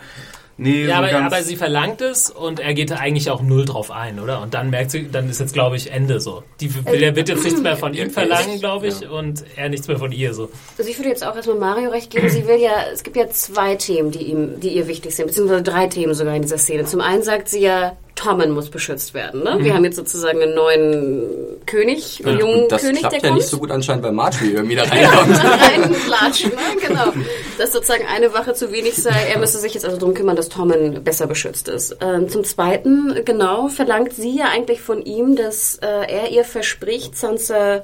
nee, 0.62 0.86
Ja, 0.86 0.88
so 0.88 0.93
aber, 0.93 1.09
ganz, 1.09 1.34
aber 1.34 1.43
sie 1.43 1.55
verlangt 1.55 2.01
es 2.01 2.30
und 2.30 2.59
er 2.59 2.74
geht 2.74 2.91
da 2.91 2.95
eigentlich 2.97 3.30
auch 3.30 3.41
null 3.41 3.66
drauf 3.66 3.91
ein, 3.91 4.20
oder? 4.20 4.41
Und 4.41 4.53
dann 4.53 4.70
merkt 4.70 4.91
sie, 4.91 5.09
dann 5.12 5.30
ist 5.30 5.39
jetzt, 5.39 5.53
glaube 5.53 5.76
ich, 5.76 5.91
Ende 5.91 6.20
so. 6.20 6.43
Die, 6.59 6.70
der 6.70 7.16
wird 7.16 7.30
jetzt 7.30 7.43
nichts 7.43 7.62
mehr 7.62 7.78
von 7.78 7.93
ihm 7.93 8.09
verlangen, 8.09 8.59
glaube 8.59 8.88
ich, 8.88 9.09
und 9.09 9.43
er 9.55 9.70
nichts 9.70 9.88
mehr 9.88 9.97
von 9.97 10.12
ihr 10.12 10.34
so. 10.34 10.49
Also 10.78 10.89
ich 10.89 10.97
würde 10.97 11.09
jetzt 11.09 11.26
auch 11.26 11.36
erstmal 11.36 11.57
Mario 11.57 11.89
recht 11.89 12.12
geben. 12.12 12.30
Sie 12.30 12.47
will 12.47 12.59
ja, 12.59 12.86
es 12.93 13.03
gibt 13.03 13.18
ja 13.18 13.30
zwei 13.30 13.76
Themen, 13.76 14.12
die 14.12 14.24
ihm, 14.24 14.59
die 14.59 14.70
ihr 14.70 14.88
wichtig 14.88 15.16
sind, 15.16 15.28
beziehungsweise 15.28 15.64
drei 15.64 15.88
Themen 15.88 16.14
sogar 16.14 16.36
in 16.36 16.41
dieser 16.41 16.57
Szene. 16.57 16.86
Zum 16.86 17.01
einen 17.01 17.24
sagt 17.24 17.49
sie 17.49 17.62
ja, 17.62 17.97
Tommen 18.22 18.51
muss 18.51 18.69
beschützt 18.69 19.13
werden. 19.13 19.43
Ne? 19.43 19.57
Wir 19.61 19.74
haben 19.74 19.84
jetzt 19.84 19.95
sozusagen 19.95 20.41
einen 20.41 20.53
neuen 20.53 21.24
König, 21.65 22.22
einen 22.26 22.39
jungen 22.39 22.63
Und 22.63 22.72
das 22.72 22.82
König, 22.82 22.99
klappt 22.99 23.13
der 23.13 23.22
ja 23.22 23.28
kommt. 23.30 23.38
nicht 23.39 23.49
so 23.49 23.57
gut 23.57 23.72
anscheinend, 23.72 24.03
weil 24.03 24.11
Marjorie 24.11 24.51
irgendwie 24.53 24.76
da 24.76 24.84
reinkommt. 24.84 25.39
reinlatschen, 25.43 26.51
ne? 26.51 26.88
genau. 26.88 27.13
Dass 27.57 27.74
sozusagen 27.74 28.05
eine 28.05 28.34
Wache 28.34 28.53
zu 28.53 28.72
wenig 28.72 28.95
sei. 28.95 29.28
Er 29.32 29.39
müsste 29.39 29.57
sich 29.57 29.74
jetzt 29.74 29.86
also 29.86 29.97
darum 29.97 30.13
kümmern, 30.13 30.36
dass 30.36 30.49
Tommen 30.49 31.03
besser 31.03 31.26
beschützt 31.26 31.67
ist. 31.67 31.97
Ähm, 32.01 32.30
zum 32.30 32.43
Zweiten, 32.43 33.26
genau, 33.26 33.67
verlangt 33.67 34.13
sie 34.13 34.38
ja 34.38 34.45
eigentlich 34.45 34.82
von 34.82 35.01
ihm, 35.03 35.36
dass 35.36 35.78
äh, 35.82 35.88
er 35.88 36.30
ihr 36.30 36.43
verspricht, 36.43 37.17
Sansa 37.17 37.84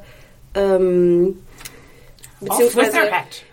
ähm, 0.54 1.40
beziehungsweise 2.40 2.98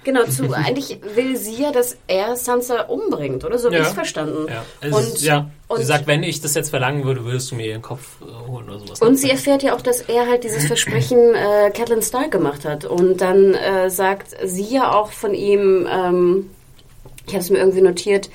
genau 0.02 0.24
zu 0.24 0.52
eigentlich 0.52 0.98
will 1.14 1.36
sie 1.36 1.62
ja, 1.62 1.72
dass 1.72 1.96
er 2.06 2.36
Sansa 2.36 2.82
umbringt, 2.82 3.44
oder 3.44 3.58
so 3.58 3.70
wie 3.70 3.76
Ja. 3.76 3.80
ich 3.82 3.88
es 3.88 3.92
verstanden. 3.94 4.46
Ja, 4.48 4.64
es 4.80 4.92
und 4.94 5.02
ist, 5.14 5.22
ja. 5.22 5.50
und- 5.68 5.78
sie 5.78 5.84
sagt, 5.84 6.06
wenn 6.06 6.22
ich 6.22 6.40
das 6.40 6.54
jetzt 6.54 6.70
verlangen 6.70 7.04
würde, 7.04 7.24
würdest 7.24 7.50
du 7.50 7.54
mir 7.54 7.66
ihren 7.66 7.82
Kopf 7.82 8.02
äh, 8.22 8.48
holen 8.48 8.68
oder 8.68 8.78
sowas. 8.80 9.00
Und 9.00 9.16
sie 9.16 9.30
erfährt 9.30 9.62
ja 9.62 9.74
auch, 9.74 9.80
dass 9.80 10.00
er 10.02 10.28
halt 10.28 10.44
dieses 10.44 10.66
Versprechen 10.66 11.18
äh, 11.34 11.70
Catelyn 11.70 12.02
Stark 12.02 12.30
gemacht 12.30 12.64
hat. 12.64 12.84
Und 12.84 13.20
dann 13.20 13.54
äh, 13.54 13.88
sagt 13.90 14.28
sie 14.44 14.64
ja 14.74 14.92
auch 14.92 15.12
von 15.12 15.34
ihm, 15.34 15.88
ähm, 15.90 16.50
ich 17.26 17.32
habe 17.32 17.42
es 17.42 17.50
mir 17.50 17.58
irgendwie 17.58 17.80
notiert, 17.80 18.28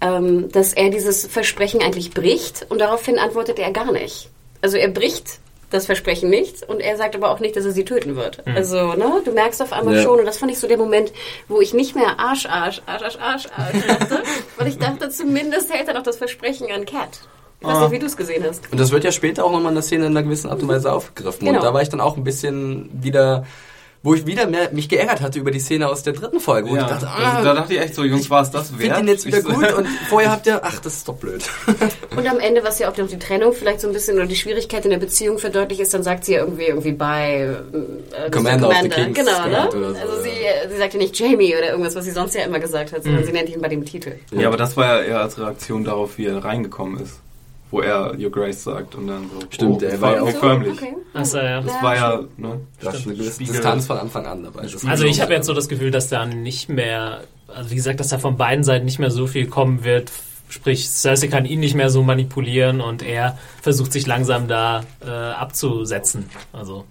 ähm, 0.00 0.50
dass 0.50 0.72
er 0.72 0.90
dieses 0.90 1.26
Versprechen 1.26 1.80
eigentlich 1.80 2.10
bricht. 2.10 2.66
Und 2.68 2.80
daraufhin 2.80 3.18
antwortet 3.20 3.60
er 3.60 3.70
gar 3.70 3.92
nicht. 3.92 4.28
Also 4.60 4.76
er 4.76 4.88
bricht 4.88 5.38
das 5.72 5.86
Versprechen 5.86 6.30
nicht 6.30 6.62
und 6.68 6.80
er 6.80 6.96
sagt 6.96 7.14
aber 7.14 7.30
auch 7.30 7.40
nicht, 7.40 7.56
dass 7.56 7.64
er 7.64 7.72
sie 7.72 7.84
töten 7.84 8.16
wird. 8.16 8.42
Also, 8.46 8.94
ne, 8.94 9.22
du 9.24 9.32
merkst 9.32 9.60
auf 9.62 9.72
einmal 9.72 9.96
Ja. 9.96 10.02
schon, 10.02 10.18
und 10.20 10.26
das 10.26 10.38
fand 10.38 10.52
ich 10.52 10.58
so 10.58 10.68
der 10.68 10.78
Moment, 10.78 11.12
wo 11.48 11.60
ich 11.60 11.74
nicht 11.74 11.94
mehr 11.94 12.18
Arsch, 12.18 12.46
Arsch, 12.46 12.82
Arsch, 12.86 13.02
Arsch, 13.02 13.18
Arsch, 13.20 13.46
Arsch 13.56 13.86
dachte, 13.86 14.22
weil 14.58 14.68
ich 14.68 14.78
dachte, 14.78 15.08
zumindest 15.10 15.72
hält 15.72 15.88
er 15.88 15.94
noch 15.94 16.02
das 16.02 16.16
Versprechen 16.16 16.70
an 16.70 16.84
Cat. 16.84 17.20
Ich 17.60 17.68
weiß 17.68 17.78
nicht, 17.80 17.90
wie 17.92 17.98
du 18.00 18.06
es 18.06 18.16
gesehen 18.16 18.44
hast. 18.46 18.60
Und 18.72 18.80
das 18.80 18.90
wird 18.90 19.04
ja 19.04 19.12
später 19.12 19.44
auch 19.44 19.52
nochmal 19.52 19.70
in 19.70 19.76
der 19.76 19.82
Szene 19.82 20.06
in 20.06 20.12
einer 20.16 20.24
gewissen 20.24 20.50
Art 20.50 20.60
und 20.62 20.68
Weise 20.68 20.92
aufgegriffen. 20.92 21.46
Genau. 21.46 21.58
Und 21.60 21.64
da 21.64 21.72
war 21.72 21.80
ich 21.80 21.88
dann 21.88 22.00
auch 22.00 22.16
ein 22.16 22.24
bisschen 22.24 22.90
wieder, 22.92 23.46
wo 24.02 24.14
ich 24.14 24.26
wieder 24.26 24.46
mehr 24.46 24.70
mich 24.72 24.88
geärgert 24.88 25.20
hatte 25.20 25.38
über 25.38 25.50
die 25.50 25.60
Szene 25.60 25.88
aus 25.88 26.02
der 26.02 26.12
dritten 26.12 26.40
Folge, 26.40 26.70
ja, 26.70 26.82
ich 26.82 26.86
dachte, 26.86 27.08
also, 27.08 27.22
ah, 27.22 27.42
da 27.42 27.54
dachte 27.54 27.74
ich 27.74 27.80
echt 27.80 27.94
so, 27.94 28.02
Jungs, 28.02 28.28
war 28.30 28.42
es 28.42 28.50
das 28.50 28.70
ich 28.70 28.78
wert? 28.78 28.96
finde 28.96 28.96
den 28.96 29.08
jetzt 29.08 29.26
wieder 29.26 29.38
Ich 29.38 29.44
gut 29.44 29.72
und 29.76 29.86
vorher 30.08 30.32
habt 30.32 30.46
ihr, 30.46 30.60
ach, 30.64 30.80
das 30.80 30.94
ist 30.94 31.08
doch 31.08 31.14
blöd. 31.14 31.42
Und 32.16 32.26
am 32.28 32.40
Ende, 32.40 32.62
was 32.62 32.78
ja 32.78 32.90
auch 32.90 32.96
noch 32.96 33.08
die 33.08 33.18
Trennung 33.18 33.54
vielleicht 33.54 33.80
so 33.80 33.86
ein 33.86 33.94
bisschen 33.94 34.16
oder 34.16 34.26
die 34.26 34.36
Schwierigkeit 34.36 34.84
in 34.84 34.90
der 34.90 34.98
Beziehung 34.98 35.38
verdeutlicht 35.38 35.80
ist, 35.80 35.94
dann 35.94 36.02
sagt 36.02 36.26
sie 36.26 36.34
ja 36.34 36.40
irgendwie 36.40 36.64
irgendwie 36.64 36.92
bei 36.92 37.56
äh. 38.12 38.30
Commander 38.30 38.68
of 38.68 38.74
the 38.82 38.88
King's 38.90 39.18
Genau, 39.18 39.46
ne? 39.46 39.68
So, 39.72 39.78
also 39.78 40.22
sie, 40.22 40.28
ja. 40.28 40.64
äh, 40.64 40.68
sie 40.68 40.76
sagt 40.76 40.92
ja 40.92 40.98
nicht 40.98 41.18
Jamie 41.18 41.56
oder 41.56 41.70
irgendwas, 41.70 41.94
was 41.94 42.04
sie 42.04 42.10
sonst 42.10 42.34
ja 42.34 42.44
immer 42.44 42.58
gesagt 42.58 42.92
hat, 42.92 43.02
sondern 43.02 43.24
sie 43.24 43.32
nennt 43.32 43.48
ihn 43.48 43.62
bei 43.62 43.68
dem 43.68 43.84
Titel. 43.84 44.12
Ja, 44.30 44.48
aber 44.48 44.58
das 44.58 44.76
war 44.76 45.00
ja 45.00 45.02
eher 45.02 45.20
als 45.20 45.38
Reaktion 45.38 45.84
darauf, 45.84 46.18
wie 46.18 46.26
er 46.26 46.44
reingekommen 46.44 47.02
ist. 47.02 47.21
Wo 47.72 47.80
er 47.80 48.14
Your 48.16 48.30
Grace 48.30 48.62
sagt 48.62 48.94
und 48.94 49.08
dann 49.08 49.28
so. 49.28 49.46
Stimmt, 49.50 49.82
oh, 49.82 49.84
er 49.86 50.00
war 50.00 50.14
ja 50.16 50.22
auch- 50.22 50.30
förmlich. 50.30 50.74
Okay. 50.80 50.94
Achso, 51.14 51.38
ja. 51.38 51.60
Das 51.62 51.82
war 51.82 51.96
ja, 51.96 52.20
ne? 52.36 52.60
Da 52.80 52.90
ist 52.92 53.06
eine 53.06 53.16
gewisse 53.16 53.42
Distanz 53.42 53.86
von 53.86 53.98
Anfang 53.98 54.26
an 54.26 54.44
dabei. 54.44 54.62
Das 54.62 54.86
Also 54.86 55.04
ich 55.06 55.20
habe 55.20 55.32
jetzt 55.32 55.46
so 55.46 55.54
das 55.54 55.68
Gefühl, 55.68 55.90
dass 55.90 56.08
da 56.08 56.24
nicht 56.26 56.68
mehr, 56.68 57.22
also 57.48 57.70
wie 57.70 57.74
gesagt, 57.74 57.98
dass 57.98 58.08
da 58.08 58.18
von 58.18 58.36
beiden 58.36 58.62
Seiten 58.62 58.84
nicht 58.84 58.98
mehr 59.00 59.10
so 59.10 59.26
viel 59.26 59.46
kommen 59.48 59.82
wird. 59.84 60.12
Sprich, 60.48 60.88
Cersei 60.90 61.28
kann 61.28 61.46
ihn 61.46 61.60
nicht 61.60 61.74
mehr 61.74 61.88
so 61.88 62.02
manipulieren 62.02 62.82
und 62.82 63.02
er 63.02 63.38
versucht 63.62 63.90
sich 63.92 64.06
langsam 64.06 64.48
da 64.48 64.82
äh, 65.04 65.08
abzusetzen. 65.08 66.28
Also 66.52 66.84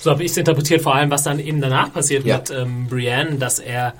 so 0.00 0.10
habe 0.10 0.24
ich 0.24 0.32
es 0.32 0.36
interpretiert, 0.36 0.82
vor 0.82 0.94
allem 0.96 1.10
was 1.10 1.22
dann 1.22 1.38
eben 1.38 1.60
danach 1.60 1.92
passiert 1.92 2.24
Ja. 2.26 2.38
mit 2.38 2.50
ähm, 2.50 2.86
Brienne, 2.88 3.36
dass 3.36 3.60
er 3.60 3.94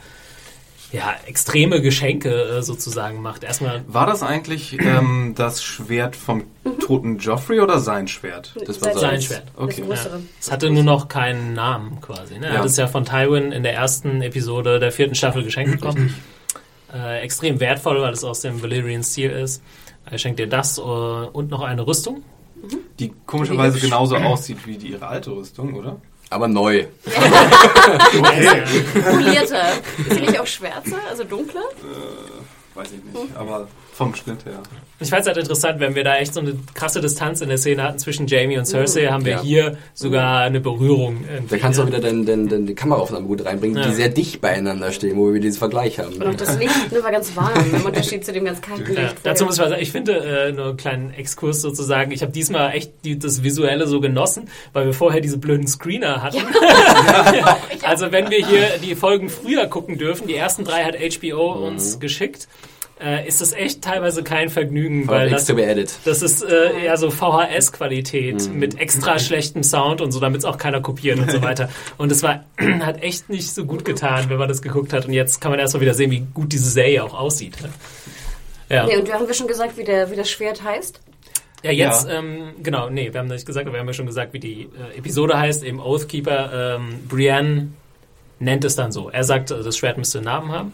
ja 0.95 1.15
extreme 1.27 1.83
Geschenke 1.83 2.31
äh, 2.31 2.63
sozusagen 2.63 3.21
macht. 3.21 3.43
Erstmal 3.45 3.83
War 3.89 4.07
das 4.07 4.23
eigentlich 4.23 4.79
ähm, 4.81 5.35
das 5.37 5.63
Schwert 5.63 6.15
vom 6.17 6.45
toten 6.81 7.19
Joffrey 7.19 7.61
oder 7.61 7.81
sein 7.81 8.09
Schwert? 8.09 8.55
Das 8.67 8.81
war 8.81 8.97
Sein. 8.97 9.21
Schwert. 9.21 9.45
Okay. 9.57 9.81
Das 9.81 9.87
größere. 10.05 10.21
Es 10.41 10.53
hatte 10.53 10.71
nur 10.71 10.85
noch 10.85 11.09
keinen 11.09 11.53
Namen 11.55 12.01
quasi. 12.01 12.39
Ne? 12.39 12.47
Er 12.47 12.53
Ja. 12.55 12.59
hat 12.61 12.67
es 12.67 12.77
ja 12.77 12.87
von 12.87 13.05
Tywin 13.05 13.53
in 13.53 13.63
der 13.63 13.75
ersten 13.75 14.23
Episode 14.23 14.79
der 14.79 14.93
vierten 14.93 15.15
Staffel 15.15 15.43
geschenkt 15.43 15.81
bekommen. 15.81 16.15
Äh, 16.95 17.23
extrem 17.23 17.59
wertvoll, 17.59 18.01
weil 18.01 18.13
es 18.13 18.23
aus 18.23 18.41
dem 18.41 18.63
Valyrian-Stil 18.63 19.31
ist. 19.31 19.63
Er 20.09 20.19
schenkt 20.19 20.39
dir 20.39 20.47
das 20.47 20.79
äh, 20.79 20.83
und 20.83 21.51
noch 21.51 21.63
eine 21.63 21.87
Rüstung. 21.87 22.23
Die 22.99 23.13
komischerweise 23.27 23.79
genauso 23.81 24.17
aussieht 24.17 24.59
wie 24.67 24.77
die, 24.79 24.89
ihre 24.93 25.07
alte 25.07 25.33
Rüstung, 25.33 25.75
oder? 25.75 25.97
Aber 26.35 26.49
neu. 26.49 26.87
Polierter. 29.09 29.69
Ist 29.99 30.15
sie 30.15 30.21
nicht 30.21 30.41
auch 30.41 30.47
schwärzer, 30.49 30.99
also 31.09 31.23
dunkler? 31.23 31.63
Weiß 32.75 32.89
ich 32.91 33.05
nicht, 33.05 33.37
aber 33.37 33.69
vom 33.95 34.15
Schnitt 34.15 34.45
her. 34.45 34.61
Ich 34.99 35.09
fand 35.11 35.21
es 35.23 35.27
halt 35.29 35.37
interessant, 35.37 35.79
wenn 35.79 35.95
wir 35.95 36.03
da 36.03 36.17
echt 36.17 36.35
so 36.35 36.41
eine 36.41 36.55
krasse 36.75 37.01
Distanz 37.01 37.41
in 37.41 37.49
der 37.49 37.59
Szene 37.59 37.83
hatten 37.85 37.99
zwischen 37.99 38.27
Jamie 38.27 38.59
und 38.59 38.65
Cersei, 38.65 39.07
haben 39.07 39.25
wir 39.25 39.33
Ja. 39.35 39.43
hier 39.43 39.79
sogar 39.95 40.41
eine 40.41 40.61
Berührung. 40.61 41.25
Da 41.49 41.59
kannst 41.59 41.79
du 41.79 41.83
auch 41.83 41.87
wieder 41.87 42.01
den, 42.01 42.27
den, 42.27 42.49
den, 42.49 42.67
die 42.67 42.75
Kameraaufnahme 42.75 43.27
gut 43.27 43.45
reinbringen, 43.45 43.77
Ja. 43.79 43.87
die 43.89 43.95
sehr 43.95 44.09
dicht 44.09 44.41
beieinander 44.41 44.91
stehen, 44.93 45.17
wo 45.17 45.33
wir 45.33 45.41
diesen 45.41 45.59
Vergleich 45.59 45.99
haben. 46.01 46.15
Und 46.15 46.27
auch 46.27 46.35
das 46.35 46.59
Licht 46.59 46.91
ne, 46.93 47.03
war 47.05 47.13
ganz 47.13 47.37
warm, 47.37 47.53
im 47.73 47.85
Unterschied 47.85 48.25
zu 48.25 48.33
dem 48.33 48.45
ganz 48.45 48.61
kalten 48.61 48.87
Licht. 48.87 48.99
Ja, 48.99 49.13
dazu 49.23 49.45
muss 49.45 49.55
ich 49.55 49.61
mal 49.61 49.69
sagen, 49.69 49.83
ich 49.83 49.93
finde, 49.93 50.13
äh, 50.19 50.53
nur 50.53 50.67
einen 50.69 50.77
kleinen 50.77 51.11
Exkurs 51.15 51.61
sozusagen, 51.61 52.11
ich 52.11 52.23
habe 52.23 52.33
diesmal 52.33 52.73
echt 52.73 52.93
die, 53.05 53.19
das 53.19 53.43
Visuelle 53.45 53.87
so 53.87 54.01
genossen, 54.01 54.49
weil 54.73 54.87
wir 54.87 54.93
vorher 54.95 55.21
diese 55.21 55.39
blöden 55.39 55.67
Screener 55.69 56.21
hatten. 56.23 56.39
also 57.83 58.11
wenn 58.13 58.31
wir 58.31 58.45
hier 58.47 58.79
die 58.83 58.95
Folgen 58.95 59.29
früher 59.29 59.67
gucken 59.67 59.99
dürfen, 59.99 60.27
die 60.27 60.35
ersten 60.35 60.65
drei 60.65 60.85
hat 60.85 60.97
HBO 60.97 61.55
Mhm. 61.55 61.63
uns 61.65 62.01
geschickt, 62.01 62.49
äh, 63.05 63.29
ist 63.29 63.41
das 63.41 63.53
echt 63.53 63.83
teilweise 63.83 64.23
kein 64.23 64.49
Vergnügen, 64.49 65.07
Weil 65.07 65.31
weil 65.31 65.31
das, 65.31 65.47
das 66.05 66.23
ist 66.23 66.43
äh, 66.43 66.85
eher 66.85 66.97
so 66.97 67.11
VHS-Qualität 67.11 68.49
Mhm. 68.49 68.59
mit 68.59 68.79
extra 68.79 69.19
schlechtem 69.21 69.63
Sound 69.63 70.01
und 70.01 70.13
so, 70.13 70.21
damit 70.21 70.39
es 70.39 70.45
auch 70.45 70.59
keiner 70.59 70.81
kopiert 70.81 71.19
und 71.19 71.31
so 71.31 71.43
weiter. 71.43 71.69
Und 71.99 72.11
es 72.11 72.23
war 72.23 72.45
hat 72.81 73.03
echt 73.03 73.29
nicht 73.29 73.53
so 73.53 73.65
gut 73.67 73.85
getan, 73.85 74.29
wenn 74.31 74.39
man 74.39 74.49
das 74.49 74.63
geguckt 74.63 74.93
hat. 74.93 75.07
Und 75.07 75.13
jetzt 75.13 75.41
kann 75.41 75.51
man 75.51 75.61
erst 75.61 75.75
mal 75.75 75.81
wieder 75.81 75.95
sehen, 75.95 76.11
wie 76.11 76.25
gut 76.35 76.53
diese 76.53 76.71
Serie 76.71 77.05
auch 77.05 77.15
aussieht. 77.15 77.61
ne? 77.63 77.69
Ja. 78.71 78.87
Nee, 78.87 78.97
und 78.97 79.07
wir 79.07 79.15
haben 79.15 79.27
wir 79.27 79.35
schon 79.35 79.47
gesagt, 79.49 79.77
wie, 79.77 79.85
der, 79.85 80.11
wie 80.11 80.17
das 80.17 80.31
Schwert 80.31 80.63
heißt? 80.63 81.01
Ja, 81.63 81.71
jetzt, 81.71 82.09
Ja. 82.09 82.19
Ähm, 82.19 82.51
genau, 82.63 82.91
nee, 82.91 83.13
wir 83.13 83.21
haben 83.21 83.29
nicht 83.29 83.47
gesagt, 83.47 83.67
aber 83.67 83.75
wir 83.77 83.81
haben 83.81 83.87
ja 83.87 83.93
schon 83.95 84.07
gesagt, 84.07 84.33
wie 84.33 84.41
die 84.41 84.63
äh, 84.95 84.99
Episode 84.99 85.39
heißt, 85.39 85.63
eben 85.65 85.81
Oathkeeper. 85.81 86.77
Ähm, 86.77 87.01
Brienne 87.09 87.69
nennt 88.39 88.65
es 88.65 88.77
dann 88.77 88.93
so. 88.93 89.09
Er 89.11 89.25
sagt, 89.25 89.51
äh, 89.51 89.63
das 89.63 89.77
Schwert 89.79 89.97
müsste 89.99 90.19
einen 90.19 90.27
Namen 90.27 90.53
haben. 90.53 90.73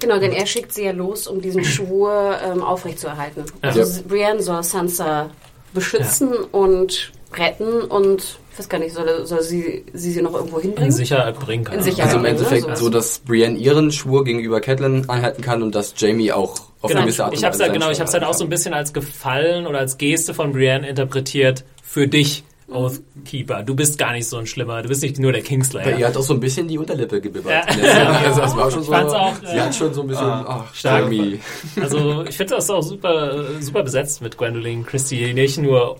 Genau, 0.00 0.18
denn 0.18 0.32
er 0.32 0.46
schickt 0.46 0.72
sie 0.72 0.84
ja 0.84 0.92
los, 0.92 1.26
um 1.26 1.40
diesen 1.40 1.64
Schwur 1.64 2.36
ähm, 2.44 2.62
aufrechtzuerhalten. 2.62 3.44
Ja. 3.62 3.68
Also 3.68 3.80
Ja. 3.80 4.02
Brienne 4.08 4.42
soll 4.42 4.62
Sansa 4.62 5.30
beschützen 5.72 6.32
und 6.52 7.12
retten 7.36 7.82
und 7.82 8.38
ich 8.52 8.58
weiß 8.58 8.68
gar 8.68 8.78
nicht, 8.78 8.92
soll, 8.94 9.24
soll 9.26 9.40
sie, 9.42 9.84
sie 9.92 10.10
sie 10.12 10.20
noch 10.22 10.34
irgendwo 10.34 10.56
In 10.56 10.62
hinbringen? 10.64 10.90
Sicherheit 10.92 11.38
bringen 11.38 11.64
kann. 11.64 11.78
In 11.78 11.84
Sicherheit. 11.84 12.06
Also 12.06 12.18
im 12.18 12.24
Ja, 12.24 12.30
Endeffekt 12.30 12.76
so. 12.76 12.84
so, 12.84 12.90
dass 12.90 13.20
Brienne 13.20 13.56
ihren 13.56 13.92
Schwur 13.92 14.24
gegenüber 14.24 14.60
Catelyn 14.60 15.08
einhalten 15.08 15.40
kann 15.42 15.62
und 15.62 15.74
dass 15.74 15.94
Jamie 15.96 16.32
auch 16.32 16.56
auf 16.82 16.88
Genau, 16.88 17.00
eine 17.00 17.06
gewisse 17.06 17.24
Art 17.24 17.32
und 17.32 17.38
ich 17.38 17.44
habe 17.44 17.52
es 17.54 17.60
Weise 17.60 17.70
halt, 17.70 17.72
genau, 17.80 17.90
ich 17.90 18.00
hab's 18.00 18.10
Schwur 18.10 18.20
halt 18.20 18.28
auch 18.30 18.34
so 18.36 18.44
ein 18.44 18.50
bisschen 18.50 18.74
als 18.74 18.92
Gefallen 18.92 19.66
oder 19.66 19.78
als 19.78 19.96
Geste 19.98 20.34
von 20.34 20.52
Brienne 20.52 20.88
interpretiert 20.88 21.64
für 21.82 22.08
dich, 22.08 22.42
Oathkeeper. 22.70 23.62
Du 23.62 23.74
bist 23.74 23.98
gar 23.98 24.12
nicht 24.12 24.28
so 24.28 24.36
ein 24.38 24.46
Schlimmer. 24.46 24.82
Du 24.82 24.88
bist 24.88 25.02
nicht 25.02 25.18
nur 25.18 25.32
der. 25.32 25.42
Kingslayer. 25.42 25.84
Bei 25.84 25.98
ihr 25.98 26.06
hat 26.06 26.16
auch 26.16 26.22
so 26.22 26.34
ein 26.34 26.40
bisschen 26.40 26.68
die 26.68 26.78
Unterlippe 26.78 27.20
gebibbert. 27.20 27.52
Ja. 27.52 27.72
Szene. 27.72 28.08
Also 28.08 28.40
das 28.42 28.56
war 28.56 28.70
schon 28.70 28.82
so, 28.82 28.92
fand's 28.92 29.12
auch, 29.12 29.34
sie 29.40 29.56
äh, 29.56 29.60
hat 29.60 29.74
schon 29.74 29.94
so 29.94 30.02
ein 30.02 30.08
bisschen, 30.08 30.26
ach, 30.26 30.74
stark. 30.74 31.04
Jamie. 31.04 31.40
Also 31.80 32.24
ich 32.28 32.36
finde 32.36 32.54
das 32.56 32.70
auch 32.70 32.82
super, 32.82 33.44
super 33.60 33.82
besetzt 33.82 34.22
mit 34.22 34.36
Gwendolyn 34.38 34.84
Christie, 34.84 35.24
die 35.24 35.34
nicht 35.34 35.58
nur 35.58 35.98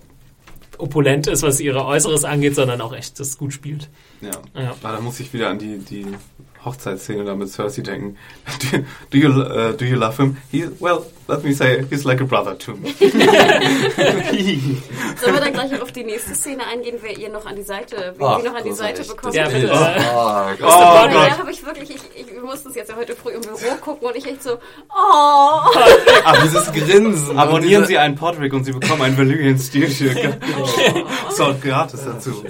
opulent 0.78 1.26
ist, 1.26 1.42
was 1.42 1.60
ihre 1.60 1.84
Äußeres 1.84 2.24
angeht, 2.24 2.54
sondern 2.54 2.80
auch 2.80 2.94
echt 2.94 3.18
das 3.20 3.38
gut 3.38 3.52
spielt. 3.52 3.88
Ja. 4.20 4.30
Ja. 4.54 4.74
Ah, 4.82 4.92
da 4.92 5.00
muss 5.00 5.20
ich 5.20 5.32
wieder 5.32 5.48
an 5.48 5.58
die, 5.58 5.78
die 5.78 6.06
Hochzeitsszene 6.64 7.24
da 7.24 7.34
mit 7.34 7.48
Cersei 7.48 7.82
denken. 7.82 8.16
Do, 8.72 8.78
do, 9.10 9.18
you, 9.18 9.30
uh, 9.30 9.72
do 9.72 9.84
you 9.84 9.96
love 9.96 10.16
him? 10.22 10.36
He, 10.50 10.66
well, 10.78 11.06
let 11.30 11.44
me 11.44 11.52
say, 11.52 11.84
he's 11.88 12.04
like 12.04 12.20
a 12.20 12.24
brother 12.24 12.54
to 12.58 12.72
me. 12.76 12.92
Sollen 15.20 15.34
wir 15.34 15.40
dann 15.40 15.52
gleich 15.52 15.80
auf 15.80 15.92
die 15.92 16.04
nächste 16.04 16.34
Szene 16.34 16.66
eingehen, 16.66 16.96
wer 17.00 17.16
ihr 17.16 17.28
noch 17.28 17.46
an 17.46 17.56
die 17.56 17.62
Seite, 17.62 18.14
ihr 18.18 18.20
noch 18.20 18.54
an 18.54 18.64
die 18.64 18.72
Seite 18.72 19.02
ist 19.02 19.08
bekommt? 19.08 19.34
Ja, 19.34 19.48
bitte. 19.48 19.70
Oh, 19.72 19.76
Oh 20.10 20.56
Gott. 20.58 21.14
da 21.14 21.38
habe 21.38 21.50
ich 21.50 21.64
wirklich, 21.64 21.90
ich, 21.90 22.00
ich, 22.14 22.32
wir 22.32 22.40
mussten 22.42 22.70
es 22.70 22.74
jetzt 22.74 22.90
ja 22.90 22.96
heute 22.96 23.14
früh 23.14 23.30
im 23.30 23.40
Büro 23.42 23.74
gucken 23.80 24.08
und 24.08 24.16
ich 24.16 24.26
echt 24.26 24.42
so, 24.42 24.58
oh. 24.90 25.60
Aber 26.24 26.38
dieses 26.42 26.72
Grinsen. 26.72 27.38
Abonnieren 27.38 27.86
Sie 27.86 27.96
einen 27.98 28.16
Podrick 28.16 28.52
und 28.52 28.64
Sie 28.64 28.72
bekommen 28.72 29.02
ein 29.02 29.16
Valyrian 29.16 29.58
Steel 29.58 29.88
Shirt. 29.90 30.18
So, 31.30 31.54
gratis 31.62 32.04
dazu. 32.04 32.44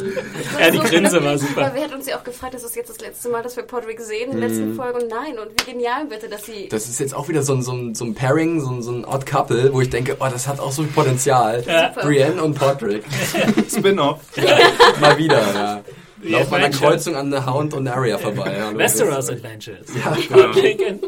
Ja, 0.58 0.70
die 0.70 0.78
Grinse 0.78 1.22
war 1.22 1.38
super. 1.38 1.60
Weil 1.62 1.74
wir 1.74 1.82
hatten 1.82 1.94
uns 1.94 2.06
ja 2.06 2.18
auch 2.18 2.24
gefragt, 2.24 2.54
das 2.54 2.64
ist 2.64 2.76
jetzt 2.76 2.90
das 2.90 3.00
letzte 3.00 3.28
Mal, 3.28 3.42
dass 3.42 3.56
wir 3.56 3.62
Podrick 3.64 4.00
sehen 4.00 4.32
in 4.32 4.40
der 4.40 4.48
letzten 4.48 4.74
Folge 4.74 5.06
nein. 5.08 5.38
Und 5.38 5.50
wie 5.60 5.70
genial 5.72 6.06
bitte, 6.06 6.28
dass 6.28 6.44
sie... 6.46 6.68
Das 6.68 6.88
ist 6.88 6.98
jetzt 7.00 7.14
auch 7.14 7.28
wieder 7.28 7.42
so 7.42 7.54
ein, 7.54 7.62
so 7.62 7.72
ein, 7.72 7.94
so 7.94 8.04
ein 8.04 8.14
Pairing, 8.14 8.60
so 8.60 8.69
ein, 8.70 8.82
so 8.82 8.92
ein 8.92 9.04
Odd 9.04 9.26
Couple, 9.26 9.72
wo 9.72 9.80
ich 9.80 9.90
denke, 9.90 10.16
oh, 10.20 10.26
das 10.30 10.46
hat 10.48 10.60
auch 10.60 10.72
so 10.72 10.82
viel 10.82 10.92
Potenzial. 10.92 11.62
Ja. 11.66 11.88
Brienne 12.00 12.42
und 12.42 12.54
Podrick. 12.58 13.04
Spin-off. 13.70 14.20
Mal 15.00 15.18
wieder, 15.18 15.42
ja. 15.54 15.80
Laufen 16.22 16.54
an 16.54 16.60
der. 16.60 16.70
Kreuzung 16.70 17.16
an 17.16 17.30
der 17.30 17.46
Hound 17.46 17.72
und 17.74 17.88
Arya 17.88 18.18
vorbei. 18.26 18.54
Hallo, 18.62 18.76
Westeros 18.78 19.30
Adventures. 19.30 19.86
Ja, 20.02 20.12
and- 20.12 21.00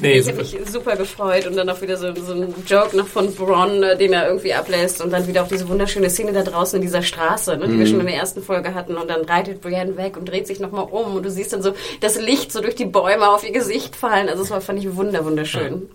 Nee, 0.00 0.18
ich 0.18 0.26
habe 0.26 0.38
mich 0.38 0.56
super 0.66 0.96
gefreut 0.96 1.46
und 1.46 1.56
dann 1.56 1.68
auch 1.70 1.80
wieder 1.80 1.96
so, 1.96 2.12
so 2.16 2.32
ein 2.32 2.52
Joke 2.66 2.96
noch 2.96 3.06
von 3.06 3.32
Bronn, 3.32 3.80
äh, 3.84 3.96
den 3.96 4.12
er 4.12 4.26
irgendwie 4.26 4.52
ablässt 4.52 5.00
und 5.00 5.12
dann 5.12 5.24
wieder 5.28 5.44
auch 5.44 5.48
diese 5.48 5.68
wunderschöne 5.68 6.10
Szene 6.10 6.32
da 6.32 6.42
draußen 6.42 6.76
in 6.78 6.82
dieser 6.82 7.02
Straße, 7.02 7.56
ne, 7.56 7.68
die 7.68 7.74
Mhm. 7.74 7.78
wir 7.78 7.86
schon 7.86 8.00
in 8.00 8.06
der 8.06 8.16
ersten 8.16 8.42
Folge 8.42 8.74
hatten 8.74 8.96
und 8.96 9.08
dann 9.08 9.20
reitet 9.24 9.60
Brienne 9.60 9.96
weg 9.96 10.16
und 10.16 10.28
dreht 10.28 10.48
sich 10.48 10.58
nochmal 10.58 10.86
um 10.90 11.14
und 11.14 11.22
du 11.24 11.30
siehst 11.30 11.52
dann 11.52 11.62
so 11.62 11.74
das 12.00 12.16
Licht 12.20 12.50
so 12.50 12.60
durch 12.60 12.74
die 12.74 12.86
Bäume 12.86 13.28
auf 13.30 13.44
ihr 13.44 13.52
Gesicht 13.52 13.94
fallen. 13.94 14.28
Also 14.28 14.42
es 14.42 14.50
war, 14.50 14.60
fand 14.60 14.80
ich 14.80 14.96
wunder, 14.96 15.24
wunderschön. 15.24 15.88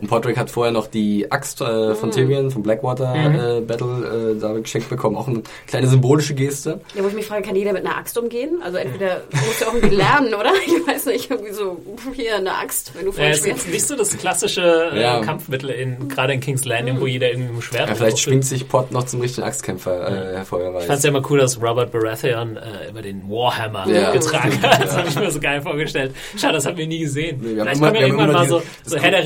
Und 0.00 0.08
Podrick 0.08 0.36
hat 0.36 0.50
vorher 0.50 0.72
noch 0.72 0.86
die 0.86 1.30
Axt 1.30 1.60
äh, 1.60 1.94
von 1.94 2.10
Tyrion, 2.10 2.50
vom 2.50 2.62
Blackwater 2.62 3.14
äh, 3.14 3.60
Battle, 3.60 4.34
äh, 4.36 4.40
da 4.40 4.52
geschenkt 4.52 4.88
bekommen. 4.88 5.16
Auch 5.16 5.28
eine 5.28 5.42
kleine 5.66 5.86
symbolische 5.86 6.34
Geste. 6.34 6.80
Ja, 6.94 7.02
wo 7.04 7.08
ich 7.08 7.14
mich 7.14 7.26
frage, 7.26 7.42
kann 7.42 7.56
jeder 7.56 7.72
mit 7.72 7.84
einer 7.86 7.96
Axt 7.96 8.16
umgehen? 8.18 8.60
Also 8.64 8.78
entweder 8.78 9.22
musst 9.46 9.60
du 9.60 9.66
auch 9.66 9.74
irgendwie 9.74 9.96
lernen, 9.96 10.34
oder? 10.34 10.52
Ich 10.66 10.86
weiß 10.86 11.06
nicht, 11.06 11.30
irgendwie 11.30 11.52
so, 11.52 11.78
hier 12.14 12.36
eine 12.36 12.54
Axt, 12.54 12.92
wenn 12.94 13.04
du 13.06 13.10
Ja, 13.12 13.16
voll 13.16 13.24
es 13.26 13.36
ist 13.38 13.42
schwer 13.44 13.52
jetzt 13.54 13.68
nicht 13.68 13.86
so 13.86 13.96
das 13.96 14.16
klassische 14.16 14.90
äh, 14.92 15.00
Ja. 15.02 15.20
Kampfmittel, 15.20 15.70
in, 15.70 16.08
gerade 16.08 16.32
in 16.34 16.40
King's 16.40 16.64
Landing, 16.64 17.00
wo 17.00 17.06
jeder 17.06 17.28
irgendwie 17.30 17.48
mit 17.48 17.56
dem 17.56 17.62
Schwert 17.62 17.88
Ja, 17.88 17.94
vielleicht 17.94 18.18
schwingt 18.18 18.44
sich 18.44 18.68
Pod 18.68 18.90
noch 18.92 19.04
zum 19.04 19.20
richtigen 19.20 19.46
Axtkämpfer 19.46 20.32
äh, 20.32 20.36
hervor, 20.36 20.60
wer 20.60 20.80
Ich 20.80 20.86
fand 20.86 20.98
es 20.98 21.04
ja 21.04 21.10
immer 21.10 21.22
cool, 21.30 21.38
dass 21.38 21.60
Robert 21.62 21.92
Baratheon 21.92 22.56
äh, 22.56 22.88
immer 22.90 23.02
den 23.02 23.28
Warhammer 23.28 23.86
Ja. 23.88 24.10
getragen 24.12 24.60
hat. 24.62 24.80
Das 24.84 24.92
Ja. 24.92 24.98
habe 24.98 25.08
ich 25.08 25.18
mir 25.18 25.30
so 25.30 25.40
geil 25.40 25.62
vorgestellt. 25.62 26.14
Schade, 26.36 26.54
das 26.54 26.66
haben 26.66 26.76
wir 26.76 26.86
nie 26.86 26.98
gesehen. 27.00 27.40
Nee, 27.42 27.54
wir 27.56 27.60
haben 27.60 27.68
Vielleicht 27.68 27.80
kommen 27.80 27.94
ja 27.94 28.00
wir 28.00 28.06
irgendwann 28.08 28.32
mal 28.32 28.48
so, 28.48 28.62
diese- 28.84 28.90
so 28.96 29.02
Herr 29.02 29.10
der 29.10 29.24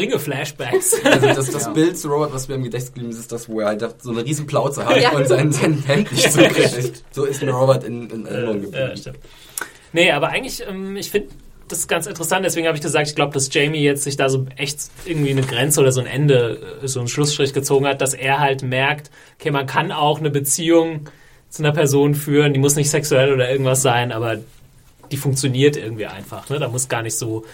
Ringe-Flashbacks. 0.59 0.97
Also 1.05 1.27
das, 1.27 1.51
das 1.51 1.73
Bild 1.73 1.99
zu 1.99 2.09
Robert, 2.09 2.33
was 2.33 2.49
mir 2.49 2.55
im 2.55 2.65
Gedächtnis 2.65 2.93
geblieben 2.93 3.11
ist, 3.13 3.19
ist 3.19 3.33
das, 3.33 3.49
wo 3.49 3.61
er 3.61 3.67
halt 3.69 3.85
so 4.03 4.11
eine 4.11 4.25
riesen 4.25 4.47
Plauze 4.47 4.85
hat 4.87 5.01
Ja. 5.01 5.11
und 5.13 5.27
sein, 5.27 5.53
sein 5.53 5.83
Hemd 5.87 6.13
nicht 6.13 6.33
zukriegt. 6.33 7.05
So 7.13 7.25
ist 7.25 7.43
mir 7.43 7.53
Robert 7.53 7.85
in, 7.85 8.09
in 8.11 8.27
Erinnerung 8.27 8.57
ja, 8.57 8.65
geblieben. 8.67 8.97
stimmt. 8.97 9.19
Nee, 9.93 10.11
aber 10.13 10.29
eigentlich, 10.29 10.63
ähm, 10.69 10.97
ich 10.97 11.11
finde 11.11 11.29
das 11.69 11.81
ist 11.81 11.89
ganz 11.89 12.07
interessant. 12.07 12.45
Deswegen 12.47 12.67
habe 12.67 12.77
ich 12.77 12.83
gesagt, 12.83 13.09
ich 13.09 13.15
glaube, 13.15 13.35
dass 13.35 13.53
Jamie 13.53 13.83
jetzt 13.83 14.03
sich 14.05 14.17
da 14.17 14.29
so 14.31 14.47
echt 14.57 14.79
irgendwie 15.05 15.31
eine 15.31 15.43
Grenze 15.43 15.81
oder 15.81 15.93
so 15.93 16.01
ein 16.01 16.07
Ende, 16.07 16.79
äh, 16.83 16.89
so 16.89 16.99
einen 17.01 17.09
Schlussstrich 17.09 17.53
gezogen 17.53 17.87
hat, 17.87 18.01
dass 18.01 18.15
er 18.15 18.41
halt 18.41 18.63
merkt, 18.63 19.11
okay, 19.39 19.51
man 19.51 19.67
kann 19.67 19.93
auch 19.93 20.19
eine 20.19 20.31
Beziehung 20.31 21.11
zu 21.51 21.63
einer 21.63 21.73
Person 21.73 22.15
führen, 22.15 22.53
die 22.53 22.59
muss 22.59 22.75
nicht 22.75 22.91
sexuell 22.91 23.33
oder 23.33 23.51
irgendwas 23.51 23.83
sein, 23.83 24.13
aber 24.13 24.39
die 25.11 25.17
funktioniert 25.17 25.77
irgendwie 25.77 26.07
einfach. 26.07 26.49
Ne? 26.51 26.59
Da 26.59 26.69
muss 26.69 26.89
gar 26.89 27.03
nicht 27.03 27.17
so, 27.17 27.45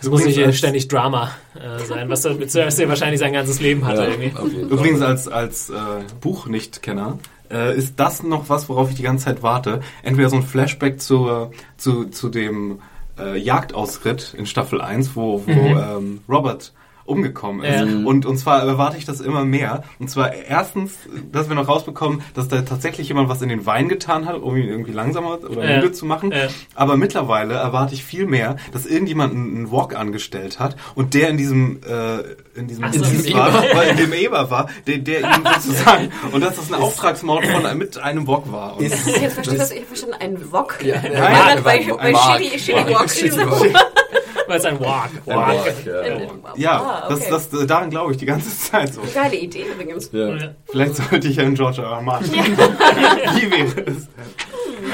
es 0.00 0.08
muss 0.08 0.24
nicht 0.24 0.38
als- 0.44 0.56
ständig 0.58 0.88
Drama 0.88 1.30
äh, 1.54 1.84
sein, 1.84 2.08
was 2.08 2.24
er 2.24 2.34
mit 2.34 2.50
Cersei 2.50 2.88
wahrscheinlich 2.88 3.20
sein 3.20 3.32
ganzes 3.32 3.60
Leben 3.60 3.86
hatte 3.86 4.02
Ja, 4.02 4.08
irgendwie. 4.08 4.60
Übrigens 4.60 5.00
als, 5.02 5.28
als 5.28 5.70
äh, 5.70 5.74
Buch-Nicht-Kenner 6.20 7.18
äh, 7.50 7.76
ist 7.76 7.98
das 7.98 8.22
noch 8.22 8.48
was, 8.48 8.68
worauf 8.68 8.90
ich 8.90 8.96
die 8.96 9.02
ganze 9.02 9.26
Zeit 9.26 9.42
warte. 9.42 9.80
Entweder 10.02 10.28
so 10.28 10.36
ein 10.36 10.42
Flashback 10.42 11.00
zur, 11.00 11.50
zu, 11.76 12.04
zu 12.06 12.28
dem 12.28 12.80
äh, 13.18 13.38
Jagdausritt 13.38 14.34
in 14.36 14.46
Staffel 14.46 14.80
1, 14.80 15.16
wo, 15.16 15.42
wo 15.46 15.50
ähm, 15.50 16.20
Robert 16.28 16.72
umgekommen 17.06 17.64
ist. 17.64 17.74
Ja. 17.80 18.06
Und, 18.06 18.26
und 18.26 18.36
zwar 18.36 18.62
erwarte 18.62 18.96
ich 18.98 19.04
das 19.04 19.20
immer 19.20 19.44
mehr. 19.44 19.82
Und 19.98 20.10
zwar 20.10 20.32
erstens, 20.34 20.92
dass 21.32 21.48
wir 21.48 21.54
noch 21.56 21.68
rausbekommen, 21.68 22.22
dass 22.34 22.48
da 22.48 22.62
tatsächlich 22.62 23.08
jemand 23.08 23.28
was 23.28 23.40
in 23.42 23.48
den 23.48 23.64
Wein 23.66 23.88
getan 23.88 24.26
hat, 24.26 24.36
um 24.42 24.56
ihn 24.56 24.68
irgendwie 24.68 24.92
langsamer 24.92 25.38
oder 25.48 25.64
Ja. 25.68 25.76
müde 25.76 25.92
zu 25.92 26.04
machen. 26.06 26.32
Ja. 26.32 26.48
Aber 26.74 26.96
mittlerweile 26.96 27.54
erwarte 27.54 27.94
ich 27.94 28.04
viel 28.04 28.26
mehr, 28.26 28.56
dass 28.72 28.86
irgendjemand 28.86 29.32
einen 29.34 29.70
Walk 29.70 29.94
angestellt 29.96 30.58
hat 30.60 30.76
und 30.94 31.14
der 31.14 31.28
in 31.30 31.36
diesem 31.36 31.80
äh, 31.86 32.58
in 32.58 32.68
diesem 32.68 32.84
Ach 32.84 32.92
so. 32.92 33.00
War, 33.34 33.52
weil 33.74 33.90
in 33.90 33.96
dem 33.96 34.12
Eber 34.12 34.50
war, 34.50 34.68
der, 34.86 34.98
der 34.98 35.20
ihm 35.20 35.44
sozusagen 35.60 36.10
und 36.32 36.40
dass 36.42 36.56
das 36.56 36.72
ein 36.72 36.80
Auftragsmord 36.80 37.46
von 37.46 37.78
mit 37.78 37.98
einem 37.98 38.26
Walk 38.26 38.50
war. 38.50 38.76
Und 38.76 38.84
Ist- 38.86 39.06
Jetzt 39.06 39.34
verstehe 39.34 39.54
ich 39.54 39.60
das, 39.60 39.70
ich 39.70 39.76
habe 39.78 39.86
verstanden, 39.86 40.16
ein 40.20 40.52
Wok. 40.52 40.78
Ja, 40.84 41.02
Weil 41.02 41.12
ja, 41.12 41.54
das 41.54 41.62
bei, 41.62 41.80
Mark. 41.86 41.98
bei 42.00 42.12
Mark. 42.12 42.40
Walk. 44.46 44.48
Weil 44.48 44.58
es 44.58 44.64
ein 44.64 44.80
Walk. 44.80 45.10
Ein 45.26 45.36
Walk. 45.36 45.64
Walk, 45.64 45.86
ja. 45.86 46.16
ja, 46.56 46.80
Ah, 46.80 47.06
das, 47.08 47.20
okay. 47.30 47.30
das, 47.50 47.66
daran 47.66 47.90
glaube 47.90 48.12
ich 48.12 48.18
die 48.18 48.26
ganze 48.26 48.56
Zeit 48.58 48.94
so. 48.94 49.00
Geile 49.14 49.36
Idee 49.36 49.64
übrigens. 49.72 50.10
Ja. 50.12 50.36
Vielleicht 50.66 50.96
sollte 50.96 51.28
ich 51.28 51.36
ja 51.36 51.42
einen 51.44 51.54
George 51.54 51.82
R. 51.82 51.88
R. 51.90 52.00
Martin. 52.02 52.32
Wie 52.32 53.50
wäre 53.50 53.90
es? 53.90 54.08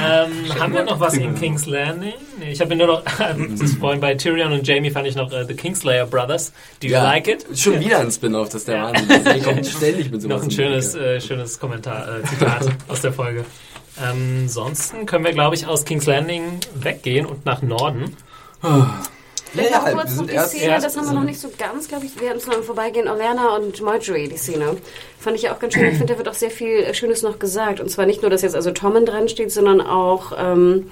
Ähm, 0.04 0.58
haben 0.60 0.72
wir 0.74 0.84
noch 0.84 0.98
was 1.00 1.14
in 1.14 1.34
King's 1.34 1.66
Landing? 1.66 2.14
Nee, 2.38 2.52
ich 2.52 2.60
habe 2.60 2.74
nur 2.74 2.86
noch, 2.86 3.02
das 3.18 3.60
ist 3.60 3.78
vorhin 3.78 4.00
bei 4.00 4.14
Tyrion 4.14 4.52
und 4.52 4.66
Jamie 4.66 4.90
fand 4.90 5.06
ich 5.06 5.14
noch 5.16 5.30
äh, 5.32 5.44
The 5.44 5.54
Kingslayer 5.54 6.06
Brothers. 6.06 6.52
Do 6.80 6.86
you 6.88 6.94
Ja. 6.94 7.02
like 7.04 7.28
it? 7.28 7.46
Schon 7.54 7.78
wieder 7.78 7.98
ein 8.00 8.10
Spin-off, 8.10 8.46
das 8.48 8.54
ist 8.62 8.68
der 8.68 8.76
Ja. 8.76 8.84
Wahnsinn. 8.92 9.24
Der 9.24 9.40
kommt 9.40 9.66
ständig 9.66 10.10
mit 10.10 10.22
sowas. 10.22 10.36
Noch 10.38 10.44
ein 10.44 10.50
schönes, 10.50 10.94
äh, 10.94 11.20
schönes 11.20 11.60
Kommentar, 11.60 12.06
äh, 12.18 12.22
Zitat 12.24 12.68
aus 12.88 13.02
der 13.02 13.12
Folge. 13.12 13.44
Ähm, 14.02 14.40
ansonsten 14.44 15.04
können 15.04 15.24
wir, 15.24 15.32
glaube 15.32 15.54
ich, 15.56 15.66
aus 15.66 15.84
King's 15.84 16.06
Landing 16.06 16.58
weggehen 16.74 17.26
und 17.26 17.44
nach 17.44 17.60
Norden. 17.62 18.16
Vielleicht 19.52 19.70
Ja, 19.70 19.78
noch 19.80 19.92
kurz 19.92 20.16
noch 20.16 20.26
die 20.26 20.32
erst- 20.32 20.50
Szene, 20.56 20.78
das 20.80 20.96
haben 20.96 21.06
wir 21.06 21.12
noch 21.12 21.24
nicht 21.24 21.38
so 21.40 21.50
ganz, 21.58 21.86
glaube 21.88 22.06
ich. 22.06 22.18
Wir 22.20 22.30
hatten 22.30 22.38
es 22.38 22.46
noch 22.46 22.56
im 22.56 22.62
Vorbeigehen, 22.62 23.06
Orlana 23.08 23.54
und 23.56 23.80
Marjorie, 23.82 24.28
die 24.28 24.36
Szene. 24.38 24.76
Fand 25.18 25.36
ich 25.36 25.42
ja 25.42 25.54
auch 25.54 25.58
ganz 25.58 25.74
schön. 25.74 25.84
Ich 25.84 25.98
finde, 25.98 26.12
da 26.14 26.18
wird 26.18 26.28
auch 26.28 26.34
sehr 26.34 26.50
viel 26.50 26.78
äh, 26.78 26.94
Schönes 26.94 27.22
noch 27.22 27.38
gesagt. 27.38 27.78
Und 27.80 27.90
zwar 27.90 28.06
nicht 28.06 28.22
nur, 28.22 28.30
dass 28.30 28.42
jetzt 28.42 28.54
also 28.56 28.70
Tommen 28.70 29.04
dran 29.06 29.28
steht, 29.28 29.52
sondern 29.52 29.80
auch 29.80 30.32
ähm, 30.38 30.90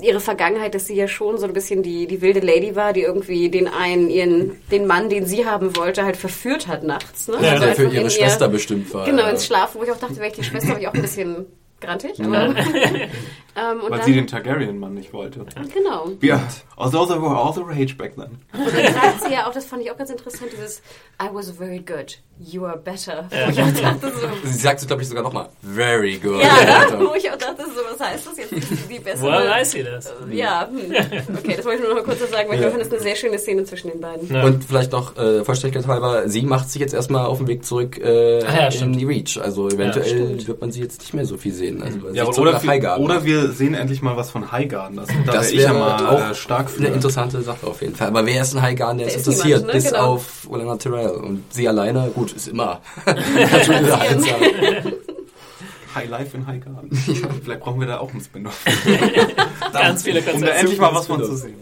ihre 0.00 0.20
Vergangenheit, 0.20 0.74
dass 0.74 0.86
sie 0.86 0.94
ja 0.94 1.08
schon 1.08 1.38
so 1.38 1.46
ein 1.46 1.52
bisschen 1.52 1.82
die, 1.82 2.06
die 2.06 2.20
wilde 2.22 2.40
Lady 2.40 2.76
war, 2.76 2.92
die 2.92 3.02
irgendwie 3.02 3.48
den 3.48 3.66
einen, 3.68 4.10
ihren, 4.10 4.60
den 4.70 4.86
Mann, 4.86 5.08
den 5.08 5.26
sie 5.26 5.46
haben 5.46 5.76
wollte, 5.76 6.04
halt 6.04 6.16
verführt 6.16 6.66
hat 6.68 6.82
nachts. 6.84 7.28
Ne? 7.28 7.36
Ja, 7.40 7.58
der 7.58 7.74
für 7.74 7.88
ihre 7.88 8.10
Schwester 8.10 8.46
ihr, 8.46 8.50
bestimmt 8.50 8.92
war. 8.94 9.06
Genau, 9.06 9.22
ja. 9.22 9.30
ins 9.30 9.46
Schlafen, 9.46 9.80
wo 9.80 9.84
ich 9.84 9.90
auch 9.90 9.98
dachte, 9.98 10.16
wäre 10.16 10.28
ich 10.28 10.34
die 10.34 10.44
Schwester, 10.44 10.70
habe 10.70 10.80
ich 10.80 10.88
auch 10.88 10.94
ein 10.94 11.02
bisschen 11.02 11.46
grantig. 11.80 12.12
Aber, 12.22 12.54
ähm, 13.54 13.80
und 13.80 13.90
Weil 13.90 13.98
dann, 13.98 14.06
sie 14.06 14.14
den 14.14 14.26
Targaryen-Mann 14.26 14.94
nicht 14.94 15.12
wollte. 15.12 15.44
Genau. 15.74 16.10
Ja, 16.22 16.40
although 16.76 17.06
there 17.06 17.20
were 17.20 17.36
all 17.36 17.52
the 17.52 17.60
rage 17.62 17.94
back 17.96 18.14
then. 18.16 18.38
Und 18.52 18.74
dann 18.74 18.94
sagt 18.94 19.24
sie 19.26 19.32
ja 19.32 19.46
auch, 19.46 19.52
das 19.52 19.66
fand 19.66 19.82
ich 19.82 19.90
auch 19.90 19.96
ganz 19.98 20.10
interessant, 20.10 20.50
dieses 20.52 20.78
I 21.22 21.26
was 21.30 21.50
very 21.50 21.78
good, 21.80 22.18
you 22.40 22.64
are 22.64 22.78
better. 22.78 23.28
Wo 23.30 23.50
ich 23.50 23.60
auch 23.60 23.82
dachte 23.82 24.10
so, 24.10 24.48
Sie 24.48 24.58
sagt 24.58 24.80
es, 24.80 24.86
glaube 24.86 25.02
ich, 25.02 25.08
sogar 25.08 25.22
nochmal. 25.22 25.48
Very 25.62 26.16
good. 26.16 26.40
ja, 26.42 26.86
wo 26.98 27.14
ich 27.14 27.30
auch 27.30 27.36
dachte 27.36 27.64
so, 27.64 27.80
was 27.90 28.00
heißt 28.00 28.26
das 28.26 28.38
jetzt? 28.38 28.52
Die 28.90 28.98
bessere? 28.98 29.22
Woher 29.22 29.50
weiß 29.50 29.72
sie 29.72 29.82
das? 29.82 30.12
Ja, 30.30 30.68
hm. 30.68 31.36
okay, 31.36 31.54
das 31.56 31.64
wollte 31.66 31.82
ich 31.82 31.86
nur 31.86 31.94
noch 31.94 31.96
mal 31.96 32.04
kurz 32.04 32.20
sagen, 32.30 32.48
weil 32.48 32.56
ich 32.56 32.62
Ja. 32.62 32.70
fand, 32.70 32.80
das 32.80 32.88
ist 32.88 32.94
eine 32.94 33.02
sehr 33.02 33.16
schöne 33.16 33.38
Szene 33.38 33.64
zwischen 33.64 33.90
den 33.90 34.00
beiden. 34.00 34.32
Ja. 34.32 34.44
Und 34.44 34.64
vielleicht 34.64 34.92
noch 34.92 35.16
äh, 35.16 35.44
Vollständigkeit 35.44 35.86
halber, 35.86 36.28
sie 36.28 36.42
macht 36.42 36.70
sich 36.70 36.80
jetzt 36.80 36.94
erstmal 36.94 37.26
auf 37.26 37.38
den 37.38 37.48
Weg 37.48 37.64
zurück 37.64 37.98
äh, 37.98 38.42
Ah 38.44 38.70
ja, 38.70 38.82
in 38.82 38.92
die 38.94 39.04
Reach. 39.04 39.38
Also 39.40 39.68
eventuell 39.68 40.46
wird 40.46 40.60
man 40.60 40.72
sie 40.72 40.80
jetzt 40.80 41.00
nicht 41.00 41.12
mehr 41.14 41.26
so 41.26 41.36
viel 41.36 41.52
sehen. 41.52 41.82
Also 41.82 41.98
Ja, 42.12 42.26
oder, 42.26 42.60
oder, 42.98 43.24
wir, 43.24 43.41
wir 43.42 43.52
sehen 43.52 43.74
endlich 43.74 44.02
mal 44.02 44.16
was 44.16 44.30
von 44.30 44.50
Highgarden. 44.52 44.96
Das, 44.96 45.08
da 45.26 45.32
das 45.32 45.52
wäre 45.52 45.54
ich 45.54 45.62
ja 45.78 46.08
auch 46.08 46.30
äh, 46.30 46.34
stark 46.34 46.70
für. 46.70 46.78
eine 46.84 46.88
interessante 46.94 47.42
Sache 47.42 47.66
auf 47.66 47.80
jeden 47.82 47.94
Fall. 47.94 48.08
Aber 48.08 48.24
wer 48.26 48.42
ist 48.42 48.54
in 48.54 48.62
Highgarden, 48.62 48.98
der, 48.98 49.06
Der 49.08 49.16
ist 49.16 49.26
interessiert, 49.26 49.66
ne? 49.66 49.72
bis 49.72 49.84
Genau. 49.90 50.14
auf 50.14 50.46
Olenna 50.48 50.76
Tyrell. 50.76 51.10
Und 51.10 51.44
sie 51.52 51.68
alleine, 51.68 52.10
gut, 52.14 52.32
ist 52.32 52.48
immer. 52.48 52.80
Natürlich 53.06 53.80
wieder 53.82 54.00
einsam. 54.00 54.40
High 55.94 56.08
Life 56.08 56.36
in 56.36 56.46
Highgarden. 56.46 56.90
Vielleicht 57.44 57.60
brauchen 57.60 57.80
wir 57.80 57.86
da 57.86 57.98
auch 57.98 58.10
einen 58.12 58.20
Spin-off. 58.22 58.64
Ganz 59.72 60.02
viele 60.02 60.20
Um 60.20 60.24
da 60.26 60.30
Konzepte. 60.32 60.54
endlich 60.54 60.78
mal 60.80 60.94
was 60.94 61.06
von 61.06 61.22
zu 61.22 61.36
sehen. 61.36 61.56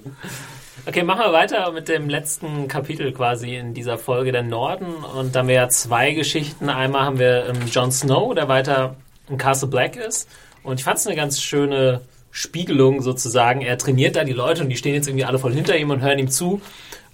Okay, 0.87 1.03
machen 1.03 1.21
wir 1.21 1.33
weiter 1.33 1.71
mit 1.73 1.89
dem 1.89 2.09
letzten 2.09 2.67
Kapitel 2.69 3.13
quasi 3.13 3.55
in 3.57 3.75
dieser 3.75 3.99
Folge 3.99 4.33
der 4.33 4.43
Norden. 4.43 4.87
Und 5.17 5.35
da 5.35 5.41
haben 5.41 5.49
wir 5.49 5.55
ja 5.57 5.69
zwei 5.69 6.13
Geschichten. 6.13 6.69
Einmal 6.69 7.03
haben 7.03 7.19
wir 7.19 7.47
ähm, 7.49 7.67
Jon 7.71 7.91
Snow, 7.93 8.35
der 8.35 8.49
weiter 8.49 8.97
in 9.29 9.37
Castle 9.37 9.69
Black 9.69 9.97
ist. 9.97 10.29
Und 10.63 10.79
ich 10.79 10.85
fand 10.85 10.99
es 10.99 11.07
eine 11.07 11.17
ganz 11.17 11.41
schöne 11.41 12.03
Spiegelung 12.31 13.03
sozusagen. 13.03 13.61
Er 13.61 13.77
trainiert 13.79 14.17
da 14.17 14.25
die 14.25 14.33
Leute 14.33 14.63
und 14.63 14.69
die 14.69 14.77
stehen 14.77 14.95
jetzt 14.95 15.09
irgendwie 15.09 15.25
alle 15.25 15.39
voll 15.39 15.53
hinter 15.53 15.77
ihm 15.77 15.91
und 15.91 16.01
hören 16.01 16.19
ihm 16.19 16.29
zu. 16.29 16.61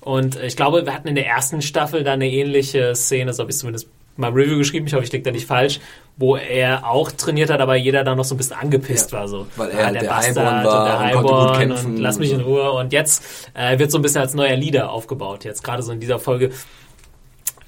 Und 0.00 0.36
äh, 0.36 0.46
ich 0.46 0.56
glaube, 0.56 0.84
wir 0.84 0.94
hatten 0.94 1.08
in 1.08 1.14
der 1.14 1.26
ersten 1.26 1.62
Staffel 1.62 2.04
da 2.04 2.12
eine 2.12 2.30
ähnliche 2.30 2.94
Szene, 2.94 3.32
so 3.32 3.42
habe 3.42 3.50
ich 3.50 3.58
zumindest 3.58 3.88
mal 4.16 4.30
Review 4.30 4.56
geschrieben, 4.58 4.86
ich 4.86 4.94
hoffe, 4.94 5.04
ich 5.04 5.12
liege 5.12 5.24
da 5.24 5.30
nicht 5.30 5.46
falsch, 5.46 5.78
wo 6.16 6.36
er 6.36 6.88
auch 6.88 7.12
trainiert 7.12 7.50
hat, 7.50 7.60
aber 7.60 7.76
jeder 7.76 8.02
da 8.02 8.14
noch 8.14 8.24
so 8.24 8.34
ein 8.34 8.38
bisschen 8.38 8.56
angepisst 8.56 9.12
Ja, 9.12 9.18
war. 9.18 9.28
So. 9.28 9.46
weil 9.56 9.70
er 9.70 9.88
Ah, 9.88 9.90
der 9.92 10.00
Bastard 10.04 10.36
Highborn 10.36 10.64
war 10.64 10.78
und 10.80 10.86
der 10.86 10.94
und 10.94 11.04
Highborn 11.04 11.58
kämpfen 11.58 11.94
und 11.96 11.96
lass 11.98 12.18
mich 12.18 12.30
in 12.32 12.38
und. 12.38 12.46
Ruhe. 12.46 12.72
Und 12.72 12.92
jetzt 12.92 13.22
äh, 13.54 13.78
wird 13.78 13.90
so 13.90 13.98
ein 13.98 14.02
bisschen 14.02 14.22
als 14.22 14.32
neuer 14.34 14.56
Leader 14.56 14.90
aufgebaut. 14.90 15.44
Jetzt 15.44 15.62
gerade 15.62 15.82
so 15.82 15.92
in 15.92 16.00
dieser 16.00 16.18
Folge 16.18 16.50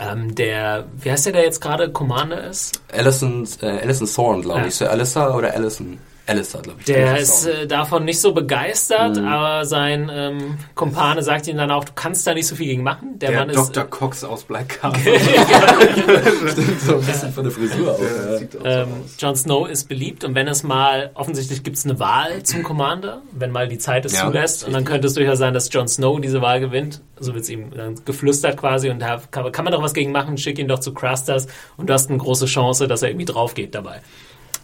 Ähm, 0.01 0.35
der, 0.35 0.85
wie 0.97 1.11
heißt 1.11 1.27
der, 1.27 1.33
der 1.33 1.43
jetzt 1.43 1.61
gerade 1.61 1.91
Commander 1.91 2.45
ist? 2.45 2.81
Alison, 2.93 3.47
äh, 3.63 3.81
Alison 3.83 4.07
Thorne, 4.07 4.43
glaube 4.43 4.61
Ja. 4.61 4.67
ich. 4.67 4.75
Sir 4.77 4.91
Alyssa 4.91 5.35
oder 5.35 5.53
Alison? 5.55 5.99
Alyssa, 6.29 6.61
glaube 6.61 6.79
ich. 6.81 6.87
Der 6.87 7.19
ist 7.19 7.47
äh, 7.47 7.67
davon 7.67 8.05
nicht 8.05 8.21
so 8.21 8.33
begeistert, 8.33 9.19
aber 9.19 9.65
sein 9.65 10.11
ähm, 10.13 10.59
Kumpane 10.75 11.23
sagt 11.23 11.47
ihm 11.49 11.57
dann 11.57 11.71
auch, 11.71 11.85
du 11.85 11.93
kannst 11.95 12.27
da 12.27 12.35
nicht 12.35 12.47
so 12.47 12.55
viel 12.55 12.67
gegen 12.67 12.83
machen. 12.83 13.19
Der, 13.19 13.31
Der 13.31 13.39
Mann 13.47 13.49
Dr. 13.55 13.85
ist. 13.85 13.91
Cox 13.91 14.25
aus 14.25 14.45
Black 14.45 14.81
Castle. 14.81 15.19
so 16.87 16.95
ein 16.97 17.01
bisschen 17.05 17.33
von 17.33 17.45
der 17.45 17.53
Frisur 17.53 17.93
auch. 17.93 17.99
Der 17.99 18.33
Ja. 18.33 18.39
sieht 18.39 18.57
auch 18.61 18.65
Ähm, 18.65 18.89
so 18.89 19.05
aus. 19.05 19.17
Jon 19.21 19.37
Snow 19.37 19.69
ist 19.69 19.89
beliebt 19.89 20.25
und 20.25 20.35
wenn 20.35 20.49
es 20.49 20.63
mal, 20.63 21.11
offensichtlich 21.15 21.63
gibt 21.63 21.77
es 21.77 21.85
eine 21.85 21.99
Wahl 21.99 22.43
zum 22.43 22.63
Commander, 22.63 23.23
wenn 23.33 23.51
mal 23.51 23.69
die 23.69 23.79
Zeit 23.79 24.05
es 24.05 24.13
Ja, 24.15 24.27
zulässt. 24.27 24.65
Und 24.67 24.73
dann 24.73 24.85
könnte 24.85 25.07
es 25.07 25.15
durchaus 25.15 25.39
sein, 25.39 25.55
dass 25.55 25.73
Jon 25.73 25.89
Snow 25.89 26.21
diese 26.21 26.43
Wahl 26.43 26.61
gewinnt. 26.61 27.01
So 27.19 27.35
wird 27.35 27.45
es 27.45 27.51
ihm 27.51 27.71
dann 27.75 27.97
geflüstert 28.05 28.57
quasi 28.57 28.91
und 28.91 29.01
da 29.01 29.21
kann, 29.31 29.51
kann 29.51 29.65
man 29.65 29.73
doch 29.73 29.83
was 29.83 29.95
gegen 29.95 30.13
machen, 30.13 30.39
schick 30.39 30.59
ihn 30.59 30.69
doch 30.69 30.79
zu 30.79 30.93
Crusters 30.95 31.47
und 31.77 31.89
du 31.89 31.93
hast 31.95 32.09
eine 32.11 32.19
große 32.19 32.47
Chance, 32.47 32.87
dass 32.87 33.03
er 33.03 33.09
irgendwie 33.09 33.25
drauf 33.27 33.55
geht 33.55 33.75
dabei. 33.75 34.01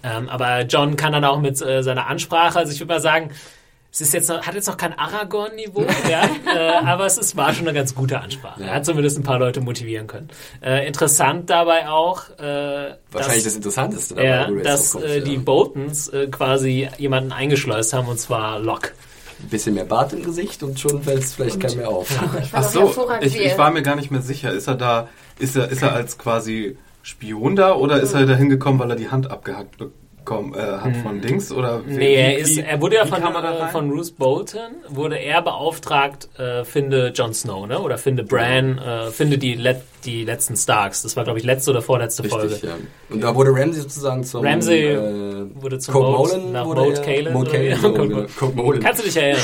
Ähm, 0.05 0.29
aber 0.29 0.63
John 0.63 0.97
kann 0.97 1.13
dann 1.13 1.25
auch 1.25 1.41
mit 1.41 1.61
äh, 1.63 1.83
seiner 1.83 2.07
Ansprache, 2.07 2.59
also 2.59 2.73
ich 2.73 2.79
würde 2.79 2.93
mal 2.93 3.01
sagen, 3.01 3.31
es 3.91 4.01
ist 4.01 4.13
jetzt 4.13 4.29
noch, 4.29 4.45
hat 4.45 4.55
jetzt 4.55 4.67
noch 4.67 4.77
kein 4.77 4.93
Aragorn-Niveau, 4.99 5.87
ja, 6.11 6.25
äh, 6.53 6.85
aber 6.85 7.07
es 7.07 7.17
ist, 7.17 7.37
war 7.37 7.55
schon 7.55 7.67
eine 7.69 7.75
ganz 7.75 7.95
gute 7.95 8.21
Ansprache. 8.21 8.61
Ja. 8.61 8.67
Er 8.67 8.75
hat 8.75 8.87
zumindest 8.87 9.19
ein 9.19 9.23
paar 9.23 9.39
Leute 9.39 9.61
motivieren 9.61 10.09
können. 10.09 10.29
Äh, 10.61 10.87
interessant 10.87 11.49
dabei 11.49 11.89
auch, 11.89 12.29
äh, 12.39 12.97
Wahrscheinlich 13.13 13.45
dass, 13.45 13.45
das 13.45 13.55
Interessanteste 13.55 14.15
dabei, 14.17 14.27
ja, 14.27 14.51
dass 14.51 14.97
äh, 14.97 15.19
ja. 15.19 15.25
die 15.25 15.39
Boltons 15.39 16.09
äh, 16.09 16.27
quasi 16.27 16.89
jemanden 16.99 17.31
eingeschleust 17.31 17.93
haben, 17.93 18.09
und 18.09 18.19
zwar 18.19 18.59
Locke. 18.59 18.91
Ein 19.41 19.49
bisschen 19.49 19.75
mehr 19.75 19.85
Bart 19.85 20.13
im 20.13 20.25
Gesicht 20.25 20.63
und 20.65 20.79
schon 20.81 21.03
fällt 21.03 21.23
es 21.23 21.35
vielleicht 21.35 21.61
keinem 21.61 21.79
mehr 21.79 21.89
auf. 21.89 22.09
Ach 22.53 22.63
so, 22.65 22.93
ich, 23.21 23.39
ich 23.39 23.59
war 23.59 23.71
mir 23.71 23.83
gar 23.83 23.95
nicht 23.95 24.11
mehr 24.11 24.23
sicher. 24.23 24.53
Ist 24.53 24.67
er 24.67 24.75
da, 24.75 25.09
ist 25.39 25.55
er, 25.55 25.69
ist 25.69 25.83
er 25.83 25.93
als 25.93 26.19
quasi 26.19 26.77
Spion 27.05 27.55
da 27.55 27.75
oder 27.77 28.01
ist 28.01 28.15
er 28.15 28.25
da 28.25 28.35
hingekommen, 28.35 28.81
weil 28.81 28.89
er 28.91 28.97
die 28.97 29.11
Hand 29.11 29.31
abgehackt 29.31 29.77
bekommen 29.77 30.55
äh, 30.55 30.59
hat 30.59 30.97
von 30.97 31.21
Dings? 31.21 31.53
Oder 31.53 31.83
wie-. 31.87 31.97
Nee, 31.99 32.15
er, 32.15 32.39
ist, 32.39 32.57
er 32.57 32.81
wurde 32.81 32.97
ja 32.97 33.05
von, 33.05 33.23
äh, 33.23 33.69
von 33.69 33.91
Bruce 33.91 34.11
Bolton, 34.13 34.61
wurde 34.89 35.17
er 35.19 35.43
beauftragt, 35.43 36.31
äh, 36.39 36.65
finde 36.65 37.13
Jon 37.15 37.35
Snow, 37.35 37.67
ne? 37.67 37.79
Oder 37.81 37.99
finde 37.99 38.23
Bran, 38.25 38.79
äh, 38.79 39.11
finde 39.11 39.37
die, 39.37 39.55
Let 39.55 39.83
die 40.07 40.25
letzten 40.25 40.57
Starks. 40.57 41.03
Das 41.03 41.15
war, 41.15 41.25
glaube 41.25 41.39
ich, 41.41 41.45
letzte 41.45 41.73
oder 41.73 41.83
vorletzte 41.83 42.25
Folge. 42.25 42.53
Richtig, 42.55 42.71
ja. 42.71 42.77
Und 43.11 43.23
da 43.23 43.35
wurde 43.35 43.51
Ramsey 43.55 43.83
sozusagen 43.83 44.25
zum... 44.25 44.43
Ramsay 44.47 44.93
äh, 44.95 45.47
wurde 45.57 45.79
zum 45.79 45.93
Molan 45.95 46.53
nach 46.53 46.65
wurde 46.65 46.81
Moat 46.81 47.07
er- 47.07 47.23
Kalen. 47.23 48.81
Kannst 48.83 49.01
du 49.03 49.05
dich 49.07 49.17
erinnern? 49.17 49.41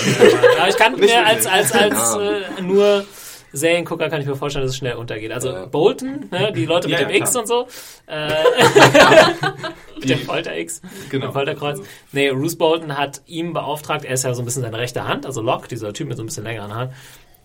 aber 0.58 0.68
ich 0.68 0.76
kann 0.76 0.98
mir 0.98 1.26
als, 1.26 1.46
als, 1.46 1.72
als 1.72 2.14
Ja. 2.16 2.20
äh, 2.58 2.62
nur 2.62 3.04
Seriengucker 3.52 4.08
kann 4.08 4.20
ich 4.20 4.26
mir 4.26 4.36
vorstellen, 4.36 4.64
dass 4.64 4.72
es 4.72 4.76
schnell 4.78 4.94
untergeht. 4.94 5.32
Also 5.32 5.50
Ja. 5.50 5.66
Bolton, 5.66 6.26
ne, 6.30 6.52
die 6.56 6.66
Leute 6.66 6.88
mit 6.88 6.98
Ja, 6.98 7.06
dem 7.06 7.10
ja, 7.10 7.16
X 7.16 7.34
und 7.36 7.46
so. 7.48 7.66
Äh, 8.06 8.28
mit 10.00 10.08
dem 10.10 10.18
Folter-X, 10.20 10.80
Genau. 11.10 11.26
dem 11.26 11.32
Folterkreuz. 11.32 11.80
Nee, 12.12 12.30
Bruce 12.32 12.56
Bolton 12.56 12.96
hat 12.96 13.22
ihm 13.26 13.52
beauftragt, 13.52 14.04
er 14.04 14.14
ist 14.14 14.24
ja 14.24 14.34
so 14.34 14.42
ein 14.42 14.44
bisschen 14.44 14.62
seine 14.62 14.78
rechte 14.78 15.06
Hand, 15.06 15.26
also 15.26 15.40
Locke, 15.42 15.68
dieser 15.68 15.92
Typ 15.92 16.08
mit 16.08 16.16
so 16.16 16.22
ein 16.22 16.26
bisschen 16.26 16.44
längeren 16.44 16.74
Hand. 16.74 16.92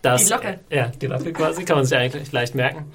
Dass, 0.01 0.25
Die 0.25 0.31
Locke. 0.31 0.59
äh, 0.69 0.77
Ja, 0.77 0.87
die 1.01 1.07
Locke 1.07 1.33
quasi, 1.33 1.65
kann 1.65 1.77
man 1.77 1.85
sich 1.85 1.97
eigentlich 1.97 2.31
leicht 2.31 2.55
merken. 2.55 2.91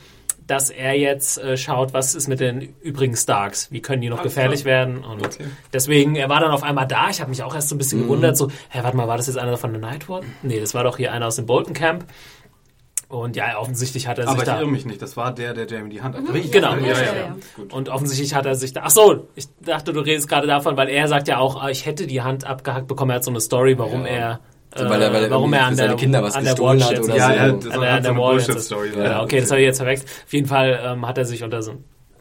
Dass 0.46 0.68
er 0.70 0.94
jetzt 0.98 1.38
äh, 1.38 1.56
schaut, 1.56 1.92
was 1.92 2.16
ist 2.16 2.26
mit 2.26 2.40
den 2.40 2.74
übrigen 2.82 3.16
Starks? 3.16 3.70
Wie 3.70 3.80
können 3.82 4.02
die 4.02 4.08
noch 4.08 4.18
Alles 4.18 4.34
gefährlich 4.34 4.60
klar. 4.62 4.86
werden? 4.88 5.04
Und 5.04 5.38
deswegen, 5.72 6.16
er 6.16 6.28
war 6.28 6.40
dann 6.40 6.50
auf 6.50 6.64
einmal 6.64 6.88
da. 6.88 7.08
Ich 7.08 7.20
habe 7.20 7.30
mich 7.30 7.42
auch 7.44 7.54
erst 7.54 7.68
so 7.68 7.76
ein 7.76 7.78
bisschen 7.78 8.00
Mhm. 8.00 8.04
gewundert, 8.04 8.36
so, 8.36 8.48
hä, 8.70 8.80
warte 8.82 8.96
mal, 8.96 9.06
war 9.06 9.16
das 9.16 9.28
jetzt 9.28 9.36
einer 9.38 9.56
von 9.56 9.72
der 9.72 9.80
Nightwatch? 9.80 10.26
Nee, 10.42 10.58
das 10.58 10.74
war 10.74 10.82
doch 10.82 10.96
hier 10.96 11.12
einer 11.12 11.26
aus 11.28 11.36
dem 11.36 11.46
Bolton 11.46 11.72
Camp. 11.74 12.04
Und 13.10 13.34
ja, 13.34 13.58
offensichtlich 13.58 14.06
hat 14.06 14.18
er 14.18 14.24
Aber 14.28 14.32
sich 14.38 14.42
ich 14.42 14.48
da. 14.48 14.60
irre 14.60 14.68
mich 14.70 14.86
nicht, 14.86 15.02
das 15.02 15.16
war 15.16 15.34
der, 15.34 15.52
der 15.52 15.66
Jamie 15.66 15.90
die 15.90 16.00
Hand 16.00 16.14
abgehackt 16.14 16.52
Genau. 16.52 16.70
hat. 16.70 16.80
Ja, 16.80 16.86
Ja, 16.86 16.92
ja, 17.00 17.04
ja. 17.16 17.36
Und 17.72 17.88
offensichtlich 17.88 18.34
hat 18.36 18.46
er 18.46 18.54
sich 18.54 18.72
da. 18.72 18.82
Ach 18.84 18.90
so, 18.90 19.26
ich 19.34 19.46
dachte, 19.60 19.92
du 19.92 19.98
redest 20.00 20.28
gerade 20.28 20.46
davon, 20.46 20.76
weil 20.76 20.88
er 20.88 21.08
sagt 21.08 21.26
ja 21.26 21.38
auch, 21.38 21.60
ah, 21.60 21.70
ich 21.70 21.86
hätte 21.86 22.06
die 22.06 22.22
Hand 22.22 22.44
abgehackt 22.46 22.86
bekommen. 22.86 23.10
Er 23.10 23.16
hat 23.16 23.24
so 23.24 23.30
eine 23.32 23.40
Story, 23.40 23.76
warum 23.78 24.02
Ja. 24.06 24.12
er. 24.12 24.40
So, 24.76 24.88
weil 24.88 25.02
er- 25.02 25.12
weil 25.12 25.24
er 25.24 25.30
warum 25.32 25.52
er 25.52 25.64
an 25.66 25.76
der, 25.76 25.96
Kinder 25.96 26.22
was 26.22 26.36
an 26.36 26.44
der 26.44 26.52
gestohlen 26.52 26.78
Watch 26.78 26.86
hat 26.90 27.00
oder 27.00 27.14
ist. 27.14 27.18
Ja, 27.18 27.26
so. 27.26 27.32
ja, 27.34 27.42
An 27.42 27.56
das 27.56 27.66
an 27.66 27.72
so 27.74 27.80
der 27.80 27.90
eine 27.94 28.08
Wall. 28.10 28.14
Bullshit-Story. 28.36 28.90
Ja, 28.96 29.22
okay, 29.24 29.40
das 29.40 29.50
habe 29.50 29.60
ich 29.60 29.66
jetzt 29.66 29.78
verwechselt. 29.78 30.08
Auf 30.26 30.32
jeden 30.32 30.46
Fall 30.46 30.80
ähm, 30.84 31.08
hat 31.08 31.18
er 31.18 31.24
sich 31.24 31.42
unter 31.42 31.62
so 31.62 31.72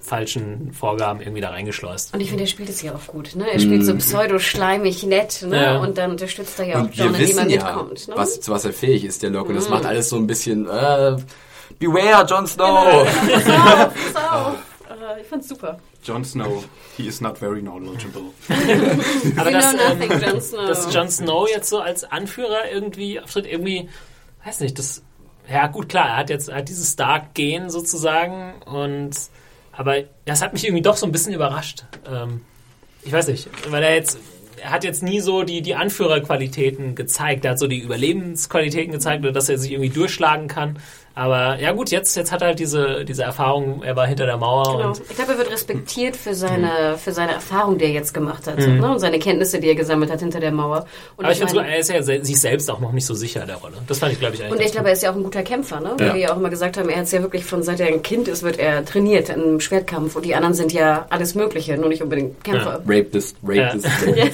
falschen 0.01 0.71
Vorgaben 0.73 1.21
irgendwie 1.21 1.41
da 1.41 1.49
reingeschleust. 1.49 2.13
Und 2.13 2.21
ich 2.21 2.29
finde, 2.29 2.43
er 2.43 2.47
spielt 2.47 2.69
es 2.69 2.81
ja 2.81 2.93
auch 2.95 3.07
gut. 3.07 3.35
Ne? 3.35 3.45
Er 3.51 3.59
spielt 3.59 3.85
so 3.85 3.95
pseudo-schleimig 3.95 5.03
nett 5.03 5.41
ne? 5.47 5.61
Ja. 5.63 5.77
und 5.79 5.97
dann 5.97 6.11
unterstützt 6.11 6.59
er 6.59 6.65
ja 6.65 6.81
auch 6.81 6.89
John, 6.91 7.13
indem 7.13 7.37
er 7.37 7.47
ja, 7.49 7.63
mitkommt. 7.65 8.07
Ne? 8.07 8.13
was, 8.17 8.39
zu 8.41 8.51
was 8.51 8.65
er 8.65 8.73
fähig 8.73 9.03
ist, 9.05 9.21
der 9.23 9.29
Locke. 9.29 9.49
Und 9.49 9.55
Mhm. 9.55 9.59
das 9.59 9.69
macht 9.69 9.85
alles 9.85 10.09
so 10.09 10.15
ein 10.15 10.27
bisschen... 10.27 10.67
Äh, 10.67 11.17
Beware, 11.77 12.25
Jon 12.25 12.45
Snow! 12.47 13.05
Pass 13.05 13.47
auf, 13.47 13.93
pass 14.13 14.29
auf. 14.31 14.53
Äh, 14.89 15.21
ich 15.21 15.27
fand's 15.27 15.47
super. 15.47 15.79
Jon 16.03 16.25
Snow, 16.25 16.63
he 16.97 17.07
is 17.07 17.21
not 17.21 17.37
very 17.37 17.61
knowledgeable. 17.61 18.23
Aber 19.37 19.51
das, 19.51 19.73
know 19.73 19.83
nothing, 19.89 20.11
ähm, 20.11 20.21
Jon 20.21 20.41
Snow. 20.41 20.67
dass 20.67 20.93
Jon 20.93 21.09
Snow 21.09 21.47
jetzt 21.47 21.69
so 21.69 21.79
als 21.79 22.03
Anführer 22.03 22.71
irgendwie 22.71 23.19
auftritt, 23.19 23.45
irgendwie, 23.45 23.87
weiß 24.43 24.61
nicht, 24.61 24.77
das, 24.79 25.03
ja 25.49 25.67
gut, 25.67 25.89
klar, 25.89 26.07
er 26.09 26.17
hat 26.17 26.29
jetzt, 26.29 26.49
er 26.49 26.57
hat 26.57 26.69
dieses 26.69 26.93
Stark-Gen 26.93 27.69
sozusagen 27.69 28.55
und, 28.65 29.11
aber 29.79 30.03
das 30.25 30.41
hat 30.41 30.51
mich 30.51 30.65
irgendwie 30.65 30.81
doch 30.81 30.97
so 30.97 31.05
ein 31.05 31.13
bisschen 31.13 31.33
überrascht. 31.33 31.85
Ähm, 32.05 32.41
ich 33.01 33.13
weiß 33.13 33.29
nicht, 33.29 33.47
weil 33.69 33.81
er 33.81 33.95
jetzt, 33.95 34.19
er 34.61 34.71
hat 34.71 34.83
jetzt 34.83 35.01
nie 35.01 35.21
so 35.21 35.43
die, 35.43 35.61
die 35.61 35.73
Anführerqualitäten 35.73 36.95
gezeigt, 36.95 37.45
er 37.45 37.51
hat 37.51 37.59
so 37.59 37.67
die 37.67 37.79
Überlebensqualitäten 37.79 38.91
gezeigt, 38.91 39.23
oder 39.23 39.31
dass 39.31 39.47
er 39.47 39.57
sich 39.57 39.71
irgendwie 39.71 39.89
durchschlagen 39.89 40.49
kann. 40.49 40.79
Aber 41.19 41.59
ja 41.59 41.73
gut, 41.73 41.91
jetzt, 41.91 42.15
jetzt 42.15 42.31
hat 42.31 42.41
er 42.41 42.47
halt 42.49 42.59
diese, 42.59 43.03
diese 43.03 43.23
Erfahrung, 43.23 43.83
er 43.83 43.95
war 43.97 44.07
hinter 44.07 44.25
der 44.25 44.37
Mauer 44.37 44.77
Genau. 44.77 44.87
und 44.89 45.01
Ich 45.09 45.15
glaube, 45.17 45.33
er 45.33 45.37
wird 45.39 45.51
respektiert 45.51 46.15
für 46.15 46.33
seine, 46.33 46.97
für 46.97 47.11
seine 47.11 47.33
Erfahrung, 47.33 47.77
die 47.77 47.85
er 47.85 47.91
jetzt 47.91 48.13
gemacht 48.13 48.47
hat. 48.47 48.57
Ne? 48.57 48.89
Und 48.89 48.99
seine 48.99 49.19
Kenntnisse, 49.19 49.59
die 49.59 49.67
er 49.67 49.75
gesammelt 49.75 50.11
hat 50.11 50.21
hinter 50.21 50.39
der 50.39 50.51
Mauer. 50.53 50.85
Und 51.17 51.19
Mhm. 51.19 51.25
aber 51.25 51.31
ich 51.33 51.37
finde, 51.39 51.55
meine- 51.55 51.71
er 51.73 51.79
ist 51.79 51.89
ja 51.89 52.01
se- 52.01 52.23
sich 52.23 52.39
selbst 52.39 52.71
auch 52.71 52.79
noch 52.79 52.93
nicht 52.93 53.05
so 53.05 53.13
sicher 53.15 53.45
der 53.45 53.57
Rolle. 53.57 53.73
Das 53.87 53.99
fand 53.99 54.13
ich, 54.13 54.19
glaube 54.19 54.35
ich, 54.35 54.41
eigentlich. 54.43 54.59
Und 54.59 54.65
ich 54.65 54.71
glaube, 54.71 54.87
er 54.87 54.93
ist 54.93 55.03
ja 55.03 55.11
auch 55.11 55.15
ein 55.15 55.23
guter 55.23 55.43
Kämpfer, 55.43 55.81
ne? 55.81 55.89
Ja. 55.89 56.05
Weil 56.07 56.13
wir 56.13 56.21
ja 56.21 56.31
auch 56.33 56.37
immer 56.37 56.49
gesagt 56.49 56.77
haben, 56.77 56.87
er 56.87 56.97
hat 56.97 57.03
es 57.03 57.11
ja 57.11 57.21
wirklich 57.21 57.43
von 57.43 57.63
seit 57.63 57.79
er 57.81 57.87
ein 57.87 58.01
Kind 58.01 58.27
ist, 58.29 58.43
wird 58.43 58.57
er 58.57 58.85
trainiert 58.85 59.27
im 59.29 59.59
Schwertkampf. 59.59 60.15
Und 60.15 60.23
die 60.25 60.35
anderen 60.35 60.53
sind 60.53 60.71
ja 60.71 61.05
alles 61.09 61.35
Mögliche, 61.35 61.75
nur 61.77 61.89
nicht 61.89 62.01
unbedingt 62.01 62.43
Kämpfer. 62.45 62.81
Rapist, 62.87 63.35
Rapist. 63.43 63.85
Ja. 63.85 64.13
Ja. 64.15 64.25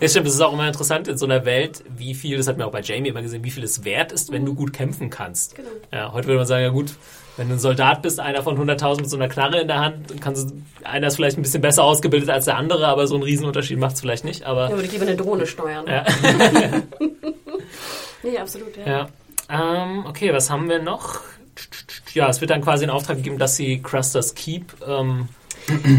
Ja, 0.00 0.08
stimmt, 0.08 0.26
es 0.26 0.34
ist 0.34 0.40
auch 0.40 0.52
immer 0.52 0.66
interessant 0.66 1.08
in 1.08 1.16
so 1.16 1.24
einer 1.24 1.44
Welt, 1.46 1.82
wie 1.96 2.14
viel, 2.14 2.36
das 2.36 2.46
hat 2.48 2.58
man 2.58 2.66
auch 2.66 2.72
bei 2.72 2.80
Jamie 2.82 3.08
immer 3.08 3.22
gesehen, 3.22 3.42
wie 3.44 3.50
viel 3.50 3.64
es 3.64 3.84
wert 3.84 4.12
ist, 4.12 4.30
wenn 4.32 4.44
du 4.44 4.54
gut 4.54 4.72
kämpfen 4.72 5.08
kannst. 5.10 5.54
Genau. 5.56 5.68
Ja, 5.92 6.12
heute 6.12 6.28
würde 6.34 6.40
man 6.40 6.46
sagen, 6.46 6.64
ja 6.64 6.70
gut, 6.70 6.94
wenn 7.36 7.48
du 7.48 7.54
ein 7.54 7.58
Soldat 7.58 8.02
bist, 8.02 8.20
einer 8.20 8.42
von 8.42 8.58
100.000 8.58 9.00
mit 9.00 9.10
so 9.10 9.16
einer 9.16 9.28
Knarre 9.28 9.60
in 9.60 9.68
der 9.68 9.80
Hand, 9.80 10.10
dann 10.10 10.20
kannst 10.20 10.50
du, 10.50 10.62
einer 10.84 11.08
ist 11.08 11.16
vielleicht 11.16 11.36
ein 11.38 11.42
bisschen 11.42 11.62
besser 11.62 11.82
ausgebildet 11.82 12.30
als 12.30 12.44
der 12.44 12.56
andere, 12.56 12.86
aber 12.86 13.06
so 13.06 13.14
einen 13.14 13.24
Riesenunterschied 13.24 13.78
macht 13.78 13.94
es 13.94 14.00
vielleicht 14.00 14.24
nicht, 14.24 14.44
aber 14.44 14.68
Ja, 14.68 14.70
würde 14.70 14.84
ich 14.84 14.92
lieber 14.92 15.06
eine 15.06 15.16
Drohne 15.16 15.46
steuern. 15.46 15.86
Ja. 15.86 16.04
Nee, 18.24 18.38
absolut, 18.38 18.74
ja. 18.78 18.86
ja. 18.86 19.82
Ähm, 19.82 20.06
okay, 20.06 20.32
was 20.32 20.48
haben 20.48 20.68
wir 20.68 20.80
noch? 20.80 21.20
Ja, 22.14 22.28
es 22.30 22.40
wird 22.40 22.50
dann 22.50 22.62
quasi 22.62 22.84
in 22.84 22.90
Auftrag 22.90 23.18
gegeben, 23.18 23.38
dass 23.38 23.56
sie 23.56 23.82
Crusters 23.82 24.34
Keep 24.34 24.74
ähm, 24.86 25.28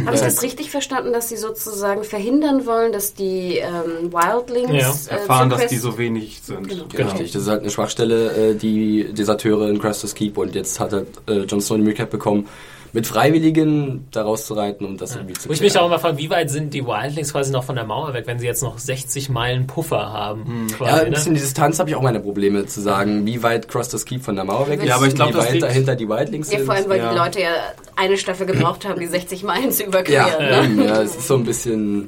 Habe 0.06 0.16
ich 0.16 0.22
das 0.22 0.42
richtig 0.44 0.70
verstanden, 0.70 1.14
dass 1.14 1.30
sie 1.30 1.38
sozusagen 1.38 2.04
verhindern 2.04 2.66
wollen, 2.66 2.92
dass 2.92 3.14
die 3.14 3.58
ähm, 3.58 4.12
Wildlings 4.12 5.08
Ja, 5.08 5.16
äh, 5.16 5.20
Erfahren, 5.20 5.50
dass 5.50 5.68
die 5.68 5.78
so 5.78 5.98
wenig 5.98 6.42
sind. 6.44 6.68
Genau. 6.68 6.86
Genau. 6.92 7.10
Richtig, 7.10 7.32
das 7.32 7.44
ist 7.44 7.48
halt 7.48 7.62
eine 7.62 7.72
Schwachstelle, 7.72 8.52
äh, 8.52 8.56
die 8.56 9.12
Deserteure 9.12 9.70
in 9.70 9.80
Crustus 9.80 10.14
Keep 10.14 10.38
und 10.38 10.56
jetzt 10.56 10.80
hat 10.80 10.94
halt, 10.94 11.08
äh, 11.28 11.44
Jon 11.44 11.62
Snow 11.62 11.78
die 11.78 11.84
Möglichkeit 11.84 12.10
bekommen, 12.12 12.48
mit 12.96 13.06
Freiwilligen 13.06 14.08
da 14.12 14.24
rauszureiten, 14.24 14.86
um 14.88 14.96
das 14.98 15.16
irgendwie 15.16 15.34
zu 15.34 15.50
Wo 15.50 15.54
ich 15.54 15.60
mich 15.60 15.78
auch 15.78 15.86
immer 15.86 16.00
frage, 16.00 16.18
wie 16.18 16.30
weit 16.30 16.50
sind 16.50 16.74
die 16.74 16.86
Wildlings 16.86 17.34
quasi 17.34 17.52
noch 17.52 17.66
von 17.66 17.76
der 17.76 17.84
Mauer 17.84 18.14
weg, 18.14 18.24
wenn 18.26 18.40
sie 18.40 18.46
jetzt 18.48 18.64
noch 18.64 18.80
60 18.80 19.30
Meilen 19.30 19.68
Puffer 19.68 20.12
haben? 20.14 20.68
Ja, 20.72 20.78
Quasi, 20.78 21.02
ein 21.06 21.12
bisschen 21.12 21.34
ne? 21.34 21.38
die 21.40 21.44
Distanz 21.44 21.78
habe 21.78 21.90
ich 21.90 21.96
auch 21.98 22.02
meine 22.02 22.22
Probleme 22.22 22.66
zu 22.66 22.82
sagen, 22.82 23.26
wie 23.26 23.44
weit 23.44 23.68
Crustus 23.68 24.06
Keep 24.06 24.24
von 24.24 24.36
der 24.36 24.46
Mauer 24.46 24.70
weg 24.70 24.80
ist, 24.80 24.88
Ja, 24.88 24.96
aber 24.96 25.08
ich 25.08 25.14
glaub, 25.16 25.30
wie 25.30 25.38
weit 25.38 25.62
dahinter 25.62 25.96
die 25.96 26.08
Wildlings 26.08 26.50
Ja, 26.52 26.58
sind. 26.60 26.66
vor 26.66 26.76
allem, 26.76 26.90
weil 26.90 27.00
Ja. 27.00 27.12
die 27.12 27.18
Leute 27.18 27.42
ja 27.42 27.50
eine 27.98 28.18
Staffel 28.18 28.46
gebraucht 28.48 28.86
haben, 28.86 29.00
die 29.00 29.08
60 29.08 29.44
Meilen 29.44 29.72
zu 29.72 29.84
ja, 29.84 29.90
überqueren. 29.90 30.76
Ne? 30.78 30.86
ja, 30.86 31.02
es 31.02 31.18
ist 31.18 31.28
so 31.28 31.36
ein 31.36 31.44
bisschen 31.44 32.08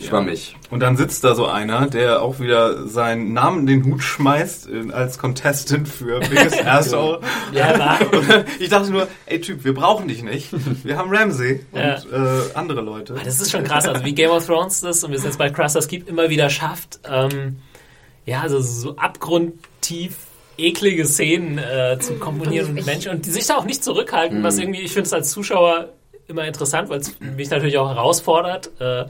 schwammig. 0.00 0.56
Und 0.70 0.80
dann 0.80 0.96
sitzt 0.96 1.24
da 1.24 1.34
so 1.34 1.46
einer, 1.46 1.86
der 1.88 2.22
auch 2.22 2.38
wieder 2.40 2.86
seinen 2.86 3.32
Namen 3.32 3.60
in 3.60 3.66
den 3.66 3.84
Hut 3.84 4.02
schmeißt 4.02 4.68
als 4.92 5.18
Contestant 5.18 5.88
für 5.88 6.20
Biggest 6.28 6.64
Asshole. 6.66 7.20
Ja, 7.52 7.98
ich 8.58 8.68
dachte 8.68 8.90
nur, 8.90 9.08
ey 9.26 9.40
Typ, 9.40 9.64
wir 9.64 9.74
brauchen 9.74 10.08
dich 10.08 10.22
nicht. 10.22 10.50
Wir 10.84 10.96
haben 10.98 11.14
Ramsey 11.14 11.64
und 11.72 11.80
Ja. 11.80 11.94
äh, 11.96 12.42
andere 12.54 12.80
Leute. 12.82 13.14
Ah, 13.18 13.22
Das 13.24 13.40
ist 13.40 13.50
schon 13.50 13.64
krass, 13.64 13.86
also 13.86 14.04
wie 14.04 14.14
Game 14.14 14.30
of 14.30 14.44
Thrones 14.46 14.80
das 14.80 15.02
und 15.04 15.10
wir 15.12 15.18
sind 15.18 15.28
jetzt 15.28 15.38
bei 15.38 15.50
Crusters 15.50 15.88
Keep 15.88 16.08
immer 16.08 16.28
wieder 16.28 16.50
schafft, 16.50 17.00
ähm, 17.10 17.56
ja, 18.26 18.40
also 18.42 18.60
so 18.60 18.96
abgrundtief 18.96 20.16
eklige 20.58 21.04
Szenen 21.06 21.58
äh, 21.58 21.98
zu 22.00 22.14
komponieren 22.14 22.78
Und 22.78 22.86
Menschen 22.86 23.12
und 23.12 23.26
die 23.26 23.30
sich 23.30 23.46
da 23.46 23.56
auch 23.56 23.64
nicht 23.66 23.84
zurückhalten, 23.84 24.42
was 24.42 24.58
irgendwie, 24.58 24.80
ich 24.80 24.92
finde 24.92 25.06
es 25.06 25.12
als 25.12 25.30
Zuschauer 25.30 25.90
immer 26.28 26.44
interessant, 26.46 26.88
weil 26.88 26.98
es 27.00 27.20
mich 27.20 27.50
natürlich 27.50 27.78
auch 27.78 27.88
herausfordert. 27.88 28.70
Äh, 28.80 29.04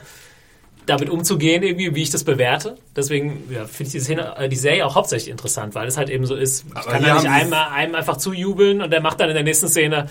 damit 0.86 1.10
umzugehen, 1.10 1.62
irgendwie, 1.64 1.94
wie 1.96 2.02
ich 2.02 2.10
das 2.10 2.22
bewerte. 2.24 2.76
Deswegen 2.94 3.42
ja, 3.50 3.64
finde 3.64 3.84
ich 3.88 3.92
die, 3.92 4.00
Szene, 4.00 4.36
äh, 4.38 4.48
die 4.48 4.56
Serie 4.56 4.86
auch 4.86 4.94
hauptsächlich 4.94 5.30
interessant, 5.30 5.74
weil 5.74 5.88
es 5.88 5.96
halt 5.96 6.08
eben 6.10 6.24
so 6.26 6.34
ist, 6.36 6.64
ich 6.68 6.76
Aber 6.76 6.90
kann 6.92 7.02
da 7.02 7.12
nicht 7.14 7.22
sie 7.22 7.28
einem, 7.28 7.94
einfach 7.94 8.16
zujubeln 8.16 8.80
und 8.80 8.90
der 8.90 9.00
macht 9.00 9.18
dann 9.20 9.28
in 9.28 9.34
der 9.34 9.42
nächsten 9.42 9.66
Szene 9.68 10.06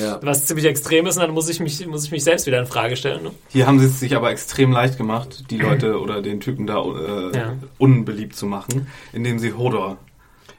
Ja. 0.00 0.18
was 0.22 0.46
ziemlich 0.46 0.66
extrem 0.66 1.06
ist 1.06 1.16
und 1.16 1.22
dann 1.22 1.32
muss 1.32 1.48
ich 1.48 1.58
mich, 1.60 1.84
muss 1.86 2.04
ich 2.04 2.12
mich 2.12 2.22
selbst 2.24 2.46
wieder 2.46 2.60
in 2.60 2.66
Frage 2.66 2.96
stellen. 2.96 3.24
Ne? 3.24 3.30
Hier 3.48 3.66
haben 3.66 3.80
sie 3.80 3.86
es 3.86 3.98
sich 4.00 4.14
aber 4.14 4.30
extrem 4.30 4.70
leicht 4.72 4.96
gemacht, 4.96 5.44
die 5.50 5.58
Leute 5.58 5.98
oder 6.00 6.22
den 6.22 6.40
Typen 6.40 6.66
da 6.66 6.76
äh, 6.82 7.36
Ja. 7.36 7.52
unbeliebt 7.78 8.36
zu 8.36 8.46
machen, 8.46 8.86
indem 9.12 9.38
sie 9.40 9.52
Hodor. 9.52 9.96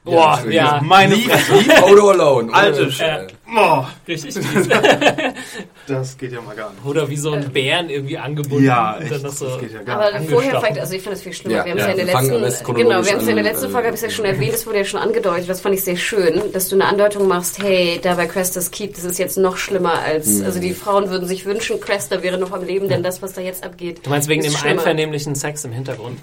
Boah, 0.03 0.31
natürlich. 0.37 0.55
ja, 0.55 0.81
Meine 0.83 1.13
Leave, 1.13 1.29
leave 1.53 1.85
Odo 1.85 2.09
alone. 2.09 2.51
Alte 2.51 2.81
Ohne- 2.81 2.91
Scheiße. 2.91 3.27
Oh, 3.55 3.83
richtig. 4.07 4.35
das 5.91 6.17
geht 6.17 6.31
ja 6.31 6.41
mal 6.41 6.55
gar 6.55 6.71
nicht. 6.71 6.85
Oder 6.85 7.09
wie 7.09 7.17
so 7.17 7.31
ein 7.31 7.51
Bären 7.51 7.89
irgendwie 7.89 8.17
angebunden. 8.17 8.65
Ja, 8.65 8.95
und 8.95 9.03
echt, 9.03 9.11
dann 9.13 9.21
noch 9.23 9.31
so, 9.31 9.47
das 9.47 9.59
geht 9.59 9.73
ja 9.73 9.83
gar 9.83 9.95
Aber 10.01 10.19
nicht. 10.19 10.29
vorher 10.31 10.49
angestochen. 10.51 10.65
fängt, 10.65 10.79
also 10.79 10.93
ich 10.93 11.01
finde 11.01 11.15
das 11.15 11.23
viel 11.23 11.33
schlimmer. 11.33 11.55
Ja, 11.57 11.65
wir 11.65 11.71
haben 11.71 11.77
ja, 11.79 11.83
es 11.83 11.87
ja 11.87 11.91
in 12.01 12.27
der 12.29 12.39
letzten, 12.39 12.73
genau, 12.75 12.89
wir 12.89 12.95
haben 12.95 13.03
es 13.19 13.23
ja 13.25 13.29
in 13.29 13.35
der 13.35 13.43
letzten 13.43 13.69
Folge 13.71 13.87
habe 13.87 13.95
ich 13.97 14.01
ja 14.03 14.09
schon 14.09 14.25
erwähnt, 14.25 14.53
das 14.53 14.65
wurde 14.67 14.77
ja 14.79 14.85
schon 14.85 14.99
angedeutet, 14.99 15.49
das 15.49 15.61
fand 15.61 15.75
ich 15.75 15.83
sehr 15.83 15.97
schön, 15.97 16.41
dass 16.53 16.69
du 16.69 16.75
eine 16.75 16.85
Andeutung 16.85 17.27
machst, 17.27 17.61
hey, 17.61 17.99
da 18.01 18.15
bei 18.15 18.25
Crestas 18.27 18.71
Keep, 18.71 18.95
das 18.95 19.03
ist 19.03 19.19
jetzt 19.19 19.37
noch 19.37 19.57
schlimmer 19.57 19.99
als, 19.99 20.27
Mhm. 20.27 20.45
also 20.45 20.59
die 20.59 20.73
Frauen 20.73 21.09
würden 21.09 21.27
sich 21.27 21.45
wünschen, 21.45 21.79
Cresta 21.79 22.21
wäre 22.23 22.37
noch 22.37 22.51
am 22.51 22.63
Leben, 22.65 22.87
denn 22.89 23.03
das, 23.03 23.21
was 23.21 23.33
da 23.33 23.41
jetzt 23.41 23.63
abgeht. 23.63 24.05
Du 24.05 24.09
meinst 24.09 24.27
wegen 24.27 24.41
ist 24.43 24.53
dem 24.53 24.57
schlimmer. 24.57 24.79
einvernehmlichen 24.81 25.35
Sex 25.35 25.65
im 25.65 25.71
Hintergrund? 25.71 26.19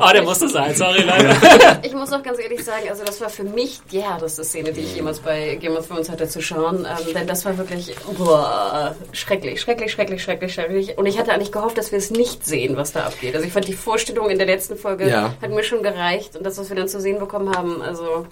oh, 0.00 0.08
der 0.12 0.22
musste 0.22 0.48
sein, 0.48 0.74
sorry, 0.74 1.02
leider. 1.02 1.36
Ich 1.82 1.92
muss 1.92 2.12
auch 2.12 2.22
ganz 2.22 2.38
ehrlich 2.40 2.64
sagen, 2.64 2.86
also 2.88 3.04
das 3.04 3.20
war 3.20 3.28
für 3.30 3.44
mich 3.44 3.80
die 3.92 4.00
härteste 4.02 4.44
Szene, 4.44 4.72
die 4.72 4.80
ich 4.80 4.96
jemals 4.96 5.20
bei 5.20 5.56
Game 5.56 5.76
of 5.76 5.86
Thrones 5.86 6.08
hatte 6.10 6.28
zu 6.28 6.40
schauen. 6.40 6.86
Ähm, 6.86 7.14
denn 7.14 7.26
das 7.26 7.44
war 7.44 7.56
wirklich 7.58 7.94
boah, 8.18 8.94
schrecklich, 9.12 9.60
schrecklich, 9.60 9.92
schrecklich, 9.92 10.22
schrecklich, 10.22 10.54
schrecklich. 10.54 10.98
Und 10.98 11.06
ich 11.06 11.18
hatte 11.18 11.32
eigentlich 11.32 11.52
gehofft, 11.52 11.78
dass 11.78 11.92
wir 11.92 11.98
es 11.98 12.10
nicht 12.10 12.44
sehen, 12.44 12.76
was 12.76 12.92
da 12.92 13.04
abgeht. 13.04 13.34
Also 13.34 13.46
ich 13.46 13.52
fand 13.52 13.66
die 13.68 13.72
Vorstellung 13.74 14.30
in 14.30 14.38
der 14.38 14.46
letzten 14.46 14.76
Folge 14.76 15.08
Ja. 15.08 15.34
hat 15.40 15.50
mir 15.50 15.62
schon 15.64 15.82
gereicht. 15.82 16.36
Und 16.36 16.44
das, 16.44 16.58
was 16.58 16.68
wir 16.68 16.76
dann 16.76 16.88
zu 16.88 17.00
sehen 17.00 17.18
bekommen 17.18 17.54
haben, 17.56 17.82
also 17.82 18.26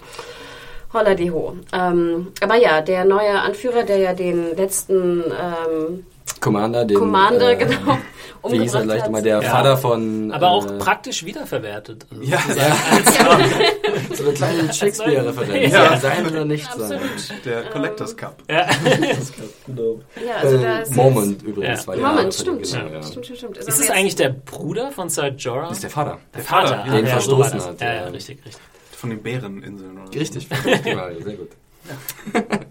holla 0.93 1.13
die 1.15 1.31
ho. 1.31 1.55
Ähm, 1.73 2.31
aber 2.41 2.55
ja, 2.55 2.81
der 2.81 3.05
neue 3.05 3.39
Anführer, 3.39 3.83
der 3.83 3.97
ja 3.97 4.13
den 4.13 4.55
letzten 4.55 5.23
ähm, 5.23 6.05
Commander, 6.39 6.85
den, 6.85 6.97
Commander, 6.97 7.51
äh, 7.51 7.55
genau, 7.55 7.97
Wie 8.47 8.59
hieß 8.59 8.75
er 8.75 8.85
hat. 9.01 9.11
mal, 9.11 9.21
der 9.23 9.41
Ja. 9.41 9.49
Vater 9.49 9.75
von... 9.77 10.31
Aber 10.31 10.49
auch 10.49 10.67
äh, 10.69 10.77
praktisch 10.77 11.25
wiederverwertet. 11.25 12.05
Also 12.11 12.23
Ja, 12.23 12.37
So 14.13 14.23
eine 14.25 14.33
kleine 14.33 14.71
Shakespeare-Referenz. 14.73 15.73
Ja. 15.73 15.83
Ja. 15.93 15.97
Sein 15.99 16.27
oder 16.27 16.45
nicht 16.45 16.71
sein. 16.71 16.99
Der 17.43 17.63
Collectors 17.63 18.15
Cup. 18.15 18.43
Ja. 18.49 18.67
Genau. 19.67 19.99
Ja, 20.23 20.35
also 20.41 20.57
Äh, 20.57 20.81
ist 20.83 20.95
Moment 20.95 21.41
übrigens. 21.41 21.81
Ja. 21.81 21.87
war 21.87 21.95
der 21.95 22.05
Moment, 22.07 22.33
stimmt. 22.35 22.61
Genau, 22.71 22.85
ja. 22.87 23.01
Stimmt, 23.03 23.25
stimmt, 23.25 23.37
stimmt. 23.39 23.57
Ist 23.57 23.67
aber 23.67 23.73
es 23.73 23.79
jetzt- 23.79 23.91
eigentlich 23.91 24.15
der 24.15 24.29
Bruder 24.29 24.91
von 24.91 25.09
Sir 25.09 25.29
Jorah? 25.29 25.63
Das 25.69 25.77
ist 25.77 25.83
der 25.83 25.89
Vater. 25.89 26.19
der 26.35 26.43
Vater? 26.43 26.83
Den 26.83 26.93
Ah, 26.93 26.95
ja, 27.09 27.19
so 27.19 27.37
war 27.39 27.47
verstoßen 27.49 27.57
das. 27.57 27.67
hat, 27.67 27.81
Ja, 27.81 27.87
ja. 27.87 27.93
ja, 28.01 28.07
richtig, 28.09 28.37
richtig. 28.45 28.61
Von 28.91 29.09
den 29.09 29.23
Bäreninseln. 29.23 29.97
Oder 29.97 30.05
so. 30.13 30.19
Richtig, 30.19 30.47
genau, 30.83 31.03
sehr 31.23 31.33
gut. 31.35 31.49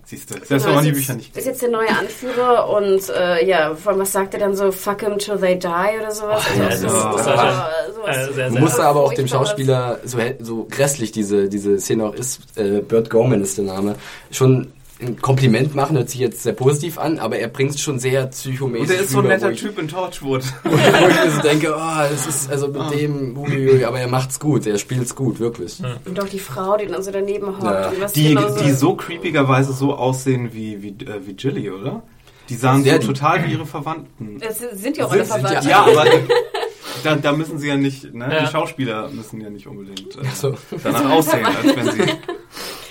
Siehst 0.05 0.31
du. 0.31 0.35
Selbst 0.45 0.67
wenn 0.67 0.75
man 0.75 0.85
die 0.85 0.91
ist 0.91 0.97
Bücher 0.97 1.13
jetzt- 1.13 1.17
nicht 1.17 1.37
Ist 1.37 1.47
jetzt 1.47 1.63
der 1.63 1.71
neue 1.71 1.89
Anführer 1.89 2.69
und 2.69 3.09
äh, 3.11 3.47
ja, 3.47 3.75
vor 3.75 3.93
allem, 3.93 4.01
was 4.01 4.13
sagt 4.13 4.35
er 4.35 4.41
dann 4.41 4.55
so, 4.55 4.71
fuck 4.73 5.01
him 5.03 5.19
till 5.19 5.37
they 5.39 5.59
die 5.59 5.69
oder 6.01 6.11
sowas? 6.11 6.45
ja, 6.59 6.67
also, 6.67 6.87
das- 6.87 6.93
so, 7.03 7.09
das 7.17 7.27
oh, 7.27 7.31
war 7.31 7.71
sowas. 7.95 8.17
Äh, 8.29 8.33
sehr 8.33 8.51
musste 8.51 8.83
aber 8.85 9.01
auch 9.05 9.15
dem. 9.15 9.29
Schauspieler, 9.29 9.99
so, 10.05 10.19
so 10.41 10.67
grässlich 10.71 11.13
diese, 11.13 11.49
diese 11.49 11.79
Szene 11.81 12.05
auch 12.07 12.15
ist, 12.15 12.41
äh, 12.57 12.81
Burt 12.81 13.09
Gorman 13.11 13.41
ist 13.43 13.57
der 13.59 13.65
Name, 13.65 13.97
schon 14.31 14.73
ein 15.01 15.21
Kompliment 15.21 15.75
machen, 15.75 15.97
hört 15.97 16.09
sich 16.09 16.21
jetzt 16.21 16.43
sehr 16.45 16.53
positiv 16.53 16.99
an, 16.99 17.19
aber 17.19 17.37
er 17.39 17.49
bringt 17.49 17.73
es 17.75 17.81
schon 17.81 17.99
sehr 17.99 18.27
psychomäßig 18.29 18.81
Und 18.83 18.91
der 18.91 19.01
ist 19.01 19.11
so 19.11 19.19
ein 19.21 19.27
netter 19.27 19.51
ich- 19.51 19.61
Typ 19.61 19.79
in 19.79 19.89
Torchwood. 19.89 20.43
Wo 20.65 20.71
ich, 20.71 20.83
wo 20.83 21.09
ich 21.09 21.25
mir 21.25 21.31
so 21.33 21.43
denke, 21.49 21.75
oh, 21.77 21.99
das 22.11 22.27
ist 22.27 22.51
also 22.51 22.69
mit 22.69 22.93
dem, 22.95 23.37
uiuiui, 23.37 23.85
aber 23.85 23.99
er 24.01 24.09
macht's 24.09 24.39
gut, 24.39 24.67
er 24.67 24.79
spielt's 24.79 25.15
gut, 25.17 25.41
wirklich. 25.41 25.83
Und 26.05 26.21
auch 26.21 26.29
die 26.29 26.39
Frau, 26.39 26.77
die 26.77 26.87
dann 26.87 27.03
so 27.03 27.11
daneben 27.11 27.49
hockt. 27.49 27.65
Ja. 27.65 27.89
und 27.89 28.01
was 28.01 28.13
Die, 28.13 28.29
genau 28.35 28.57
die 28.57 28.71
so 28.73 28.95
creepigerweise 28.95 29.73
so 29.73 29.95
aussehen 29.95 30.51
wie, 30.53 30.83
wie, 30.83 30.89
äh, 31.05 31.21
wie 31.27 31.33
Jilly, 31.33 31.71
oder? 31.71 32.03
Die 32.49 32.55
sahen 32.57 32.85
Ja, 32.85 33.01
so 33.01 33.09
total 33.09 33.47
wie 33.47 33.53
ihre 33.53 33.67
Verwandten. 33.67 34.39
Das 34.39 34.59
sind 34.81 34.97
ja 34.97 35.07
auch 35.07 35.11
alle 35.13 35.25
Sind- 35.25 35.33
sind 35.41 35.49
verwandt. 35.49 35.67
Ja, 35.67 35.83
aber 35.83 36.05
da, 37.03 37.17
da 37.17 37.33
müssen 37.33 37.59
sie 37.59 37.69
ja 37.69 37.77
nicht, 37.77 38.15
ne? 38.15 38.29
Ja. 38.33 38.41
Die 38.45 38.47
Schauspieler 38.53 39.09
müssen 39.09 39.41
ja 39.41 39.49
nicht 39.51 39.67
unbedingt 39.67 40.15
äh, 40.17 40.21
so. 40.35 40.55
danach 40.83 41.11
aussehen, 41.11 41.45
als 41.47 41.75
wenn 41.77 41.91
sie 41.91 42.13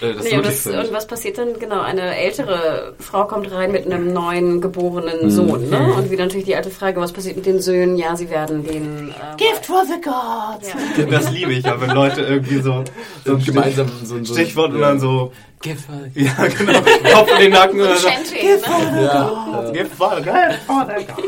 äh, 0.03 0.13
das 0.13 0.23
Nee, 0.23 0.37
und, 0.37 0.45
das, 0.45 0.67
und 0.67 0.93
was 0.93 1.07
passiert 1.07 1.37
dann? 1.37 1.59
Genau, 1.59 1.81
eine 1.81 2.15
ältere 2.17 2.93
Frau 2.99 3.25
kommt 3.25 3.51
rein 3.51 3.71
mit 3.71 3.85
einem 3.85 4.13
neuen 4.13 4.61
geborenen 4.61 5.29
Sohn. 5.29 5.69
Ne? 5.69 5.93
Und 5.97 6.11
wieder 6.11 6.25
natürlich 6.25 6.45
die 6.45 6.55
alte 6.55 6.69
Frage, 6.69 6.99
was 6.99 7.11
passiert 7.11 7.35
mit 7.37 7.45
den 7.45 7.61
Söhnen? 7.61 7.97
Ja, 7.97 8.15
sie 8.15 8.29
werden 8.29 8.63
den... 8.63 9.09
Äh, 9.09 9.37
Gift 9.37 9.65
for 9.65 9.83
the 9.85 10.01
gods! 10.01 10.73
Ja. 10.97 11.05
Das 11.05 11.31
liebe 11.31 11.53
ich 11.53 11.65
ja, 11.65 11.79
wenn 11.79 11.91
Leute 11.91 12.21
irgendwie 12.21 12.61
so, 12.61 12.83
so 13.25 13.35
ein 13.35 13.43
gemeinsam 13.43 13.89
so 14.03 14.15
ein 14.15 14.25
so 14.25 14.33
Stichwort 14.33 14.73
und 14.73 14.81
ja. 14.81 14.89
dann 14.89 14.99
so, 14.99 15.31
Gift 15.61 15.85
for 15.85 15.95
the 16.13 16.23
ja 16.23 16.47
genau, 16.57 16.81
Kopf 17.13 17.31
in 17.31 17.39
den 17.39 17.51
Nacken 17.51 17.81
oder 17.81 17.95
so. 17.95 18.07
Chanting, 18.07 18.45
ne? 18.45 19.03
Ja, 19.03 19.71
Give 19.71 19.85
for 19.85 20.15
the 20.17 20.23
God, 20.23 20.55
for 20.67 20.85
the 20.85 21.05
God. 21.05 21.23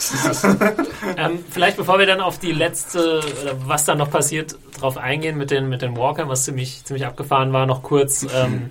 Ähm, 1.16 1.44
vielleicht 1.50 1.76
bevor 1.76 1.98
wir 1.98 2.06
dann 2.06 2.20
auf 2.20 2.38
die 2.38 2.52
letzte, 2.52 3.20
oder 3.42 3.56
was 3.66 3.84
dann 3.84 3.98
noch 3.98 4.10
passiert, 4.10 4.56
drauf 4.78 4.96
eingehen 4.96 5.36
mit 5.36 5.50
den, 5.50 5.68
mit 5.68 5.82
den 5.82 5.96
Walkern, 5.96 6.28
was 6.28 6.44
ziemlich, 6.44 6.84
ziemlich 6.84 7.04
abgefahren 7.06 7.52
war, 7.52 7.66
noch 7.66 7.82
kurz, 7.82 8.26
ähm, 8.34 8.70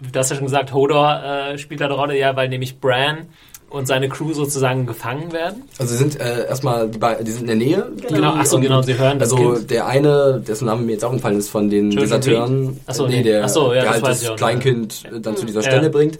du 0.00 0.18
hast 0.18 0.30
ja 0.30 0.36
schon 0.36 0.46
gesagt, 0.46 0.72
Hodor 0.72 1.22
äh, 1.22 1.58
spielt 1.58 1.80
da 1.80 1.86
eine 1.86 1.94
Rolle, 1.94 2.18
ja, 2.18 2.36
weil 2.36 2.48
nämlich 2.48 2.78
Bran 2.80 3.26
und 3.70 3.86
seine 3.86 4.08
Crew 4.08 4.32
sozusagen 4.32 4.86
gefangen 4.86 5.32
werden. 5.32 5.64
Also 5.78 5.92
sie 5.92 5.98
sind 5.98 6.18
äh, 6.20 6.46
erstmal, 6.46 6.88
die, 6.88 6.98
die 7.24 7.30
sind 7.32 7.42
in 7.42 7.46
der 7.48 7.56
Nähe. 7.56 7.92
Genau, 8.08 8.34
ach 8.38 8.46
so, 8.46 8.58
genau, 8.60 8.80
sie 8.82 8.96
hören 8.96 9.18
das 9.18 9.32
Also 9.32 9.54
Kind. 9.54 9.70
der 9.70 9.86
eine, 9.86 10.42
dessen 10.46 10.66
Name 10.66 10.82
mir 10.82 10.92
jetzt 10.92 11.04
auch 11.04 11.12
entfallen 11.12 11.38
ist, 11.38 11.50
von 11.50 11.68
den 11.68 11.90
Deserteuren, 11.90 12.80
Ach 12.86 12.94
so, 12.94 13.06
äh, 13.06 13.08
nee, 13.10 13.22
der, 13.22 13.44
Ach 13.44 13.48
so, 13.48 13.74
ja, 13.74 13.82
der 13.82 13.84
das 13.84 13.92
halt 14.02 14.06
das 14.06 14.22
noch, 14.24 14.36
Kleinkind 14.36 15.02
äh, 15.12 15.20
dann 15.20 15.36
zu 15.36 15.44
dieser 15.44 15.60
Ja. 15.60 15.66
Stelle 15.70 15.90
bringt. 15.90 16.18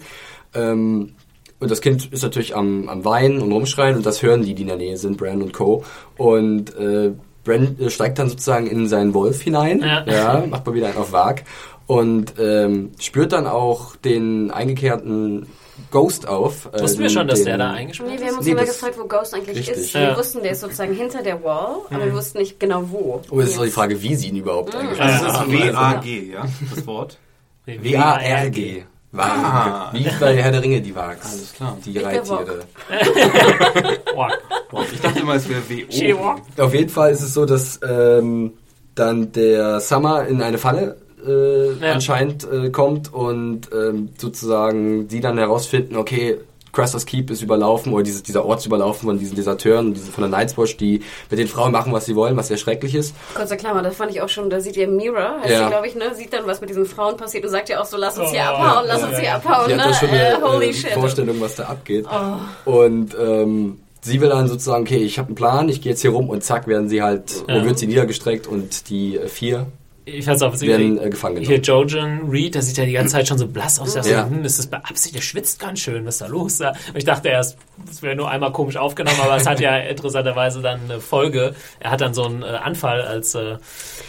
Ähm, 0.55 1.15
und 1.61 1.71
das 1.71 1.81
Kind 1.81 2.13
ist 2.13 2.23
natürlich 2.23 2.55
am, 2.57 2.89
am 2.89 3.05
Weinen 3.05 3.41
und 3.43 3.53
rumschreien 3.53 3.97
und 3.97 4.07
das 4.07 4.23
hören 4.23 4.43
die, 4.43 4.55
die 4.55 4.63
in 4.63 4.69
der 4.69 4.77
Nähe 4.77 4.97
sind, 4.97 5.17
Bran 5.17 5.43
und 5.43 5.53
Co. 5.53 5.85
Und 6.17 6.77
äh, 6.77 7.13
Bran 7.45 7.77
äh, 7.81 7.91
steigt 7.91 8.19
dann 8.19 8.29
sozusagen 8.29 8.67
in 8.67 8.87
seinen 8.89 9.15
Wolf 9.15 9.43
hinein, 9.43 9.81
Ja. 9.81 10.45
macht 10.49 10.67
mal 10.67 10.75
wieder 10.75 10.89
einen 10.89 10.99
auf 10.99 11.13
Wag 11.13 11.43
und 11.87 12.35
ähm, 12.39 12.91
spürt 13.01 13.33
dann 13.33 13.47
auch 13.47 13.97
den 13.97 14.51
eingekehrten 14.51 15.47
Ghost 15.93 16.27
auf. 16.29 16.69
äh, 16.73 16.83
Wussten 16.83 17.01
wir 17.03 17.09
schon, 17.09 17.29
dass 17.29 17.45
der 17.45 17.57
da 17.57 17.71
eingesperrt 17.71 18.09
Nee, 18.11 18.17
ist? 18.17 18.21
wir 18.23 18.29
haben 18.29 18.37
uns 18.39 18.47
Nee, 18.47 18.53
immer 18.53 18.65
gefragt, 18.65 18.99
wo 19.01 19.05
Ghost 19.07 19.33
eigentlich 19.35 19.59
Richtig. 19.59 19.77
ist. 19.77 19.93
Ja. 19.95 20.09
Wir 20.11 20.17
wussten, 20.19 20.43
der 20.43 20.51
ist 20.53 20.61
sozusagen 20.61 20.93
hinter 20.93 21.23
der 21.23 21.43
Wall, 21.45 21.77
aber 21.91 22.05
wir 22.05 22.15
wussten 22.15 22.39
nicht 22.39 22.59
genau 22.61 22.85
wo. 22.91 23.23
Oh, 23.31 23.41
es 23.41 23.51
ist 23.51 23.59
doch 23.59 23.65
die 23.65 23.71
Frage, 23.71 24.03
wie 24.03 24.15
sie 24.17 24.29
ihn 24.29 24.37
überhaupt 24.37 24.75
eingesperrt 24.75 25.11
Also 25.13 25.25
Ja, 25.27 25.33
das 25.33 25.43
ist 25.47 25.53
W-A-G, 25.75 26.33
ja, 26.33 26.45
das 26.75 26.87
Wort. 26.87 27.19
W-A-R-G. 27.65 28.85
Wagen. 29.13 29.99
Wie 29.99 30.09
bei 30.21 30.37
Herr 30.37 30.53
der 30.53 30.63
Ringe, 30.63 30.81
die 30.83 30.95
Wags. 30.95 31.33
Alles 31.33 31.53
klar. 31.55 31.77
Die 31.85 31.99
Reittiere. 31.99 32.61
Ich 34.93 35.01
dachte 35.01 35.21
immer, 35.21 35.35
es 35.35 35.49
wäre 35.49 35.63
W-O. 35.69 36.63
Auf 36.63 36.75
jeden 36.75 36.91
Fall 36.91 37.11
ist 37.13 37.23
es 37.23 37.33
so, 37.35 37.47
dass 37.47 37.81
ähm, 37.89 38.53
dann 38.95 39.33
der 39.33 39.81
Summer 39.81 40.27
in 40.27 40.43
eine 40.43 40.59
Falle 40.59 40.97
äh, 41.27 41.73
Ja. 41.81 41.93
anscheinend 41.95 42.47
äh, 42.51 42.69
kommt 42.71 43.13
und 43.13 43.71
ähm, 43.73 44.11
sozusagen 44.19 45.09
die 45.09 45.21
dann 45.21 45.39
herausfinden, 45.39 45.97
okay, 45.97 46.39
Crestas 46.79 47.07
Keep 47.07 47.31
ist 47.31 47.43
überlaufen 47.43 47.93
oder 47.93 48.05
dieses, 48.05 48.23
dieser 48.23 48.45
Ort 48.45 48.61
ist 48.61 48.67
überlaufen 48.67 49.09
von 49.09 49.19
diesen 49.19 49.35
Deserteuren, 49.35 49.95
diese, 49.95 50.13
von 50.13 50.23
der 50.23 50.31
Night's 50.31 50.57
Watch, 50.57 50.77
die 50.77 51.03
mit 51.29 51.41
den 51.41 51.49
Frauen 51.49 51.73
machen, 51.73 51.93
was 51.93 52.07
sie 52.07 52.15
wollen, 52.15 52.37
was 52.37 52.47
sehr 52.49 52.57
schrecklich 52.57 52.95
ist. 52.95 53.15
Kurzer 53.35 53.57
Klammer, 53.57 53.83
das 53.83 53.97
fand 53.97 54.13
ich 54.13 54.23
auch 54.23 54.29
schon, 54.29 54.49
da 54.49 54.61
sieht 54.61 54.77
ihr 54.77 54.87
Mira, 54.87 55.39
heißt 55.41 55.51
Ja. 55.51 55.65
sie, 55.65 55.71
glaube 55.71 55.87
ich, 55.89 55.97
ne, 55.97 56.15
sieht 56.15 56.33
dann, 56.33 56.47
was 56.47 56.61
mit 56.61 56.71
diesen 56.71 56.87
Frauen 56.87 57.17
passiert 57.17 57.45
und 57.45 57.51
sagt 57.51 57.69
ja 57.69 57.81
auch 57.81 57.87
so, 57.87 57.97
lass 57.97 58.17
uns 58.17 58.31
hier 58.31 58.43
Oh, 58.45 58.55
abhauen, 58.63 58.85
lass 58.87 59.01
ja, 59.01 59.07
uns 59.09 59.17
ja. 59.17 59.21
hier 59.23 59.35
abhauen, 59.35 59.69
Die 59.69 59.75
ne? 59.75 59.83
hat 59.83 59.91
da 59.91 59.95
schon 59.95 60.09
äh, 60.11 60.13
eine 60.37 60.45
holy 60.53 60.67
äh, 60.69 60.73
shit. 60.75 60.91
Oh. 60.97 61.01
Vorstellung, 61.01 61.41
was 61.41 61.57
da 61.57 61.65
abgeht. 61.65 62.07
Und 62.65 63.17
ähm, 63.21 63.81
sie 64.01 64.21
will 64.21 64.29
dann 64.29 64.49
sozusagen, 64.49 64.83
okay, 64.85 64.99
ich 64.99 65.19
habe 65.19 65.27
einen 65.29 65.35
Plan, 65.35 65.69
ich 65.69 65.81
gehe 65.83 65.91
jetzt 65.91 66.03
hier 66.03 66.11
rum 66.11 66.29
und 66.29 66.45
zack, 66.45 66.67
werden 66.69 66.89
sie 66.89 67.03
halt, 67.03 67.45
Ja. 67.49 67.61
wo 67.61 67.67
wird 67.67 67.79
sie 67.79 67.87
niedergestreckt 67.87 68.47
und 68.47 68.89
die 68.91 69.17
äh, 69.19 69.29
vier 69.29 69.67
Ich 70.15 70.25
fand's 70.25 70.43
auch 70.43 70.59
werden 70.61 70.99
äh, 70.99 71.11
gefangen 71.11 71.37
Hier 71.39 71.61
genommen. 71.61 71.89
Jojen 71.89 72.31
Reed, 72.31 72.55
der 72.55 72.63
sieht 72.63 72.77
ja 72.79 72.85
die 72.85 72.93
ganze 72.93 73.13
Zeit 73.13 73.29
schon 73.29 73.39
so 73.39 73.47
blass 73.47 73.79
aus. 73.81 73.93
Der 73.95 74.05
Ja. 74.05 74.25
so, 74.25 74.31
hm, 74.35 74.45
ist 74.45 74.59
das 74.59 74.67
beabsichtigt? 74.67 75.17
Der 75.17 75.23
schwitzt 75.23 75.59
ganz 75.61 75.81
schön. 75.81 76.05
Was 76.07 76.15
ist 76.17 76.21
da 76.23 76.27
los? 76.27 76.59
Da? 76.59 76.71
Und 76.71 76.97
ich 76.97 77.05
dachte 77.05 77.29
erst, 77.29 77.57
das 77.87 78.03
wäre 78.03 78.17
nur 78.17 78.31
einmal 78.31 78.53
komisch 78.53 78.77
aufgenommen, 78.77 79.19
aber 79.23 79.37
es 79.37 79.47
hat 79.47 79.61
ja 79.61 79.77
interessanterweise 79.79 80.61
dann 80.63 80.81
eine 80.85 81.01
Folge. 81.01 81.55
Er 81.81 81.91
hat 81.91 82.01
dann 82.01 82.15
so 82.15 82.25
einen 82.25 82.43
äh, 82.43 82.47
Anfall, 82.47 83.03
als 83.03 83.35
äh, 83.35 83.57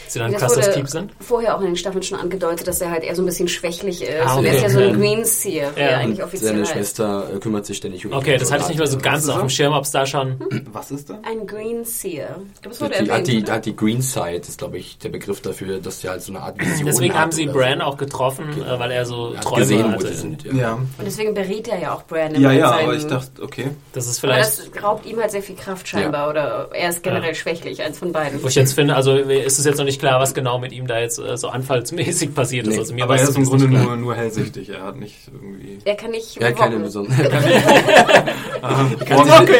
sie 0.07 0.19
dann 0.19 0.31
Das 0.31 0.41
Clusters 0.41 0.73
Keep 0.73 0.87
sind. 0.87 1.11
vorher 1.19 1.55
auch 1.55 1.59
in 1.61 1.67
den 1.67 1.75
Staffeln 1.75 2.01
schon 2.03 2.19
angedeutet, 2.19 2.67
dass 2.67 2.81
er 2.81 2.89
halt 2.91 3.03
eher 3.03 3.15
so 3.15 3.21
ein 3.21 3.25
bisschen 3.25 3.47
schwächlich 3.47 4.01
ist. 4.01 4.09
Ah, 4.25 4.35
Und 4.37 4.45
er 4.45 4.53
ist 4.53 4.57
okay. 4.59 4.67
ja 4.67 4.69
so 4.73 4.79
ein 4.79 4.89
Ja. 4.89 4.95
Greenseer, 4.95 5.71
wie 5.75 5.79
Ja. 5.81 5.85
er 5.87 5.97
eigentlich 5.99 6.23
offiziell 6.23 6.49
Seine 6.51 6.61
heißt. 6.63 6.71
Schwester 6.71 7.29
äh, 7.35 7.39
kümmert 7.39 7.65
sich 7.65 7.77
ständig 7.77 8.05
um 8.05 8.11
ihn. 8.13 8.17
Okay, 8.17 8.37
das 8.37 8.51
hatte 8.51 8.63
ich 8.63 8.69
nicht 8.69 8.77
mehr 8.79 8.87
so 8.87 8.97
ganz 8.97 9.27
auf 9.29 9.39
dem? 9.39 9.49
Schirm, 9.49 9.73
ob 9.73 9.83
es 9.83 9.91
da 9.91 10.05
schon... 10.05 10.39
Was 10.71 10.91
ist 10.91 11.09
da? 11.09 11.19
Ein 11.23 11.45
Greenseer. 11.45 12.39
Das 12.63 12.77
Die, 12.77 12.83
wurde 12.83 13.03
die, 13.03 13.11
hat, 13.11 13.27
die, 13.27 13.43
hat 13.45 13.65
die 13.65 13.75
Green 13.75 14.01
Side, 14.01 14.37
ist 14.47 14.57
glaube 14.57 14.77
ich 14.77 14.97
der 14.97 15.09
Begriff 15.09 15.41
dafür, 15.41 15.79
dass 15.89 16.01
der 16.01 16.11
halt 16.11 16.21
so 16.21 16.31
eine 16.33 16.41
Art 16.41 16.59
Vision 16.59 16.85
Deswegen 16.85 17.13
hat 17.13 17.21
haben 17.21 17.31
sie 17.31 17.45
Bran 17.47 17.79
so. 17.79 17.85
auch 17.85 17.97
getroffen, 17.97 18.45
äh, 18.61 18.79
weil 18.79 18.91
er 18.91 19.05
so 19.05 19.33
Er 19.33 19.41
Träume 19.41 19.61
gesehen, 19.61 19.85
wo 19.87 19.91
hatte. 19.93 20.07
die 20.07 20.13
sind. 20.13 20.43
Ja. 20.45 20.53
Ja, 20.53 20.73
Und 20.73 20.87
deswegen 21.05 21.33
berät 21.33 21.67
er 21.67 21.79
ja 21.79 21.93
auch 21.93 22.03
Bran 22.03 22.39
ja, 22.39 22.51
ja 22.51 22.71
aber 22.71 22.93
ich 22.95 23.05
dachte, 23.07 23.41
okay. 23.41 23.67
Das 23.93 24.07
ist 24.07 24.23
Aber 24.23 24.33
vielleicht... 24.33 24.73
das 24.75 24.83
raubt 24.83 25.05
ihm 25.05 25.19
halt 25.19 25.31
sehr 25.31 25.43
viel 25.43 25.55
Kraft 25.55 25.87
scheinbar. 25.87 26.29
Oder 26.29 26.69
er 26.73 26.89
ist 26.89 27.03
generell 27.03 27.29
Ja. 27.29 27.35
schwächlich, 27.35 27.81
eins 27.83 27.99
von 27.99 28.11
beiden. 28.11 28.41
Wo 28.43 28.47
ich 28.47 28.55
jetzt 28.55 28.73
finde, 28.73 28.95
also 28.95 29.15
ist 29.15 29.59
es 29.59 29.65
jetzt 29.65 29.77
noch 29.77 29.85
nicht 29.85 29.99
klar, 29.99 30.19
was 30.19 30.33
genau 30.33 30.59
mit 30.59 30.71
ihm 30.71 30.87
da 30.87 30.99
jetzt 30.99 31.19
äh, 31.19 31.35
so 31.37 31.49
anfallsmäßig 31.49 32.33
passiert 32.35 32.67
ist. 32.67 32.73
Nee, 32.73 32.79
Also 32.79 32.93
mir 32.93 33.03
Aber 33.03 33.15
er 33.17 33.23
es 33.23 33.29
ist 33.29 33.37
im 33.37 33.45
Grunde 33.45 33.67
nicht 33.67 33.83
nur, 33.83 33.95
nur 33.95 34.15
hellsichtig. 34.15 34.69
Er 34.69 34.83
hat 34.83 34.95
nicht 34.97 35.15
irgendwie. 35.31 35.79
Er 35.85 35.95
kann 35.95 36.11
nicht 36.11 36.37
Er 36.37 36.49
hat 36.49 36.55
keine 36.57 36.71
wocken. 36.75 36.83
besondere. 36.83 37.23
Er 37.23 37.29
kann, 37.29 37.43
sich, 37.43 37.53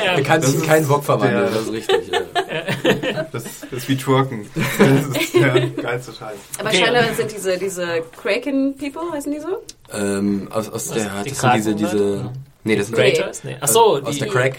ja. 0.04 0.14
er 0.16 0.22
kann 0.24 0.44
in 0.44 0.62
keinen 0.64 0.88
Bock 0.88 1.04
verwandeln, 1.04 1.50
das 1.54 1.64
ist 1.64 1.72
richtig. 1.72 1.98
Ja. 3.34 3.40
das, 3.40 3.44
das 3.62 3.72
ist 3.72 3.90
wie 3.90 3.98
Twerken. 3.98 4.50
Das 4.56 5.22
ist 5.22 5.34
der 5.34 5.68
geilste 5.70 6.14
Scheiß. 6.14 6.38
Aber 6.60 6.70
Okay. 6.70 6.78
scheinbar 6.84 7.04
sind 7.16 7.32
diese, 7.32 7.58
diese 7.58 8.04
Kraken-People, 8.22 9.12
heißen 9.12 9.32
die 9.32 9.40
so? 9.40 9.64
Ähm, 9.94 10.48
aus, 10.52 10.70
aus 10.70 10.88
der, 10.90 11.24
die 11.24 11.30
das 11.30 11.40
sind 11.40 11.54
diese, 11.56 11.72
Kraken, 11.72 11.78
diese, 11.78 12.32
nee, 12.64 12.76
das 12.76 12.88
sind 12.88 12.96
Creators? 12.96 13.44
Nee. 13.44 13.58
Ach 13.60 13.68
so, 13.68 14.02
aus 14.02 14.14
die... 14.14 14.20
der 14.20 14.28
Crack. 14.30 14.56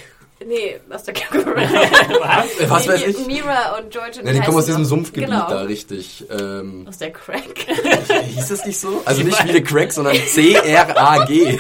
Nee, 0.46 0.80
aus 0.88 1.02
der 1.02 1.14
Äh, 1.34 2.70
Was 2.70 2.88
weiß 2.88 3.06
ich? 3.08 3.26
Mira 3.26 3.76
und 3.78 3.90
George 3.90 4.20
und 4.20 4.26
Ja, 4.26 4.32
die 4.32 4.40
kommen 4.40 4.56
aus 4.56 4.64
diesem 4.64 4.86
Sumpfgebiet 4.86 5.28
genau. 5.28 5.46
da, 5.50 5.60
richtig. 5.62 6.24
Ähm, 6.30 6.86
Aus 6.88 6.96
der 6.96 7.10
Crack. 7.10 7.66
hieß 8.26 8.50
es 8.50 8.64
nicht 8.64 8.80
so? 8.80 9.02
Also 9.04 9.22
nicht 9.22 9.44
wie 9.48 9.52
der 9.52 9.62
Crack, 9.62 9.92
sondern 9.92 10.16
C-R-A-G. 10.16 11.58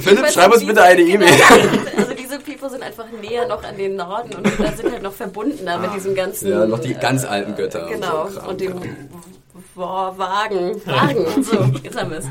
Philipp, 0.00 0.28
schreib 0.32 0.52
uns 0.52 0.66
bitte 0.66 0.82
eine 0.82 1.04
genau. 1.04 1.24
E-Mail. 1.24 1.40
Also 1.96 2.14
People 2.62 2.70
sind 2.70 2.82
einfach 2.84 3.06
näher 3.20 3.46
noch 3.48 3.64
an 3.64 3.76
den 3.76 3.96
Norden 3.96 4.34
und 4.36 4.46
da 4.46 4.70
sind 4.72 4.92
halt 4.92 5.02
noch 5.02 5.12
verbundener 5.12 5.78
mit 5.78 5.94
diesem 5.94 6.14
ganzen... 6.14 6.48
Ja, 6.48 6.64
noch 6.64 6.78
die 6.78 6.92
äh, 6.92 6.98
ganz 7.00 7.24
alten 7.24 7.56
Götter. 7.56 7.86
und 7.86 7.92
Genau, 7.92 8.28
so 8.28 8.38
Kram, 8.38 8.48
und 8.50 8.60
dem. 8.60 8.74
Wa- 9.74 10.14
Wagen. 10.16 10.80
Wagen, 10.86 11.42
so, 11.42 11.56
jetzt 11.82 12.00
haben 12.00 12.10
wir 12.10 12.18
es. 12.18 12.28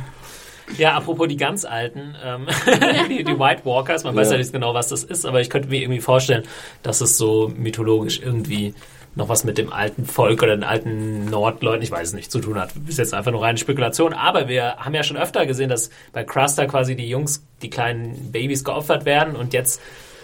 Ja, 0.78 0.94
apropos 0.96 1.28
die 1.28 1.36
ganz 1.36 1.66
alten, 1.66 2.16
ähm, 2.24 2.48
die, 3.10 3.26
die 3.26 3.38
White 3.38 3.66
Walkers, 3.66 4.06
man 4.06 4.16
weiß 4.16 4.28
Ja. 4.28 4.34
ja 4.34 4.38
nicht 4.40 4.54
genau, 4.54 4.74
was 4.74 4.88
das 4.88 5.04
ist, 5.04 5.26
aber 5.26 5.42
ich 5.42 5.50
könnte 5.50 5.68
mir 5.68 5.82
irgendwie 5.82 6.00
vorstellen, 6.00 6.44
dass 6.82 7.02
es 7.02 7.18
so 7.18 7.52
mythologisch 7.54 8.22
irgendwie 8.24 8.74
noch 9.16 9.28
was 9.28 9.44
mit 9.44 9.58
dem 9.58 9.74
alten 9.74 10.06
Volk 10.06 10.42
oder 10.44 10.56
den 10.56 10.64
alten 10.64 11.26
Nordleuten, 11.26 11.82
ich 11.82 11.92
weiß 11.92 12.08
es 12.10 12.14
nicht, 12.14 12.32
zu 12.32 12.40
tun 12.40 12.58
hat. 12.58 12.70
Ist 12.88 12.98
jetzt 13.00 13.14
einfach 13.14 13.34
nur 13.34 13.42
reine 13.42 13.58
Spekulation. 13.58 14.14
Aber 14.14 14.48
wir 14.48 14.78
haben 14.78 14.94
ja 14.94 15.04
schon 15.04 15.18
öfter 15.18 15.46
gesehen, 15.46 15.68
dass 15.70 15.90
bei 16.14 16.24
Cruster 16.24 16.66
quasi 16.68 16.96
die 16.96 17.10
Jungs, 17.10 17.44
die 17.62 17.70
kleinen 17.70 18.32
Babys 18.32 18.64
geopfert 18.64 19.04
werden 19.04 19.36
und 19.36 19.52
jetzt 19.54 19.82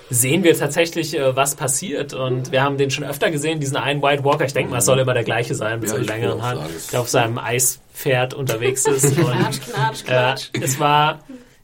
sehen 0.09 0.43
wir 0.43 0.57
tatsächlich, 0.57 1.17
äh, 1.17 1.35
was 1.35 1.55
passiert. 1.55 2.13
Und 2.13 2.51
wir 2.51 2.61
haben 2.61 2.77
den 2.77 2.91
schon 2.91 3.03
öfter 3.03 3.31
gesehen, 3.31 3.59
diesen 3.59 3.77
einen 3.77 4.01
White 4.01 4.23
Walker. 4.23 4.45
Ich 4.45 4.53
denke 4.53 4.71
mal, 4.71 4.77
es 4.77 4.85
soll 4.85 4.99
immer 4.99 5.13
der 5.13 5.23
gleiche 5.23 5.55
sein, 5.55 5.79
mit 5.79 5.89
Ja, 5.89 5.95
so 5.95 6.01
längeren 6.01 6.41
Haaren, 6.41 6.69
der 6.91 7.01
auf 7.01 7.09
seinem 7.09 7.37
Eispferd 7.37 8.33
unterwegs 8.33 8.85
ist. 8.85 9.05
Und 9.17 9.25
Knatsch, 9.25 9.59
knatsch, 9.61 10.01
äh, 10.01 10.05
knatsch. 10.05 10.49
es 10.61 10.79
war, 10.79 11.19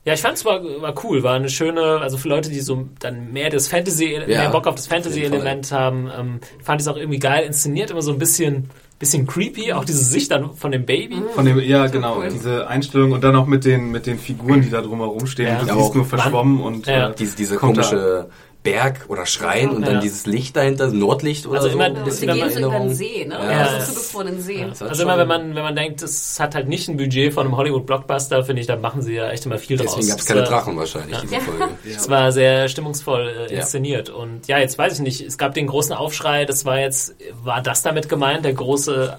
ja, 0.06 0.14
ich 0.14 0.22
fand 0.22 0.38
es 0.38 0.46
war, 0.46 0.62
war 0.82 0.94
cool, 1.04 1.24
war 1.24 1.36
eine 1.36 1.50
schöne, 1.50 2.00
also 2.00 2.18
für 2.18 2.28
Leute, 2.28 2.50
die 2.50 2.60
so 2.60 2.88
dann 3.00 3.32
mehr 3.32 3.50
das 3.50 3.68
Fantasy, 3.70 4.20
mehr 4.28 4.50
Bock 4.50 4.68
auf 4.68 4.76
das 4.76 4.88
Fantasy-Element 4.88 5.72
haben, 5.72 6.12
ähm, 6.18 6.40
fand 6.62 6.82
ich 6.82 6.88
es 6.88 6.94
auch 6.94 6.98
irgendwie 6.98 7.20
geil 7.20 7.46
inszeniert, 7.46 7.92
immer 7.92 8.02
so 8.02 8.12
ein 8.12 8.20
bisschen, 8.20 8.70
bisschen 9.00 9.28
creepy, 9.28 9.74
auch 9.74 9.86
diese 9.86 10.04
Sicht 10.04 10.32
dann 10.32 10.54
von 10.56 10.72
dem 10.72 10.86
Baby. 10.86 11.18
Von 11.36 11.46
dem, 11.46 11.60
ja, 11.60 11.88
genau, 11.88 12.22
diese 12.24 12.68
Einstellung 12.68 13.12
und 13.12 13.24
dann 13.24 13.36
auch 13.36 13.48
mit 13.48 13.66
den, 13.66 13.92
mit 13.92 14.06
den 14.06 14.18
Figuren, 14.18 14.62
die 14.62 14.70
da 14.70 14.82
drumherum 14.82 15.26
stehen. 15.28 15.48
Ja. 15.48 15.60
Du 15.62 15.68
Ja, 15.68 15.76
siehst 15.76 15.96
nur 15.96 16.06
verschwommen 16.06 16.62
und 16.62 16.88
Ja. 16.88 17.10
äh, 17.10 17.16
Diese, 17.16 17.36
diese 17.36 17.56
komische 17.58 18.30
Berg 18.64 19.02
oder 19.10 19.26
Schrein 19.26 19.70
und 19.72 19.82
dann 19.86 19.96
Ja. 19.96 20.00
dieses 20.00 20.26
Licht 20.26 20.56
dahinter, 20.56 20.88
Nordlicht 20.88 21.46
oder 21.46 21.58
Also 21.58 21.68
so. 21.70 21.76
immer- 21.76 21.84
ein 21.86 21.98
Und 21.98 22.06
bisschen 22.06 22.22
sie 22.22 22.30
an 22.30 22.38
gehen 22.38 22.50
so 22.50 22.60
über 22.60 22.68
Erinnerung. 22.70 22.88
den 22.88 22.96
See, 22.96 23.26
ne? 23.26 23.36
Ja. 23.36 23.52
Ja. 23.52 23.58
Also 23.68 23.92
zugefrorenen 23.94 24.42
See. 24.42 24.66
Das 24.70 24.80
hat 24.82 24.90
Also 24.90 25.04
immer, 25.04 25.18
wenn 25.18 25.28
man, 25.28 25.54
wenn 25.56 25.64
man 25.64 25.76
denkt, 25.76 26.02
es 26.02 26.40
hat 26.40 26.56
halt 26.56 26.70
nicht 26.70 26.88
ein 26.88 26.96
Budget 26.98 27.34
von 27.34 27.46
einem 27.46 27.58
Hollywood-Blockbuster, 27.58 28.44
finde 28.46 28.62
ich, 28.62 28.68
dann 28.68 28.80
machen 28.82 29.02
sie 29.02 29.16
ja 29.16 29.30
echt 29.30 29.46
immer 29.46 29.58
viel 29.58 29.76
draus. 29.78 29.96
Deswegen 29.96 30.10
gab 30.10 30.20
es 30.20 30.26
keine 30.26 30.44
Drachen 30.44 30.78
wahrscheinlich, 30.78 31.20
diese 31.22 31.42
Folge. 31.42 31.70
Es 31.86 32.10
war 32.10 32.32
sehr 32.32 32.70
stimmungsvoll 32.70 33.48
äh, 33.50 33.54
Ja. 33.54 33.60
inszeniert. 33.60 34.10
Und 34.10 34.48
ja, 34.48 34.58
jetzt 34.60 34.78
weiß 34.78 34.94
ich 34.94 35.00
nicht, 35.02 35.22
es 35.22 35.38
gab 35.38 35.54
den 35.54 35.68
großen 35.68 35.94
Aufschrei, 35.94 36.46
das 36.46 36.64
war 36.66 36.80
jetzt, 36.80 37.16
war 37.44 37.62
das 37.62 37.82
damit 37.82 38.08
gemeint, 38.08 38.46
der 38.46 38.54
große 38.54 39.18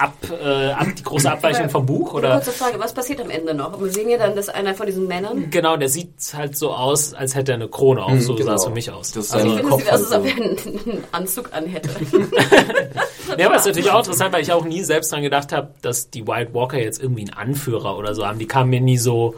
Ab, 0.00 0.14
äh, 0.30 0.70
ab, 0.70 0.86
die 0.96 1.02
große 1.02 1.30
Abweichung 1.30 1.68
vom 1.68 1.84
Buch? 1.84 2.14
Eine 2.14 2.18
Oder? 2.18 2.34
kurze 2.36 2.52
Frage, 2.52 2.80
was 2.80 2.94
passiert 2.94 3.20
am 3.20 3.28
Ende 3.28 3.52
noch? 3.52 3.78
Wir 3.78 3.92
sehen 3.92 4.08
ja 4.08 4.16
dann, 4.16 4.34
dass 4.34 4.48
einer 4.48 4.74
von 4.74 4.86
diesen 4.86 5.06
Männern... 5.06 5.50
Genau, 5.50 5.76
der 5.76 5.90
sieht 5.90 6.14
halt 6.34 6.56
so 6.56 6.72
aus, 6.72 7.12
als 7.12 7.34
hätte 7.34 7.52
er 7.52 7.56
eine 7.56 7.68
Krone 7.68 8.02
auf, 8.02 8.18
so 8.22 8.32
sah 8.34 8.42
genau. 8.42 8.54
es 8.54 8.64
für 8.64 8.70
mich 8.70 8.90
aus. 8.90 9.12
Das 9.12 9.26
ist 9.26 9.32
also, 9.34 9.46
Ich 9.46 9.52
ein 9.52 9.58
finde, 9.58 9.74
es 9.76 9.80
sieht 9.82 9.92
aus, 9.92 10.12
als 10.12 10.12
ob 10.12 10.26
er 10.26 10.32
einen, 10.32 11.04
Anzug 11.12 11.52
anhätte. 11.52 11.90
ja, 13.38 13.46
aber 13.46 13.56
es 13.56 13.60
ist 13.60 13.66
natürlich 13.66 13.90
auch 13.90 13.98
interessant, 13.98 14.32
weil 14.32 14.42
ich 14.42 14.52
auch 14.52 14.64
nie 14.64 14.82
selbst 14.84 15.12
dran 15.12 15.20
gedacht 15.20 15.52
habe, 15.52 15.74
dass 15.82 16.08
die 16.08 16.26
White 16.26 16.54
Walker 16.54 16.78
jetzt 16.78 17.02
irgendwie 17.02 17.30
einen 17.30 17.34
Anführer 17.34 17.98
oder 17.98 18.14
so 18.14 18.26
haben. 18.26 18.38
Die 18.38 18.46
kamen 18.46 18.70
mir 18.70 18.80
nie 18.80 18.96
so, 18.96 19.34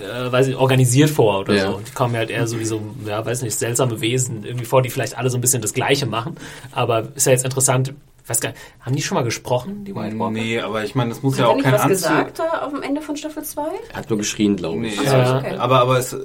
äh, 0.00 0.32
weiß 0.32 0.48
ich, 0.48 0.56
organisiert 0.56 1.10
vor 1.10 1.40
oder 1.40 1.54
Ja. 1.54 1.70
so. 1.70 1.80
Die 1.86 1.92
kommen 1.92 2.10
mir 2.10 2.18
halt 2.18 2.30
eher 2.30 2.48
so 2.48 2.58
wie 2.58 2.64
so, 2.64 2.82
ja, 3.06 3.24
weiß 3.24 3.42
nicht, 3.42 3.54
seltsame 3.56 4.00
Wesen 4.00 4.44
irgendwie 4.44 4.64
vor, 4.64 4.82
die 4.82 4.90
vielleicht 4.90 5.16
alle 5.16 5.30
so 5.30 5.38
ein 5.38 5.40
bisschen 5.40 5.62
das 5.62 5.74
Gleiche 5.74 6.06
machen. 6.06 6.36
Aber 6.72 7.04
ist 7.14 7.26
ja 7.26 7.32
jetzt 7.32 7.44
interessant, 7.44 7.94
ich 8.22 8.28
weiß 8.28 8.40
gar 8.40 8.50
nicht, 8.50 8.60
haben 8.80 8.94
die 8.96 9.02
schon 9.02 9.16
mal 9.16 9.24
gesprochen, 9.24 9.84
die 9.84 9.94
White 9.94 10.18
Walker? 10.18 10.30
Nee, 10.32 10.60
aber 10.60 10.84
ich 10.84 10.94
meine, 10.94 11.10
das 11.10 11.22
muss 11.22 11.34
Hat 11.34 11.40
ja 11.40 11.44
er 11.46 11.50
auch 11.50 11.54
nicht 11.56 11.64
kein 11.64 11.72
was 11.74 11.80
Anzug. 11.82 11.96
gesagt 11.96 12.38
da 12.38 12.58
auf 12.64 12.72
dem 12.72 12.82
Ende 12.82 13.00
von 13.02 13.16
Staffel 13.16 13.42
2? 13.42 13.62
Er 13.92 13.96
hat 13.98 14.08
nur 14.10 14.18
geschrien, 14.18 14.56
glaube 14.56 14.80
Nee, 14.80 14.88
ich. 14.88 15.02
Ja. 15.02 15.38
okay. 15.38 15.56
aber, 15.56 15.80
aber 15.80 15.98
es 15.98 16.12
äh, 16.12 16.18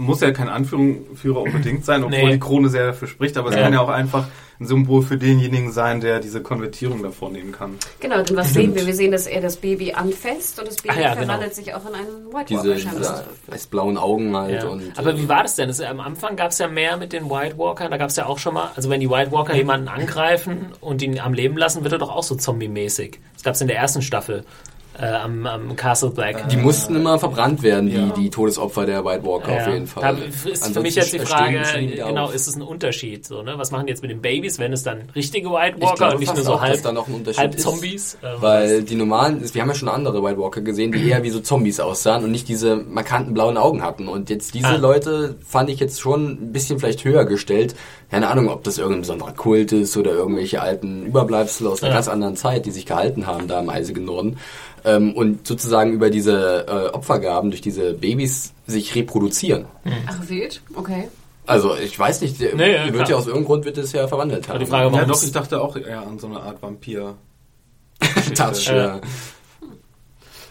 muss 0.00 0.20
ja 0.20 0.30
kein 0.32 0.48
Anführer 0.48 1.42
unbedingt 1.42 1.84
sein, 1.84 2.02
obwohl 2.04 2.18
Nee. 2.24 2.32
die 2.32 2.40
Krone 2.40 2.68
sehr 2.68 2.86
dafür 2.86 3.08
spricht, 3.08 3.36
aber 3.36 3.50
es 3.50 3.56
Ja. 3.56 3.62
kann 3.62 3.72
ja 3.72 3.80
auch 3.80 3.88
einfach 3.88 4.26
ein 4.58 4.66
Symbol 4.66 5.00
für 5.02 5.16
denjenigen 5.16 5.72
sein, 5.72 6.00
der 6.02 6.20
diese 6.20 6.42
Konvertierung 6.42 7.02
da 7.02 7.10
vornehmen 7.10 7.50
kann. 7.50 7.76
Genau, 8.00 8.22
denn 8.22 8.36
was 8.36 8.52
sehen 8.52 8.74
wir? 8.74 8.86
Wir 8.86 8.94
sehen, 8.94 9.10
dass 9.10 9.26
er 9.26 9.40
das 9.40 9.56
Baby 9.56 9.92
anfasst 9.94 10.58
und 10.58 10.68
das 10.68 10.76
Baby 10.76 10.94
Ach 10.98 11.00
ja, 11.00 11.14
genau. 11.14 11.26
verwandelt 11.26 11.54
sich 11.54 11.72
auch 11.74 11.80
in 11.88 11.94
einen 11.94 12.26
White 12.32 12.44
Diese, 12.48 12.68
Walker 12.68 12.78
scheinbar. 12.78 13.24
diese 13.46 13.52
weiß-blauen 13.54 13.96
Augen 13.96 14.36
halt. 14.36 14.62
Ja. 14.62 14.68
Und, 14.68 14.98
Aber 14.98 15.14
äh, 15.14 15.18
wie 15.18 15.28
war 15.30 15.42
das 15.44 15.56
denn? 15.56 15.68
Das, 15.68 15.80
am 15.80 16.00
Anfang 16.00 16.36
gab 16.36 16.50
es 16.50 16.58
ja 16.58 16.68
mehr 16.68 16.98
mit 16.98 17.12
den 17.14 17.30
White 17.30 17.56
Walkern. 17.56 17.90
Da 17.90 17.96
gab 17.96 18.10
es 18.10 18.16
ja 18.16 18.26
auch 18.26 18.38
schon 18.38 18.52
mal, 18.52 18.70
also 18.76 18.90
wenn 18.90 19.00
die 19.00 19.08
White 19.08 19.32
Walker 19.32 19.54
jemanden 19.56 19.88
angreifen 19.88 20.66
und 20.82 21.00
ihn 21.00 21.18
am 21.20 21.32
Leben 21.32 21.56
lassen, 21.56 21.82
wird 21.82 21.92
er 21.94 21.98
doch 21.98 22.14
auch 22.14 22.22
so 22.22 22.34
zombie-mäßig. 22.34 23.18
Das 23.34 23.42
gab 23.44 23.54
es 23.54 23.60
in 23.62 23.68
der 23.68 23.78
ersten 23.78 24.02
Staffel 24.02 24.44
äh, 25.00 25.06
am, 25.06 25.46
am 25.46 25.76
Castle 25.76 26.10
Black. 26.10 26.48
Die 26.50 26.56
mussten 26.56 26.94
immer 26.96 27.18
verbrannt 27.18 27.62
werden, 27.62 27.88
die, 27.88 27.96
Ja. 27.96 28.08
die 28.16 28.28
Todesopfer 28.30 28.84
der 28.86 29.04
White 29.04 29.24
Walker 29.24 29.52
auf 29.52 29.66
jeden 29.66 29.86
Fall. 29.86 30.16
Da 30.42 30.50
ist 30.50 30.72
für 30.72 30.80
mich 30.80 30.94
jetzt 30.94 31.12
die 31.12 31.18
Frage, 31.20 31.62
genau, 31.96 32.24
auf. 32.24 32.34
ist 32.34 32.46
es 32.48 32.56
ein 32.56 32.62
Unterschied? 32.62 33.26
So, 33.26 33.42
ne? 33.42 33.54
Was 33.56 33.70
machen 33.70 33.86
die 33.86 33.90
jetzt 33.90 34.02
mit 34.02 34.10
den 34.10 34.20
Babys, 34.20 34.58
wenn 34.58 34.72
es 34.72 34.82
dann 34.82 35.08
richtige 35.14 35.50
White 35.50 35.80
Walker 35.80 35.96
glaube 35.96 36.14
und 36.14 36.20
nicht 36.20 36.34
nur 36.34 36.44
so 36.44 36.52
auch, 36.54 36.60
halb, 36.60 36.82
da 36.82 36.92
noch 36.92 37.08
ein 37.08 37.14
Unterschied 37.14 37.40
halb 37.40 37.54
ist. 37.54 37.62
Zombies? 37.62 38.18
Äh, 38.22 38.26
Weil 38.40 38.82
die 38.82 38.94
normalen, 38.94 39.42
wir 39.54 39.62
haben 39.62 39.68
ja 39.68 39.74
schon 39.74 39.88
andere 39.88 40.22
White 40.22 40.38
Walker 40.38 40.60
gesehen, 40.60 40.92
die 40.92 41.08
eher 41.08 41.22
wie 41.22 41.30
so 41.30 41.40
Zombies 41.40 41.80
aussahen 41.80 42.24
und 42.24 42.30
nicht 42.30 42.48
diese 42.48 42.76
markanten 42.76 43.32
blauen 43.34 43.56
Augen 43.56 43.82
hatten. 43.82 44.08
Und 44.08 44.28
jetzt 44.30 44.54
diese 44.54 44.66
Ah. 44.68 44.76
Leute 44.76 45.36
fand 45.46 45.70
ich 45.70 45.80
jetzt 45.80 46.00
schon 46.00 46.30
ein 46.32 46.52
bisschen 46.52 46.78
vielleicht 46.78 47.04
höher 47.04 47.24
gestellt. 47.24 47.74
Keine 48.10 48.28
Ahnung, 48.28 48.48
ob 48.48 48.64
das 48.64 48.78
irgendein 48.78 49.02
besonderer 49.02 49.32
Kult 49.32 49.72
ist 49.72 49.96
oder 49.96 50.10
irgendwelche 50.12 50.60
alten 50.60 51.06
Überbleibsel 51.06 51.66
aus 51.68 51.82
einer 51.82 51.90
Ja. 51.90 51.96
ganz 51.96 52.08
anderen 52.08 52.36
Zeit, 52.36 52.66
die 52.66 52.70
sich 52.72 52.84
gehalten 52.86 53.26
haben 53.26 53.46
da 53.48 53.60
im 53.60 53.70
eisigen 53.70 54.04
Norden. 54.04 54.36
Ähm, 54.84 55.14
und 55.14 55.46
sozusagen 55.46 55.92
über 55.92 56.10
diese 56.10 56.66
äh, 56.68 56.94
Opfergaben 56.94 57.50
durch 57.50 57.60
diese 57.60 57.92
Babys 57.94 58.52
sich 58.66 58.94
reproduzieren. 58.94 59.66
Ach, 60.06 60.16
wild? 60.28 60.62
Okay. 60.74 61.08
Also 61.46 61.76
ich 61.76 61.98
weiß 61.98 62.20
nicht, 62.20 62.40
der 62.40 62.54
Nee, 62.54 62.74
ja, 62.74 62.84
wird 62.84 62.94
klar. 62.94 63.10
ja 63.10 63.16
aus 63.16 63.26
irgendeinem 63.26 63.46
Grund 63.46 63.64
wird 63.64 63.76
es 63.78 63.92
ja 63.92 64.06
verwandelt 64.06 64.48
haben. 64.48 64.58
die 64.60 64.66
Frage, 64.66 64.86
Ja, 64.86 64.92
warum 64.92 65.08
doch, 65.08 65.22
ich 65.22 65.32
dachte 65.32 65.60
auch 65.60 65.76
eher 65.76 66.00
an 66.02 66.18
so 66.18 66.28
eine 66.28 66.40
Art 66.40 66.62
Vampir. 66.62 67.16
das, 68.36 68.64
ja. 68.66 69.00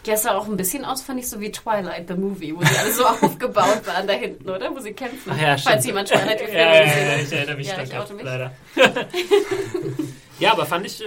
Ja, 0.06 0.14
es 0.14 0.22
sah 0.22 0.34
auch 0.36 0.46
ein 0.46 0.56
bisschen 0.56 0.84
aus, 0.84 1.02
fand 1.02 1.20
ich, 1.20 1.28
so 1.28 1.40
wie 1.40 1.52
Twilight, 1.52 2.08
the 2.08 2.14
Movie, 2.14 2.54
wo 2.56 2.62
sie 2.64 2.76
alle 2.78 2.92
so 2.92 3.04
aufgebaut 3.26 3.82
waren 3.86 4.06
da 4.06 4.14
hinten, 4.14 4.48
oder? 4.48 4.74
Wo 4.74 4.80
sie 4.80 4.92
kämpfen. 4.92 5.32
Ach 5.34 5.40
ja, 5.40 5.56
Falls 5.58 5.62
stimmt. 5.62 5.84
jemand 5.86 6.08
Twilight 6.08 6.40
die 6.40 6.52
ja, 6.52 6.58
ja, 6.58 6.74
ja, 6.74 6.84
ja, 6.84 7.16
ich 7.22 7.32
erinnere 7.32 7.56
mich 7.56 7.66
Ja, 7.68 7.82
ich 7.82 8.12
mich. 8.12 8.22
leider. 8.24 8.50
ja, 10.38 10.52
aber 10.52 10.64
fand 10.66 10.86
ich 10.86 11.00
äh, 11.02 11.04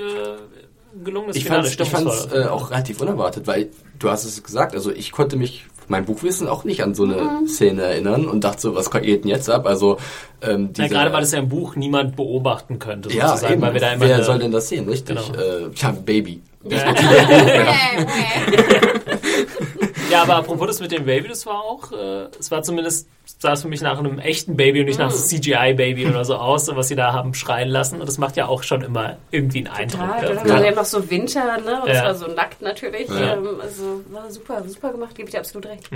gelungenes 1.04 1.36
Ich 1.38 1.44
Finale, 1.44 1.64
fand's, 1.64 1.80
ich 1.80 1.90
fand's 1.90 2.14
stimmungsvoll. 2.24 2.42
äh, 2.44 2.48
auch 2.48 2.72
relativ 2.72 3.02
unerwartet, 3.02 3.48
weil 3.48 3.70
du 4.00 4.10
hast 4.10 4.26
es 4.26 4.42
gesagt, 4.44 4.74
also 4.76 4.92
ich 4.92 5.12
konnte 5.12 5.36
mich 5.38 5.66
mein 5.90 6.06
Buchwissen 6.06 6.48
auch 6.48 6.64
nicht 6.64 6.82
an 6.82 6.96
so 6.96 7.04
eine 7.04 7.16
Mhm. 7.22 7.48
Szene 7.48 7.82
erinnern 7.84 8.26
und 8.28 8.44
dachte 8.46 8.62
so, 8.62 8.76
was 8.76 8.90
geht 8.90 9.26
denn 9.26 9.30
jetzt 9.30 9.50
ab? 9.50 9.66
Also 9.66 9.98
ähm, 10.42 10.70
Ja, 10.78 10.84
diese, 10.84 10.90
gerade 10.90 11.12
weil 11.12 11.24
es 11.24 11.32
ja 11.34 11.40
im 11.40 11.50
Buch 11.50 11.76
niemand 11.76 12.16
beobachten 12.16 12.80
könnte, 12.80 13.10
ja, 13.14 13.28
sozusagen, 13.30 13.54
eben, 13.54 13.62
weil 13.64 13.74
wir 13.74 13.82
da 13.82 13.92
immer 13.94 14.06
wer 14.08 14.16
eine- 14.16 14.24
soll 14.24 14.40
denn 14.40 14.52
das 14.52 14.70
sehen, 14.70 14.88
richtig? 14.88 15.20
Genau. 15.34 15.42
Äh, 15.42 15.70
ja, 15.76 15.92
Baby. 15.92 16.42
Ja, 20.14 20.22
aber 20.24 20.36
apropos 20.38 20.68
das 20.68 20.80
mit 20.80 20.92
dem 20.92 21.06
Baby, 21.06 21.28
das 21.28 21.46
war 21.46 21.62
auch, 21.62 21.92
äh, 21.92 22.28
es 22.40 22.50
war 22.52 22.62
zumindest, 22.64 23.08
sah 23.40 23.54
es 23.54 23.62
für 23.64 23.68
mich 23.68 23.82
nach 23.82 24.00
einem 24.00 24.20
echten 24.20 24.56
Baby 24.56 24.80
und 24.82 24.86
nicht 24.88 25.00
nach 25.00 25.12
Mhm. 25.12 25.16
CGI-Baby 25.16 26.08
oder 26.08 26.24
so 26.26 26.36
aus, 26.36 26.68
was 26.74 26.88
sie 26.88 26.96
da 26.96 27.14
haben 27.14 27.34
schreien 27.34 27.70
lassen. 27.70 28.00
Und 28.00 28.08
das 28.08 28.18
macht 28.18 28.38
ja 28.38 28.48
auch 28.48 28.64
schon 28.64 28.82
immer 28.82 29.18
irgendwie 29.32 29.60
einen 29.60 29.68
Eindruck. 29.68 30.02
Ja, 30.02 30.22
ne? 30.30 30.36
dann 30.36 30.50
war 30.50 30.64
ja 30.66 30.72
noch 30.72 30.86
so 30.86 31.10
Winter, 31.10 31.58
ne? 31.60 31.82
Und 31.82 31.90
es 31.90 31.98
Ja. 31.98 32.06
war 32.06 32.16
so 32.16 32.28
nackt 32.28 32.62
natürlich. 32.62 33.10
Ja. 33.10 33.34
Ähm, 33.34 33.60
also 33.62 34.02
war 34.10 34.30
super, 34.32 34.64
super 34.68 34.92
gemacht, 34.92 35.16
gebe 35.16 35.28
ich 35.28 35.34
dir 35.34 35.40
absolut 35.40 35.68
recht. 35.68 35.90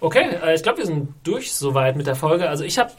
Okay, 0.00 0.24
äh, 0.44 0.54
ich 0.54 0.62
glaube, 0.62 0.78
wir 0.78 0.86
sind 0.86 1.12
durch 1.24 1.52
soweit 1.52 1.96
mit 1.96 2.06
der 2.06 2.14
Folge. 2.14 2.48
Also 2.48 2.64
ich 2.64 2.78
habe, 2.78 2.92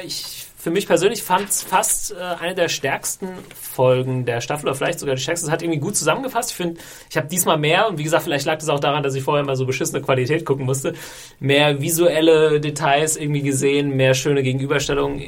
äh, 0.00 0.06
ich 0.06 0.43
für 0.64 0.70
mich 0.70 0.86
persönlich 0.86 1.22
fand 1.22 1.50
es 1.50 1.62
fast 1.62 2.12
äh, 2.12 2.14
eine 2.16 2.54
der 2.54 2.70
stärksten 2.70 3.28
Folgen 3.54 4.24
der 4.24 4.40
Staffel 4.40 4.64
oder 4.64 4.74
vielleicht 4.74 4.98
sogar 4.98 5.14
die 5.14 5.20
stärkste. 5.20 5.46
Es 5.46 5.52
hat 5.52 5.60
irgendwie 5.60 5.78
gut 5.78 5.94
zusammengefasst. 5.94 6.52
Ich 6.52 6.56
finde, 6.56 6.80
ich 7.10 7.18
habe 7.18 7.28
diesmal 7.28 7.58
mehr 7.58 7.86
und 7.86 7.98
wie 7.98 8.02
gesagt, 8.02 8.24
vielleicht 8.24 8.46
lag 8.46 8.56
das 8.56 8.70
auch 8.70 8.80
daran, 8.80 9.02
dass 9.02 9.14
ich 9.14 9.22
vorher 9.22 9.44
mal 9.44 9.56
so 9.56 9.66
beschissene 9.66 10.00
Qualität 10.00 10.46
gucken 10.46 10.64
musste. 10.64 10.94
Mehr 11.38 11.82
visuelle 11.82 12.62
Details 12.62 13.18
irgendwie 13.18 13.42
gesehen, 13.42 13.90
mehr 13.94 14.14
schöne 14.14 14.42
Gegenüberstellungen. 14.42 15.22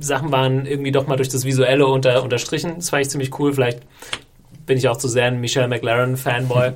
Sachen 0.00 0.32
waren 0.32 0.66
irgendwie 0.66 0.90
doch 0.90 1.06
mal 1.06 1.14
durch 1.14 1.28
das 1.28 1.44
Visuelle 1.44 1.86
unter, 1.86 2.24
unterstrichen. 2.24 2.74
Das 2.74 2.90
fand 2.90 3.02
ich 3.02 3.10
ziemlich 3.10 3.38
cool. 3.38 3.52
Vielleicht 3.52 3.82
bin 4.66 4.78
ich 4.78 4.88
auch 4.88 4.96
zu 4.96 5.06
sehr 5.06 5.26
ein 5.26 5.40
Michelle 5.40 5.68
McLaren 5.68 6.16
Fanboy. 6.16 6.72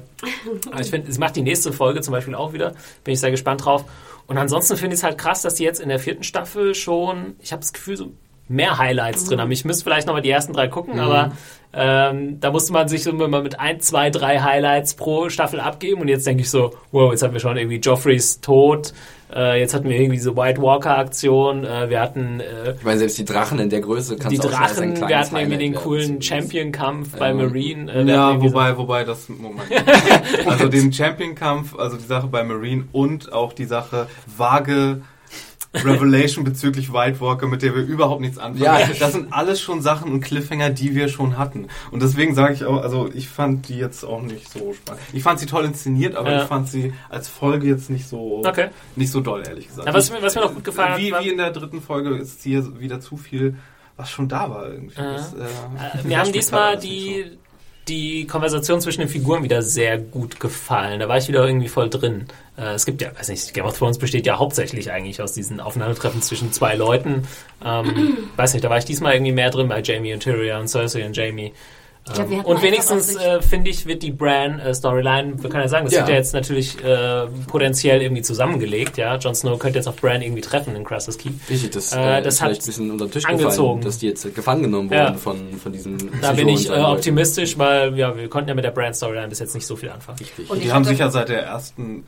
Aber 0.70 0.80
ich 0.80 0.90
finde, 0.90 1.10
es 1.10 1.18
macht 1.18 1.34
die 1.34 1.42
nächste 1.42 1.72
Folge 1.72 2.02
zum 2.02 2.12
Beispiel 2.12 2.36
auch 2.36 2.52
wieder. 2.52 2.74
Bin 3.02 3.14
ich 3.14 3.20
sehr 3.20 3.32
gespannt 3.32 3.64
drauf. 3.64 3.84
Und 4.30 4.38
ansonsten 4.38 4.76
finde 4.76 4.94
ich 4.94 5.00
es 5.00 5.02
halt 5.02 5.18
krass, 5.18 5.42
dass 5.42 5.54
die 5.54 5.64
jetzt 5.64 5.80
in 5.80 5.88
der 5.88 5.98
vierten 5.98 6.22
Staffel 6.22 6.76
schon, 6.76 7.34
ich 7.40 7.50
habe 7.50 7.62
das 7.62 7.72
Gefühl, 7.72 7.96
so 7.96 8.12
mehr 8.46 8.78
Highlights 8.78 9.24
drin 9.24 9.40
haben. 9.40 9.50
Ich 9.50 9.64
müsste 9.64 9.82
vielleicht 9.82 10.06
nochmal 10.06 10.22
die 10.22 10.30
ersten 10.30 10.52
drei 10.52 10.68
gucken, 10.68 11.00
aber 11.00 11.32
ähm, 11.72 12.38
da 12.38 12.52
musste 12.52 12.72
man 12.72 12.86
sich 12.86 13.04
immer 13.08 13.26
mal 13.26 13.42
mit 13.42 13.58
ein, 13.58 13.80
zwei, 13.80 14.08
drei 14.08 14.38
Highlights 14.38 14.94
pro 14.94 15.30
Staffel 15.30 15.58
abgeben. 15.58 16.00
Und 16.00 16.06
jetzt 16.06 16.28
denke 16.28 16.42
ich 16.42 16.50
so, 16.50 16.74
wow, 16.92 17.10
jetzt 17.10 17.24
haben 17.24 17.32
wir 17.32 17.40
schon 17.40 17.56
irgendwie 17.56 17.78
Joffreys 17.78 18.40
Tod. 18.40 18.92
Äh, 19.34 19.60
jetzt 19.60 19.74
hatten 19.74 19.88
wir 19.88 19.96
irgendwie 19.96 20.16
diese 20.16 20.36
White 20.36 20.60
Walker-Aktion. 20.60 21.64
Äh, 21.64 21.88
wir 21.90 22.00
hatten 22.00 22.40
äh, 22.40 22.72
Ich 22.76 22.82
meine, 22.82 22.98
selbst 22.98 23.18
die 23.18 23.24
Drachen 23.24 23.58
in 23.58 23.70
der 23.70 23.80
Größe 23.80 24.16
kannst 24.16 24.32
die 24.32 24.38
du 24.38 24.48
auch 24.48 24.52
schon 24.52 24.62
als 24.62 24.78
ein 24.80 24.94
Drachen, 24.94 25.08
wir 25.08 25.18
hatten 25.18 25.36
irgendwie 25.36 25.58
den 25.58 25.74
coolen 25.74 26.20
Champion-Kampf 26.22 27.16
bei. 27.18 27.32
Marine. 27.32 27.92
Äh, 27.92 28.02
Ja, 28.04 28.28
irgendwie 28.30 28.48
so- 28.48 28.54
wobei, 28.54 28.76
wobei 28.76 29.04
das, 29.04 29.28
Moment. 29.28 29.62
also 30.46 30.68
den 30.68 30.92
Champion-Kampf, 30.92 31.76
also 31.78 31.96
die 31.96 32.04
Sache 32.06 32.26
bei 32.26 32.42
Marine 32.42 32.84
und 32.92 33.32
auch 33.32 33.52
die 33.52 33.64
Sache 33.66 34.08
vage 34.26 35.02
Revelation 35.72 36.44
bezüglich 36.44 36.92
White 36.92 37.20
Walker, 37.20 37.46
mit 37.46 37.62
der 37.62 37.74
wir 37.76 37.82
überhaupt 37.82 38.20
nichts 38.20 38.38
anfangen. 38.38 38.64
Ja. 38.64 38.80
Das 38.98 39.12
sind 39.12 39.32
alles 39.32 39.60
schon 39.60 39.82
Sachen 39.82 40.10
und 40.12 40.20
Cliffhanger, 40.20 40.70
die 40.70 40.94
wir 40.96 41.08
schon 41.08 41.38
hatten. 41.38 41.68
Und 41.92 42.02
deswegen 42.02 42.34
sage 42.34 42.54
ich 42.54 42.64
auch, 42.64 42.82
also 42.82 43.08
ich 43.14 43.28
fand 43.28 43.68
die 43.68 43.76
jetzt 43.78 44.04
auch 44.04 44.20
nicht 44.20 44.50
so 44.50 44.72
spannend. 44.74 45.00
Ich 45.12 45.22
fand 45.22 45.38
sie 45.38 45.46
toll 45.46 45.64
inszeniert, 45.64 46.16
aber 46.16 46.32
Ja. 46.32 46.42
ich 46.42 46.48
fand 46.48 46.68
sie 46.68 46.92
als 47.08 47.28
Folge 47.28 47.68
jetzt 47.68 47.88
nicht 47.88 48.08
so, 48.08 48.42
Okay. 48.44 48.68
nicht 48.96 49.12
so 49.12 49.20
doll, 49.20 49.44
ehrlich 49.46 49.68
gesagt. 49.68 49.86
Ja, 49.86 49.94
was, 49.94 50.10
mir, 50.10 50.20
was 50.20 50.34
mir 50.34 50.40
noch 50.42 50.54
gut 50.54 50.64
gefallen 50.64 50.98
wie, 51.00 51.14
hat, 51.14 51.22
wie 51.24 51.28
in 51.28 51.38
der 51.38 51.52
dritten 51.52 51.80
Folge 51.80 52.16
ist 52.16 52.42
hier 52.42 52.80
wieder 52.80 53.00
zu 53.00 53.16
viel, 53.16 53.54
was 53.96 54.10
schon 54.10 54.28
da 54.28 54.50
war 54.50 54.68
irgendwie. 54.70 54.96
Das, 54.96 55.34
äh, 55.34 55.38
Äh, 56.02 56.06
mir 56.06 56.18
haben 56.18 56.32
diesmal 56.32 56.78
die, 56.78 57.26
die 57.86 58.26
Konversation 58.26 58.80
zwischen 58.80 59.00
den 59.00 59.08
Figuren 59.08 59.42
wieder 59.44 59.62
sehr 59.62 59.98
gut 59.98 60.40
gefallen. 60.40 60.98
Da 61.00 61.08
war 61.08 61.16
ich 61.18 61.28
wieder 61.28 61.46
irgendwie 61.46 61.68
voll 61.68 61.90
drin. 61.90 62.26
Äh, 62.60 62.74
es 62.74 62.84
gibt 62.84 63.00
ja, 63.00 63.08
weiß 63.18 63.28
nicht, 63.28 63.54
Game 63.54 63.64
of 63.64 63.78
Thrones 63.78 63.96
besteht 63.98 64.26
ja 64.26 64.38
hauptsächlich 64.38 64.90
eigentlich 64.92 65.22
aus 65.22 65.32
diesen 65.32 65.60
Aufeinandertreffen 65.60 66.20
zwischen 66.22 66.52
zwei 66.52 66.74
Leuten. 66.74 67.26
Ähm, 67.64 68.18
weiß 68.36 68.52
nicht, 68.52 68.64
da 68.64 68.68
war 68.70 68.78
ich 68.78 68.84
diesmal 68.84 69.14
irgendwie 69.14 69.32
mehr 69.32 69.50
drin 69.50 69.68
bei 69.68 69.80
Jamie 69.80 70.12
und 70.12 70.20
Tyrion 70.20 70.60
und 70.62 70.68
Cersei 70.68 71.06
und 71.06 71.16
Jamie. 71.16 71.52
Glaub, 72.06 72.18
hatten 72.30 72.40
und 72.40 72.62
wenigstens, 72.62 73.14
äh, 73.16 73.42
finde 73.42 73.70
ich, 73.70 73.84
wird 73.86 74.02
die 74.02 74.10
Bran-Storyline, 74.10 75.42
wir 75.42 75.50
können 75.50 75.62
ja 75.64 75.68
sagen, 75.68 75.84
das 75.84 75.92
Ja. 75.94 76.00
wird 76.00 76.08
ja 76.08 76.14
jetzt 76.16 76.32
natürlich 76.34 76.82
äh, 76.82 77.26
potenziell 77.46 78.00
irgendwie 78.02 78.22
zusammengelegt. 78.22 78.96
Ja, 78.96 79.16
Jon 79.16 79.34
Snow 79.34 79.58
könnte 79.58 79.78
jetzt 79.78 79.86
auf 79.86 79.96
Bran 79.96 80.22
irgendwie 80.22 80.40
treffen 80.40 80.74
in 80.74 80.82
Crassus 80.84 81.18
Keep. 81.18 81.34
Richtig, 81.48 81.70
das, 81.72 81.92
Äh, 81.92 82.18
äh, 82.18 82.22
das 82.22 82.34
ist 82.34 82.40
hat 82.40 82.48
vielleicht 82.48 82.62
ein 82.62 82.66
bisschen 82.66 82.90
unter 82.90 83.04
den 83.06 83.10
Tisch 83.12 83.26
angezogen. 83.26 83.52
gefallen, 83.80 83.80
dass 83.82 83.98
die 83.98 84.06
jetzt 84.08 84.34
gefangen 84.34 84.62
genommen 84.62 84.88
wurden 84.90 84.98
Ja. 84.98 85.14
von, 85.14 85.52
von 85.62 85.72
diesem 85.72 85.98
Da 86.20 86.32
bin 86.32 86.48
ich 86.48 86.68
äh, 86.68 86.72
optimistisch, 86.72 87.58
weil 87.58 87.96
ja, 87.98 88.16
wir 88.16 88.28
konnten 88.28 88.48
ja 88.48 88.54
mit 88.54 88.64
der 88.64 88.70
Bran-Storyline 88.70 89.28
bis 89.28 89.38
jetzt 89.38 89.54
nicht 89.54 89.66
so 89.66 89.76
viel 89.76 89.90
anfangen. 89.90 90.18
Richtig. 90.18 90.48
Und 90.50 90.62
Die 90.64 90.72
haben 90.72 90.80
hatte- 90.80 90.88
sich 90.90 90.98
ja 90.98 91.10
seit 91.10 91.28
der 91.28 91.42
ersten 91.44 92.04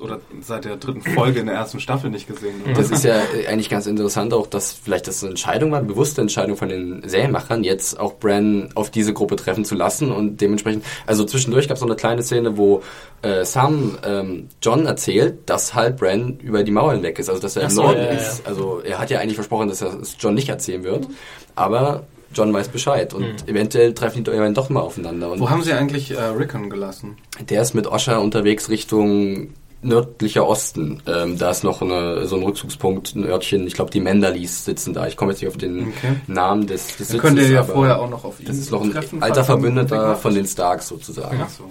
oder 0.00 0.20
seit 0.40 0.64
der 0.64 0.76
dritten 0.76 1.02
Folge 1.02 1.40
in 1.40 1.46
der 1.46 1.54
ersten 1.54 1.80
Staffel 1.80 2.10
nicht 2.10 2.26
gesehen. 2.26 2.62
oder? 2.64 2.74
Das 2.74 2.90
ist 2.90 3.04
ja 3.04 3.16
äh, 3.16 3.46
eigentlich 3.46 3.68
ganz 3.68 3.86
interessant 3.86 4.32
auch, 4.32 4.46
dass 4.46 4.72
vielleicht 4.72 5.06
das 5.06 5.22
eine 5.22 5.30
Entscheidung 5.30 5.70
war, 5.70 5.78
eine 5.78 5.88
bewusste 5.88 6.20
Entscheidung 6.20 6.56
von 6.56 6.68
den 6.68 7.02
Serienmachern, 7.06 7.64
jetzt 7.64 7.98
auch 7.98 8.14
Bran 8.14 8.70
auf 8.74 8.90
diese 8.90 9.12
Gruppe 9.12 9.36
treffen 9.36 9.64
zu 9.64 9.74
lassen 9.74 10.12
und 10.12 10.40
dementsprechend, 10.40 10.84
also 11.06 11.24
zwischendurch 11.24 11.68
gab 11.68 11.76
es 11.76 11.80
noch 11.80 11.88
eine 11.88 11.96
kleine 11.96 12.22
Szene, 12.22 12.56
wo 12.56 12.82
äh, 13.22 13.44
Sam 13.44 13.98
ähm, 14.04 14.48
John 14.62 14.86
erzählt, 14.86 15.48
dass 15.48 15.74
halt 15.74 15.96
Bran 15.96 16.38
über 16.40 16.62
die 16.62 16.72
Mauern 16.72 17.02
weg 17.02 17.18
ist, 17.18 17.28
also 17.28 17.40
dass 17.40 17.56
er 17.56 17.64
im 17.64 17.70
so, 17.70 17.82
Norden 17.82 18.00
ja, 18.00 18.12
ja, 18.12 18.18
ist. 18.18 18.46
Also 18.46 18.80
er 18.84 18.98
hat 18.98 19.10
ja 19.10 19.18
eigentlich 19.18 19.36
versprochen, 19.36 19.68
dass 19.68 19.82
er 19.82 20.00
es 20.00 20.16
John 20.18 20.34
nicht 20.34 20.48
erzählen 20.48 20.84
wird, 20.84 21.08
aber 21.54 22.04
John 22.34 22.52
weiß 22.52 22.68
Bescheid 22.68 23.14
und 23.14 23.48
eventuell 23.48 23.94
treffen 23.94 24.22
die 24.22 24.30
dann 24.30 24.54
doch 24.54 24.68
mal 24.68 24.80
aufeinander. 24.80 25.30
Und 25.30 25.40
Wo 25.40 25.48
haben 25.50 25.62
sie 25.62 25.72
eigentlich 25.72 26.10
äh, 26.10 26.22
Rickon 26.22 26.68
gelassen? 26.70 27.16
der 27.40 27.62
ist 27.62 27.74
mit 27.74 27.86
Osha 27.86 28.18
unterwegs 28.18 28.68
Richtung 28.68 29.54
nördlicher 29.82 30.46
Osten. 30.46 31.02
Ähm, 31.06 31.38
da 31.38 31.50
ist 31.50 31.64
noch 31.64 31.82
eine, 31.82 32.26
so 32.26 32.36
ein 32.36 32.42
Rückzugspunkt, 32.42 33.14
ein 33.14 33.24
Örtchen. 33.24 33.66
Ich 33.66 33.74
glaube, 33.74 33.90
die 33.90 34.00
Mendalis 34.00 34.64
sitzen 34.64 34.92
da. 34.92 35.06
Ich 35.06 35.16
komme 35.16 35.32
jetzt 35.32 35.40
nicht 35.40 35.48
auf 35.50 35.56
den 35.56 35.88
Okay. 35.88 36.16
Namen 36.26 36.66
des, 36.66 36.86
des 36.96 37.08
Sitzes, 37.08 37.20
könnt 37.20 37.38
ihr 37.38 37.50
ja 37.50 37.64
vorher 37.64 38.00
auch 38.00 38.10
noch 38.10 38.24
auf 38.24 38.40
ihn 38.40 38.46
Das 38.46 38.56
ist 38.56 38.70
noch 38.70 38.82
ein 38.82 38.92
treffen, 38.92 39.22
alter 39.22 39.40
er 39.40 39.44
Verbündeter 39.44 40.16
von 40.16 40.34
den 40.34 40.46
Starks 40.46 40.88
sozusagen. 40.88 41.40
Ach 41.42 41.48
so. 41.48 41.64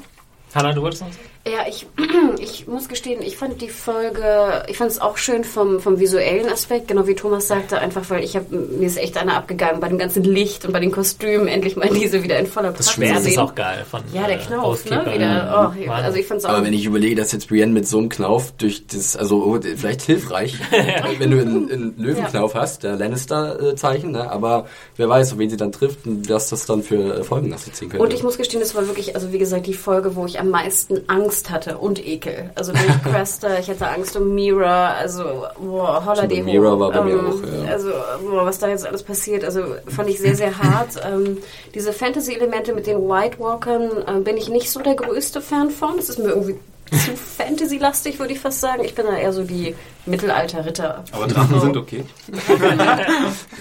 Hanna, 0.56 0.74
du 0.74 0.82
wolltest 0.82 1.04
noch 1.04 1.12
sagen? 1.12 1.24
Ja, 1.52 1.66
ich, 1.68 1.88
ich 2.40 2.68
muss 2.68 2.90
gestehen, 2.90 3.22
ich 3.22 3.38
fand 3.38 3.62
die 3.62 3.70
Folge, 3.70 4.66
ich 4.68 4.78
fand 4.78 4.92
es 4.92 5.00
auch 5.00 5.18
schön 5.18 5.44
vom, 5.44 5.80
vom 5.80 6.00
visuellen 6.00 6.50
Aspekt, 6.50 6.88
genau 6.88 7.08
wie 7.08 7.16
Thomas 7.16 7.48
sagte, 7.48 7.80
einfach 7.80 8.10
weil 8.10 8.24
ich 8.24 8.36
habe 8.36 8.56
mir 8.56 8.86
ist 8.86 8.98
echt 8.98 9.18
einer 9.18 9.36
abgegangen 9.36 9.80
bei 9.80 9.88
dem 9.88 9.98
ganzen 9.98 10.24
Licht 10.24 10.66
und 10.66 10.74
bei 10.74 10.80
den 10.80 10.92
Kostümen, 10.92 11.48
endlich 11.48 11.76
mal 11.76 11.90
diese 11.94 12.24
wieder 12.24 12.38
in 12.38 12.48
voller 12.48 12.72
Das 12.72 12.88
Pracht 12.88 12.96
Schwert 12.96 13.22
zu 13.22 13.28
ist 13.28 13.36
sehen. 13.36 13.40
auch 13.40 13.56
geil. 13.56 13.86
Von, 13.90 14.02
ja, 14.14 14.28
der 14.28 14.42
äh, 14.42 14.44
Knauf, 14.44 14.86
ne? 14.86 15.06
Wieder. 15.14 15.74
Oh, 15.88 15.92
also 15.92 16.18
ich 16.18 16.28
fand's 16.28 16.46
auch. 16.46 16.50
Aber 16.50 16.66
wenn 16.66 16.74
ich 16.74 16.86
überlege, 16.86 17.16
dass 17.16 17.32
jetzt 17.32 17.48
Brienne 17.48 17.72
mit 17.72 17.88
so 17.88 17.98
einem 18.00 18.10
Knauf 18.10 18.52
durch 18.58 18.86
das, 18.88 19.16
also 19.16 19.44
oh, 19.44 19.60
vielleicht 19.62 20.02
hilfreich, 20.02 20.58
wenn 21.20 21.32
du 21.32 21.40
einen, 21.40 21.72
einen 21.72 21.96
Löwenknauf 21.98 22.56
hast, 22.56 22.84
der 22.84 22.98
Lannister-Zeichen, 22.98 24.12
ne? 24.12 24.30
aber 24.30 24.68
wer 24.98 25.08
weiß, 25.08 25.38
wen 25.38 25.50
sie 25.50 25.58
dann 25.58 25.72
trifft 25.72 26.06
und 26.06 26.30
was 26.30 26.50
das 26.50 26.66
dann 26.66 26.84
für 26.84 27.20
äh, 27.20 27.24
Folgen 27.24 27.50
nach 27.50 27.60
sich 27.60 27.74
ziehen 27.74 27.90
könnte. 27.90 28.04
und 28.04 28.14
ich 28.14 28.24
muss 28.24 28.38
gestehen, 28.38 28.62
es 28.62 28.76
war 28.76 28.88
wirklich, 28.88 29.16
also 29.16 29.32
wie 29.32 29.38
gesagt, 29.38 29.68
die 29.68 29.74
Folge, 29.74 30.16
wo 30.16 30.26
ich 30.26 30.40
am 30.40 30.50
meisten 30.50 31.08
Angst 31.08 31.37
hatte 31.50 31.78
und 31.78 32.06
Ekel. 32.06 32.52
Also 32.56 32.72
durch 32.72 33.04
Cresta, 33.04 33.60
ich 33.60 33.70
hatte 33.70 33.88
Angst 33.88 34.16
um 34.16 34.34
Mira, 34.34 34.94
also 34.94 35.24
boah, 35.60 36.04
die 36.24 36.26
Stimmt, 36.26 36.46
Mira 36.46 36.80
war 36.80 36.92
bei 36.92 37.02
mir 37.02 37.20
auch, 37.20 37.42
ja. 37.42 37.72
Also 37.72 37.90
boah, 38.30 38.46
was 38.46 38.60
da 38.60 38.68
jetzt 38.68 38.86
alles 38.86 39.04
passiert, 39.04 39.44
also 39.44 39.62
fand 39.88 40.10
ich 40.10 40.20
sehr, 40.20 40.36
sehr 40.36 40.58
hart. 40.58 40.90
ähm, 41.06 41.38
diese 41.74 41.94
Fantasy-Elemente 41.94 42.74
mit 42.74 42.88
den 42.88 42.98
White 43.08 43.40
Walkern 43.40 43.90
äh, 44.08 44.20
bin 44.22 44.38
ich 44.38 44.50
nicht 44.50 44.70
so 44.72 44.82
der 44.82 44.96
größte 44.96 45.42
Fan 45.42 45.70
von. 45.70 45.98
Es 45.98 46.10
ist 46.10 46.20
mir 46.20 46.30
irgendwie 46.30 46.58
zu 46.92 47.16
Fantasy-lastig, 47.16 48.20
würde 48.20 48.34
ich 48.34 48.40
fast 48.40 48.62
sagen. 48.62 48.84
Ich 48.84 48.96
bin 48.96 49.06
da 49.06 49.16
eher 49.16 49.34
so 49.34 49.44
die 49.44 49.76
Mittelalter-Ritter. 50.06 51.04
Aber 51.12 51.28
Drachen 51.28 51.56
So. 51.56 51.60
sind 51.62 51.78
okay. 51.78 52.04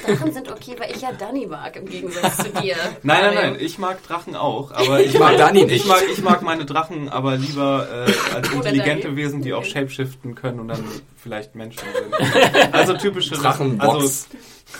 Drachen 0.06 0.32
sind 0.32 0.50
okay, 0.50 0.76
weil 0.78 0.90
ich 0.94 1.02
ja 1.02 1.10
Danny 1.12 1.46
mag, 1.46 1.76
im 1.76 1.86
Gegensatz 1.86 2.36
zu 2.38 2.50
dir. 2.60 2.76
Nein, 3.02 3.18
nein, 3.22 3.34
nein, 3.34 3.56
ich 3.58 3.78
mag 3.78 4.02
Drachen 4.06 4.36
auch, 4.36 4.70
aber 4.72 5.00
ich 5.00 5.18
mag 5.18 5.36
Dani 5.36 5.64
nicht. 5.64 5.76
Ich 5.76 5.86
mag, 5.86 6.02
ich 6.10 6.22
mag 6.22 6.42
meine 6.42 6.64
Drachen 6.64 7.08
aber 7.08 7.36
lieber 7.36 7.88
äh, 8.06 8.34
als 8.34 8.50
intelligente. 8.52 9.16
Wesen, 9.16 9.42
die 9.42 9.54
auch 9.54 9.64
shapeshiften 9.64 10.34
können 10.34 10.60
und 10.60 10.68
dann 10.68 10.84
vielleicht 11.16 11.54
Menschen 11.54 11.82
sind. 11.94 12.74
Also 12.74 12.94
typische 12.94 13.34
Drachenbox. 13.34 14.26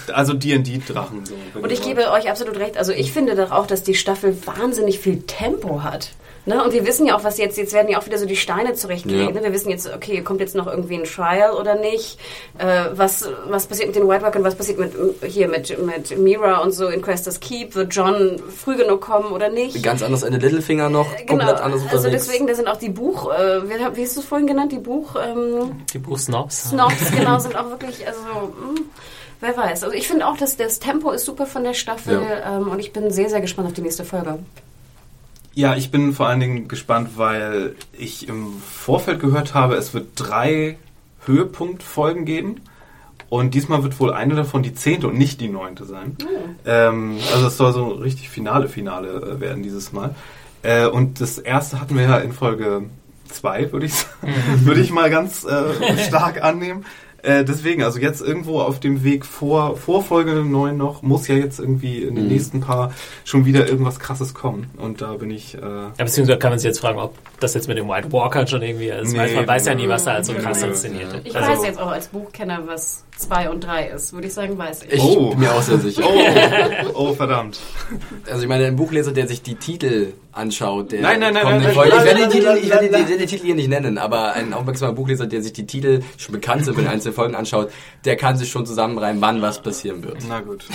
Also, 0.06 0.12
also 0.12 0.32
D&D-Drachen. 0.34 1.24
So, 1.24 1.34
Und 1.60 1.70
ich 1.72 1.80
gebe 1.82 2.10
euch 2.10 2.28
absolut 2.28 2.56
recht. 2.58 2.76
Also 2.76 2.92
ich 2.92 3.12
finde 3.12 3.34
doch 3.36 3.50
auch, 3.52 3.66
dass 3.66 3.82
die 3.82 3.94
Staffel 3.94 4.36
wahnsinnig 4.46 4.98
viel 4.98 5.22
Tempo 5.22 5.82
hat. 5.82 6.10
Ne? 6.46 6.62
Und 6.62 6.72
wir 6.72 6.86
wissen 6.86 7.06
ja 7.06 7.16
auch, 7.16 7.24
was 7.24 7.38
jetzt, 7.38 7.58
jetzt 7.58 7.72
werden 7.72 7.88
ja 7.90 7.98
auch 7.98 8.06
wieder 8.06 8.18
so 8.18 8.24
die 8.26 8.36
Steine 8.36 8.74
zurechtgelegt. 8.74 9.34
Ja. 9.34 9.40
Ne? 9.40 9.42
Wir 9.42 9.52
wissen 9.52 9.68
jetzt, 9.68 9.92
okay, 9.92 10.22
kommt 10.22 10.40
jetzt 10.40 10.54
noch 10.54 10.68
irgendwie 10.68 10.94
ein 10.94 11.04
Trial 11.04 11.50
oder 11.52 11.74
nicht? 11.74 12.18
Äh, 12.58 12.84
was, 12.92 13.28
was 13.48 13.66
passiert 13.66 13.88
mit 13.88 13.96
den 13.96 14.08
White 14.08 14.22
Walkern? 14.22 14.44
Was 14.44 14.54
passiert 14.54 14.78
mit, 14.78 14.92
hier 15.24 15.48
mit, 15.48 15.76
mit 15.84 16.16
Mira 16.18 16.58
und 16.58 16.70
so 16.72 16.86
in 16.86 17.02
Crestas 17.02 17.40
Keep? 17.40 17.74
Wird 17.74 17.92
John 17.94 18.40
früh 18.56 18.76
genug 18.76 19.00
kommen 19.00 19.32
oder 19.32 19.48
nicht? 19.48 19.82
Ganz 19.82 20.02
anders 20.02 20.22
eine 20.22 20.38
Littlefinger 20.38 20.88
noch, 20.88 21.08
Genau, 21.16 21.26
komplett 21.26 21.60
anders 21.60 21.82
unterwegs. 21.82 21.92
also 21.92 22.10
deswegen, 22.10 22.46
da 22.46 22.54
sind 22.54 22.68
auch 22.68 22.76
die 22.76 22.90
Buch, 22.90 23.32
äh, 23.32 23.62
wie, 23.68 23.96
wie 23.96 24.02
hast 24.04 24.16
du 24.16 24.20
es 24.20 24.26
vorhin 24.26 24.46
genannt, 24.46 24.70
die 24.70 24.78
Buch, 24.78 25.16
ähm, 25.16 25.84
Die 25.92 25.98
Buchsnobs. 25.98 26.70
Snobs, 26.70 27.10
genau, 27.16 27.38
sind 27.40 27.56
auch 27.56 27.70
wirklich, 27.70 28.06
also, 28.06 28.20
mh, 28.20 28.80
wer 29.40 29.56
weiß. 29.56 29.82
Also 29.82 29.94
ich 29.96 30.06
finde 30.06 30.26
auch, 30.28 30.36
dass 30.36 30.56
das 30.56 30.78
Tempo 30.78 31.10
ist 31.10 31.24
super 31.24 31.46
von 31.46 31.64
der 31.64 31.74
Staffel 31.74 32.22
ähm, 32.46 32.68
und 32.68 32.78
ich 32.78 32.92
bin 32.92 33.10
sehr, 33.10 33.28
sehr 33.30 33.40
gespannt 33.40 33.66
auf 33.68 33.74
die 33.74 33.82
nächste 33.82 34.04
Folge. 34.04 34.38
Ja, 35.56 35.74
ich 35.74 35.90
bin 35.90 36.12
vor 36.12 36.26
allen 36.26 36.40
Dingen 36.40 36.68
gespannt, 36.68 37.12
weil 37.16 37.76
ich 37.96 38.28
im 38.28 38.60
Vorfeld 38.60 39.20
gehört 39.20 39.54
habe, 39.54 39.76
es 39.76 39.94
wird 39.94 40.08
drei 40.14 40.76
Höhepunktfolgen 41.24 42.26
geben. 42.26 42.60
Und 43.30 43.54
diesmal 43.54 43.82
wird 43.82 43.98
wohl 43.98 44.12
eine 44.12 44.34
davon 44.34 44.62
die 44.62 44.74
zehnte 44.74 45.08
und 45.08 45.16
nicht 45.16 45.40
die 45.40 45.48
neunte 45.48 45.86
sein. 45.86 46.18
Ähm, 46.66 47.16
also 47.32 47.46
es 47.46 47.56
soll 47.56 47.72
so 47.72 47.88
richtig 47.88 48.28
Finale, 48.28 48.68
Finale 48.68 49.08
äh, 49.08 49.40
werden 49.40 49.62
dieses 49.62 49.94
Mal. 49.94 50.14
Äh, 50.62 50.88
und 50.88 51.22
das 51.22 51.38
erste 51.38 51.80
hatten 51.80 51.96
wir 51.96 52.02
ja 52.02 52.18
in 52.18 52.32
Folge 52.32 52.82
zwei, 53.24 53.72
würde 53.72 53.86
ich, 53.86 53.94
sagen. 53.94 54.34
würde 54.66 54.82
ich 54.82 54.90
mal 54.90 55.08
ganz 55.08 55.44
äh, 55.44 55.96
stark 56.06 56.44
annehmen. 56.44 56.84
Äh, 57.26 57.44
deswegen, 57.44 57.82
also 57.82 57.98
jetzt 57.98 58.20
irgendwo 58.22 58.60
auf 58.60 58.78
dem 58.78 59.02
Weg 59.02 59.24
vor, 59.26 59.76
vor 59.76 60.04
Folge 60.04 60.32
9 60.44 60.76
noch, 60.76 61.02
muss 61.02 61.26
ja 61.26 61.34
jetzt 61.34 61.58
irgendwie 61.58 62.04
in 62.04 62.14
den 62.14 62.28
nächsten 62.28 62.60
paar 62.60 62.92
schon 63.24 63.44
wieder 63.44 63.66
irgendwas 63.68 63.98
krasses 63.98 64.32
kommen. 64.32 64.70
Und 64.76 65.00
da 65.02 65.14
bin 65.14 65.30
ich. 65.32 65.54
Äh, 65.56 65.60
Ja, 65.60 65.90
beziehungsweise 65.98 66.38
kann 66.38 66.50
man 66.50 66.60
sich 66.60 66.68
jetzt 66.68 66.78
fragen, 66.78 67.00
ob 67.00 67.14
das 67.40 67.54
jetzt 67.54 67.66
mit 67.66 67.78
dem 67.78 67.88
White 67.88 68.12
Walker 68.12 68.46
schon 68.46 68.62
irgendwie 68.62 68.90
ist. 68.90 69.12
Nee, 69.12 69.18
weiß, 69.18 69.34
man 69.34 69.46
weiß 69.48 69.66
ja 69.66 69.74
nie, 69.74 69.88
was 69.88 70.04
da 70.04 70.12
halt 70.12 70.24
so 70.24 70.34
krass 70.34 70.62
inszeniert 70.62 71.12
ist. 71.14 71.26
Ich 71.26 71.34
Also, 71.36 71.48
weiß 71.50 71.64
jetzt 71.66 71.80
auch 71.80 71.90
als 71.90 72.06
Buchkenner, 72.08 72.62
was 72.66 73.04
2 73.16 73.48
und 73.50 73.64
3 73.64 73.86
ist, 73.88 74.12
würde 74.12 74.26
ich 74.26 74.34
sagen, 74.34 74.58
weiß 74.58 74.82
ich. 74.84 74.92
Ich 74.92 75.00
Oh. 75.02 75.30
bin 75.30 75.38
mir 75.40 75.52
auch 75.52 75.62
sehr 75.62 75.78
sicher. 75.78 76.02
Oh, 76.04 76.90
oh 76.94 77.12
verdammt. 77.14 77.58
Also 78.30 78.42
ich 78.42 78.48
meine, 78.48 78.66
ein 78.66 78.76
Buchleser, 78.76 79.12
der 79.12 79.26
sich 79.26 79.40
die 79.42 79.54
Titel 79.54 80.12
anschaut, 80.32 80.92
der 80.92 81.00
Nein, 81.00 81.18
nein, 81.20 81.32
nein, 81.32 81.44
kommenden 81.44 81.64
nein, 81.68 81.74
Folge- 81.74 81.96
nein, 81.96 82.00
ich 82.00 82.04
werde 82.06 82.20
nein, 82.20 82.30
die 82.30 82.36
Titel, 82.38 82.58
ich 82.62 82.68
werde 82.70 82.88
die, 82.90 83.04
die, 83.12 83.18
die 83.18 83.26
Titel 83.26 83.46
hier 83.46 83.54
nicht 83.54 83.70
nennen, 83.70 83.96
aber 83.96 84.34
ein 84.34 84.52
aufmerksamer 84.52 84.92
Buchleser, 84.92 85.26
der 85.26 85.40
sich 85.42 85.54
die 85.54 85.66
Titel 85.66 86.02
schon 86.18 86.34
bekannt 86.34 86.66
sind, 86.66 86.76
wenn 86.76 86.84
er 86.84 86.92
einzelne 86.92 87.14
Folgen 87.14 87.34
anschaut, 87.34 87.70
der 88.04 88.16
kann 88.16 88.36
sich 88.36 88.50
schon 88.50 88.66
zusammenreimen, 88.66 89.22
wann 89.22 89.40
was 89.40 89.62
passieren 89.62 90.04
wird. 90.04 90.18
Na 90.28 90.40
gut. 90.40 90.64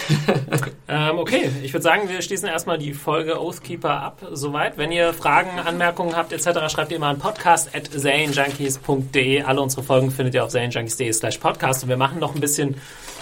Ähm, 0.87 1.17
okay, 1.19 1.49
ich 1.63 1.71
würde 1.71 1.83
sagen, 1.83 2.09
wir 2.09 2.21
schließen 2.21 2.49
erstmal 2.49 2.77
die 2.77 2.93
Folge 2.93 3.41
Oathkeeper 3.41 4.01
ab. 4.01 4.21
Soweit. 4.33 4.77
Wenn 4.77 4.91
ihr 4.91 5.13
Fragen, 5.13 5.49
Anmerkungen 5.65 6.17
habt 6.17 6.33
etc., 6.33 6.67
schreibt 6.69 6.91
ihr 6.91 6.97
immer 6.97 7.07
an 7.07 7.17
podcast.zanejunkies.de. 7.17 9.43
Alle 9.43 9.61
unsere 9.61 9.83
Folgen 9.83 10.11
findet 10.11 10.35
ihr 10.35 10.43
auf 10.43 10.49
zanejunkies.de 10.49 11.13
slash 11.13 11.37
podcast. 11.37 11.83
Und 11.83 11.89
wir 11.89 11.95
machen 11.97 12.19
noch 12.19 12.30
ein 12.35 12.41
bisschen 12.41 12.75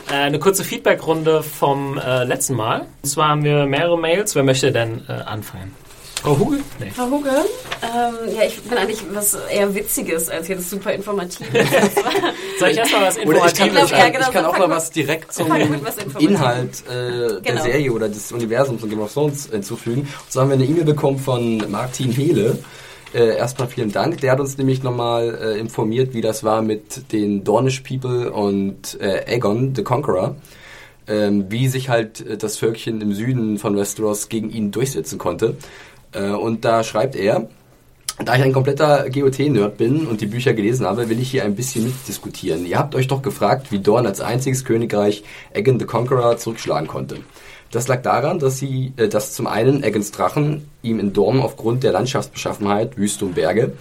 äh, 0.10 0.14
eine 0.14 0.40
kurze 0.40 0.64
Feedbackrunde 0.64 1.44
vom 1.44 1.98
äh, 1.98 2.24
letzten 2.24 2.56
Mal. 2.56 2.88
Und 3.04 3.10
zwar 3.10 3.30
haben 3.30 3.44
wir 3.44 3.66
mehrere 3.66 3.98
Mails. 3.98 4.36
Wer 4.36 4.44
möchte 4.44 4.72
denn 4.72 5.04
äh, 5.08 5.12
anfangen? 5.12 5.74
Frau 6.22 6.38
Huge? 6.38 6.58
Nee. 6.80 6.92
Frau 6.94 7.10
Huge, 7.10 7.30
ähm, 7.82 8.36
ja, 8.36 8.44
ich 8.46 8.62
bin 8.62 8.78
eigentlich 8.78 9.00
was 9.14 9.36
eher 9.50 9.74
Witziges 9.74 10.28
als 10.30 10.50
jetzt 10.50 10.70
super 10.70 10.92
Informatives. 10.92 11.48
Soll 12.60 12.70
ich 12.70 12.78
erstmal 12.78 13.04
was 13.04 13.16
ich 13.16 13.24
Informatives 13.24 13.84
ich 13.86 13.92
Ja, 13.92 13.98
kann, 14.00 14.12
genau, 14.12 14.26
ich 14.28 14.34
kann 14.34 14.46
auch 14.46 14.58
mal 14.58 14.70
was 14.70 14.92
direkt 14.92 15.32
zum 15.34 15.48
was. 15.50 15.96
Inhalt 16.22 16.84
äh, 16.90 16.92
der 16.92 17.40
Genau. 17.42 17.64
Serie 17.64 17.92
oder 17.94 18.10
des 18.10 18.34
Universums 18.34 18.82
von 18.82 18.90
Game 18.90 19.00
of 19.00 19.14
Thrones 19.14 19.48
hinzufügen. 19.50 20.02
Und 20.02 20.10
so 20.32 20.42
haben 20.42 20.50
wir 20.50 20.56
eine 20.56 20.66
E-Mail 20.66 20.84
bekommen 20.84 21.20
von 21.20 21.64
Martin 21.72 22.12
Hele. 22.12 22.60
Äh, 23.14 23.38
erstmal 23.38 23.68
vielen 23.68 23.92
Dank. 23.92 24.22
Der 24.22 24.32
hat 24.32 24.40
uns 24.40 24.58
nämlich 24.58 24.84
nochmal 24.84 25.38
äh, 25.42 25.60
informiert, 25.60 26.14
wie 26.14 26.22
das 26.22 26.44
war 26.44 26.62
mit 26.62 27.12
den 27.12 27.44
Dornish 27.44 27.82
People 27.82 28.32
und 28.32 29.00
äh, 29.02 29.24
Aegon, 29.28 29.74
the 29.76 29.84
Conqueror. 29.84 30.36
Ähm, 31.08 31.46
wie 31.50 31.68
sich 31.68 31.90
halt 31.90 32.22
äh, 32.22 32.38
das 32.38 32.58
Völkchen 32.58 33.02
im 33.02 33.14
Süden 33.14 33.58
von 33.58 33.76
Westeros 33.76 34.30
gegen 34.30 34.52
ihn 34.52 34.72
durchsetzen 34.72 35.18
konnte. 35.18 35.58
Äh, 36.12 36.30
und 36.30 36.66
da 36.66 36.84
schreibt 36.84 37.16
er, 37.16 37.50
da 38.24 38.36
ich 38.36 38.44
ein 38.44 38.54
kompletter 38.54 39.10
GOT-Nerd 39.10 39.78
bin 39.78 40.06
und 40.06 40.22
die 40.22 40.26
Bücher 40.28 40.54
gelesen 40.54 40.86
habe, 40.86 41.10
will 41.10 41.20
ich 41.20 41.32
hier 41.32 41.46
ein 41.46 41.56
bisschen 41.56 41.86
mitdiskutieren. 41.86 42.66
Ihr 42.66 42.78
habt 42.78 42.94
euch 42.94 43.08
doch 43.08 43.22
gefragt, 43.22 43.72
wie 43.72 43.80
Dorn 43.80 44.06
als 44.06 44.22
einziges 44.22 44.66
Königreich 44.66 45.24
Aegon 45.56 45.80
the 45.80 45.86
Conqueror 45.86 46.38
zurückschlagen 46.38 46.88
konnte. 46.88 47.18
Das 47.72 47.88
lag 47.88 48.02
daran, 48.02 48.40
dass 48.40 48.58
sie, 48.58 48.94
äh, 48.98 49.08
dass 49.08 49.34
zum 49.34 49.48
einen 49.48 49.84
Aegons 49.84 50.12
Drachen 50.12 50.68
ihm 50.82 51.00
in 51.00 51.14
Dorn 51.14 51.40
aufgrund 51.40 51.84
der 51.84 51.92
Landschaftsbeschaffenheit, 51.92 52.98
Wüste 52.98 53.26
und 53.26 53.36
Berge, 53.36 53.74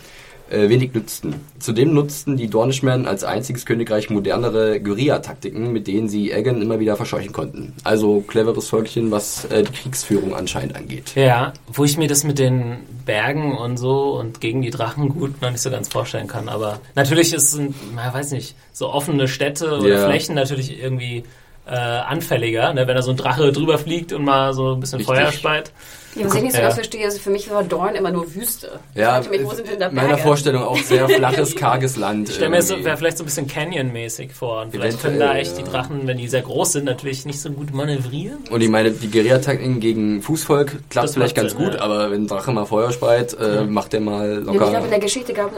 äh, 0.51 0.69
wenig 0.69 0.95
nützten. 0.95 1.35
Zudem 1.59 1.93
nutzten 1.93 2.37
die 2.37 2.49
Dornishmen 2.49 3.07
als 3.07 3.23
einziges 3.25 3.67
Königreich 3.67 4.09
modernere 4.09 4.81
Guerilla-Taktiken, 4.81 5.73
mit 5.73 5.87
denen 5.87 6.09
sie 6.09 6.33
Aegon 6.33 6.63
immer 6.63 6.81
wieder 6.81 6.97
verscheuchen 6.97 7.33
konnten. 7.33 7.75
Also 7.85 8.23
cleveres 8.23 8.69
Völkchen, 8.69 9.11
was 9.11 9.45
äh, 9.47 9.63
die 9.63 9.73
Kriegsführung 9.73 10.35
anscheinend 10.35 10.75
angeht. 10.77 11.13
Ja, 11.15 11.53
wo 11.67 11.85
ich 11.85 11.99
mir 11.99 12.09
das 12.09 12.25
mit 12.25 12.39
den 12.39 12.79
Bergen 13.05 13.57
und 13.57 13.77
so 13.77 14.19
und 14.19 14.41
gegen 14.41 14.63
die 14.63 14.71
Drachen 14.71 15.11
gut 15.11 15.43
noch 15.43 15.51
nicht 15.51 15.61
so 15.61 15.71
ganz 15.71 15.89
vorstellen 15.89 16.29
kann. 16.29 16.49
Aber 16.49 16.81
natürlich 16.95 17.35
ist 17.35 17.53
es, 17.53 17.59
ein, 17.59 17.75
man 17.95 18.13
weiß 18.13 18.33
nicht, 18.33 18.55
so 18.73 18.89
offene 18.91 19.29
Städte 19.29 19.79
oder 19.79 19.89
Ja. 19.89 20.07
Flächen 20.07 20.35
natürlich 20.35 20.83
irgendwie 20.83 21.25
äh, 21.69 21.75
anfälliger, 21.75 22.73
ne? 22.73 22.87
wenn 22.87 22.97
da 22.97 23.03
so 23.03 23.11
ein 23.11 23.17
Drache 23.17 23.53
drüber 23.53 23.79
fliegt 23.79 24.13
und 24.13 24.25
mal 24.25 24.53
so 24.55 24.73
ein 24.75 24.81
bisschen 24.81 24.99
Richtig. 24.99 25.17
Feuer 25.17 25.33
speit. 25.33 25.73
Ja, 26.15 26.25
was 26.25 26.35
ich 26.37 26.43
nicht 26.43 26.53
so 26.53 26.59
Ja. 26.59 26.65
ganz 26.65 26.75
verstehe, 26.75 27.07
ist, 27.07 27.21
für 27.21 27.29
mich 27.31 27.49
war 27.51 27.63
Dorn 27.63 27.95
immer 27.95 28.11
nur 28.11 28.35
Wüste. 28.35 28.81
Ja, 28.95 29.21
mich, 29.31 29.45
wo 29.45 29.53
sind 29.53 29.69
denn 29.69 29.79
da 29.79 29.89
in 29.89 29.95
meiner? 29.95 30.17
Vorstellung 30.19 30.63
auch 30.65 30.79
sehr 30.79 31.07
flaches, 31.09 31.55
karges 31.55 31.97
Land. 31.97 32.31
Ich 32.31 32.37
stelle 32.37 32.51
mir 32.51 32.63
so, 32.63 32.83
wäre 32.83 32.97
vielleicht 32.97 33.19
so 33.19 33.25
ein 33.25 33.27
bisschen 33.27 33.47
Canyon-mäßig 33.47 34.33
vor. 34.33 34.63
Und 34.63 34.71
vielleicht 34.73 34.99
Eventuell, 35.01 35.19
können 35.19 35.33
da 35.33 35.37
echt 35.37 35.59
ja. 35.59 35.63
die 35.65 35.71
Drachen, 35.71 36.07
wenn 36.07 36.17
die 36.17 36.27
sehr 36.27 36.41
groß 36.43 36.73
sind, 36.73 36.85
natürlich 36.87 37.27
nicht 37.27 37.41
so 37.41 37.51
gut 37.51 37.73
manövrieren. 37.75 38.39
Und 38.51 38.61
ich 38.63 38.71
meine, 38.71 38.91
die 38.91 39.11
Guerilla-Taktiken 39.11 39.79
gegen 39.81 40.23
Fußvolk 40.23 40.89
klappt 40.89 41.09
Das 41.09 41.15
vielleicht 41.15 41.37
ganz 41.37 41.53
Sinn, 41.53 41.63
gut, 41.63 41.75
ja. 41.75 41.81
aber 41.83 42.11
wenn 42.11 42.23
ein 42.23 42.27
Drache 42.27 42.51
mal 42.53 42.65
Feuer 42.65 42.91
speit, 42.91 43.37
äh, 43.39 43.65
macht 43.65 43.93
der 43.93 44.01
mal 44.01 44.29
Ja, 44.31 44.39
ich 44.39 44.45
glaube, 44.45 44.65
in 44.65 44.73
locker. 44.73 44.89
der 44.89 44.99
Geschichte 45.01 45.35
gab 45.35 45.53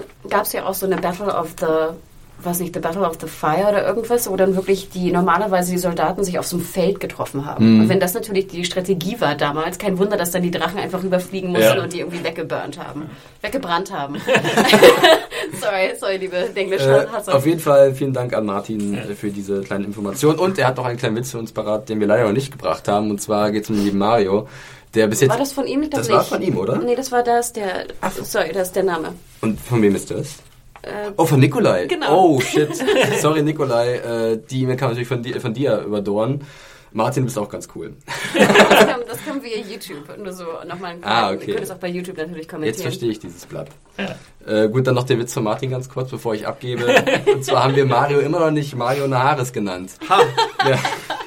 es 0.45 0.53
ja 0.53 0.67
auch 0.67 0.75
so 0.75 0.85
eine 0.85 0.97
Battle 0.97 1.33
of 1.33 1.55
the, 1.61 1.67
was 2.43 2.61
nicht, 2.61 2.75
the 2.75 2.81
Battle 2.81 3.03
of 3.03 3.19
the 3.21 3.27
Fire 3.27 3.69
oder 3.69 3.87
irgendwas, 3.87 4.31
wo 4.31 4.37
dann 4.37 4.57
wirklich 4.57 4.89
die 4.91 5.13
normalerweise 5.13 5.73
die 5.73 5.79
Soldaten 5.79 6.25
sich 6.25 6.39
auf 6.39 6.47
so 6.47 6.57
einem 6.57 6.65
Feld 6.65 7.01
getroffen 7.01 7.45
haben. 7.47 7.75
Mhm. 7.75 7.81
Und 7.83 7.89
wenn 7.89 8.01
das 8.01 8.15
natürlich 8.15 8.47
die 8.49 8.65
Strategie 8.65 9.21
war 9.21 9.35
damals, 9.35 9.79
kein 9.79 9.99
Wunder, 9.99 10.17
dass 10.17 10.31
dann 10.31 10.43
die 10.43 10.51
Drachen 10.51 10.79
einfach 10.79 11.03
rüberfliegen 11.03 11.51
mussten 11.51 11.77
Ja. 11.77 11.83
und 11.83 11.93
die 11.93 12.01
irgendwie 12.01 12.23
weggeburnt 12.25 12.79
haben. 12.79 13.11
Weggebrannt 13.43 13.93
haben. 13.93 14.17
sorry, 15.61 15.93
sorry, 15.99 16.17
liebe 16.17 16.37
englisch 16.55 16.83
Äh, 16.83 17.07
auf 17.27 17.47
jeden 17.47 17.61
Fall 17.61 17.95
vielen 17.95 18.13
Dank 18.13 18.35
an 18.35 18.47
Martin 18.47 18.95
äh, 18.95 19.15
für 19.15 19.31
diese 19.31 19.61
kleine 19.63 19.85
Information. 19.85 20.39
Und 20.39 20.59
er 20.59 20.69
hat 20.69 20.77
noch 20.77 20.85
einen 20.85 20.99
kleinen 20.99 21.17
Witz 21.17 21.31
für 21.31 21.39
uns 21.39 21.53
parat, 21.53 21.89
den 21.89 22.01
wir 22.01 22.07
leider 22.07 22.25
noch 22.25 22.33
nicht 22.33 22.53
gebracht 22.53 22.89
haben. 22.89 23.11
Und 23.11 23.21
zwar 23.21 23.51
geht 23.51 23.65
es 23.65 23.71
um 23.71 23.77
den 23.77 23.85
lieben 23.85 23.99
Mario, 23.99 24.49
der 24.95 25.07
bis 25.07 25.21
jetzt... 25.21 25.31
War 25.31 25.39
das 25.39 25.53
von 25.53 25.67
ihm? 25.67 25.89
Das 25.91 26.09
nicht. 26.09 26.17
war 26.17 26.25
von 26.25 26.43
ihm, 26.43 26.57
oder? 26.57 26.79
Nee, 26.79 26.97
das 26.97 27.13
war 27.13 27.23
das, 27.23 27.53
der, 27.53 27.87
sorry, 28.23 28.53
das 28.53 28.69
ist 28.69 28.77
der 28.77 28.85
Name. 28.85 29.15
Und 29.41 29.61
von 29.61 29.81
wem 29.83 29.95
ist 29.95 30.11
das? 30.11 30.37
Äh, 30.83 31.11
Oh, 31.17 31.27
von 31.27 31.41
Nikolai. 31.41 31.87
Genau. 31.87 32.35
Oh, 32.37 32.41
shit. 32.41 32.71
Sorry, 33.21 33.43
Nikolai. 33.43 33.95
Äh, 33.97 34.41
die 34.51 34.63
E-Mail 34.63 34.77
kam 34.77 34.89
natürlich 34.91 35.09
von 35.09 35.23
dir, 35.23 35.41
von 35.41 35.53
dir 35.55 35.81
überdorn. 35.81 36.43
Martin, 36.93 37.23
du 37.23 37.27
bist 37.27 37.39
auch 37.39 37.49
ganz 37.49 37.69
cool. 37.77 37.93
das, 38.37 38.87
kam, 38.87 39.01
das 39.07 39.25
kam 39.25 39.41
via 39.45 39.59
YouTube. 39.59 40.17
Nur 40.19 40.33
so 40.33 40.45
nochmal 40.67 40.93
ein 40.95 41.05
Ah, 41.05 41.31
Ihr 41.31 41.37
okay. 41.37 41.53
könnt 41.53 41.63
es 41.65 41.71
auch 41.71 41.77
bei 41.79 41.87
YouTube 41.87 42.17
natürlich 42.17 42.49
kommentieren. 42.49 42.75
Jetzt 42.75 42.83
verstehe 42.83 43.11
ich 43.11 43.21
dieses 43.21 43.47
Blatt. 43.47 43.69
Ja. 43.97 44.17
Äh, 44.65 44.69
gut, 44.69 44.89
dann 44.89 44.97
noch 44.97 45.05
der 45.05 45.17
Witz 45.21 45.33
von 45.33 45.45
Martin 45.45 45.71
ganz 45.71 45.89
kurz, 45.89 46.11
bevor 46.11 46.35
ich 46.35 46.49
abgebe. 46.49 46.85
Und 47.33 47.45
zwar 47.45 47.63
haben 47.63 47.77
wir 47.77 47.87
Mario 47.87 48.19
immer 48.19 48.41
noch 48.41 48.51
nicht 48.51 48.75
Mario 48.75 49.07
Naharis 49.07 49.53
genannt. 49.53 49.93
Ja, 50.69 50.79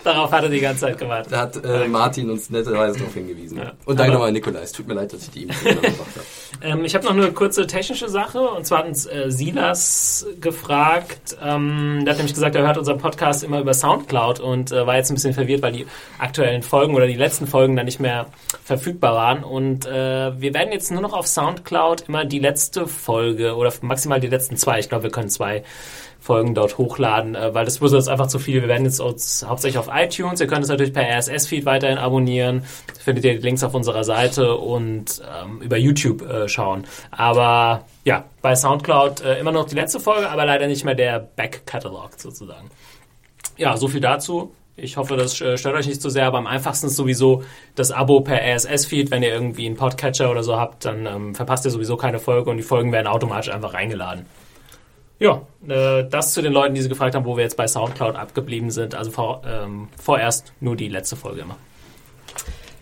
Darauf 0.04 0.34
hat 0.34 0.44
er 0.44 0.50
die 0.50 0.60
ganze 0.60 0.82
Zeit 0.82 0.98
gewartet. 0.98 1.32
da 1.32 1.38
hat 1.40 1.64
äh, 1.64 1.88
Martin 1.88 2.30
uns 2.30 2.50
netterweise 2.50 3.00
darauf 3.00 3.14
hingewiesen. 3.14 3.58
Ja. 3.60 3.72
Und 3.86 3.98
danke 3.98 4.12
nochmal, 4.12 4.34
Nikolai. 4.34 4.64
Es 4.64 4.74
tut 4.74 4.86
mir 4.86 4.96
leid, 4.96 5.14
dass 5.14 5.22
ich 5.24 5.30
die 5.32 5.44
E-Mail 5.44 5.76
gemacht 5.76 5.86
habe. 5.98 6.26
Ähm, 6.64 6.86
ich 6.86 6.96
habe 6.96 7.04
noch 7.04 7.12
eine 7.12 7.32
kurze 7.34 7.68
technische 7.68 8.08
Sache. 8.08 8.40
Und 8.40 8.66
zwar 8.66 8.80
hat 8.80 8.88
uns 8.88 9.06
äh, 9.06 9.26
Silas 9.30 10.26
gefragt. 10.40 11.38
Ähm, 11.44 12.02
der 12.06 12.14
hat 12.14 12.18
nämlich 12.18 12.34
gesagt, 12.34 12.56
er 12.56 12.66
hört 12.66 12.78
unseren 12.78 13.00
Podcast 13.00 13.44
immer 13.44 13.60
über 13.60 13.74
Soundcloud 13.74 14.40
und 14.40 14.72
äh, 14.72 14.88
war 14.88 14.96
jetzt 14.96 15.12
ein 15.12 15.16
bisschen 15.16 15.34
verwirrt, 15.34 15.62
weil 15.62 15.74
die 15.74 15.86
aktuellen 16.18 16.64
Folgen 16.64 16.96
oder 16.96 17.06
die 17.06 17.16
letzten 17.16 17.48
Folgen 17.48 17.76
dann 17.76 17.86
nicht 17.86 18.00
mehr 18.00 18.28
verfügbar 18.64 19.14
waren. 19.14 19.44
Und 19.44 19.86
äh, 19.86 20.40
wir 20.40 20.54
werden 20.54 20.72
jetzt 20.72 20.90
nur 20.90 21.02
noch 21.02 21.14
auf 21.14 21.28
Soundcloud 21.28 22.06
immer 22.08 22.24
die 22.24 22.40
letzte 22.40 22.88
Folge 22.88 23.56
oder 23.56 23.74
maximal 23.82 24.22
die 24.22 24.28
letzten 24.28 24.56
zwei. 24.56 24.80
Ich 24.80 24.88
glaube, 24.88 25.04
wir 25.04 25.12
können 25.12 25.30
zwei 25.30 25.64
Folgen 26.24 26.56
dort 26.56 26.78
hochladen, 26.78 27.36
äh, 27.36 27.54
weil 27.54 27.66
das 27.66 27.82
wird 27.82 27.92
jetzt 27.92 28.08
einfach 28.08 28.28
zu 28.28 28.40
viel. 28.40 28.62
Wir 28.62 28.70
werden 28.70 28.86
jetzt 28.86 29.02
uns 29.02 29.46
hauptsächlich 29.46 29.78
auf 29.78 29.90
iTunes. 29.94 30.40
Ihr 30.40 30.48
könnt 30.48 30.64
es 30.64 30.70
natürlich 30.70 30.94
per 30.94 31.04
RSS-Feed 31.04 31.66
weiterhin 31.66 31.98
abonnieren. 31.98 32.64
Findet 32.98 33.26
ihr 33.26 33.34
die 33.34 33.42
Links 33.42 33.62
auf 33.62 33.74
unserer 33.74 34.06
Seite 34.06 34.56
und 34.56 35.22
ähm, 35.22 35.62
über 35.62 35.76
YouTube 35.76 36.22
äh, 36.22 36.48
schauen. 36.48 36.86
Aber 37.12 37.84
ja, 38.06 38.24
bei 38.42 38.56
Soundcloud 38.56 39.20
äh, 39.20 39.38
immer 39.38 39.52
noch 39.52 39.68
die 39.68 39.76
letzte 39.76 40.00
Folge, 40.00 40.30
aber 40.30 40.46
leider 40.46 40.68
nicht 40.68 40.86
mehr 40.86 40.96
der 40.96 41.20
Back-Catalog 41.20 42.12
sozusagen. 42.16 42.72
Ja, 43.58 43.76
so 43.76 43.90
viel 43.90 44.00
dazu. 44.00 44.54
Ich 44.78 44.96
hoffe, 44.96 45.18
das 45.18 45.42
äh, 45.42 45.58
stört 45.58 45.76
euch 45.76 45.88
nicht 45.88 46.02
so 46.02 46.08
sehr, 46.08 46.26
aber 46.26 46.38
am 46.38 46.48
einfachsten 46.48 46.88
ist 46.88 46.96
sowieso 46.96 47.44
das 47.76 47.92
Abo 47.92 48.22
per 48.22 48.40
RSS-Feed. 48.42 49.12
Wenn 49.12 49.24
ihr 49.24 49.34
irgendwie 49.34 49.66
einen 49.66 49.76
Podcatcher 49.76 50.32
oder 50.32 50.42
so 50.42 50.58
habt, 50.58 50.86
dann 50.86 51.06
ähm, 51.06 51.36
verpasst 51.36 51.66
ihr 51.66 51.72
sowieso 51.72 51.98
keine 51.98 52.20
Folge 52.20 52.50
und 52.50 52.56
die 52.56 52.64
Folgen 52.64 52.94
werden 52.94 53.08
automatisch 53.08 53.54
einfach 53.54 53.74
reingeladen. 53.74 54.26
Ja, 55.20 55.42
äh, 55.68 56.04
das 56.10 56.34
zu 56.34 56.42
den 56.42 56.54
Leuten, 56.54 56.76
die 56.76 56.82
sie 56.82 56.90
gefragt 56.90 57.16
haben, 57.16 57.26
wo 57.26 57.38
wir 57.38 57.44
jetzt 57.44 57.58
bei 57.58 57.68
Soundcloud 57.68 58.16
abgeblieben 58.16 58.72
sind. 58.72 58.96
Also 58.96 59.12
vor, 59.12 59.42
ähm, 59.46 59.90
vorerst 60.02 60.54
nur 60.60 60.76
die 60.76 60.90
letzte 60.90 61.16
Folge 61.16 61.42
immer. 61.42 61.58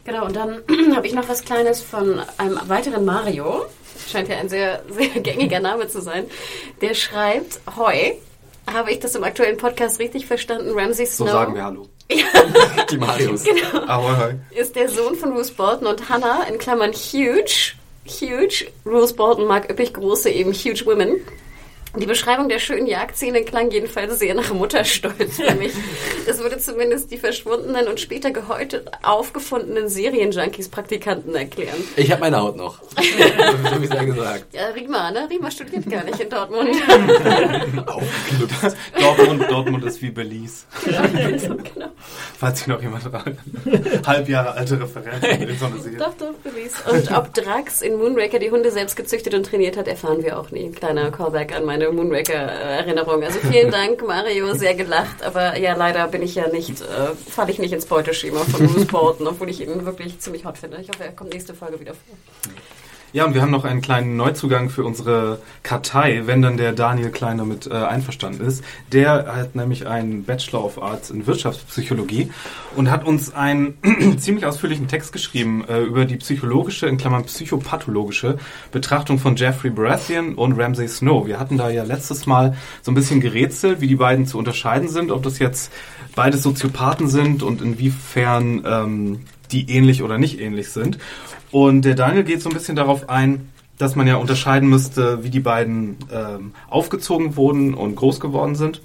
Genau, 0.04 0.26
und 0.26 0.36
dann 0.36 0.62
habe 0.96 1.06
ich 1.06 1.14
noch 1.14 1.28
was 1.30 1.44
Kleines 1.44 1.82
von 1.82 2.22
einem 2.38 2.60
weiteren 2.68 3.06
Mario. 3.06 3.66
Scheint 4.08 4.30
ja 4.30 4.38
ein 4.38 4.50
sehr, 4.50 4.82
sehr 4.90 5.22
gängiger 5.22 5.60
Name 5.60 5.88
zu 5.88 6.02
sein. 6.02 6.26
Der 6.82 6.94
schreibt, 6.96 7.62
Hoi, 7.78 8.18
habe 8.72 8.92
ich 8.92 9.00
das 9.00 9.16
im 9.16 9.24
aktuellen 9.24 9.58
Podcast 9.58 10.00
richtig 10.00 10.26
verstanden? 10.26 10.72
Ramsey 10.74 11.06
So 11.06 11.26
Snow 11.26 11.30
sagen 11.30 11.56
wir 11.56 11.64
Hallo. 11.64 11.88
Die 12.90 12.98
Marius. 12.98 13.46
Aber 13.88 14.18
hoi. 14.18 14.36
ist 14.60 14.76
der 14.76 14.90
Sohn 14.90 15.16
von 15.16 15.34
Bruce 15.34 15.52
Bolton 15.52 15.88
und 15.88 16.10
Hannah, 16.10 16.44
in 16.44 16.58
Klammern 16.58 16.92
huge, 16.92 17.74
huge. 18.06 18.68
Bruce 18.84 19.14
Bolton 19.14 19.46
mag 19.48 19.70
üppig 19.70 19.94
große, 19.94 20.30
eben 20.30 20.52
huge 20.54 20.86
women. 20.86 21.22
Die 21.96 22.06
Beschreibung 22.06 22.48
der 22.48 22.60
schönen 22.60 22.88
Jagdszene 22.88 23.44
klang 23.44 23.70
jedenfalls 23.70 24.18
sehr 24.20 24.34
nach 24.34 24.54
Mutterstolz 24.54 25.38
für 25.38 25.56
mich. 25.56 25.74
Das 26.28 26.38
würde 26.38 26.60
zumindest 26.60 27.12
die 27.12 27.18
verschwundenen 27.18 27.88
und 27.88 28.00
später 28.00 28.30
gehäutet 28.32 28.90
aufgefundenen 29.02 29.90
Serienjunkies-Praktikanten 29.90 31.34
erklären. 31.36 31.84
Ich 31.96 32.12
habe 32.12 32.22
meine 32.22 32.38
Haut 32.38 32.56
noch. 32.56 32.82
so 32.94 33.82
wie 33.82 33.86
es 33.86 33.90
ja 33.90 34.04
gesagt. 34.04 34.54
Ja, 34.54 34.68
Rima, 34.68 35.10
ne? 35.12 35.28
Rima 35.30 35.50
studiert 35.50 35.90
gar 35.90 36.04
nicht 36.04 36.20
in 36.20 36.30
Dortmund. 36.30 36.70
Aufgeknüpft. 37.88 38.78
Dortmund, 39.00 39.52
Dortmund 39.52 39.84
ist 39.86 40.02
wie 40.02 40.12
Belize. 40.12 40.66
genau. 40.86 41.90
Falls 42.38 42.60
sich 42.60 42.68
noch 42.68 42.82
jemand 42.82 43.12
dran 43.12 43.38
halb 44.06 44.30
Jahre 44.30 44.54
alte 44.54 44.80
Referenzen 44.80 45.50
in 45.50 45.58
so 45.58 45.66
eine 45.66 45.80
Serie. 45.80 45.98
Doch, 45.98 46.14
doch, 46.14 46.34
Beweis. 46.44 46.74
Und 46.90 47.12
ob 47.18 47.34
Drax 47.34 47.82
in 47.82 47.98
Moonraker 47.98 48.40
die 48.40 48.52
Hunde 48.52 48.72
selbst 48.72 48.96
gezüchtet 48.96 49.34
und 49.34 49.46
trainiert 49.46 49.78
hat, 49.78 49.88
erfahren 49.88 50.24
wir 50.24 50.40
auch 50.40 50.52
nie. 50.52 50.72
Kleiner 50.72 51.12
Callback 51.12 51.56
an 51.56 51.66
meine 51.66 51.81
Moonraker-Erinnerung. 51.90 53.24
Also 53.24 53.40
vielen 53.40 53.72
Dank, 53.80 54.06
Mario, 54.06 54.54
sehr 54.54 54.76
gelacht. 54.76 55.24
Aber 55.24 55.58
ja, 55.58 55.76
leider 55.76 56.08
bin 56.08 56.22
ich 56.22 56.36
ja 56.36 56.48
nicht, 56.50 56.82
äh, 56.82 57.16
falle 57.30 57.52
ich 57.52 57.60
nicht 57.60 57.74
ins 57.74 57.86
Beuteschema 57.86 58.42
von 58.42 58.68
Bruce 58.68 58.86
Bolton, 58.86 59.28
obwohl 59.28 59.50
ich 59.50 59.62
ihn 59.62 59.86
wirklich 59.86 60.20
ziemlich 60.20 60.46
hot 60.46 60.58
finde. 60.58 60.78
Ich 60.82 60.90
hoffe, 60.90 61.04
er 61.06 61.12
kommt 61.12 61.34
nächste 61.34 61.54
Folge 61.54 61.80
wieder 61.80 61.94
vor. 61.94 62.54
Ja, 63.14 63.26
und 63.26 63.34
wir 63.34 63.42
haben 63.42 63.52
noch 63.52 63.66
einen 63.66 63.82
kleinen 63.82 64.16
Neuzugang 64.16 64.70
für 64.70 64.86
unsere 64.86 65.40
Kartei, 65.64 66.24
wenn 66.28 66.42
dann 66.42 66.56
der 66.56 66.72
Daniel 66.72 67.10
Klein 67.10 67.40
damit 67.40 67.68
äh, 67.68 67.74
einverstanden 67.74 68.46
ist. 68.46 68.64
Der 68.94 69.36
hat 69.36 69.54
nämlich 69.54 69.86
einen 69.86 70.24
Bachelor 70.24 70.64
of 70.64 70.82
Arts 70.82 71.10
in 71.10 71.28
Wirtschaftspsychologie 71.28 72.32
und 72.78 72.90
hat 72.90 73.06
uns 73.06 73.34
einen 73.34 73.78
ziemlich 74.18 74.46
ausführlichen 74.46 74.88
Text 74.88 75.12
geschrieben 75.12 75.66
äh, 75.68 75.82
über 75.82 76.06
die 76.06 76.16
psychologische, 76.16 76.88
in 76.88 76.98
Klammern 76.98 77.26
psychopathologische 77.26 78.38
Betrachtung 78.72 79.20
von 79.20 79.36
Jeffrey 79.36 79.72
Baratheon 79.72 80.36
und 80.36 80.58
Ramsay 80.58 80.88
Snow. 80.88 81.28
Wir 81.28 81.38
hatten 81.38 81.58
da 81.58 81.70
ja 81.70 81.84
letztes 81.84 82.26
Mal 82.26 82.56
so 82.82 82.92
ein 82.92 82.96
bisschen 82.96 83.20
gerätselt, 83.20 83.82
wie 83.82 83.88
die 83.88 83.96
beiden 83.96 84.26
zu 84.26 84.38
unterscheiden 84.38 84.88
sind, 84.88 85.12
ob 85.12 85.22
das 85.24 85.38
jetzt 85.40 85.74
beides 86.16 86.44
Soziopathen 86.44 87.10
sind 87.10 87.44
und 87.44 87.62
inwiefern 87.62 88.64
ähm, 88.66 89.20
die 89.52 89.70
ähnlich 89.70 90.04
oder 90.04 90.18
nicht 90.18 90.40
ähnlich 90.40 90.70
sind. 90.70 90.98
Und 91.52 91.84
der 91.84 91.96
Daniel 91.96 92.24
geht 92.24 92.42
so 92.42 92.50
ein 92.50 92.54
bisschen 92.54 92.76
darauf 92.76 93.10
ein, 93.10 93.50
dass 93.78 93.96
man 93.96 94.08
ja 94.08 94.16
unterscheiden 94.16 94.70
müsste, 94.70 95.24
wie 95.24 95.30
die 95.30 95.40
beiden 95.40 95.98
ähm, 96.14 96.54
aufgezogen 96.70 97.36
wurden 97.36 97.74
und 97.74 97.96
groß 97.96 98.20
geworden 98.20 98.56
sind. 98.56 98.82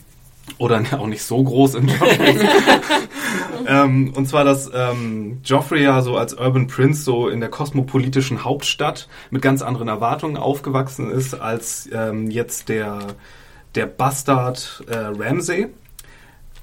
Oder 0.59 0.83
auch 0.99 1.07
nicht 1.07 1.23
so 1.23 1.43
groß 1.43 1.75
in 1.75 1.89
Joffrey. 1.89 2.39
ähm, 3.67 4.13
und 4.15 4.29
zwar, 4.29 4.45
dass 4.45 4.71
ähm, 4.73 5.41
Joffrey 5.45 5.83
ja 5.83 6.01
so 6.01 6.17
als 6.17 6.35
Urban 6.35 6.67
Prince 6.67 7.03
so 7.03 7.29
in 7.29 7.41
der 7.41 7.51
kosmopolitischen 7.51 8.45
Hauptstadt 8.45 9.09
mit 9.31 9.43
ganz 9.43 9.63
anderen 9.63 9.89
Erwartungen 9.89 10.37
aufgewachsen 10.37 11.11
ist 11.11 11.35
als 11.35 11.89
ähm, 11.93 12.31
jetzt 12.31 12.69
der, 12.69 12.99
der 13.75 13.87
Bastard 13.87 14.85
äh, 14.89 14.97
Ramsay, 14.97 15.69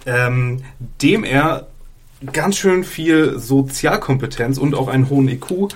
ähm, 0.06 0.64
dem 1.02 1.24
er 1.24 1.68
ganz 2.32 2.58
schön 2.58 2.84
viel 2.84 3.38
Sozialkompetenz 3.38 4.58
und 4.58 4.76
auch 4.76 4.88
einen 4.88 5.10
hohen 5.10 5.28
IQ 5.28 5.70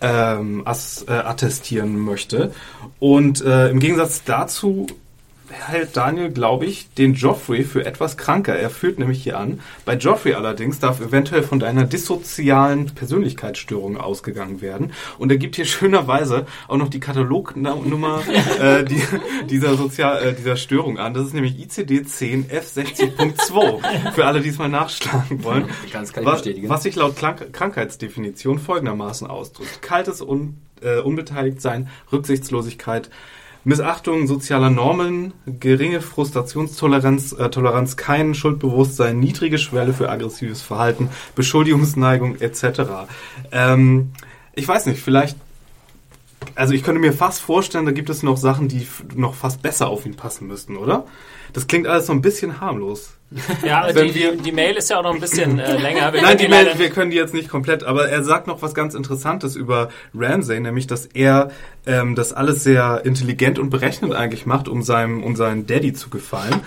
ähm, 0.00 0.62
as, 0.66 1.04
äh, 1.08 1.12
attestieren 1.12 1.98
möchte. 1.98 2.52
Und 2.98 3.42
äh, 3.42 3.68
im 3.70 3.78
Gegensatz 3.78 4.24
dazu 4.24 4.86
hält 5.52 5.96
Daniel, 5.96 6.30
glaube 6.30 6.66
ich, 6.66 6.92
den 6.94 7.14
Joffrey 7.14 7.64
für 7.64 7.84
etwas 7.84 8.16
kranker. 8.16 8.56
Er 8.56 8.70
führt 8.70 8.98
nämlich 8.98 9.22
hier 9.22 9.38
an. 9.38 9.60
Bei 9.84 9.94
Joffrey 9.94 10.34
allerdings 10.34 10.78
darf 10.78 11.00
eventuell 11.00 11.42
von 11.42 11.58
deiner 11.58 11.84
dissozialen 11.84 12.86
Persönlichkeitsstörung 12.86 13.96
ausgegangen 13.96 14.60
werden. 14.60 14.92
Und 15.18 15.30
er 15.30 15.38
gibt 15.38 15.56
hier 15.56 15.64
schönerweise 15.64 16.46
auch 16.68 16.76
noch 16.76 16.88
die 16.88 17.00
Katalognummer 17.00 18.22
äh, 18.60 18.84
die, 18.84 19.02
dieser, 19.50 19.76
Sozial, 19.76 20.22
äh, 20.22 20.34
dieser 20.34 20.56
Störung 20.56 20.98
an. 20.98 21.14
Das 21.14 21.26
ist 21.26 21.34
nämlich 21.34 21.54
ICD-10 21.54 22.46
F60.2. 22.50 24.12
Für 24.14 24.26
alle, 24.26 24.40
die 24.40 24.48
es 24.48 24.58
mal 24.58 24.68
nachschlagen 24.68 25.44
wollen. 25.44 25.66
Ganz 25.92 26.12
kann 26.12 26.24
ich 26.24 26.28
was, 26.28 26.42
bestätigen. 26.42 26.68
was 26.68 26.82
sich 26.82 26.96
laut 26.96 27.16
Krank 27.16 27.52
Krankheitsdefinition 27.52 28.58
folgendermaßen 28.58 29.26
ausdrückt. 29.26 29.82
Kaltes 29.82 30.20
Un 30.20 30.58
äh, 30.82 30.98
Unbeteiligtsein, 30.98 31.88
Rücksichtslosigkeit, 32.10 33.10
Missachtung 33.64 34.26
sozialer 34.26 34.70
Normen, 34.70 35.34
geringe 35.46 36.00
Frustrationstoleranz, 36.00 37.32
äh, 37.32 37.48
Toleranz, 37.48 37.96
kein 37.96 38.34
Schuldbewusstsein, 38.34 39.20
niedrige 39.20 39.58
Schwelle 39.58 39.92
für 39.92 40.10
aggressives 40.10 40.62
Verhalten, 40.62 41.08
Beschuldigungsneigung 41.34 42.40
etc. 42.40 43.06
Ähm, 43.52 44.12
ich 44.54 44.66
weiß 44.66 44.86
nicht, 44.86 45.00
vielleicht, 45.00 45.36
also 46.54 46.74
ich 46.74 46.82
könnte 46.82 47.00
mir 47.00 47.12
fast 47.12 47.40
vorstellen, 47.40 47.84
da 47.86 47.92
gibt 47.92 48.10
es 48.10 48.22
noch 48.22 48.36
Sachen, 48.36 48.68
die 48.68 48.86
noch 49.14 49.34
fast 49.34 49.62
besser 49.62 49.88
auf 49.88 50.06
ihn 50.06 50.14
passen 50.16 50.46
müssten, 50.46 50.76
oder? 50.76 51.04
Das 51.52 51.66
klingt 51.66 51.86
alles 51.86 52.06
so 52.06 52.12
ein 52.12 52.22
bisschen 52.22 52.60
harmlos. 52.60 53.10
Ja, 53.64 53.90
die, 53.92 54.14
wir- 54.14 54.36
die 54.36 54.52
Mail 54.52 54.74
ist 54.76 54.90
ja 54.90 54.98
auch 54.98 55.02
noch 55.02 55.14
ein 55.14 55.20
bisschen 55.20 55.58
äh, 55.58 55.76
länger. 55.80 56.12
Wir 56.12 56.20
Nein, 56.22 56.36
die 56.38 56.48
Mail, 56.48 56.68
wir 56.78 56.90
können 56.90 57.10
die 57.10 57.16
jetzt 57.16 57.32
nicht 57.34 57.48
komplett, 57.48 57.82
aber 57.82 58.08
er 58.08 58.22
sagt 58.24 58.46
noch 58.46 58.60
was 58.62 58.74
ganz 58.74 58.94
Interessantes 58.94 59.56
über 59.56 59.88
Ramsay, 60.14 60.60
nämlich, 60.60 60.86
dass 60.86 61.06
er 61.06 61.50
ähm, 61.86 62.14
das 62.14 62.32
alles 62.32 62.62
sehr 62.62 63.02
intelligent 63.04 63.58
und 63.58 63.70
berechnend 63.70 64.14
eigentlich 64.14 64.44
macht, 64.46 64.68
um 64.68 64.82
seinem, 64.82 65.22
um 65.24 65.34
seinen 65.36 65.66
Daddy 65.66 65.92
zu 65.94 66.10
gefallen. 66.10 66.60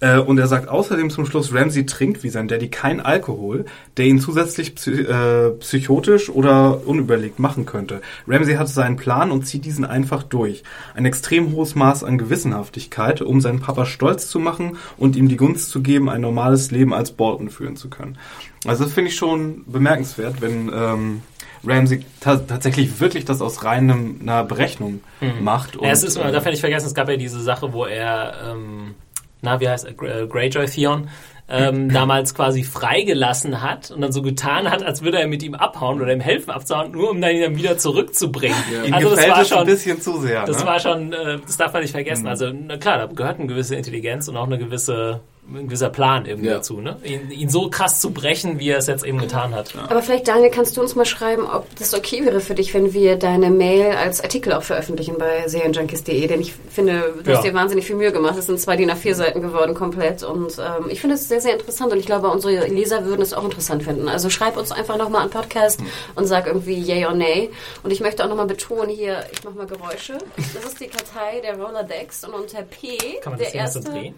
Äh, 0.00 0.18
und 0.18 0.38
er 0.38 0.46
sagt 0.46 0.68
außerdem 0.68 1.10
zum 1.10 1.26
Schluss, 1.26 1.54
Ramsay 1.54 1.86
trinkt 1.86 2.22
wie 2.22 2.28
sein 2.28 2.48
Daddy 2.48 2.68
kein 2.68 3.00
Alkohol, 3.00 3.64
der 3.96 4.06
ihn 4.06 4.20
zusätzlich 4.20 4.74
psy 4.74 5.02
äh, 5.02 5.50
psychotisch 5.58 6.28
oder 6.28 6.86
unüberlegt 6.86 7.38
machen 7.38 7.66
könnte. 7.66 8.02
Ramsay 8.26 8.56
hat 8.56 8.68
seinen 8.68 8.96
Plan 8.96 9.30
und 9.30 9.46
zieht 9.46 9.64
diesen 9.64 9.84
einfach 9.84 10.22
durch. 10.22 10.62
Ein 10.94 11.06
extrem 11.06 11.52
hohes 11.52 11.74
Maß 11.74 12.04
an 12.04 12.18
Gewissenhaftigkeit, 12.18 13.22
um 13.22 13.40
seinen 13.40 13.60
Papa 13.60 13.86
stolz 13.86 14.28
zu 14.28 14.38
machen 14.38 14.76
und 14.98 15.16
ihm 15.16 15.28
die 15.28 15.36
Gunst 15.36 15.70
zu 15.70 15.80
geben, 15.80 16.10
ein 16.10 16.20
normales 16.20 16.70
Leben 16.70 16.92
als 16.92 17.12
Bolton 17.12 17.48
führen 17.48 17.76
zu 17.76 17.88
können. 17.88 18.18
Also 18.66 18.84
das 18.84 18.92
finde 18.92 19.10
ich 19.10 19.16
schon 19.16 19.64
bemerkenswert, 19.66 20.40
wenn 20.40 20.70
ähm, 20.74 21.22
Ramsay 21.64 22.04
ta 22.20 22.36
tatsächlich 22.36 23.00
wirklich 23.00 23.24
das 23.24 23.40
aus 23.40 23.64
reinem 23.64 24.18
einer 24.20 24.44
Berechnung 24.44 25.00
macht. 25.40 25.76
Ja, 25.80 25.90
es 25.90 26.02
ist, 26.02 26.16
äh, 26.16 26.32
darf 26.32 26.44
ja 26.44 26.50
nicht 26.50 26.60
vergessen, 26.60 26.86
es 26.86 26.94
gab 26.94 27.08
ja 27.08 27.16
diese 27.16 27.40
Sache, 27.40 27.72
wo 27.72 27.84
er, 27.84 28.34
ähm, 28.44 28.94
na, 29.42 29.60
wie 29.60 29.68
heißt 29.68 29.84
er, 29.86 29.92
Gra- 29.92 30.22
äh, 30.22 30.26
Greyjoy 30.26 30.66
Theon, 30.66 31.08
ähm, 31.48 31.88
damals 31.92 32.34
quasi 32.34 32.64
freigelassen 32.64 33.62
hat 33.62 33.90
und 33.90 34.00
dann 34.00 34.10
so 34.12 34.20
getan 34.22 34.68
hat, 34.70 34.82
als 34.82 35.02
würde 35.02 35.18
er 35.20 35.28
mit 35.28 35.42
ihm 35.42 35.54
abhauen 35.54 36.00
oder 36.00 36.12
ihm 36.12 36.20
helfen 36.20 36.50
abzuhauen, 36.50 36.90
nur 36.92 37.10
um 37.10 37.20
dann 37.20 37.30
ihn 37.36 37.42
dann 37.42 37.56
wieder 37.56 37.78
zurückzubringen. 37.78 38.56
ihm 38.84 38.92
Also 38.92 39.10
das 39.10 39.28
war 39.28 39.42
es 39.42 39.52
ein 39.52 39.58
schon, 39.58 39.66
bisschen 39.66 40.00
zu 40.00 40.20
sehr. 40.20 40.44
das 40.44 40.60
ne? 40.60 40.66
war 40.66 40.80
schon, 40.80 41.12
äh, 41.12 41.38
das 41.46 41.56
darf 41.56 41.72
man 41.72 41.82
nicht 41.82 41.92
vergessen. 41.92 42.26
Also 42.26 42.50
na 42.52 42.76
klar, 42.78 42.98
da 42.98 43.06
gehört 43.06 43.38
eine 43.38 43.46
gewisse 43.46 43.76
Intelligenz 43.76 44.26
und 44.28 44.36
auch 44.36 44.46
eine 44.46 44.58
gewisse, 44.58 45.20
ein 45.48 45.68
gewisser 45.68 45.90
Plan 45.90 46.26
irgendwie 46.26 46.48
Ja. 46.48 46.54
dazu, 46.54 46.80
ne? 46.80 46.96
Ihn, 47.04 47.30
ihn 47.30 47.48
so 47.48 47.70
krass 47.70 48.00
zu 48.00 48.10
brechen, 48.10 48.58
wie 48.58 48.70
er 48.70 48.78
es 48.78 48.88
jetzt 48.88 49.04
eben 49.04 49.18
getan 49.18 49.54
hat. 49.54 49.72
Aber 49.88 50.02
vielleicht, 50.02 50.26
Daniel, 50.26 50.50
kannst 50.50 50.76
du 50.76 50.80
uns 50.80 50.96
mal 50.96 51.04
schreiben, 51.04 51.46
ob 51.46 51.66
das 51.78 51.94
okay 51.94 52.24
wäre 52.24 52.40
für 52.40 52.54
dich, 52.54 52.74
wenn 52.74 52.92
wir 52.92 53.16
deine 53.16 53.50
Mail 53.50 53.92
als 53.96 54.20
Artikel 54.20 54.52
auch 54.52 54.64
veröffentlichen 54.64 55.16
bei 55.18 55.46
serienjunkies.de. 55.46 56.26
Denn 56.26 56.40
ich 56.40 56.52
finde, 56.70 57.14
du 57.22 57.30
Ja. 57.30 57.36
hast 57.36 57.44
dir 57.44 57.54
wahnsinnig 57.54 57.86
viel 57.86 57.94
Mühe 57.96 58.10
gemacht. 58.10 58.36
Es 58.36 58.46
sind 58.46 58.58
zwei 58.60 58.76
DIN 58.76 58.90
A4 58.90 59.14
Seiten 59.14 59.40
geworden 59.40 59.74
komplett. 59.74 60.22
Und 60.24 60.58
ähm, 60.58 60.90
ich 60.90 61.00
finde 61.00 61.14
es 61.14 61.28
sehr, 61.28 61.40
sehr 61.40 61.52
interessant. 61.54 61.92
Und 61.92 61.98
ich 62.00 62.06
glaube, 62.06 62.28
unsere 62.28 62.66
Leser 62.66 63.04
würden 63.04 63.22
es 63.22 63.32
auch 63.32 63.44
interessant 63.44 63.84
finden. 63.84 64.08
Also 64.08 64.30
schreib 64.30 64.56
uns 64.56 64.72
einfach 64.72 64.96
nochmal 64.98 65.22
an 65.22 65.30
Podcast 65.30 65.80
und 66.16 66.26
sag 66.26 66.46
irgendwie 66.48 66.74
yay 66.80 67.06
or 67.06 67.14
nay. 67.14 67.50
Und 67.84 67.92
ich 67.92 68.00
möchte 68.00 68.24
auch 68.24 68.28
nochmal 68.28 68.46
betonen 68.46 68.88
hier, 68.90 69.24
ich 69.32 69.44
mache 69.44 69.54
mal 69.56 69.66
Geräusche. 69.66 70.18
Das 70.36 70.64
ist 70.64 70.80
die 70.80 70.88
Kartei 70.88 71.40
der 71.40 71.56
Rolodex. 71.56 72.24
Und 72.24 72.34
unter 72.34 72.62
P, 72.62 72.96
Kann 73.22 73.34
man 73.34 73.38
der 73.38 73.46
das 73.62 73.74
so 73.74 73.78
erste... 73.80 73.80
drehen? 73.92 74.14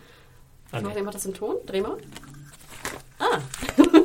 Macht 0.73 0.85
nee. 0.85 0.95
jemand 0.95 1.15
das 1.15 1.27
im 1.27 1.35
Ton? 1.35 1.57
Dreh 1.67 1.81
mal. 1.81 1.97
Ah. 3.19 3.39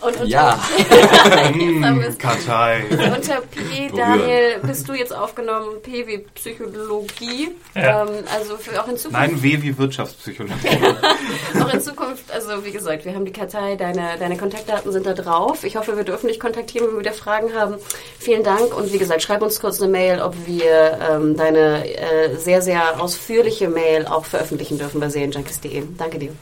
Und 0.00 0.12
unter, 0.12 0.24
Ja. 0.24 0.58
Wir's. 1.98 2.18
Kartei. 2.18 2.84
unter 2.90 3.40
P, 3.40 3.90
Daniel, 3.94 4.60
bist 4.62 4.88
du 4.88 4.92
jetzt 4.94 5.14
aufgenommen, 5.14 5.82
P 5.82 6.06
wie 6.06 6.18
Psychologie. 6.34 7.50
Ja. 7.74 8.02
Ähm, 8.02 8.08
also 8.34 8.56
für 8.56 8.80
auch 8.82 8.88
in 8.88 8.96
Zukunft. 8.96 9.12
Nein, 9.12 9.42
W 9.42 9.62
wie 9.62 9.76
Wirtschaftspsychologie. 9.76 10.68
Auch 11.60 11.72
in 11.72 11.80
Zukunft, 11.80 12.30
also 12.32 12.64
wie 12.64 12.70
gesagt, 12.70 13.04
wir 13.04 13.14
haben 13.14 13.24
die 13.24 13.32
Kartei, 13.32 13.76
deine, 13.76 14.16
deine 14.18 14.36
Kontaktdaten 14.36 14.92
sind 14.92 15.06
da 15.06 15.14
drauf. 15.14 15.64
Ich 15.64 15.76
hoffe, 15.76 15.96
wir 15.96 16.04
dürfen 16.04 16.28
dich 16.28 16.38
kontaktieren, 16.40 16.88
wenn 16.88 16.94
wir 16.94 17.00
wieder 17.00 17.12
Fragen 17.12 17.54
haben. 17.54 17.76
Vielen 18.18 18.44
Dank 18.44 18.76
und 18.76 18.92
wie 18.92 18.98
gesagt, 18.98 19.22
schreib 19.22 19.42
uns 19.42 19.60
kurz 19.60 19.80
eine 19.80 19.90
Mail, 19.90 20.20
ob 20.20 20.34
wir 20.46 20.98
ähm, 21.10 21.36
deine 21.36 21.84
äh, 21.86 22.36
sehr, 22.36 22.62
sehr 22.62 23.00
ausführliche 23.00 23.68
Mail 23.68 24.06
auch 24.06 24.24
veröffentlichen 24.24 24.78
dürfen 24.78 25.00
bei 25.00 25.08
serienjunkies.de. 25.08 25.82
Danke 25.96 26.18
dir. 26.18 26.32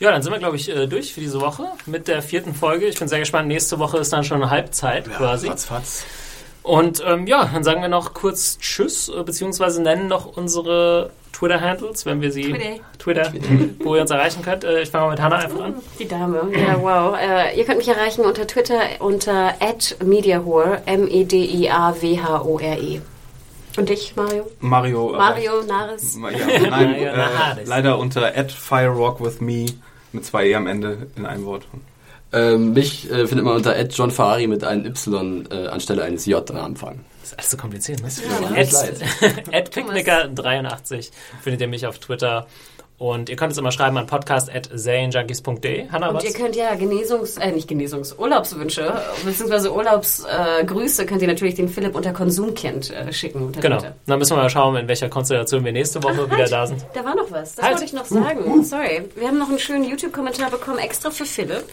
Ja, 0.00 0.12
dann 0.12 0.22
sind 0.22 0.32
wir, 0.32 0.38
glaube 0.38 0.56
ich, 0.56 0.68
äh, 0.74 0.86
durch 0.86 1.12
für 1.12 1.20
diese 1.20 1.40
Woche 1.40 1.64
mit 1.86 2.06
der 2.08 2.22
vierten 2.22 2.54
Folge. 2.54 2.86
Ich 2.86 2.98
bin 2.98 3.08
sehr 3.08 3.18
gespannt. 3.18 3.48
Nächste 3.48 3.78
Woche 3.80 3.98
ist 3.98 4.12
dann 4.12 4.22
schon 4.24 4.40
eine 4.42 4.50
Halbzeit 4.50 5.10
quasi. 5.10 5.48
Ratzfatz. 5.48 6.04
Und 6.62 7.02
ähm, 7.06 7.26
ja, 7.26 7.48
dann 7.52 7.64
sagen 7.64 7.80
wir 7.82 7.88
noch 7.88 8.14
kurz 8.14 8.58
Tschüss, 8.58 9.08
äh, 9.08 9.22
beziehungsweise 9.24 9.82
nennen 9.82 10.06
noch 10.06 10.36
unsere 10.36 11.10
Twitter-Handles, 11.32 12.04
wenn 12.06 12.20
wir 12.20 12.30
sie. 12.30 12.52
Twitter. 12.98 13.32
Twitter, 13.32 13.32
wo 13.84 13.94
ihr 13.96 14.02
uns 14.02 14.10
erreichen 14.10 14.42
könnt. 14.42 14.64
Äh, 14.64 14.82
ich 14.82 14.90
fange 14.90 15.06
mal 15.06 15.10
mit 15.12 15.20
Hannah 15.22 15.36
einfach 15.38 15.60
an. 15.62 15.74
Die 15.98 16.06
Dame, 16.06 16.42
ja, 16.52 16.80
wow. 16.80 17.16
Äh, 17.18 17.56
ihr 17.58 17.64
könnt 17.64 17.78
mich 17.78 17.88
erreichen 17.88 18.20
unter 18.24 18.46
Twitter 18.46 18.80
unter 19.00 19.54
@mediahore, 20.04 20.82
M-E-D-I-A-W-H-O-R-E. 21.78 23.00
Und 23.76 23.88
dich, 23.88 24.14
Mario? 24.16 24.46
Mario. 24.60 25.12
Mario 25.16 25.62
Naris. 25.62 26.16
Ma- 26.16 26.30
Ja, 26.30 26.38
nein, 26.68 26.70
Mario 26.70 27.04
äh, 27.06 27.64
leider 27.64 27.98
unter 27.98 28.32
@firewalkwithme 28.48 29.66
mit 30.12 30.24
zwei 30.24 30.46
E 30.46 30.54
am 30.54 30.66
Ende 30.66 31.08
in 31.16 31.26
einem 31.26 31.44
Wort. 31.44 31.66
Ähm, 32.30 32.74
mich 32.74 33.10
äh, 33.10 33.26
findet 33.26 33.44
man 33.44 33.56
unter 33.56 33.80
John 33.86 34.10
Ferrari 34.10 34.46
mit 34.46 34.62
einem 34.62 34.84
Y 34.84 35.46
äh, 35.50 35.68
anstelle 35.68 36.02
eines 36.02 36.26
J 36.26 36.48
am 36.50 36.58
Anfang. 36.58 37.00
Das 37.22 37.32
ist 37.32 37.38
alles 37.38 37.50
so 37.50 37.56
kompliziert, 37.56 38.02
ne? 38.02 38.08
mir 38.50 38.70
leid. 38.70 39.00
Ed 39.50 39.68
Picknicker83 39.74 41.10
findet 41.42 41.60
ihr 41.62 41.68
mich 41.68 41.86
auf 41.86 41.98
Twitter. 41.98 42.46
Und 42.98 43.28
ihr 43.28 43.36
könnt 43.36 43.52
es 43.52 43.58
immer 43.58 43.70
schreiben 43.70 43.96
an 43.96 44.06
podcast.serienjunkies.de. 44.06 45.88
Hanna, 45.90 46.08
Und 46.08 46.16
was? 46.16 46.24
ihr 46.24 46.32
könnt 46.32 46.56
ja 46.56 46.72
Genesungs-, 46.72 47.40
äh, 47.40 47.52
nicht 47.52 47.70
Genesungs-, 47.70 48.18
Urlaubswünsche, 48.18 48.92
beziehungsweise 49.24 49.72
Urlaubsgrüße, 49.72 51.02
äh, 51.02 51.06
könnt 51.06 51.22
ihr 51.22 51.28
natürlich 51.28 51.54
den 51.54 51.68
Philipp 51.68 51.94
unter 51.94 52.12
Konsumkind 52.12 52.90
äh, 52.90 53.12
schicken. 53.12 53.52
Genau. 53.52 53.76
Twitter. 53.78 53.94
Dann 54.06 54.18
müssen 54.18 54.36
wir 54.36 54.42
mal 54.42 54.50
schauen, 54.50 54.74
in 54.74 54.88
welcher 54.88 55.08
Konstellation 55.08 55.64
wir 55.64 55.70
nächste 55.70 56.02
Woche 56.02 56.26
wieder 56.26 56.38
Halt, 56.38 56.52
da 56.52 56.66
sind. 56.66 56.84
Da 56.92 57.04
war 57.04 57.14
noch 57.14 57.30
was. 57.30 57.54
Das 57.54 57.64
Halt. 57.64 57.74
wollte 57.74 57.84
ich 57.86 57.92
noch 57.92 58.04
sagen. 58.04 58.64
Sorry. 58.64 59.04
Wir 59.14 59.28
haben 59.28 59.38
noch 59.38 59.48
einen 59.48 59.60
schönen 59.60 59.84
YouTube-Kommentar 59.84 60.50
bekommen, 60.50 60.78
extra 60.78 61.12
für 61.12 61.24
Philipp. 61.24 61.66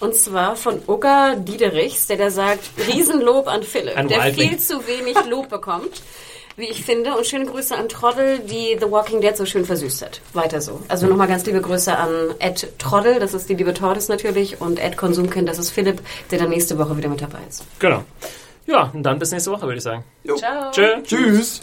Und 0.00 0.14
zwar 0.14 0.54
von 0.54 0.82
Uga 0.86 1.34
Diederichs, 1.34 2.06
der 2.08 2.18
da 2.18 2.30
sagt, 2.30 2.60
Riesenlob 2.92 3.48
an 3.48 3.62
Philipp, 3.62 3.96
der 4.08 4.22
viel 4.34 4.58
zu 4.58 4.86
wenig 4.86 5.16
Lob 5.28 5.48
bekommt. 5.48 6.02
Wie 6.58 6.66
ich 6.66 6.84
finde. 6.84 7.14
Und 7.14 7.24
schöne 7.24 7.46
Grüße 7.46 7.76
an 7.76 7.88
Troddel, 7.88 8.40
die 8.40 8.76
The 8.80 8.90
Walking 8.90 9.20
Dead 9.20 9.36
so 9.36 9.46
schön 9.46 9.64
versüßt 9.64 10.02
hat. 10.02 10.20
Weiter 10.34 10.60
so. 10.60 10.82
Also 10.88 11.06
nochmal 11.06 11.28
ganz 11.28 11.46
liebe 11.46 11.60
Grüße 11.60 11.96
an 11.96 12.34
Ed 12.40 12.72
Troddel, 12.78 13.20
das 13.20 13.32
ist 13.32 13.48
die 13.48 13.54
liebe 13.54 13.72
Tordes 13.72 14.08
natürlich, 14.08 14.60
und 14.60 14.80
Ed 14.80 14.96
Konsumkind, 14.96 15.48
das 15.48 15.58
ist 15.58 15.70
Philipp, 15.70 16.02
der 16.32 16.40
dann 16.40 16.50
nächste 16.50 16.76
Woche 16.76 16.96
wieder 16.96 17.08
mit 17.08 17.22
dabei 17.22 17.38
ist. 17.48 17.64
Genau. 17.78 18.02
Ja, 18.66 18.90
und 18.92 19.04
dann 19.04 19.20
bis 19.20 19.30
nächste 19.30 19.52
Woche, 19.52 19.62
würde 19.62 19.76
ich 19.76 19.84
sagen. 19.84 20.04
Ciao. 20.36 20.72
Tschö. 20.72 21.00
Tschüss. 21.04 21.62